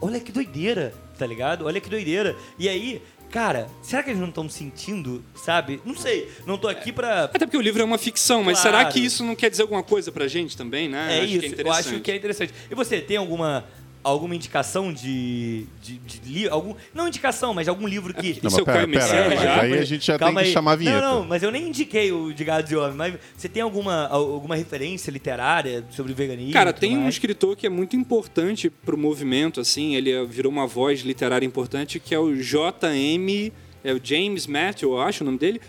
Olha 0.00 0.18
que 0.20 0.32
doideira, 0.32 0.94
tá 1.18 1.26
ligado? 1.26 1.66
Olha 1.66 1.80
que 1.80 1.90
doideira. 1.90 2.34
E 2.58 2.66
aí, 2.68 3.02
cara, 3.30 3.68
será 3.82 4.02
que 4.02 4.10
eles 4.10 4.20
não 4.20 4.28
estão 4.28 4.48
sentindo, 4.48 5.24
sabe? 5.34 5.80
Não 5.84 5.96
sei, 5.96 6.28
não 6.46 6.58
tô 6.58 6.68
aqui 6.68 6.92
pra. 6.92 7.24
Até 7.24 7.46
porque 7.46 7.56
o 7.56 7.60
livro 7.60 7.80
é 7.80 7.84
uma 7.84 7.98
ficção, 7.98 8.42
mas 8.42 8.60
Claro. 8.60 8.76
será 8.78 8.90
que 8.90 8.98
isso 9.00 9.24
não 9.24 9.34
quer 9.36 9.48
dizer 9.50 9.62
alguma 9.62 9.82
coisa 9.82 10.10
pra 10.12 10.26
gente 10.28 10.56
também, 10.56 10.88
né? 10.88 11.18
É 11.18 11.22
Acho 11.22 11.32
isso, 11.32 11.54
que 11.54 11.60
é 11.60 11.64
eu 11.64 11.72
acho 11.72 12.00
que 12.00 12.10
é 12.10 12.16
interessante. 12.16 12.52
E 12.70 12.74
você, 12.74 13.00
tem 13.00 13.16
alguma. 13.16 13.64
Alguma 14.02 14.34
indicação 14.34 14.90
de, 14.92 15.66
de, 15.82 15.98
de 15.98 16.20
livro? 16.32 16.54
Algum, 16.54 16.74
não 16.94 17.06
indicação, 17.06 17.52
mas 17.52 17.68
algum 17.68 17.86
livro 17.86 18.14
que. 18.14 18.30
Isso 18.42 18.58
é 18.58 18.62
o 18.62 18.64
Caio 18.64 18.86
pera, 18.86 18.86
Messias, 18.86 19.26
mas 19.28 19.42
já? 19.42 19.60
aí 19.60 19.78
a 19.78 19.84
gente 19.84 20.06
já 20.06 20.18
tem 20.18 20.32
que 20.32 20.38
aí. 20.40 20.52
chamar 20.52 20.72
a 20.72 20.76
vinheta. 20.76 21.00
Não, 21.02 21.18
não, 21.20 21.26
mas 21.26 21.42
eu 21.42 21.50
nem 21.50 21.68
indiquei 21.68 22.10
o 22.10 22.32
de 22.32 22.42
Gado 22.42 22.66
de 22.66 22.74
Homem. 22.76 22.96
Mas 22.96 23.14
você 23.36 23.46
tem 23.48 23.62
alguma, 23.62 24.06
alguma 24.08 24.56
referência 24.56 25.10
literária 25.10 25.84
sobre 25.90 26.14
veganismo? 26.14 26.52
Cara, 26.52 26.70
e 26.70 26.72
tem 26.72 26.96
um 26.96 27.02
mais? 27.02 27.14
escritor 27.14 27.54
que 27.56 27.66
é 27.66 27.70
muito 27.70 27.94
importante 27.94 28.70
pro 28.70 28.96
movimento, 28.96 29.60
assim, 29.60 29.94
ele 29.94 30.10
é- 30.10 30.24
virou 30.24 30.50
uma 30.50 30.66
voz 30.66 31.00
literária 31.00 31.44
importante, 31.44 32.00
que 32.00 32.14
é 32.14 32.18
o 32.18 32.34
J.M., 32.34 33.52
é 33.84 33.92
o 33.92 34.00
James 34.02 34.46
Matthew, 34.46 34.92
eu 34.92 35.00
acho 35.00 35.22
o 35.22 35.26
nome 35.26 35.38
dele, 35.38 35.60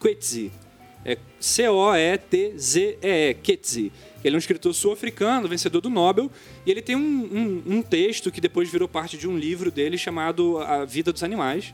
Coetzee. 0.00 0.50
É 1.04 1.16
C-O-E-T-Z-E-E, 2.26 3.34
Coetzee. 3.34 3.92
Ele 4.26 4.36
é 4.36 4.38
um 4.38 4.40
escritor 4.40 4.74
sul-africano, 4.74 5.46
vencedor 5.48 5.80
do 5.80 5.88
Nobel, 5.90 6.30
e 6.64 6.70
ele 6.70 6.82
tem 6.82 6.96
um, 6.96 7.62
um- 7.66 7.76
um 7.76 7.82
texto 7.82 8.30
que 8.32 8.40
depois 8.40 8.68
virou 8.70 8.88
parte 8.88 9.16
de 9.16 9.28
um 9.28 9.38
livro 9.38 9.70
dele 9.70 9.96
chamado 9.96 10.58
A 10.58 10.84
Vida 10.84 11.12
dos 11.12 11.22
Animais, 11.22 11.72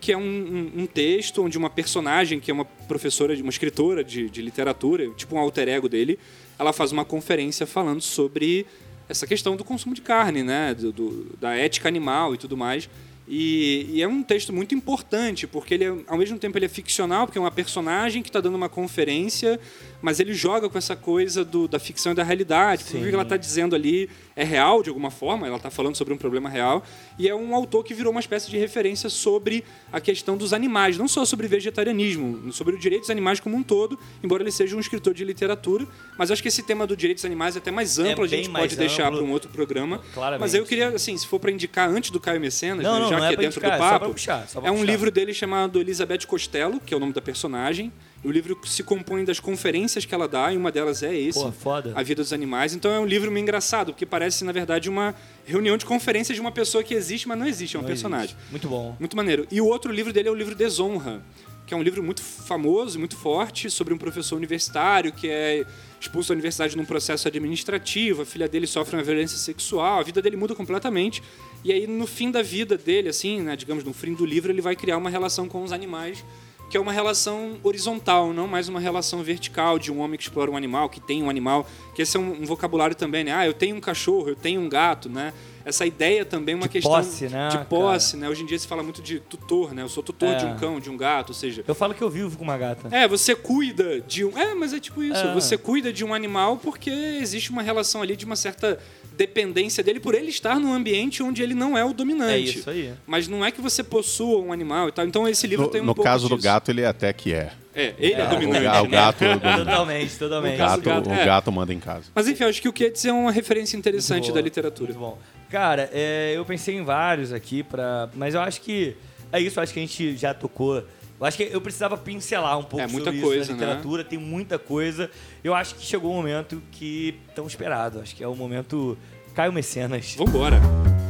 que 0.00 0.12
é 0.12 0.16
um, 0.16 0.70
um- 0.76 0.86
texto 0.86 1.42
onde 1.44 1.58
uma 1.58 1.68
personagem, 1.68 2.40
que 2.40 2.50
é 2.50 2.54
uma 2.54 2.64
professora, 2.64 3.34
uma 3.34 3.50
escritora 3.50 4.02
de, 4.02 4.30
de 4.30 4.40
literatura, 4.40 5.08
tipo 5.10 5.34
um 5.34 5.38
alter 5.38 5.68
ego 5.68 5.88
dele, 5.88 6.18
ela 6.58 6.72
faz 6.72 6.90
uma 6.92 7.04
conferência 7.04 7.66
falando 7.66 8.00
sobre 8.00 8.64
essa 9.08 9.26
questão 9.26 9.56
do 9.56 9.64
consumo 9.64 9.94
de 9.94 10.00
carne, 10.00 10.42
né? 10.42 10.72
do- 10.74 10.92
do- 10.92 11.36
da 11.40 11.54
ética 11.56 11.88
animal 11.88 12.34
e 12.34 12.38
tudo 12.38 12.56
mais. 12.56 12.88
E, 13.32 13.86
e 13.92 14.02
é 14.02 14.08
um 14.08 14.24
texto 14.24 14.52
muito 14.52 14.74
importante, 14.74 15.46
porque 15.46 15.74
ele 15.74 15.84
é- 15.84 15.94
ao 16.08 16.18
mesmo 16.18 16.36
tempo 16.36 16.58
ele 16.58 16.66
é 16.66 16.68
ficcional, 16.68 17.26
porque 17.26 17.38
é 17.38 17.40
uma 17.40 17.50
personagem 17.52 18.22
que 18.24 18.28
está 18.28 18.40
dando 18.40 18.56
uma 18.56 18.68
conferência, 18.68 19.60
mas 20.02 20.18
ele 20.18 20.34
joga 20.34 20.68
com 20.68 20.76
essa 20.76 20.96
coisa 20.96 21.44
do- 21.44 21.68
da 21.68 21.78
ficção 21.78 22.10
e 22.10 22.14
da 22.16 22.24
realidade. 22.24 22.82
Porque 22.82 22.96
o 22.98 23.08
que 23.08 23.14
ela 23.14 23.22
está 23.22 23.36
dizendo 23.36 23.76
ali 23.76 24.10
é 24.40 24.44
real 24.44 24.82
de 24.82 24.88
alguma 24.88 25.10
forma, 25.10 25.46
ela 25.46 25.56
está 25.58 25.70
falando 25.70 25.96
sobre 25.96 26.14
um 26.14 26.16
problema 26.16 26.48
real, 26.48 26.82
e 27.18 27.28
é 27.28 27.34
um 27.34 27.54
autor 27.54 27.84
que 27.84 27.92
virou 27.92 28.10
uma 28.10 28.20
espécie 28.20 28.50
de 28.50 28.56
referência 28.56 29.10
sobre 29.10 29.62
a 29.92 30.00
questão 30.00 30.34
dos 30.34 30.54
animais, 30.54 30.96
não 30.96 31.06
só 31.06 31.26
sobre 31.26 31.46
vegetarianismo, 31.46 32.50
sobre 32.50 32.74
os 32.74 32.80
direitos 32.80 33.08
dos 33.08 33.10
animais 33.10 33.38
como 33.38 33.54
um 33.54 33.62
todo, 33.62 33.98
embora 34.22 34.42
ele 34.42 34.50
seja 34.50 34.74
um 34.74 34.80
escritor 34.80 35.12
de 35.12 35.24
literatura, 35.24 35.86
mas 36.16 36.30
acho 36.30 36.40
que 36.40 36.48
esse 36.48 36.62
tema 36.62 36.86
do 36.86 36.96
direitos 36.96 37.22
dos 37.22 37.26
animais 37.26 37.54
é 37.54 37.58
até 37.58 37.70
mais 37.70 37.98
amplo, 37.98 38.24
a 38.24 38.28
bem 38.28 38.44
gente 38.44 38.50
pode 38.50 38.76
deixar 38.76 39.10
para 39.12 39.22
um 39.22 39.30
outro 39.30 39.50
programa. 39.50 39.98
Claramente. 40.14 40.40
Mas 40.40 40.54
eu 40.54 40.64
queria, 40.64 40.88
assim, 40.88 41.14
se 41.18 41.26
for 41.26 41.38
para 41.38 41.50
indicar 41.50 41.90
antes 41.90 42.10
do 42.10 42.18
Caio 42.18 42.40
Mecenas, 42.40 42.82
Não, 42.82 42.94
né, 42.94 43.00
não, 43.00 43.10
já 43.10 43.18
não 43.18 43.24
é 43.24 43.28
que 43.28 43.34
é 43.34 43.36
pra 43.36 43.44
dentro 43.44 43.60
indicar, 43.60 43.78
do 43.78 43.84
é 43.84 43.88
papo, 43.90 44.04
pra 44.06 44.14
puxar, 44.14 44.46
é 44.62 44.70
um 44.70 44.76
puxar. 44.76 44.86
livro 44.86 45.10
dele 45.10 45.34
chamado 45.34 45.78
Elizabeth 45.78 46.26
Costello, 46.26 46.80
que 46.80 46.94
é 46.94 46.96
o 46.96 47.00
nome 47.00 47.12
da 47.12 47.20
personagem. 47.20 47.92
O 48.22 48.30
livro 48.30 48.58
se 48.66 48.82
compõe 48.82 49.24
das 49.24 49.40
conferências 49.40 50.04
que 50.04 50.14
ela 50.14 50.28
dá, 50.28 50.52
e 50.52 50.56
uma 50.56 50.70
delas 50.70 51.02
é 51.02 51.16
esse, 51.16 51.40
Pô, 51.40 51.50
foda. 51.50 51.92
A 51.94 52.02
Vida 52.02 52.22
dos 52.22 52.34
Animais. 52.34 52.74
Então 52.74 52.92
é 52.92 53.00
um 53.00 53.06
livro 53.06 53.30
meio 53.30 53.42
engraçado, 53.42 53.92
porque 53.92 54.04
parece, 54.04 54.44
na 54.44 54.52
verdade, 54.52 54.90
uma 54.90 55.14
reunião 55.46 55.76
de 55.78 55.86
conferências 55.86 56.36
de 56.36 56.40
uma 56.40 56.52
pessoa 56.52 56.84
que 56.84 56.92
existe, 56.92 57.26
mas 57.26 57.38
não 57.38 57.46
existe, 57.46 57.76
é 57.76 57.78
um 57.78 57.82
Não 57.82 57.88
personagem. 57.88 58.36
existe. 58.36 58.50
Muito 58.50 58.68
bom. 58.68 58.94
Muito 59.00 59.16
maneiro. 59.16 59.46
E 59.50 59.58
o 59.60 59.66
outro 59.66 59.90
livro 59.90 60.12
dele 60.12 60.28
é 60.28 60.30
o 60.30 60.34
livro 60.34 60.54
Desonra, 60.54 61.22
que 61.66 61.72
é 61.72 61.76
um 61.76 61.82
livro 61.82 62.02
muito 62.02 62.20
famoso, 62.20 62.98
muito 62.98 63.16
forte, 63.16 63.70
sobre 63.70 63.94
um 63.94 63.98
professor 63.98 64.36
universitário 64.36 65.12
que 65.12 65.28
é 65.28 65.64
expulso 65.98 66.28
da 66.30 66.34
universidade 66.34 66.76
num 66.76 66.84
processo 66.84 67.26
administrativo, 67.28 68.22
a 68.22 68.26
filha 68.26 68.48
dele 68.48 68.66
sofre 68.66 68.96
uma 68.96 69.02
violência 69.02 69.38
sexual, 69.38 70.00
a 70.00 70.02
vida 70.02 70.20
dele 70.20 70.36
muda 70.36 70.54
completamente. 70.54 71.22
E 71.64 71.72
aí, 71.72 71.86
no 71.86 72.06
fim 72.06 72.30
da 72.30 72.42
vida 72.42 72.76
dele, 72.76 73.08
assim, 73.08 73.40
né, 73.40 73.54
digamos, 73.56 73.84
no 73.84 73.92
fim 73.92 74.12
do 74.14 74.26
livro, 74.26 74.50
ele 74.50 74.60
vai 74.60 74.74
criar 74.76 74.96
uma 74.96 75.08
relação 75.08 75.48
com 75.48 75.62
os 75.62 75.72
animais 75.72 76.24
que 76.70 76.76
é 76.76 76.80
uma 76.80 76.92
relação 76.92 77.58
horizontal, 77.64 78.32
não 78.32 78.46
mais 78.46 78.68
uma 78.68 78.78
relação 78.78 79.22
vertical 79.24 79.76
de 79.76 79.90
um 79.90 79.98
homem 79.98 80.16
que 80.16 80.22
explora 80.22 80.48
um 80.48 80.56
animal, 80.56 80.88
que 80.88 81.00
tem 81.00 81.20
um 81.20 81.28
animal, 81.28 81.66
que 81.96 82.00
esse 82.02 82.16
é 82.16 82.20
um, 82.20 82.42
um 82.42 82.46
vocabulário 82.46 82.94
também, 82.94 83.24
né? 83.24 83.32
Ah, 83.34 83.44
eu 83.44 83.52
tenho 83.52 83.74
um 83.74 83.80
cachorro, 83.80 84.28
eu 84.28 84.36
tenho 84.36 84.60
um 84.60 84.68
gato, 84.68 85.08
né? 85.08 85.32
Essa 85.64 85.84
ideia 85.84 86.24
também 86.24 86.52
é 86.52 86.56
uma 86.56 86.68
De 86.68 86.72
questão 86.72 86.92
posse, 86.92 87.28
né, 87.28 87.48
de 87.48 87.54
cara? 87.56 87.66
posse, 87.66 88.16
né? 88.16 88.28
Hoje 88.28 88.44
em 88.44 88.46
dia 88.46 88.58
se 88.58 88.68
fala 88.68 88.82
muito 88.84 89.02
de 89.02 89.18
tutor, 89.18 89.74
né? 89.74 89.82
Eu 89.82 89.88
sou 89.88 90.00
tutor 90.02 90.28
É. 90.28 90.36
de 90.36 90.46
um 90.46 90.56
cão, 90.56 90.78
de 90.80 90.88
um 90.88 90.96
gato, 90.96 91.30
ou 91.30 91.34
seja, 91.34 91.64
Eu 91.66 91.74
falo 91.74 91.92
que 91.92 92.02
eu 92.02 92.08
vivo 92.08 92.38
com 92.38 92.44
uma 92.44 92.56
gata. 92.56 92.88
é, 92.96 93.06
você 93.08 93.34
cuida 93.34 94.00
de 94.00 94.24
um. 94.24 94.38
É, 94.38 94.54
mas 94.54 94.72
é 94.72 94.78
tipo 94.78 95.02
isso. 95.02 95.20
É. 95.20 95.34
Você 95.34 95.58
cuida 95.58 95.92
de 95.92 96.04
um 96.04 96.14
animal 96.14 96.56
porque 96.56 96.88
existe 96.88 97.50
uma 97.50 97.62
relação 97.62 98.00
ali 98.00 98.14
de 98.16 98.24
uma 98.24 98.36
certa 98.36 98.78
dependência 99.20 99.84
dele 99.84 100.00
por 100.00 100.14
ele 100.14 100.28
estar 100.30 100.58
num 100.58 100.72
ambiente 100.72 101.22
onde 101.22 101.42
ele 101.42 101.52
não 101.54 101.76
é 101.76 101.84
o 101.84 101.92
dominante. 101.92 102.32
É 102.32 102.38
isso 102.38 102.70
aí. 102.70 102.92
Mas 103.06 103.28
não 103.28 103.44
é 103.44 103.50
que 103.50 103.60
você 103.60 103.82
possua 103.84 104.40
um 104.40 104.50
animal 104.52 104.88
e 104.88 104.92
tal. 104.92 105.04
Então 105.06 105.28
esse 105.28 105.46
livro 105.46 105.66
No, 105.66 105.70
tem 105.70 105.80
um 105.82 105.84
no 105.84 105.94
pouco 105.94 106.08
caso 106.10 106.28
do 106.28 106.36
disso. 106.36 106.44
gato, 106.44 106.70
ele 106.70 106.84
até 106.84 107.12
que 107.12 107.34
é. 107.34 107.52
É, 107.74 107.94
ele 107.98 108.14
é, 108.14 108.20
É, 108.20 108.26
o 108.26 108.30
dominante. 108.30 108.66
o 108.66 108.82
né? 108.82 108.88
gato- 108.88 109.24
Totalmente, 109.64 110.14
O 110.14 110.18
totalmente. 110.18 110.56
gato, 110.56 110.80
do 110.80 110.88
gato, 110.90 111.10
o 111.10 111.12
é. 111.12 111.24
gato 111.24 111.52
manda 111.52 111.72
em 111.74 111.78
casa. 111.78 112.04
Mas 112.14 112.26
enfim, 112.26 112.44
acho 112.44 112.60
que 112.62 112.68
o 112.68 112.72
Kids 112.72 113.04
é 113.04 113.12
uma 113.12 113.30
referência 113.30 113.76
interessante 113.76 114.22
Muito 114.24 114.28
da 114.28 114.40
boa, 114.40 114.42
literatura. 114.44 114.92
Muito 114.92 115.00
bom. 115.00 115.18
Cara, 115.50 115.88
é, 115.92 116.32
eu 116.34 116.44
pensei 116.44 116.76
em 116.76 116.82
vários 116.82 117.32
aqui, 117.32 117.62
pra, 117.62 118.08
mas 118.14 118.34
eu 118.34 118.40
acho 118.40 118.60
que 118.62 118.96
é 119.32 119.40
isso, 119.40 119.58
eu 119.58 119.62
acho 119.62 119.72
que 119.72 119.78
a 119.78 119.82
gente 119.82 120.16
já 120.16 120.32
tocou. 120.34 120.76
Eu 121.20 121.26
acho 121.26 121.36
que 121.36 121.48
eu 121.52 121.60
precisava 121.60 121.98
pincelar 121.98 122.58
um 122.58 122.62
pouco 122.62 122.80
É, 122.80 122.86
muita 122.86 123.06
sobre 123.06 123.20
coisa, 123.20 123.42
isso 123.42 123.52
né? 123.52 123.58
na 123.58 123.66
literatura, 123.66 124.02
tem 124.02 124.18
muita 124.18 124.58
coisa. 124.58 125.10
Eu 125.44 125.54
acho 125.54 125.74
que 125.74 125.84
chegou 125.84 126.10
o 126.12 126.14
momento 126.14 126.62
que 126.72 127.14
tão 127.34 127.46
esperado. 127.46 128.00
Acho 128.00 128.16
que 128.16 128.24
é 128.24 128.26
o 128.26 128.34
momento 128.34 128.96
Caio 129.34 129.52
Mecenas. 129.52 130.14
Vambora. 130.16 130.60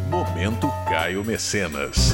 Momento 0.08 0.68
Caio 0.88 1.24
Mecenas. 1.24 2.12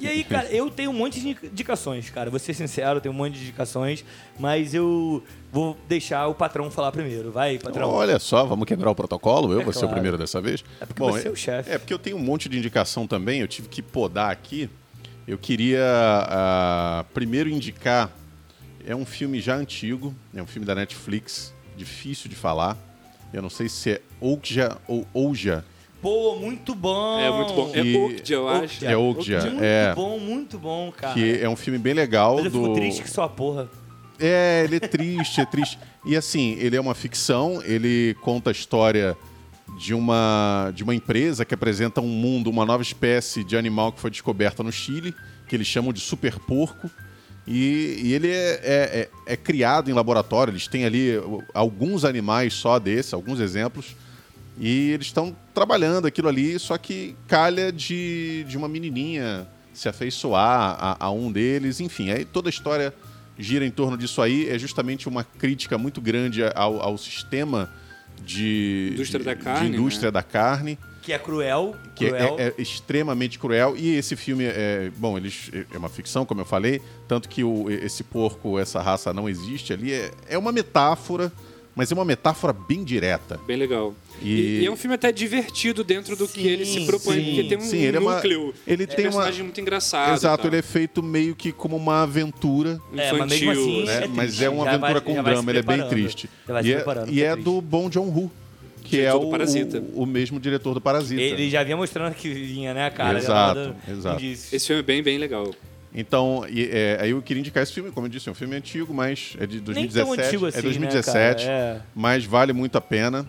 E 0.00 0.06
aí, 0.06 0.22
cara, 0.22 0.46
eu 0.48 0.68
tenho 0.68 0.90
um 0.90 0.94
monte 0.94 1.18
de 1.18 1.30
indicações, 1.30 2.10
cara. 2.10 2.28
Vou 2.28 2.38
ser 2.38 2.52
sincero, 2.52 2.98
eu 2.98 3.00
tenho 3.00 3.14
um 3.14 3.16
monte 3.16 3.34
de 3.34 3.42
indicações, 3.42 4.04
mas 4.38 4.74
eu 4.74 5.22
vou 5.50 5.76
deixar 5.88 6.26
o 6.26 6.34
patrão 6.34 6.70
falar 6.70 6.92
primeiro. 6.92 7.32
Vai, 7.32 7.58
patrão. 7.58 7.88
Olha 7.90 8.18
só, 8.18 8.44
vamos 8.44 8.66
quebrar 8.66 8.90
o 8.90 8.94
protocolo? 8.94 9.52
Eu 9.52 9.62
É 9.62 9.64
vou 9.64 9.72
ser 9.72 9.78
o 9.78 9.82
claro. 9.82 9.94
primeiro 9.94 10.18
dessa 10.18 10.42
vez? 10.42 10.62
É 10.78 10.84
porque 10.84 11.00
você 11.00 11.28
é 11.28 11.30
o 11.30 11.36
chefe. 11.36 11.70
É 11.70 11.78
porque 11.78 11.94
eu 11.94 11.98
tenho 11.98 12.16
um 12.18 12.20
monte 12.20 12.48
de 12.50 12.58
indicação 12.58 13.06
também, 13.06 13.40
eu 13.40 13.48
tive 13.48 13.68
que 13.68 13.80
podar 13.80 14.30
aqui. 14.30 14.68
Eu 15.26 15.38
queria 15.38 15.82
ah, 16.28 17.04
primeiro 17.14 17.48
indicar. 17.48 18.10
É 18.86 18.94
um 18.94 19.06
filme 19.06 19.40
já 19.40 19.54
antigo, 19.56 20.14
é 20.36 20.42
um 20.42 20.46
filme 20.46 20.66
da 20.66 20.74
Netflix, 20.74 21.54
difícil 21.74 22.28
de 22.28 22.36
falar. 22.36 22.76
Eu 23.34 23.42
não 23.42 23.50
sei 23.50 23.68
se 23.68 23.90
é 23.90 24.00
Ouja 24.20 24.78
ou 24.86 25.04
Ouja. 25.12 25.64
Pô, 26.00 26.36
muito 26.36 26.74
bom. 26.74 27.18
É 27.18 27.30
muito 27.30 27.52
bom. 27.54 27.70
É 27.74 27.80
E- 27.80 27.96
Okja, 27.96 28.34
eu 28.34 28.48
acho. 28.48 28.84
É 28.84 28.96
Okja, 28.96 29.40
Muito 29.40 29.64
é. 29.64 29.94
bom, 29.94 30.18
muito 30.20 30.58
bom, 30.58 30.92
cara. 30.92 31.14
Que 31.14 31.38
é 31.40 31.48
um 31.48 31.56
filme 31.56 31.78
bem 31.78 31.94
legal. 31.94 32.36
Mas 32.36 32.44
eu 32.44 32.50
do... 32.50 32.62
fico 32.62 32.74
triste 32.74 33.02
que 33.02 33.10
só 33.10 33.26
porra. 33.26 33.68
É, 34.20 34.62
ele 34.64 34.76
é 34.76 34.80
triste, 34.80 35.40
é 35.40 35.46
triste. 35.46 35.78
E 36.06 36.14
assim, 36.14 36.56
ele 36.60 36.76
é 36.76 36.80
uma 36.80 36.94
ficção, 36.94 37.60
ele 37.64 38.14
conta 38.20 38.50
a 38.50 38.52
história 38.52 39.16
de 39.78 39.94
uma, 39.94 40.70
de 40.74 40.84
uma 40.84 40.94
empresa 40.94 41.44
que 41.44 41.54
apresenta 41.54 42.00
um 42.00 42.06
mundo, 42.06 42.48
uma 42.50 42.64
nova 42.64 42.82
espécie 42.82 43.42
de 43.42 43.56
animal 43.56 43.90
que 43.90 43.98
foi 43.98 44.10
descoberta 44.10 44.62
no 44.62 44.70
Chile, 44.70 45.14
que 45.48 45.56
eles 45.56 45.66
chamam 45.66 45.92
de 45.92 46.00
super 46.00 46.38
porco. 46.38 46.88
E, 47.46 48.00
e 48.02 48.12
ele 48.14 48.28
é, 48.28 48.60
é- 48.62 49.10
é- 49.26 49.32
é 49.34 49.36
criado 49.36 49.90
em 49.90 49.92
laboratório, 49.94 50.50
eles 50.52 50.66
têm 50.66 50.84
ali 50.84 51.12
alguns 51.52 52.04
animais 52.04 52.54
só 52.54 52.78
desses, 52.78 53.12
alguns 53.12 53.38
exemplos. 53.40 53.94
E 54.58 54.90
eles 54.92 55.06
estão 55.08 55.36
trabalhando 55.52 56.06
aquilo 56.06 56.28
ali, 56.28 56.58
só 56.58 56.78
que 56.78 57.14
calha 57.26 57.70
de, 57.72 58.44
de 58.48 58.56
uma 58.56 58.68
menininha 58.68 59.46
se 59.72 59.88
afeiçoar 59.88 60.76
a, 60.78 60.96
a 61.06 61.10
um 61.10 61.30
deles. 61.30 61.80
Enfim, 61.80 62.10
aí 62.10 62.24
toda 62.24 62.48
a 62.48 62.50
história 62.50 62.94
gira 63.36 63.66
em 63.66 63.70
torno 63.70 63.98
disso 63.98 64.22
aí. 64.22 64.48
É 64.48 64.56
justamente 64.58 65.08
uma 65.08 65.24
crítica 65.24 65.76
muito 65.76 66.00
grande 66.00 66.42
ao, 66.54 66.80
ao 66.80 66.96
sistema 66.96 67.68
de 68.24 68.90
Indústria 68.94 69.18
de- 69.18 69.24
da 69.24 69.34
de 69.34 69.42
carne, 69.42 69.68
indústria 69.76 70.06
né? 70.08 70.12
da 70.12 70.22
carne 70.22 70.78
Que 71.04 71.12
é 71.12 71.18
cruel. 71.18 71.76
que 71.94 72.06
é, 72.06 72.08
cruel. 72.08 72.36
é- 72.38 72.46
é 72.48 72.54
extremamente 72.62 73.38
cruel. 73.38 73.74
E 73.76 73.94
esse 73.96 74.16
filme 74.16 74.44
é, 74.44 74.90
bom, 74.96 75.16
eles 75.18 75.50
é 75.72 75.76
uma 75.78 75.88
ficção, 75.88 76.24
como 76.24 76.40
eu 76.40 76.44
falei, 76.46 76.80
tanto 77.06 77.28
que 77.28 77.44
o, 77.44 77.70
esse 77.70 78.02
porco, 78.02 78.58
essa 78.58 78.80
raça 78.80 79.12
não 79.12 79.28
existe 79.28 79.72
ali. 79.72 79.92
É, 79.92 80.10
é 80.30 80.38
uma 80.38 80.50
metáfora, 80.52 81.30
mas 81.76 81.90
é 81.90 81.94
uma 81.94 82.04
metáfora 82.04 82.52
bem 82.52 82.82
direta. 82.84 83.38
Bem 83.46 83.56
legal. 83.56 83.94
E- 84.22 84.28
E, 84.30 84.60
e 84.62 84.66
é 84.66 84.70
um 84.70 84.76
filme 84.76 84.94
até 84.94 85.10
divertido 85.12 85.82
dentro 85.82 86.14
do 86.16 86.26
que 86.28 86.40
Sim, 86.40 86.46
ele 86.48 86.64
se 86.64 86.86
propõe, 86.86 87.16
sim. 87.16 87.24
porque 87.34 87.48
tem 87.48 87.58
um 87.58 87.60
Sim, 87.60 87.78
ele 87.78 87.96
é 87.96 88.00
uma- 88.00 88.14
núcleo 88.14 88.54
ele 88.66 88.86
de 88.86 88.94
tem 88.94 89.06
uma- 89.06 89.12
personagem 89.12 89.42
muito 89.42 89.60
engraçado. 89.60 90.14
Exato, 90.14 90.46
ele 90.46 90.56
é 90.58 90.62
feito 90.62 91.02
meio 91.02 91.34
que 91.34 91.50
como 91.52 91.76
uma 91.76 92.02
aventura. 92.04 92.80
É, 92.96 93.12
mas 93.12 93.32
assim, 93.32 93.84
né? 93.84 94.04
é 94.04 94.06
mas 94.06 94.26
triste. 94.28 94.44
é 94.44 94.48
uma 94.48 94.68
aventura 94.68 94.92
vai- 94.92 95.00
com 95.02 95.22
drama, 95.22 95.50
ele 95.50 95.58
é 95.58 95.62
bem 95.62 95.88
triste. 95.88 96.30
E 96.48 96.52
é, 96.52 96.56
e 96.56 96.62
que 96.62 97.22
é 97.22 97.26
é 97.26 97.30
triste. 97.32 97.44
do 97.44 97.60
Bong 97.60 97.92
Joon-ho, 97.92 98.30
que 98.84 99.00
é 99.00 99.12
o, 99.12 99.30
Parasita. 99.30 99.82
o, 99.94 100.02
o 100.02 100.06
mesmo 100.06 100.38
diretor 100.38 100.74
do 100.74 100.80
Parasita. 100.80 101.20
Ele 101.20 101.50
já 101.50 101.64
vinha 101.64 101.76
mostrando 101.76 102.14
que 102.14 102.28
vinha, 102.28 102.72
né, 102.72 102.90
cara? 102.90 103.18
Exato, 103.18 103.74
exato. 103.90 104.22
indícios. 104.22 104.52
Esse 104.52 104.66
filme 104.66 104.80
é 104.80 104.84
bem, 104.84 105.02
bem 105.02 105.18
legal. 105.18 105.50
Então, 105.92 106.44
e, 106.48 106.68
é, 106.70 106.98
aí 107.00 107.10
eu 107.10 107.22
queria 107.22 107.40
indicar 107.40 107.62
esse 107.62 107.72
filme, 107.72 107.90
como 107.90 108.06
eu 108.06 108.10
disse, 108.10 108.28
é 108.28 108.32
um 108.32 108.34
filme 108.34 108.54
antigo, 108.56 108.92
mas 108.92 109.36
é 109.40 109.46
de 109.46 109.56
Nem 109.56 109.88
tão 109.88 110.06
2017. 110.06 110.26
antigo 110.26 110.46
assim, 110.46 110.58
é 110.58 110.62
né, 110.62 110.68
2017, 110.68 111.44
cara? 111.44 111.56
É. 111.56 111.80
mas 111.94 112.24
vale 112.24 112.52
muito 112.52 112.76
a 112.76 112.80
pena. 112.80 113.26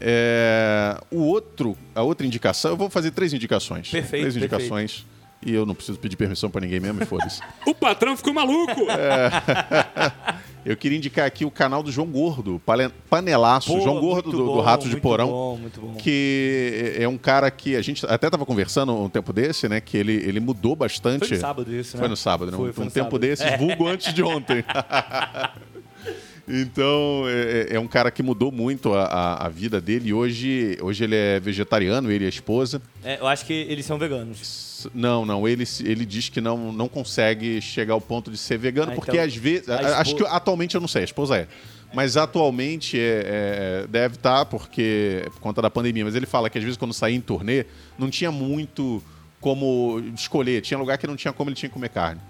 É, 0.00 0.96
o 1.10 1.22
outro, 1.22 1.76
a 1.94 2.02
outra 2.02 2.24
indicação, 2.26 2.70
eu 2.70 2.76
vou 2.76 2.88
fazer 2.88 3.10
três 3.10 3.32
indicações. 3.32 3.90
Perfeito, 3.90 4.22
Três 4.22 4.36
indicações 4.36 5.04
E 5.44 5.52
eu 5.52 5.66
não 5.66 5.74
preciso 5.74 5.98
pedir 5.98 6.16
permissão 6.16 6.48
pra 6.48 6.60
ninguém 6.60 6.78
mesmo, 6.78 7.02
e 7.02 7.06
foda-se. 7.06 7.40
O 7.66 7.74
patrão 7.74 8.16
ficou 8.16 8.32
maluco! 8.32 8.86
Eu 10.68 10.76
queria 10.76 10.98
indicar 10.98 11.26
aqui 11.26 11.44
o 11.44 11.50
canal 11.50 11.82
do 11.82 11.90
João 11.90 12.06
Gordo, 12.08 12.60
Panelaço, 13.08 13.72
Pô, 13.72 13.80
João 13.80 13.98
Gordo 14.00 14.30
do, 14.30 14.36
do 14.38 14.44
bom, 14.44 14.60
Ratos 14.60 14.84
de 14.86 14.92
muito 14.92 15.02
Porão. 15.02 15.28
bom, 15.28 15.56
muito 15.56 15.80
bom. 15.80 15.94
Que 15.94 16.94
é 16.98 17.08
um 17.08 17.16
cara 17.16 17.50
que 17.50 17.74
a 17.74 17.80
gente 17.80 18.04
até 18.06 18.28
tava 18.28 18.44
conversando 18.44 18.92
um 18.94 19.08
tempo 19.08 19.32
desse, 19.32 19.66
né? 19.68 19.80
Que 19.80 19.96
ele, 19.96 20.12
ele 20.12 20.40
mudou 20.40 20.76
bastante. 20.76 21.26
Foi 21.26 21.36
no 21.36 21.40
sábado 21.40 21.74
isso, 21.74 21.96
né? 21.96 22.00
Foi 22.00 22.08
no 22.08 22.16
sábado, 22.16 22.50
né? 22.50 22.56
Foi, 22.58 22.68
um 22.70 22.72
foi 22.74 22.84
um 22.84 22.90
tempo 22.90 23.04
sábado. 23.06 23.18
desses, 23.18 23.46
É. 23.46 23.56
vulgo 23.56 23.86
antes 23.88 24.12
de 24.12 24.22
ontem. 24.22 24.62
então, 26.46 27.24
é, 27.26 27.74
é 27.76 27.80
um 27.80 27.86
cara 27.88 28.10
que 28.10 28.22
mudou 28.22 28.50
muito 28.52 28.92
a, 28.94 29.04
a- 29.04 29.46
a 29.46 29.48
vida 29.48 29.80
dele. 29.80 30.12
Hoje, 30.12 30.76
hoje 30.82 31.04
ele 31.04 31.16
é 31.16 31.40
vegetariano, 31.40 32.10
ele 32.10 32.24
e 32.24 32.26
a 32.26 32.30
esposa. 32.30 32.80
É, 33.04 33.18
eu 33.20 33.26
acho 33.26 33.44
que 33.46 33.52
eles 33.52 33.84
são 33.86 33.98
veganos. 33.98 34.67
Não, 34.94 35.24
não. 35.24 35.46
Ele, 35.48 35.64
ele 35.84 36.04
diz 36.04 36.28
que 36.28 36.40
não, 36.40 36.72
não 36.72 36.88
consegue 36.88 37.60
chegar 37.60 37.94
ao 37.94 38.00
ponto 38.00 38.30
de 38.30 38.36
ser 38.36 38.58
vegano, 38.58 38.92
Ah, 38.92 38.94
porque 38.94 39.12
então, 39.12 39.24
às 39.24 39.34
vezes. 39.34 39.68
Acho 39.68 40.14
que 40.14 40.24
atualmente 40.24 40.74
eu 40.74 40.80
não 40.80 40.88
sei, 40.88 41.02
a 41.02 41.04
esposa 41.04 41.36
é. 41.36 41.48
Mas 41.92 42.16
atualmente 42.16 42.98
é, 42.98 43.82
é, 43.84 43.86
deve 43.88 44.16
estar 44.16 44.44
porque 44.44 45.22
por 45.32 45.40
conta 45.40 45.62
da 45.62 45.70
pandemia. 45.70 46.04
Mas 46.04 46.14
ele 46.14 46.26
fala 46.26 46.50
que 46.50 46.58
às 46.58 46.64
vezes 46.64 46.76
quando 46.76 46.92
saía 46.92 47.16
em 47.16 47.20
turnê 47.20 47.64
não 47.98 48.10
tinha 48.10 48.30
muito 48.30 49.02
como 49.40 49.98
escolher. 50.14 50.60
Tinha 50.60 50.78
lugar 50.78 50.98
que 50.98 51.06
não 51.06 51.16
tinha 51.16 51.32
como 51.32 51.48
ele 51.48 51.56
tinha 51.56 51.68
que 51.68 51.74
comer 51.74 51.88
carne. 51.88 52.20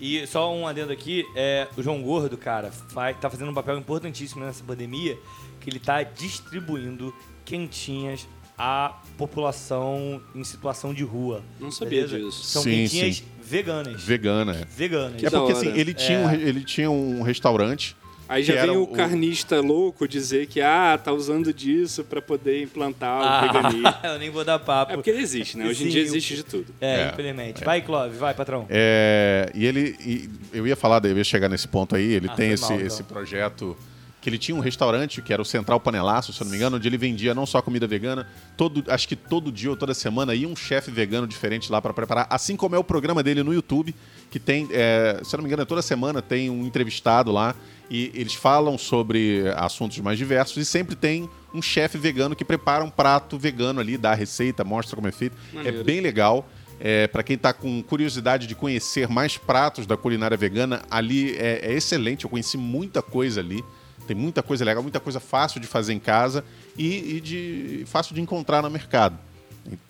E 0.00 0.26
só 0.26 0.52
um 0.52 0.66
adendo 0.66 0.92
aqui, 0.92 1.24
é, 1.36 1.68
o 1.76 1.82
João 1.82 2.02
Gordo, 2.02 2.36
cara, 2.36 2.72
faz, 2.72 3.16
tá 3.20 3.30
fazendo 3.30 3.50
um 3.50 3.54
papel 3.54 3.78
importantíssimo 3.78 4.44
nessa 4.44 4.64
pandemia, 4.64 5.16
que 5.60 5.70
ele 5.70 5.78
tá 5.78 6.02
distribuindo 6.02 7.14
quentinhas 7.44 8.26
à 8.58 8.98
população 9.18 10.20
em 10.34 10.44
situação 10.44 10.92
de 10.94 11.02
rua. 11.04 11.42
Não 11.60 11.70
sabia 11.70 12.06
beleza? 12.06 12.18
disso. 12.26 12.44
São 12.44 12.62
Sim, 12.62 12.70
quentinhas 12.70 13.16
sim. 13.16 13.24
veganas. 13.42 14.02
Vegana. 14.02 14.52
é. 14.52 14.64
veganas. 14.64 15.22
É 15.22 15.30
da 15.30 15.38
porque 15.40 15.52
hora. 15.54 15.68
assim, 15.70 15.78
ele 15.80 15.94
tinha, 15.94 16.18
um, 16.20 16.26
re- 16.26 16.42
ele 16.42 16.64
tinha 16.64 16.90
um 16.90 17.22
restaurante. 17.22 17.96
Aí 18.28 18.42
que 18.42 18.48
já 18.52 18.60
era 18.60 18.68
vem 18.68 18.76
o 18.78 18.84
o- 18.84 18.86
carnista 18.86 19.60
louco 19.60 20.08
dizer 20.08 20.46
que, 20.46 20.58
ah, 20.60 20.98
tá 21.02 21.12
usando 21.12 21.52
disso 21.52 22.02
pra 22.02 22.22
poder 22.22 22.62
implantar 22.62 23.20
o 23.20 23.24
Ah, 23.24 23.40
veganismo. 23.42 23.94
eu 24.04 24.18
nem 24.18 24.30
vou 24.30 24.42
dar 24.44 24.58
papo. 24.58 24.92
É 24.92 24.94
porque 24.94 25.10
ele 25.10 25.20
existe, 25.20 25.58
né? 25.58 25.66
Hoje 25.66 25.82
em 25.82 25.86
Sim, 25.86 25.92
dia 25.92 26.02
o- 26.02 26.04
existe 26.06 26.36
de 26.36 26.42
tudo. 26.44 26.72
É, 26.80 27.02
É, 27.02 27.08
infelizmente. 27.12 27.62
Vai, 27.64 27.82
Clóvis, 27.82 28.16
vai, 28.18 28.32
patrão. 28.32 28.64
É, 28.70 29.50
e 29.54 29.66
ele. 29.66 29.96
e 30.00 30.30
eu 30.52 30.66
ia 30.66 30.76
falar, 30.76 31.04
eu 31.04 31.16
ia 31.18 31.24
chegar 31.24 31.48
nesse 31.48 31.68
ponto 31.68 31.94
aí. 31.94 32.12
Ele 32.12 32.28
Ah, 32.30 32.34
tem 32.34 32.52
esse, 32.52 32.62
mal, 32.62 32.72
então. 32.74 32.86
esse 32.86 33.02
projeto. 33.02 33.76
Que 34.22 34.30
ele 34.30 34.38
tinha 34.38 34.56
um 34.56 34.60
restaurante, 34.60 35.20
que 35.20 35.32
era 35.32 35.42
o 35.42 35.44
Central 35.44 35.78
Panelaço, 35.80 36.32
se 36.32 36.40
eu 36.40 36.44
não 36.44 36.52
me 36.52 36.56
engano, 36.56 36.76
onde 36.76 36.88
ele 36.88 36.96
vendia 36.96 37.34
não 37.34 37.44
só 37.44 37.60
comida 37.60 37.86
vegana, 37.86 38.26
todo, 38.56 38.84
acho 38.88 39.06
que 39.06 39.16
todo 39.16 39.52
dia 39.52 39.68
ou 39.68 39.76
toda 39.76 39.92
semana 39.92 40.34
ia 40.34 40.48
um 40.48 40.56
chefe 40.56 40.90
vegano 40.90 41.26
diferente 41.26 41.70
lá 41.70 41.82
para 41.82 41.92
preparar. 41.92 42.26
Assim 42.30 42.56
como 42.56 42.74
é 42.74 42.78
o 42.78 42.84
programa 42.84 43.22
dele 43.22 43.42
no 43.42 43.52
YouTube, 43.52 43.94
que 44.30 44.38
tem, 44.38 44.68
é, 44.70 45.20
se 45.24 45.34
eu 45.34 45.38
não 45.38 45.42
me 45.42 45.48
engano, 45.48 45.62
é 45.62 45.66
toda 45.66 45.82
semana 45.82 46.22
tem 46.22 46.48
um 46.48 46.64
entrevistado 46.64 47.32
lá 47.32 47.54
e 47.90 48.10
eles 48.14 48.32
falam 48.32 48.78
sobre 48.78 49.42
assuntos 49.56 49.98
mais 49.98 50.16
diversos 50.16 50.56
e 50.56 50.64
sempre 50.64 50.96
tem 50.96 51.28
um 51.52 51.60
chefe 51.60 51.98
vegano 51.98 52.34
que 52.34 52.44
prepara 52.44 52.82
um 52.82 52.90
prato 52.90 53.38
vegano 53.38 53.80
ali, 53.80 53.98
dá 53.98 54.12
a 54.12 54.14
receita, 54.14 54.64
mostra 54.64 54.96
como 54.96 55.08
é 55.08 55.12
feito. 55.12 55.36
Maneiro. 55.52 55.80
É 55.80 55.84
bem 55.84 56.00
legal. 56.00 56.48
É, 56.80 57.06
para 57.06 57.22
quem 57.22 57.36
está 57.36 57.52
com 57.52 57.80
curiosidade 57.82 58.46
de 58.46 58.54
conhecer 58.54 59.08
mais 59.08 59.36
pratos 59.36 59.86
da 59.86 59.96
culinária 59.96 60.36
vegana, 60.36 60.82
ali 60.90 61.36
é, 61.36 61.60
é 61.62 61.72
excelente. 61.74 62.24
Eu 62.24 62.30
conheci 62.30 62.56
muita 62.56 63.00
coisa 63.00 63.40
ali. 63.40 63.62
Tem 64.06 64.16
muita 64.16 64.42
coisa 64.42 64.64
legal, 64.64 64.82
muita 64.82 65.00
coisa 65.00 65.20
fácil 65.20 65.60
de 65.60 65.66
fazer 65.66 65.92
em 65.92 65.98
casa 66.00 66.44
e, 66.76 67.16
e 67.16 67.20
de 67.20 67.84
fácil 67.86 68.14
de 68.14 68.20
encontrar 68.20 68.62
no 68.62 68.70
mercado. 68.70 69.18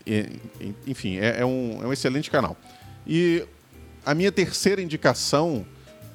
E- 0.06 0.28
e- 0.60 0.74
enfim, 0.86 1.16
é, 1.18 1.40
é 1.40 1.46
um, 1.46 1.80
é 1.82 1.86
um 1.86 1.92
excelente 1.92 2.30
canal. 2.30 2.56
E 3.06 3.44
a 4.04 4.14
minha 4.14 4.30
terceira 4.30 4.82
indicação 4.82 5.64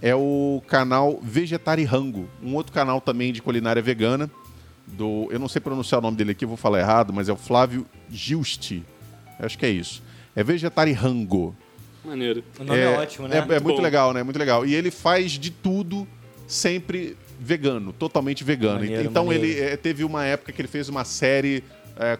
é 0.01 0.13
o 0.15 0.61
canal 0.67 1.19
Vegetarirango, 1.23 2.29
um 2.43 2.53
outro 2.53 2.71
canal 2.71 3.01
também 3.01 3.33
de 3.33 3.41
culinária 3.41 3.81
vegana. 3.81 4.29
Do, 4.85 5.27
eu 5.31 5.39
não 5.39 5.49
sei 5.49 5.59
pronunciar 5.59 5.99
o 5.99 6.01
nome 6.01 6.15
dele 6.15 6.31
aqui, 6.31 6.45
eu 6.45 6.49
vou 6.49 6.55
falar 6.57 6.79
errado, 6.79 7.11
mas 7.11 7.27
é 7.27 7.33
o 7.33 7.35
Flávio 7.35 7.85
Giusti. 8.09 8.85
Acho 9.39 9.57
que 9.57 9.65
é 9.65 9.69
isso. 9.69 10.01
É 10.35 10.43
Vegetarirango. 10.43 11.55
Maneiro. 12.05 12.41
O 12.59 12.63
nome 12.63 12.79
é, 12.79 12.87
ótimo, 12.97 13.27
né? 13.27 13.37
É, 13.49 13.55
é 13.55 13.59
muito 13.59 13.77
Bom. 13.77 13.81
legal, 13.81 14.13
né? 14.13 14.23
Muito 14.23 14.37
legal. 14.39 14.65
E 14.65 14.73
ele 14.73 14.89
faz 14.91 15.33
de 15.33 15.51
tudo 15.51 16.07
sempre 16.47 17.17
vegano, 17.39 17.93
totalmente 17.93 18.43
vegano. 18.43 18.79
Maneiro, 18.79 19.03
então 19.03 19.25
maneiro. 19.25 19.45
ele 19.45 19.59
é, 19.59 19.77
teve 19.77 20.03
uma 20.03 20.25
época 20.25 20.51
que 20.51 20.61
ele 20.61 20.67
fez 20.67 20.89
uma 20.89 21.03
série 21.03 21.63
é, 21.97 22.17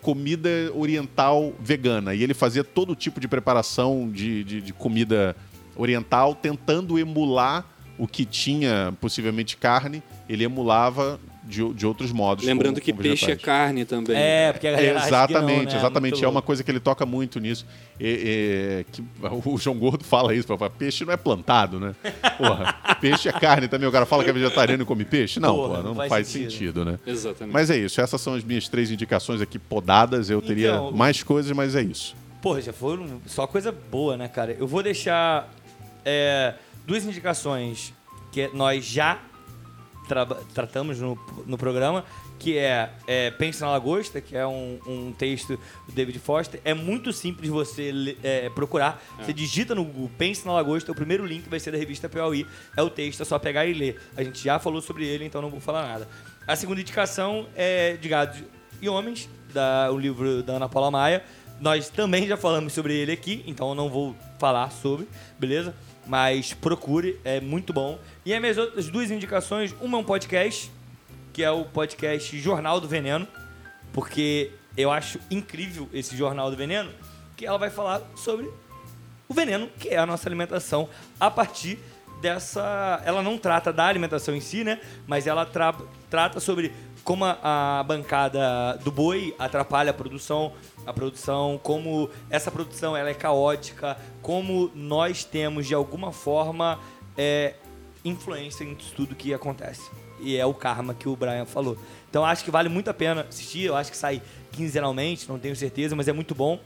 comida 0.00 0.48
oriental 0.74 1.52
vegana 1.60 2.14
e 2.14 2.22
ele 2.22 2.34
fazia 2.34 2.62
todo 2.62 2.94
tipo 2.94 3.20
de 3.20 3.26
preparação 3.26 4.10
de, 4.10 4.44
de, 4.44 4.60
de 4.60 4.72
comida 4.72 5.34
oriental, 5.76 6.34
tentando 6.34 6.98
emular 6.98 7.64
o 7.96 8.06
que 8.06 8.24
tinha 8.24 8.92
possivelmente 9.00 9.56
carne, 9.56 10.02
ele 10.28 10.44
emulava 10.44 11.20
de, 11.46 11.74
de 11.74 11.86
outros 11.86 12.10
modos. 12.10 12.44
Lembrando 12.44 12.76
com- 12.76 12.84
que 12.84 12.92
com 12.92 12.98
peixe 13.02 13.30
é 13.30 13.36
carne 13.36 13.84
também. 13.84 14.16
É, 14.16 14.52
porque 14.52 14.66
a 14.66 14.72
galera 14.72 14.98
acha 14.98 15.04
que 15.06 15.10
não, 15.12 15.18
Exatamente, 15.18 15.72
né? 15.72 15.78
exatamente. 15.78 16.12
Muito 16.14 16.24
É 16.24 16.28
uma 16.28 16.32
louco. 16.34 16.46
coisa 16.46 16.64
que 16.64 16.70
ele 16.70 16.80
toca 16.80 17.04
muito 17.04 17.38
nisso. 17.38 17.66
E- 18.00 18.84
e- 18.84 18.92
que 18.92 19.04
o 19.48 19.58
João 19.58 19.76
Gordo 19.78 20.02
fala 20.04 20.34
isso, 20.34 20.46
fala, 20.48 20.70
peixe 20.70 21.04
não 21.04 21.12
é 21.12 21.16
plantado, 21.16 21.78
né? 21.78 21.94
Porra, 22.38 22.72
peixe 23.00 23.28
é 23.28 23.32
carne 23.32 23.68
também. 23.68 23.88
O 23.88 23.92
cara 23.92 24.06
fala 24.06 24.24
que 24.24 24.30
é 24.30 24.32
vegetariano 24.32 24.82
e 24.82 24.86
come 24.86 25.04
peixe? 25.04 25.38
Não, 25.38 25.54
Porra, 25.54 25.68
porra, 25.68 25.82
não, 25.82 25.88
não 25.90 25.96
faz, 25.96 26.08
faz 26.08 26.26
sentido. 26.28 26.50
sentido. 26.50 26.84
né? 26.84 26.98
Exatamente. 27.06 27.52
Mas 27.52 27.70
é 27.70 27.76
isso, 27.76 28.00
essas 28.00 28.20
são 28.20 28.34
as 28.34 28.42
minhas 28.42 28.68
três 28.68 28.90
indicações 28.90 29.40
aqui 29.40 29.58
podadas. 29.58 30.30
Eu 30.30 30.40
teria 30.40 30.70
Então, 30.70 30.92
mais 30.92 31.22
coisas, 31.22 31.52
mas 31.52 31.74
é 31.76 31.82
isso. 31.82 32.16
Porra, 32.40 32.60
já 32.62 32.72
foram 32.72 33.20
só 33.26 33.46
coisa 33.46 33.70
boa, 33.72 34.16
né, 34.16 34.28
cara? 34.28 34.56
Eu 34.58 34.66
vou 34.66 34.82
deixar 34.82 35.50
é, 36.04 36.54
duas 36.86 37.04
indicações 37.04 37.92
que 38.32 38.50
nós 38.52 38.84
já 38.84 39.18
traba- 40.08 40.40
tratamos 40.54 41.00
no, 41.00 41.18
no 41.46 41.56
programa, 41.56 42.04
que 42.38 42.58
é, 42.58 42.90
é 43.06 43.30
Pense 43.30 43.60
na 43.60 43.70
Lagosta, 43.70 44.20
que 44.20 44.36
é 44.36 44.46
um, 44.46 44.78
um 44.86 45.12
texto 45.12 45.58
do 45.86 45.92
David 45.92 46.18
Foster. 46.18 46.60
É 46.64 46.74
muito 46.74 47.12
simples 47.12 47.48
você 47.48 48.16
é, 48.22 48.50
procurar. 48.50 49.02
Você 49.18 49.32
digita 49.32 49.74
no 49.74 49.84
Google 49.84 50.10
Pense 50.18 50.46
na 50.46 50.52
Lagosta, 50.52 50.92
o 50.92 50.94
primeiro 50.94 51.24
link 51.24 51.48
vai 51.48 51.60
ser 51.60 51.70
da 51.70 51.78
revista 51.78 52.08
Piauí. 52.08 52.46
É 52.76 52.82
o 52.82 52.90
texto, 52.90 53.22
é 53.22 53.24
só 53.24 53.38
pegar 53.38 53.66
e 53.66 53.72
ler. 53.72 54.00
A 54.16 54.22
gente 54.22 54.42
já 54.42 54.58
falou 54.58 54.80
sobre 54.80 55.06
ele, 55.06 55.24
então 55.24 55.40
não 55.40 55.50
vou 55.50 55.60
falar 55.60 55.86
nada. 55.86 56.08
A 56.46 56.54
segunda 56.56 56.80
indicação 56.80 57.46
é 57.56 57.96
de 57.96 58.08
Gados 58.08 58.42
e 58.82 58.88
Homens, 58.88 59.28
da, 59.52 59.90
o 59.90 59.98
livro 59.98 60.42
da 60.42 60.54
Ana 60.54 60.68
Paula 60.68 60.90
Maia. 60.90 61.24
Nós 61.60 61.88
também 61.88 62.26
já 62.26 62.36
falamos 62.36 62.72
sobre 62.72 62.94
ele 62.94 63.12
aqui, 63.12 63.42
então 63.46 63.68
eu 63.70 63.74
não 63.74 63.88
vou 63.88 64.14
falar 64.38 64.70
sobre, 64.70 65.08
beleza? 65.38 65.74
Mas 66.06 66.52
procure, 66.52 67.18
é 67.24 67.40
muito 67.40 67.72
bom. 67.72 67.98
E 68.24 68.34
as 68.34 68.40
minhas 68.40 68.58
outras 68.58 68.88
duas 68.88 69.10
indicações, 69.10 69.74
uma 69.80 69.98
é 69.98 70.00
um 70.00 70.04
podcast, 70.04 70.70
que 71.32 71.42
é 71.42 71.50
o 71.50 71.64
podcast 71.64 72.38
Jornal 72.38 72.80
do 72.80 72.86
Veneno, 72.88 73.26
porque 73.92 74.50
eu 74.76 74.90
acho 74.90 75.18
incrível 75.30 75.88
esse 75.92 76.16
Jornal 76.16 76.50
do 76.50 76.56
Veneno, 76.56 76.90
que 77.36 77.46
ela 77.46 77.58
vai 77.58 77.70
falar 77.70 78.02
sobre 78.16 78.50
o 79.28 79.34
veneno, 79.34 79.68
que 79.78 79.88
é 79.88 79.96
a 79.96 80.04
nossa 80.04 80.28
alimentação, 80.28 80.88
a 81.18 81.30
partir 81.30 81.78
dessa. 82.20 83.02
Ela 83.04 83.22
não 83.22 83.38
trata 83.38 83.72
da 83.72 83.86
alimentação 83.86 84.34
em 84.34 84.40
si, 84.40 84.62
né? 84.62 84.80
Mas 85.06 85.26
ela 85.26 85.46
tra- 85.46 85.74
trata 86.10 86.40
sobre 86.40 86.72
como 87.04 87.24
a, 87.24 87.38
a 87.80 87.82
bancada 87.82 88.78
do 88.82 88.90
boi 88.90 89.36
atrapalha 89.38 89.90
a 89.90 89.94
produção, 89.94 90.52
a 90.86 90.92
produção, 90.92 91.60
como 91.62 92.10
essa 92.30 92.50
produção 92.50 92.96
ela 92.96 93.10
é 93.10 93.14
caótica, 93.14 93.96
como 94.22 94.70
nós 94.74 95.22
temos 95.22 95.66
de 95.66 95.74
alguma 95.74 96.10
forma 96.10 96.80
é, 97.16 97.54
influência 98.04 98.64
em 98.64 98.74
tudo 98.74 99.14
que 99.14 99.34
acontece. 99.34 99.88
E 100.18 100.36
é 100.36 100.46
o 100.46 100.54
karma 100.54 100.94
que 100.94 101.08
o 101.08 101.14
Brian 101.14 101.44
falou. 101.44 101.76
Então 102.08 102.24
acho 102.24 102.42
que 102.42 102.50
vale 102.50 102.68
muito 102.68 102.88
a 102.88 102.94
pena 102.94 103.26
assistir. 103.28 103.64
Eu 103.64 103.76
acho 103.76 103.90
que 103.90 103.96
sai 103.96 104.22
quinzenalmente, 104.50 105.28
não 105.28 105.38
tenho 105.38 105.54
certeza, 105.54 105.94
mas 105.94 106.08
é 106.08 106.12
muito 106.12 106.34
bom. 106.34 106.58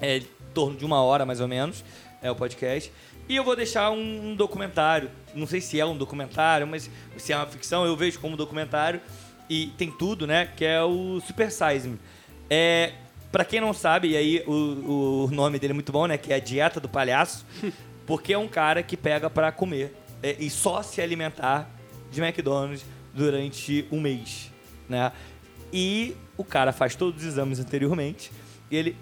É 0.00 0.16
em 0.18 0.52
torno 0.52 0.76
de 0.76 0.84
uma 0.84 1.00
hora 1.02 1.24
mais 1.24 1.40
ou 1.40 1.46
menos, 1.46 1.84
é 2.20 2.30
o 2.30 2.34
podcast. 2.34 2.90
E 3.28 3.36
eu 3.36 3.44
vou 3.44 3.54
deixar 3.54 3.92
um, 3.92 4.30
um 4.30 4.34
documentário. 4.34 5.08
Não 5.32 5.46
sei 5.46 5.60
se 5.60 5.78
é 5.78 5.86
um 5.86 5.96
documentário, 5.96 6.66
mas 6.66 6.90
se 7.16 7.32
é 7.32 7.36
uma 7.36 7.46
ficção, 7.46 7.86
eu 7.86 7.96
vejo 7.96 8.18
como 8.18 8.36
documentário. 8.36 9.00
E 9.50 9.66
tem 9.76 9.90
tudo, 9.90 10.28
né? 10.28 10.48
Que 10.56 10.64
é 10.64 10.80
o 10.80 11.20
Super 11.26 11.50
Size 11.50 11.88
Me. 11.88 11.98
É, 12.48 12.92
pra 13.32 13.44
quem 13.44 13.60
não 13.60 13.72
sabe, 13.72 14.10
e 14.10 14.16
aí 14.16 14.44
o, 14.46 15.24
o 15.24 15.30
nome 15.32 15.58
dele 15.58 15.72
é 15.72 15.74
muito 15.74 15.90
bom, 15.90 16.06
né? 16.06 16.16
Que 16.16 16.32
é 16.32 16.36
a 16.36 16.38
Dieta 16.38 16.78
do 16.78 16.88
Palhaço. 16.88 17.44
Porque 18.06 18.32
é 18.32 18.38
um 18.38 18.46
cara 18.46 18.82
que 18.82 18.96
pega 18.96 19.28
pra 19.28 19.50
comer 19.50 19.94
é, 20.22 20.36
e 20.38 20.48
só 20.48 20.82
se 20.82 21.00
alimentar 21.00 21.68
de 22.10 22.20
McDonald's 22.20 22.84
durante 23.12 23.86
um 23.90 24.00
mês, 24.00 24.52
né? 24.88 25.12
E 25.72 26.16
o 26.36 26.44
cara 26.44 26.72
faz 26.72 26.94
todos 26.94 27.20
os 27.20 27.26
exames 27.26 27.60
anteriormente 27.60 28.32
e 28.70 28.76
ele 28.76 28.96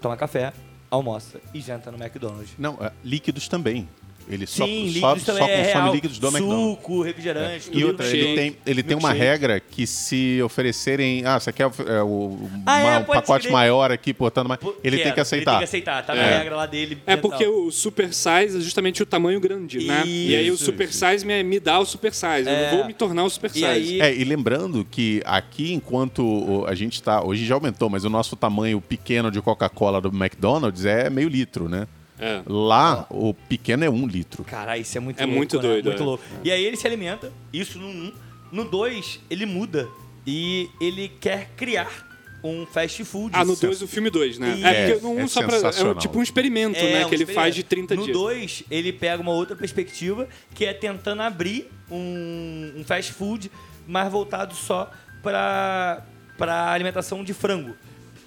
toma 0.00 0.16
café, 0.16 0.52
almoça 0.90 1.40
e 1.52 1.60
janta 1.60 1.90
no 1.90 2.02
McDonald's. 2.02 2.50
Não, 2.58 2.78
é, 2.80 2.92
líquidos 3.02 3.48
também. 3.48 3.88
Ele 4.30 4.46
só, 4.46 4.66
Sim, 4.66 4.92
só, 5.00 5.12
líquidos 5.14 5.22
só 5.22 5.32
também 5.32 5.48
é 5.54 5.56
consome 5.64 5.82
real. 5.82 5.94
líquidos 5.94 6.18
do 6.18 6.26
McDonald's. 6.28 6.76
Suco, 6.78 7.02
refrigerante, 7.02 7.68
E 7.68 7.72
tudo 7.72 7.86
outra, 7.86 8.06
ele 8.06 8.34
tem, 8.34 8.56
ele 8.66 8.82
tem 8.82 8.96
uma 8.96 9.12
regra 9.12 9.58
que 9.58 9.86
se 9.86 10.40
oferecerem. 10.42 11.24
Ah, 11.24 11.40
você 11.40 11.50
quer 11.52 11.62
é, 11.64 12.02
o, 12.02 12.38
Ah, 12.66 12.78
é, 12.80 12.84
uma- 12.84 12.98
um 12.98 13.04
pode 13.04 13.20
pacote 13.22 13.48
maior 13.50 13.90
aqui, 13.90 14.12
portando 14.12 14.48
mais. 14.48 14.60
Ele 14.84 14.96
tem 14.96 15.04
quero, 15.04 15.14
que 15.14 15.20
aceitar. 15.20 15.50
Ele 15.52 15.58
tem 15.58 15.58
que 15.60 15.64
aceitar, 15.64 16.04
tá 16.04 16.14
na 16.14 16.22
É. 16.22 16.38
regra 16.38 16.56
lá 16.56 16.66
dele. 16.66 16.98
É 17.06 17.16
mental. 17.16 17.30
porque 17.30 17.46
o 17.46 17.70
super 17.70 18.12
size 18.12 18.58
é 18.58 18.60
justamente 18.60 19.02
o 19.02 19.06
tamanho 19.06 19.40
grande, 19.40 19.86
né? 19.86 20.02
e 20.04 20.36
aí 20.36 20.50
o 20.50 20.54
Isso, 20.54 20.64
super 20.66 20.88
isso. 20.88 20.98
size 21.06 21.24
me, 21.24 21.42
me 21.42 21.58
dá 21.58 21.78
o 21.78 21.86
super 21.86 22.12
size. 22.12 22.42
Eu 22.46 22.48
É. 22.48 22.70
não 22.70 22.78
vou 22.78 22.86
me 22.86 22.92
tornar 22.94 23.24
o 23.24 23.30
super 23.30 23.50
E 23.50 23.54
size. 23.54 23.64
aí- 23.64 24.00
É, 24.00 24.14
e 24.14 24.24
lembrando 24.24 24.84
que 24.84 25.22
aqui, 25.24 25.72
enquanto 25.72 26.64
a 26.68 26.74
gente 26.74 27.02
tá. 27.02 27.24
Hoje 27.24 27.46
já 27.46 27.54
aumentou, 27.54 27.88
mas 27.88 28.04
o 28.04 28.10
nosso 28.10 28.36
tamanho 28.36 28.80
pequeno 28.80 29.30
de 29.30 29.40
Coca-Cola 29.40 30.00
do 30.00 30.08
McDonald's 30.08 30.84
é 30.84 31.08
meio 31.08 31.28
litro, 31.28 31.68
né? 31.68 31.86
É. 32.20 32.42
Lá, 32.46 33.06
o 33.10 33.32
pequeno 33.32 33.84
é 33.84 33.90
um 33.90 34.06
litro. 34.06 34.44
Caralho, 34.44 34.82
isso 34.82 34.96
é 34.96 35.00
muito 35.00 35.18
É 35.20 35.24
louco. 35.24 35.36
muito 35.36 35.56
né? 35.56 35.62
doido, 35.62 35.84
Muito 35.86 36.02
é. 36.02 36.06
louco. 36.06 36.24
E 36.44 36.50
aí 36.50 36.64
ele 36.64 36.76
se 36.76 36.86
alimenta, 36.86 37.32
isso 37.52 37.78
no 37.78 37.86
1. 37.88 38.12
No 38.50 38.64
2, 38.64 39.20
ele 39.30 39.46
muda. 39.46 39.86
E 40.26 40.68
ele 40.80 41.08
quer 41.20 41.50
criar 41.56 42.06
um 42.44 42.64
fast 42.66 43.02
food. 43.04 43.30
Ah, 43.34 43.44
no 43.44 43.56
2, 43.56 43.82
o 43.82 43.88
filme 43.88 44.10
2, 44.10 44.38
né? 44.38 44.56
E- 44.58 44.64
É, 44.64 44.90
porque 44.92 45.06
no 45.06 45.12
1 45.14 45.20
é 45.20 45.26
só 45.28 45.40
pra. 45.42 45.56
É 45.56 45.60
sensacional. 45.60 45.94
tipo 45.96 46.18
um 46.18 46.22
experimento, 46.22 46.78
É, 46.78 46.92
né? 46.92 47.06
um 47.06 47.08
que 47.08 47.14
ele 47.14 47.26
faz 47.26 47.54
de 47.54 47.62
30 47.62 47.94
no 47.94 48.04
dias. 48.04 48.16
No 48.16 48.22
2, 48.24 48.62
ele 48.70 48.92
pega 48.92 49.20
uma 49.22 49.32
outra 49.32 49.56
perspectiva, 49.56 50.28
que 50.54 50.64
é 50.64 50.72
tentando 50.72 51.22
abrir 51.22 51.70
um, 51.90 52.72
um 52.76 52.84
fast 52.84 53.12
food, 53.12 53.50
mas 53.86 54.10
voltado 54.10 54.54
só 54.54 54.90
para 55.22 56.04
para 56.36 56.70
alimentação 56.72 57.24
de 57.24 57.34
frango. 57.34 57.74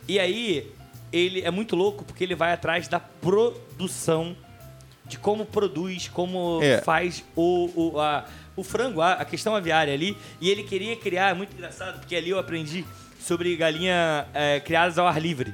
E 0.08 0.20
aí, 0.20 0.70
ele 1.12 1.42
é 1.42 1.52
muito 1.52 1.76
louco 1.76 2.04
porque 2.06 2.24
ele 2.24 2.36
vai 2.36 2.54
atrás 2.54 2.88
da 2.88 3.00
produção, 3.00 4.36
de 5.06 5.18
como 5.18 5.46
produz, 5.46 6.08
como 6.08 6.60
É. 6.62 6.80
faz 6.82 7.24
o, 7.36 7.70
o, 7.96 8.00
a- 8.00 8.26
o 8.56 8.64
frango, 8.64 9.02
a, 9.02 9.14
a 9.14 9.26
questão 9.26 9.56
aviária 9.56 9.94
ali. 9.94 10.16
E 10.40 10.50
ele 10.50 10.64
queria 10.64 10.96
criar, 10.96 11.30
é 11.30 11.34
muito 11.34 11.54
engraçado, 11.54 12.00
porque 12.00 12.16
ali 12.16 12.30
eu 12.30 12.40
aprendi 12.40 12.86
sobre 13.20 13.56
galinha 13.56 14.26
é, 14.34 14.60
criadas 14.60 14.98
ao 14.98 15.08
ar 15.08 15.22
livre. 15.22 15.54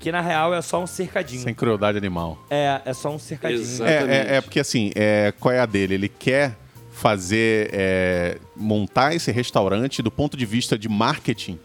Que 0.00 0.12
na 0.12 0.20
real 0.20 0.52
é 0.54 0.60
só 0.60 0.82
um 0.82 0.86
cercadinho. 0.86 1.42
Sem 1.42 1.54
crueldade 1.54 1.96
animal. 1.96 2.38
É, 2.50 2.80
é 2.84 2.92
só 2.92 3.10
um 3.10 3.18
cercadinho. 3.18 3.60
Exato. 3.62 3.90
É, 3.90 3.96
Exatamente. 3.96 4.30
é, 4.30 4.36
é 4.36 4.40
porque 4.40 4.60
assim, 4.60 4.90
é, 4.94 5.32
qual 5.40 5.52
é 5.54 5.60
a 5.60 5.66
dele? 5.66 5.94
Ele 5.94 6.08
quer 6.08 6.56
fazer, 6.92 7.70
é, 7.72 8.38
montar 8.54 9.14
esse 9.14 9.32
restaurante 9.32 10.02
do 10.02 10.10
ponto 10.10 10.36
de 10.36 10.44
vista 10.46 10.78
de 10.78 10.88
marketing. 10.88 11.58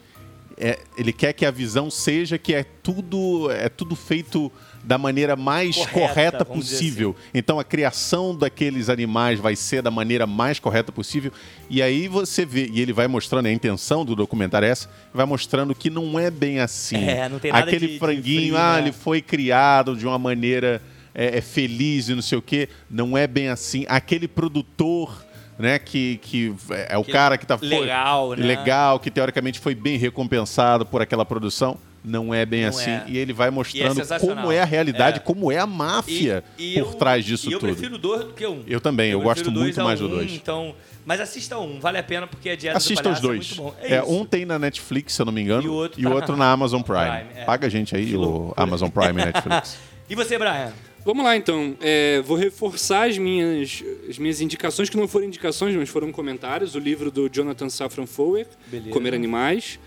É, 0.62 0.78
ele 0.94 1.10
quer 1.10 1.32
que 1.32 1.46
a 1.46 1.50
visão 1.50 1.90
seja 1.90 2.36
que 2.36 2.52
é 2.52 2.62
tudo, 2.62 3.50
é 3.50 3.70
tudo 3.70 3.96
feito 3.96 4.52
da 4.84 4.98
maneira 4.98 5.34
mais 5.34 5.74
Correta, 5.76 5.98
correta, 6.00 6.44
possível. 6.44 7.16
Então 7.32 7.58
a 7.58 7.64
criação 7.64 8.36
daqueles 8.36 8.90
animais 8.90 9.40
vai 9.40 9.56
ser 9.56 9.80
da 9.80 9.90
maneira 9.90 10.26
mais 10.26 10.58
correta 10.58 10.92
possível. 10.92 11.32
E 11.70 11.80
aí 11.80 12.08
você 12.08 12.44
vê, 12.44 12.68
e 12.70 12.80
ele 12.80 12.92
vai 12.92 13.06
mostrando, 13.08 13.46
a 13.46 13.52
intenção 13.52 14.04
do 14.04 14.14
documentário 14.14 14.66
é 14.66 14.70
essa, 14.70 14.90
vai 15.14 15.24
mostrando 15.24 15.74
que 15.74 15.88
não 15.88 16.18
é 16.18 16.30
bem 16.30 16.60
assim. 16.60 16.96
É, 17.08 17.26
não 17.26 17.38
tem 17.38 17.52
nada 17.52 17.64
Aquele 17.64 17.86
de- 17.86 17.92
de 17.94 17.98
franguinho, 17.98 18.40
frio, 18.52 18.56
ah, 18.58 18.74
né? 18.74 18.82
ele 18.82 18.92
foi 18.92 19.22
criado 19.22 19.96
de 19.96 20.06
uma 20.06 20.18
maneira 20.18 20.82
é, 21.14 21.38
é 21.38 21.40
feliz 21.40 22.08
e 22.10 22.14
não 22.14 22.22
sei 22.22 22.36
o 22.36 22.42
quê. 22.42 22.68
Não 22.90 23.16
é 23.16 23.26
bem 23.26 23.48
assim. 23.48 23.86
Aquele 23.88 24.28
produtor, 24.28 25.24
né, 25.60 25.78
que, 25.78 26.18
que 26.22 26.54
é 26.88 26.96
o 26.98 27.04
Que 27.04 27.12
cara 27.12 27.36
que 27.38 27.46
tá 27.46 27.56
foi- 27.58 27.68
legal, 27.68 28.30
né? 28.34 28.44
legal, 28.46 28.98
que 28.98 29.10
teoricamente 29.10 29.58
foi 29.60 29.74
bem 29.74 29.96
recompensado 29.98 30.84
por 30.86 31.00
aquela 31.02 31.24
produção. 31.24 31.76
Não 32.02 32.32
é 32.32 32.46
bem 32.46 32.62
Não 32.62 32.70
assim. 32.70 32.90
é. 32.90 33.04
E 33.08 33.18
ele 33.18 33.30
vai 33.34 33.50
mostrando 33.50 33.94
sensacional. 33.96 34.36
como 34.38 34.50
é 34.50 34.58
a 34.60 34.64
realidade, 34.64 35.18
É. 35.18 35.20
como 35.20 35.52
é 35.52 35.58
a 35.58 35.66
máfia 35.66 36.42
E- 36.58 36.76
e 36.78 36.82
por 36.82 36.92
eu- 36.92 36.94
trás 36.94 37.22
disso 37.26 37.50
e 37.50 37.52
eu 37.52 37.58
tudo. 37.58 37.72
prefiro 37.74 37.98
dois 37.98 38.24
do 38.24 38.32
que 38.32 38.46
um. 38.46 38.62
Eu 38.66 38.80
também, 38.80 39.10
eu 39.10 39.20
gosto 39.20 39.42
prefiro 39.44 39.60
muito 39.62 39.84
mais 39.84 40.00
do 40.00 40.06
um, 40.06 40.08
dois. 40.08 40.32
Então, 40.32 40.74
mas 41.04 41.20
assista 41.20 41.58
um, 41.58 41.78
vale 41.78 41.98
a 41.98 42.02
pena 42.02 42.26
porque 42.26 42.48
a 42.48 42.56
dieta 42.56 42.78
Assistam 42.78 43.10
do 43.10 43.14
os 43.14 43.20
dois. 43.20 43.52
é 43.52 43.60
muito 43.60 43.74
bom. 43.74 43.74
É, 43.82 43.98
isso. 44.00 44.10
um 44.12 44.24
tem 44.24 44.46
na 44.46 44.58
Netflix, 44.58 45.12
se 45.12 45.20
eu 45.20 45.26
não 45.26 45.32
me 45.32 45.42
engano, 45.42 45.62
E 45.62 45.68
o 46.06 46.10
outro 46.10 46.32
tá 46.32 46.36
na 46.36 46.50
Amazon 46.50 46.80
Prime. 46.80 47.00
Prime, 47.04 47.30
é. 47.36 47.44
Paga 47.44 47.66
a 47.66 47.70
gente 47.70 47.94
aí, 47.94 48.06
Que 48.06 48.16
o. 48.16 48.54
Amazon 48.56 48.88
Prime 48.88 49.20
e 49.20 49.24
Netflix. 49.26 49.76
E 50.08 50.14
você, 50.14 50.38
Brian? 50.38 50.72
Vamos 51.04 51.24
lá 51.24 51.36
então. 51.36 51.76
É, 51.80 52.20
vou 52.20 52.36
reforçar 52.36 53.08
as 53.08 53.16
minhas, 53.16 53.82
as 54.08 54.18
minhas 54.18 54.40
indicações, 54.40 54.90
que 54.90 54.96
não 54.96 55.08
foram 55.08 55.26
indicações, 55.26 55.74
mas 55.74 55.88
foram 55.88 56.12
comentários. 56.12 56.74
O 56.74 56.78
livro 56.78 57.10
do 57.10 57.28
Jonathan 57.28 57.68
Safran 57.68 58.06
Foer, 58.06 58.46
Beleza. 58.66 58.90
Comer 58.90 59.14
Animais. 59.14 59.78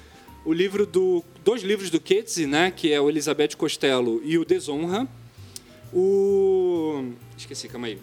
O 0.45 0.51
livro 0.51 0.86
do. 0.86 1.24
Dois 1.43 1.61
livros 1.61 1.89
do 1.89 1.99
Ketzi, 1.99 2.45
né? 2.45 2.72
Que 2.76 2.91
é 2.91 2.99
o 2.99 3.09
Elizabeth 3.09 3.55
Costello 3.57 4.22
e 4.26 4.38
o 4.38 4.43
Desonra. 4.43 5.07
O. 5.93 7.11
Esqueci, 7.38 7.68
calma 7.68 7.88
aí. 7.88 7.99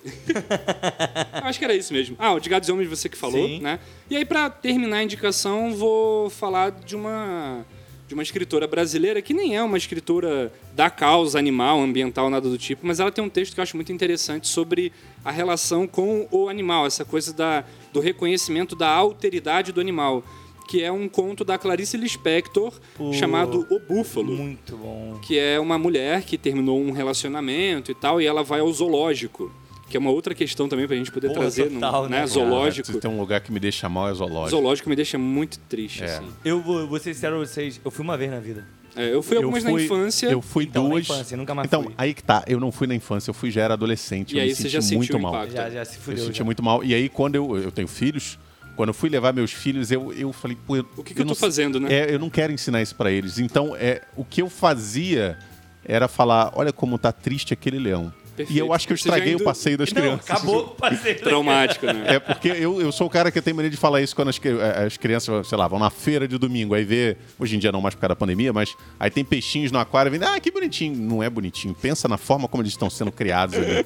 Acho 1.42 1.58
que 1.58 1.64
era 1.64 1.74
isso 1.74 1.92
mesmo. 1.92 2.16
Ah, 2.18 2.32
o 2.32 2.40
de 2.40 2.48
Gados 2.48 2.68
e 2.68 2.72
Homens, 2.72 2.88
você 2.88 3.08
que 3.08 3.16
falou, 3.16 3.46
Sim. 3.46 3.60
né? 3.60 3.80
E 4.08 4.16
aí, 4.16 4.24
pra 4.24 4.48
terminar 4.48 4.98
a 4.98 5.02
indicação, 5.02 5.74
vou 5.74 6.30
falar 6.30 6.70
de 6.70 6.94
uma. 6.94 7.64
De 8.10 8.14
uma 8.14 8.24
escritora 8.24 8.66
brasileira 8.66 9.22
que 9.22 9.32
nem 9.32 9.56
é 9.56 9.62
uma 9.62 9.78
escritora 9.78 10.52
da 10.74 10.90
causa 10.90 11.38
animal, 11.38 11.80
ambiental, 11.80 12.28
nada 12.28 12.48
do 12.50 12.58
tipo, 12.58 12.84
mas 12.84 12.98
ela 12.98 13.12
tem 13.12 13.22
um 13.22 13.28
texto 13.28 13.54
que 13.54 13.60
eu 13.60 13.62
acho 13.62 13.76
muito 13.76 13.92
interessante 13.92 14.48
sobre 14.48 14.92
a 15.24 15.30
relação 15.30 15.86
com 15.86 16.26
o 16.28 16.48
animal, 16.48 16.86
essa 16.86 17.04
coisa 17.04 17.32
da, 17.32 17.64
do 17.92 18.00
reconhecimento 18.00 18.74
da 18.74 18.88
alteridade 18.88 19.70
do 19.70 19.80
animal, 19.80 20.24
que 20.68 20.82
é 20.82 20.90
um 20.90 21.08
conto 21.08 21.44
da 21.44 21.56
Clarice 21.56 21.96
Lispector 21.96 22.72
Pô. 22.96 23.12
chamado 23.12 23.64
O 23.70 23.78
Búfalo 23.78 24.32
Muito 24.32 24.76
bom. 24.76 25.20
que 25.22 25.38
é 25.38 25.60
uma 25.60 25.78
mulher 25.78 26.24
que 26.24 26.36
terminou 26.36 26.80
um 26.80 26.90
relacionamento 26.90 27.92
e 27.92 27.94
tal, 27.94 28.20
e 28.20 28.26
ela 28.26 28.42
vai 28.42 28.58
ao 28.58 28.72
zoológico, 28.72 29.52
que 29.90 29.96
é 29.96 30.00
uma 30.00 30.10
outra 30.10 30.34
questão 30.34 30.68
também 30.68 30.86
pra 30.86 30.96
gente 30.96 31.10
poder 31.10 31.30
trazer, 31.32 31.68
total, 31.68 32.04
no, 32.04 32.08
né, 32.08 32.20
né? 32.20 32.26
Zoológico. 32.26 32.86
Se 32.92 32.98
tem 33.00 33.10
um 33.10 33.18
lugar 33.18 33.40
que 33.40 33.50
me 33.52 33.58
deixa 33.60 33.88
mal 33.88 34.08
é 34.08 34.14
zoológico. 34.14 34.50
Zoológico 34.50 34.88
me 34.88 34.96
deixa 34.96 35.18
muito 35.18 35.58
triste, 35.68 36.02
É. 36.04 36.06
assim. 36.16 36.28
Eu 36.44 36.60
vou, 36.62 36.86
vou 36.86 36.98
ser 36.98 37.12
sincero 37.12 37.36
a 37.36 37.38
vocês, 37.40 37.80
eu 37.84 37.90
fui 37.90 38.02
uma 38.04 38.16
vez 38.16 38.30
na 38.30 38.38
vida. 38.40 38.66
É, 38.96 39.12
eu 39.12 39.22
fui 39.22 39.36
algumas 39.36 39.62
na 39.62 39.70
infância. 39.72 40.28
Eu 40.28 40.40
fui 40.42 40.64
Então, 40.64 40.84
na 40.84 40.88
duas. 40.90 41.04
infância, 41.04 41.36
nunca 41.36 41.54
mais 41.54 41.66
então, 41.68 41.84
fui. 41.84 41.94
aí 41.98 42.14
que 42.14 42.22
tá. 42.22 42.42
Eu 42.46 42.58
não 42.58 42.72
fui 42.72 42.86
na 42.86 42.94
infância, 42.94 43.30
eu 43.30 43.34
fui 43.34 43.50
já 43.50 43.62
era 43.62 43.74
adolescente. 43.74 44.32
E 44.34 44.38
eu 44.38 44.42
aí 44.42 44.48
me 44.48 44.54
você 44.54 44.62
senti 44.62 44.72
já 44.72 44.80
sentiu 44.82 44.98
muito 44.98 45.18
mal. 45.18 45.34
impacto. 45.34 45.52
Já, 45.52 45.70
já 45.70 45.84
se 45.84 45.96
Eu 45.96 46.02
fudeu. 46.02 46.24
senti 46.24 46.38
já. 46.38 46.44
muito 46.44 46.62
mal. 46.62 46.82
E 46.82 46.94
aí, 46.94 47.08
quando 47.08 47.34
eu, 47.36 47.56
eu 47.56 47.70
tenho 47.70 47.86
filhos, 47.86 48.36
quando 48.76 48.88
eu 48.88 48.94
fui 48.94 49.08
levar 49.08 49.32
meus 49.32 49.52
filhos, 49.52 49.90
eu, 49.92 50.12
eu 50.12 50.32
falei, 50.32 50.56
pô, 50.66 50.76
eu, 50.76 50.86
O 50.96 51.04
que, 51.04 51.14
que 51.14 51.20
eu, 51.20 51.24
não 51.24 51.34
tô 51.34 51.38
fazendo, 51.40 51.78
né? 51.78 51.92
É, 51.92 52.14
eu 52.14 52.18
não 52.18 52.28
quero 52.30 52.52
ensinar 52.52 52.82
isso 52.82 52.94
pra 52.96 53.10
eles. 53.12 53.38
Então, 53.38 53.76
é, 53.76 54.02
o 54.16 54.24
que 54.24 54.42
eu 54.42 54.48
fazia 54.50 55.38
era 55.84 56.08
falar, 56.08 56.52
olha 56.56 56.72
como 56.72 56.98
tá 56.98 57.12
triste 57.12 57.52
aquele 57.52 57.78
leão. 57.78 58.12
Perfeito. 58.40 58.52
E 58.52 58.58
eu 58.58 58.72
acho 58.72 58.86
que 58.86 58.92
eu 58.92 58.96
estraguei 58.96 59.32
indo- 59.34 59.40
o 59.40 59.44
passeio 59.44 59.76
das 59.78 59.92
Não, 59.92 60.00
crianças. 60.02 60.30
acabou 60.30 60.64
o 60.64 60.68
passeio. 60.68 61.18
Traumático, 61.20 61.86
né? 61.86 62.04
É 62.06 62.18
porque 62.20 62.48
eu, 62.48 62.80
eu 62.80 62.90
sou 62.92 63.06
o 63.06 63.10
cara 63.10 63.30
que 63.30 63.40
tem 63.40 63.52
mania 63.54 63.70
de 63.70 63.76
falar 63.76 64.00
isso 64.02 64.14
quando 64.14 64.28
as, 64.28 64.38
cri- 64.38 64.58
eh, 64.58 64.84
as 64.86 64.96
crianças, 64.96 65.46
sei 65.48 65.58
lá, 65.58 65.66
vão 65.68 65.78
na 65.78 65.90
feira 65.90 66.26
de 66.28 66.36
domingo, 66.38 66.74
aí 66.74 66.84
vê, 66.84 67.16
hoje 67.38 67.56
em 67.56 67.58
dia 67.58 67.70
não 67.72 67.80
mais 67.80 67.94
por 67.94 68.00
causa 68.02 68.10
da 68.10 68.16
pandemia, 68.16 68.52
mas 68.52 68.74
aí 68.98 69.10
tem 69.10 69.24
peixinhos 69.24 69.70
no 69.72 69.78
aquário, 69.78 70.10
vem, 70.10 70.20
ah, 70.22 70.38
que 70.40 70.50
bonitinho. 70.50 70.96
Não 70.96 71.22
é 71.22 71.28
bonitinho. 71.30 71.74
Pensa 71.74 72.08
na 72.08 72.16
forma 72.18 72.46
como 72.48 72.62
eles 72.62 72.72
estão 72.72 72.88
sendo 72.90 73.12
criados 73.12 73.56
ali. 73.56 73.84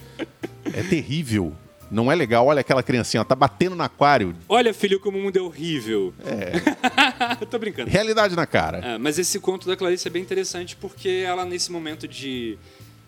É 0.73 0.83
terrível. 0.83 1.53
Não 1.91 2.11
é 2.11 2.15
legal. 2.15 2.47
Olha 2.47 2.61
aquela 2.61 2.83
criancinha, 2.83 3.19
ela 3.21 3.25
tá 3.25 3.35
batendo 3.37 3.77
no 3.77 3.83
aquário. 3.83 4.35
Olha, 4.49 4.73
filho, 4.75 4.99
como 4.99 5.19
o 5.19 5.23
mundo 5.23 5.37
é 5.39 5.43
horrível. 5.43 6.13
É. 6.25 7.45
tô 7.47 7.59
brincando. 7.59 7.91
Realidade 7.91 8.35
na 8.35 8.47
cara. 8.47 8.79
É, 8.79 8.99
mas 8.99 9.19
esse 9.19 9.39
conto 9.39 9.67
da 9.69 9.77
Clarice 9.77 10.09
é 10.09 10.11
bem 10.11 10.23
interessante 10.23 10.75
porque 10.77 11.23
ela, 11.25 11.45
nesse 11.45 11.71
momento 11.71 12.09
de, 12.09 12.59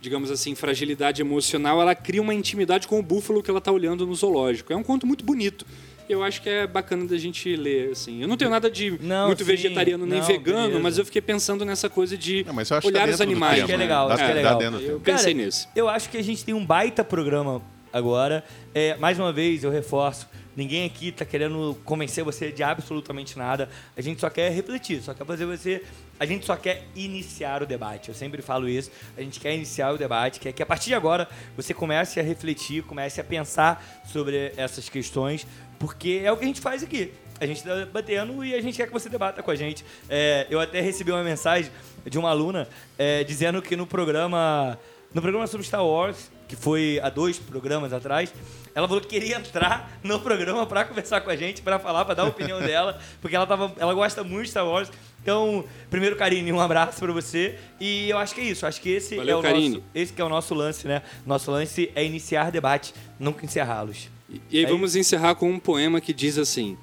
digamos 0.00 0.30
assim, 0.30 0.54
fragilidade 0.54 1.20
emocional, 1.22 1.80
ela 1.80 1.94
cria 1.94 2.22
uma 2.22 2.34
intimidade 2.34 2.86
com 2.86 2.98
o 2.98 3.02
búfalo 3.02 3.42
que 3.42 3.50
ela 3.50 3.60
tá 3.60 3.72
olhando 3.72 4.06
no 4.06 4.14
zoológico. 4.14 4.72
É 4.72 4.76
um 4.76 4.82
conto 4.82 5.06
muito 5.06 5.24
bonito. 5.24 5.66
Eu 6.08 6.22
acho 6.22 6.40
que 6.40 6.48
é 6.48 6.66
bacana 6.68 7.04
da 7.04 7.18
gente 7.18 7.56
ler, 7.56 7.90
assim. 7.90 8.22
Eu 8.22 8.28
não 8.28 8.36
tenho 8.36 8.48
nada 8.50 8.70
de 8.70 8.96
Não, 9.02 9.26
muito 9.26 9.40
sim. 9.40 9.44
vegetariano 9.44 10.06
nem 10.06 10.20
Não, 10.20 10.26
vegano, 10.26 10.62
beleza. 10.66 10.78
mas 10.80 10.98
eu 10.98 11.04
fiquei 11.04 11.20
pensando 11.20 11.64
nessa 11.64 11.88
coisa 11.90 12.16
de 12.16 12.44
Não, 12.44 12.54
mas 12.54 12.70
eu 12.70 12.76
acho 12.76 12.86
que 12.86 12.92
tá 12.92 12.98
olhar 13.00 13.08
os 13.12 13.18
dentro 13.18 13.26
do 13.26 13.32
animais. 13.32 13.54
tema, 13.54 13.64
Acho 13.64 13.66
que 13.66 13.72
é 13.72 13.76
né? 13.76 13.82
legal, 13.84 14.08
Dá- 14.08 14.14
acho 14.14 14.24
que 14.24 14.30
é 14.30 14.42
dá 14.42 14.56
legal. 14.58 14.80
Eu 14.80 15.00
pensei 15.00 15.34
Cara, 15.34 15.44
nisso. 15.46 15.68
Eu 15.74 15.88
acho 15.88 16.08
que 16.08 16.16
a 16.16 16.22
gente 16.22 16.44
tem 16.44 16.54
um 16.54 16.64
baita 16.64 17.02
programa 17.02 17.60
agora. 17.96 18.44
É, 18.74 18.96
mais 18.96 19.18
uma 19.18 19.32
vez, 19.32 19.64
eu 19.64 19.70
reforço. 19.70 20.28
Ninguém 20.54 20.86
aqui 20.86 21.12
tá 21.12 21.24
querendo 21.24 21.76
convencer 21.84 22.24
você 22.24 22.50
de 22.50 22.62
absolutamente 22.62 23.36
nada. 23.38 23.68
A 23.96 24.00
gente 24.00 24.20
só 24.20 24.30
quer 24.30 24.50
refletir, 24.50 25.02
só 25.02 25.12
quer 25.12 25.24
fazer 25.26 25.44
você. 25.44 25.82
A 26.18 26.24
gente 26.24 26.46
só 26.46 26.56
quer 26.56 26.84
iniciar 26.94 27.62
o 27.62 27.66
debate. 27.66 28.08
Eu 28.08 28.14
sempre 28.14 28.40
falo 28.40 28.68
isso. 28.68 28.90
A 29.16 29.20
gente 29.20 29.38
quer 29.38 29.54
iniciar 29.54 29.92
o 29.92 29.98
debate, 29.98 30.40
quer 30.40 30.52
que 30.52 30.62
a 30.62 30.66
partir 30.66 30.86
de 30.86 30.94
agora 30.94 31.28
você 31.56 31.74
comece 31.74 32.20
a 32.20 32.22
refletir, 32.22 32.82
comece 32.82 33.20
a 33.20 33.24
pensar 33.24 34.02
sobre 34.06 34.52
essas 34.56 34.88
questões, 34.88 35.46
porque 35.78 36.22
é 36.24 36.32
o 36.32 36.36
que 36.36 36.44
a 36.44 36.46
gente 36.46 36.60
faz 36.60 36.82
aqui. 36.82 37.12
A 37.38 37.44
gente 37.44 37.58
está 37.58 37.74
debatendo 37.74 38.42
e 38.42 38.54
a 38.54 38.60
gente 38.62 38.76
quer 38.76 38.86
que 38.86 38.92
você 38.92 39.10
debata 39.10 39.42
com 39.42 39.50
a 39.50 39.54
gente. 39.54 39.84
É, 40.08 40.46
eu 40.48 40.58
até 40.58 40.80
recebi 40.80 41.12
uma 41.12 41.22
mensagem 41.22 41.70
de 42.06 42.18
uma 42.18 42.30
aluna 42.30 42.66
é, 42.96 43.22
dizendo 43.24 43.60
que 43.60 43.76
no 43.76 43.86
programa 43.86 44.78
no 45.16 45.22
programa 45.22 45.46
sobre 45.46 45.66
Star 45.66 45.82
Wars, 45.82 46.30
que 46.48 46.56
foi 46.56 47.00
há 47.02 47.08
dois 47.10 47.38
programas 47.38 47.92
atrás, 47.92 48.32
ela 48.74 48.86
falou 48.86 49.00
que 49.02 49.08
queria 49.08 49.36
entrar 49.36 49.98
no 50.02 50.20
programa 50.20 50.66
para 50.66 50.84
conversar 50.84 51.20
com 51.22 51.30
a 51.30 51.36
gente, 51.36 51.62
para 51.62 51.78
falar, 51.78 52.04
para 52.04 52.14
dar 52.14 52.22
a 52.24 52.26
opinião 52.26 52.60
dela, 52.62 52.98
porque 53.20 53.34
ela, 53.34 53.46
tava, 53.46 53.72
ela 53.78 53.94
gosta 53.94 54.22
muito 54.22 54.44
de 54.44 54.50
Star 54.50 54.66
Wars 54.66 54.90
Então, 55.22 55.64
primeiro, 55.90 56.14
Karine, 56.14 56.52
um 56.52 56.60
abraço 56.60 56.98
pra 57.00 57.12
você. 57.12 57.58
E 57.80 58.08
eu 58.10 58.18
acho 58.18 58.34
que 58.34 58.40
é 58.40 58.44
isso. 58.44 58.64
Acho 58.66 58.80
que 58.80 58.90
esse 58.90 59.16
Valeu, 59.16 59.36
é 59.36 59.40
o 59.40 59.42
Karine. 59.42 59.68
nosso, 59.70 59.82
esse 59.94 60.12
que 60.12 60.20
é 60.22 60.24
o 60.24 60.28
nosso 60.28 60.54
lance, 60.54 60.86
né? 60.86 61.02
Nosso 61.26 61.50
lance 61.50 61.90
é 61.96 62.04
iniciar 62.04 62.50
debate, 62.52 62.94
nunca 63.18 63.44
encerrá-los. 63.44 64.08
E- 64.30 64.40
E 64.50 64.58
aí 64.58 64.64
É 64.64 64.68
vamos 64.68 64.94
encerrar 64.94 65.34
com 65.34 65.50
um 65.50 65.58
poema 65.58 66.00
que 66.00 66.12
diz 66.12 66.36
assim: 66.38 66.76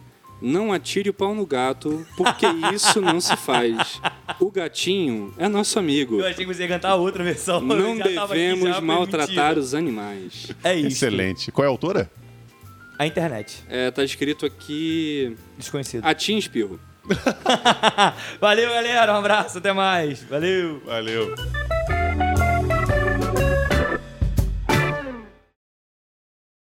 Não 0.45 0.73
atire 0.73 1.09
o 1.09 1.13
pau 1.13 1.33
no 1.33 1.45
gato, 1.45 2.05
porque 2.17 2.45
isso 2.75 2.99
não 2.99 3.21
se 3.21 3.33
faz. 3.37 4.01
O 4.41 4.51
gatinho 4.51 5.33
é 5.37 5.47
nosso 5.47 5.79
amigo. 5.79 6.19
Eu 6.19 6.27
achei 6.27 6.45
que 6.45 6.53
você 6.53 6.63
ia 6.63 6.67
cantar 6.67 6.95
outra 6.95 7.23
versão. 7.23 7.61
Não 7.61 7.93
aqui 7.93 8.03
devemos 8.03 8.67
já 8.75 8.81
maltratar 8.81 9.57
os 9.57 9.73
animais. 9.73 10.51
É 10.61 10.75
isso. 10.75 10.87
Excelente. 10.87 11.49
Qual 11.49 11.63
é 11.63 11.67
a 11.67 11.71
autora? 11.71 12.11
A 12.99 13.07
internet. 13.07 13.63
É, 13.69 13.89
tá 13.89 14.03
escrito 14.03 14.45
aqui. 14.45 15.33
Desconhecido. 15.57 16.05
Atim 16.05 16.37
Espirro. 16.37 16.77
Valeu, 18.41 18.69
galera. 18.69 19.13
Um 19.13 19.19
abraço. 19.19 19.59
Até 19.59 19.71
mais. 19.71 20.23
Valeu. 20.23 20.81
Valeu. 20.85 21.33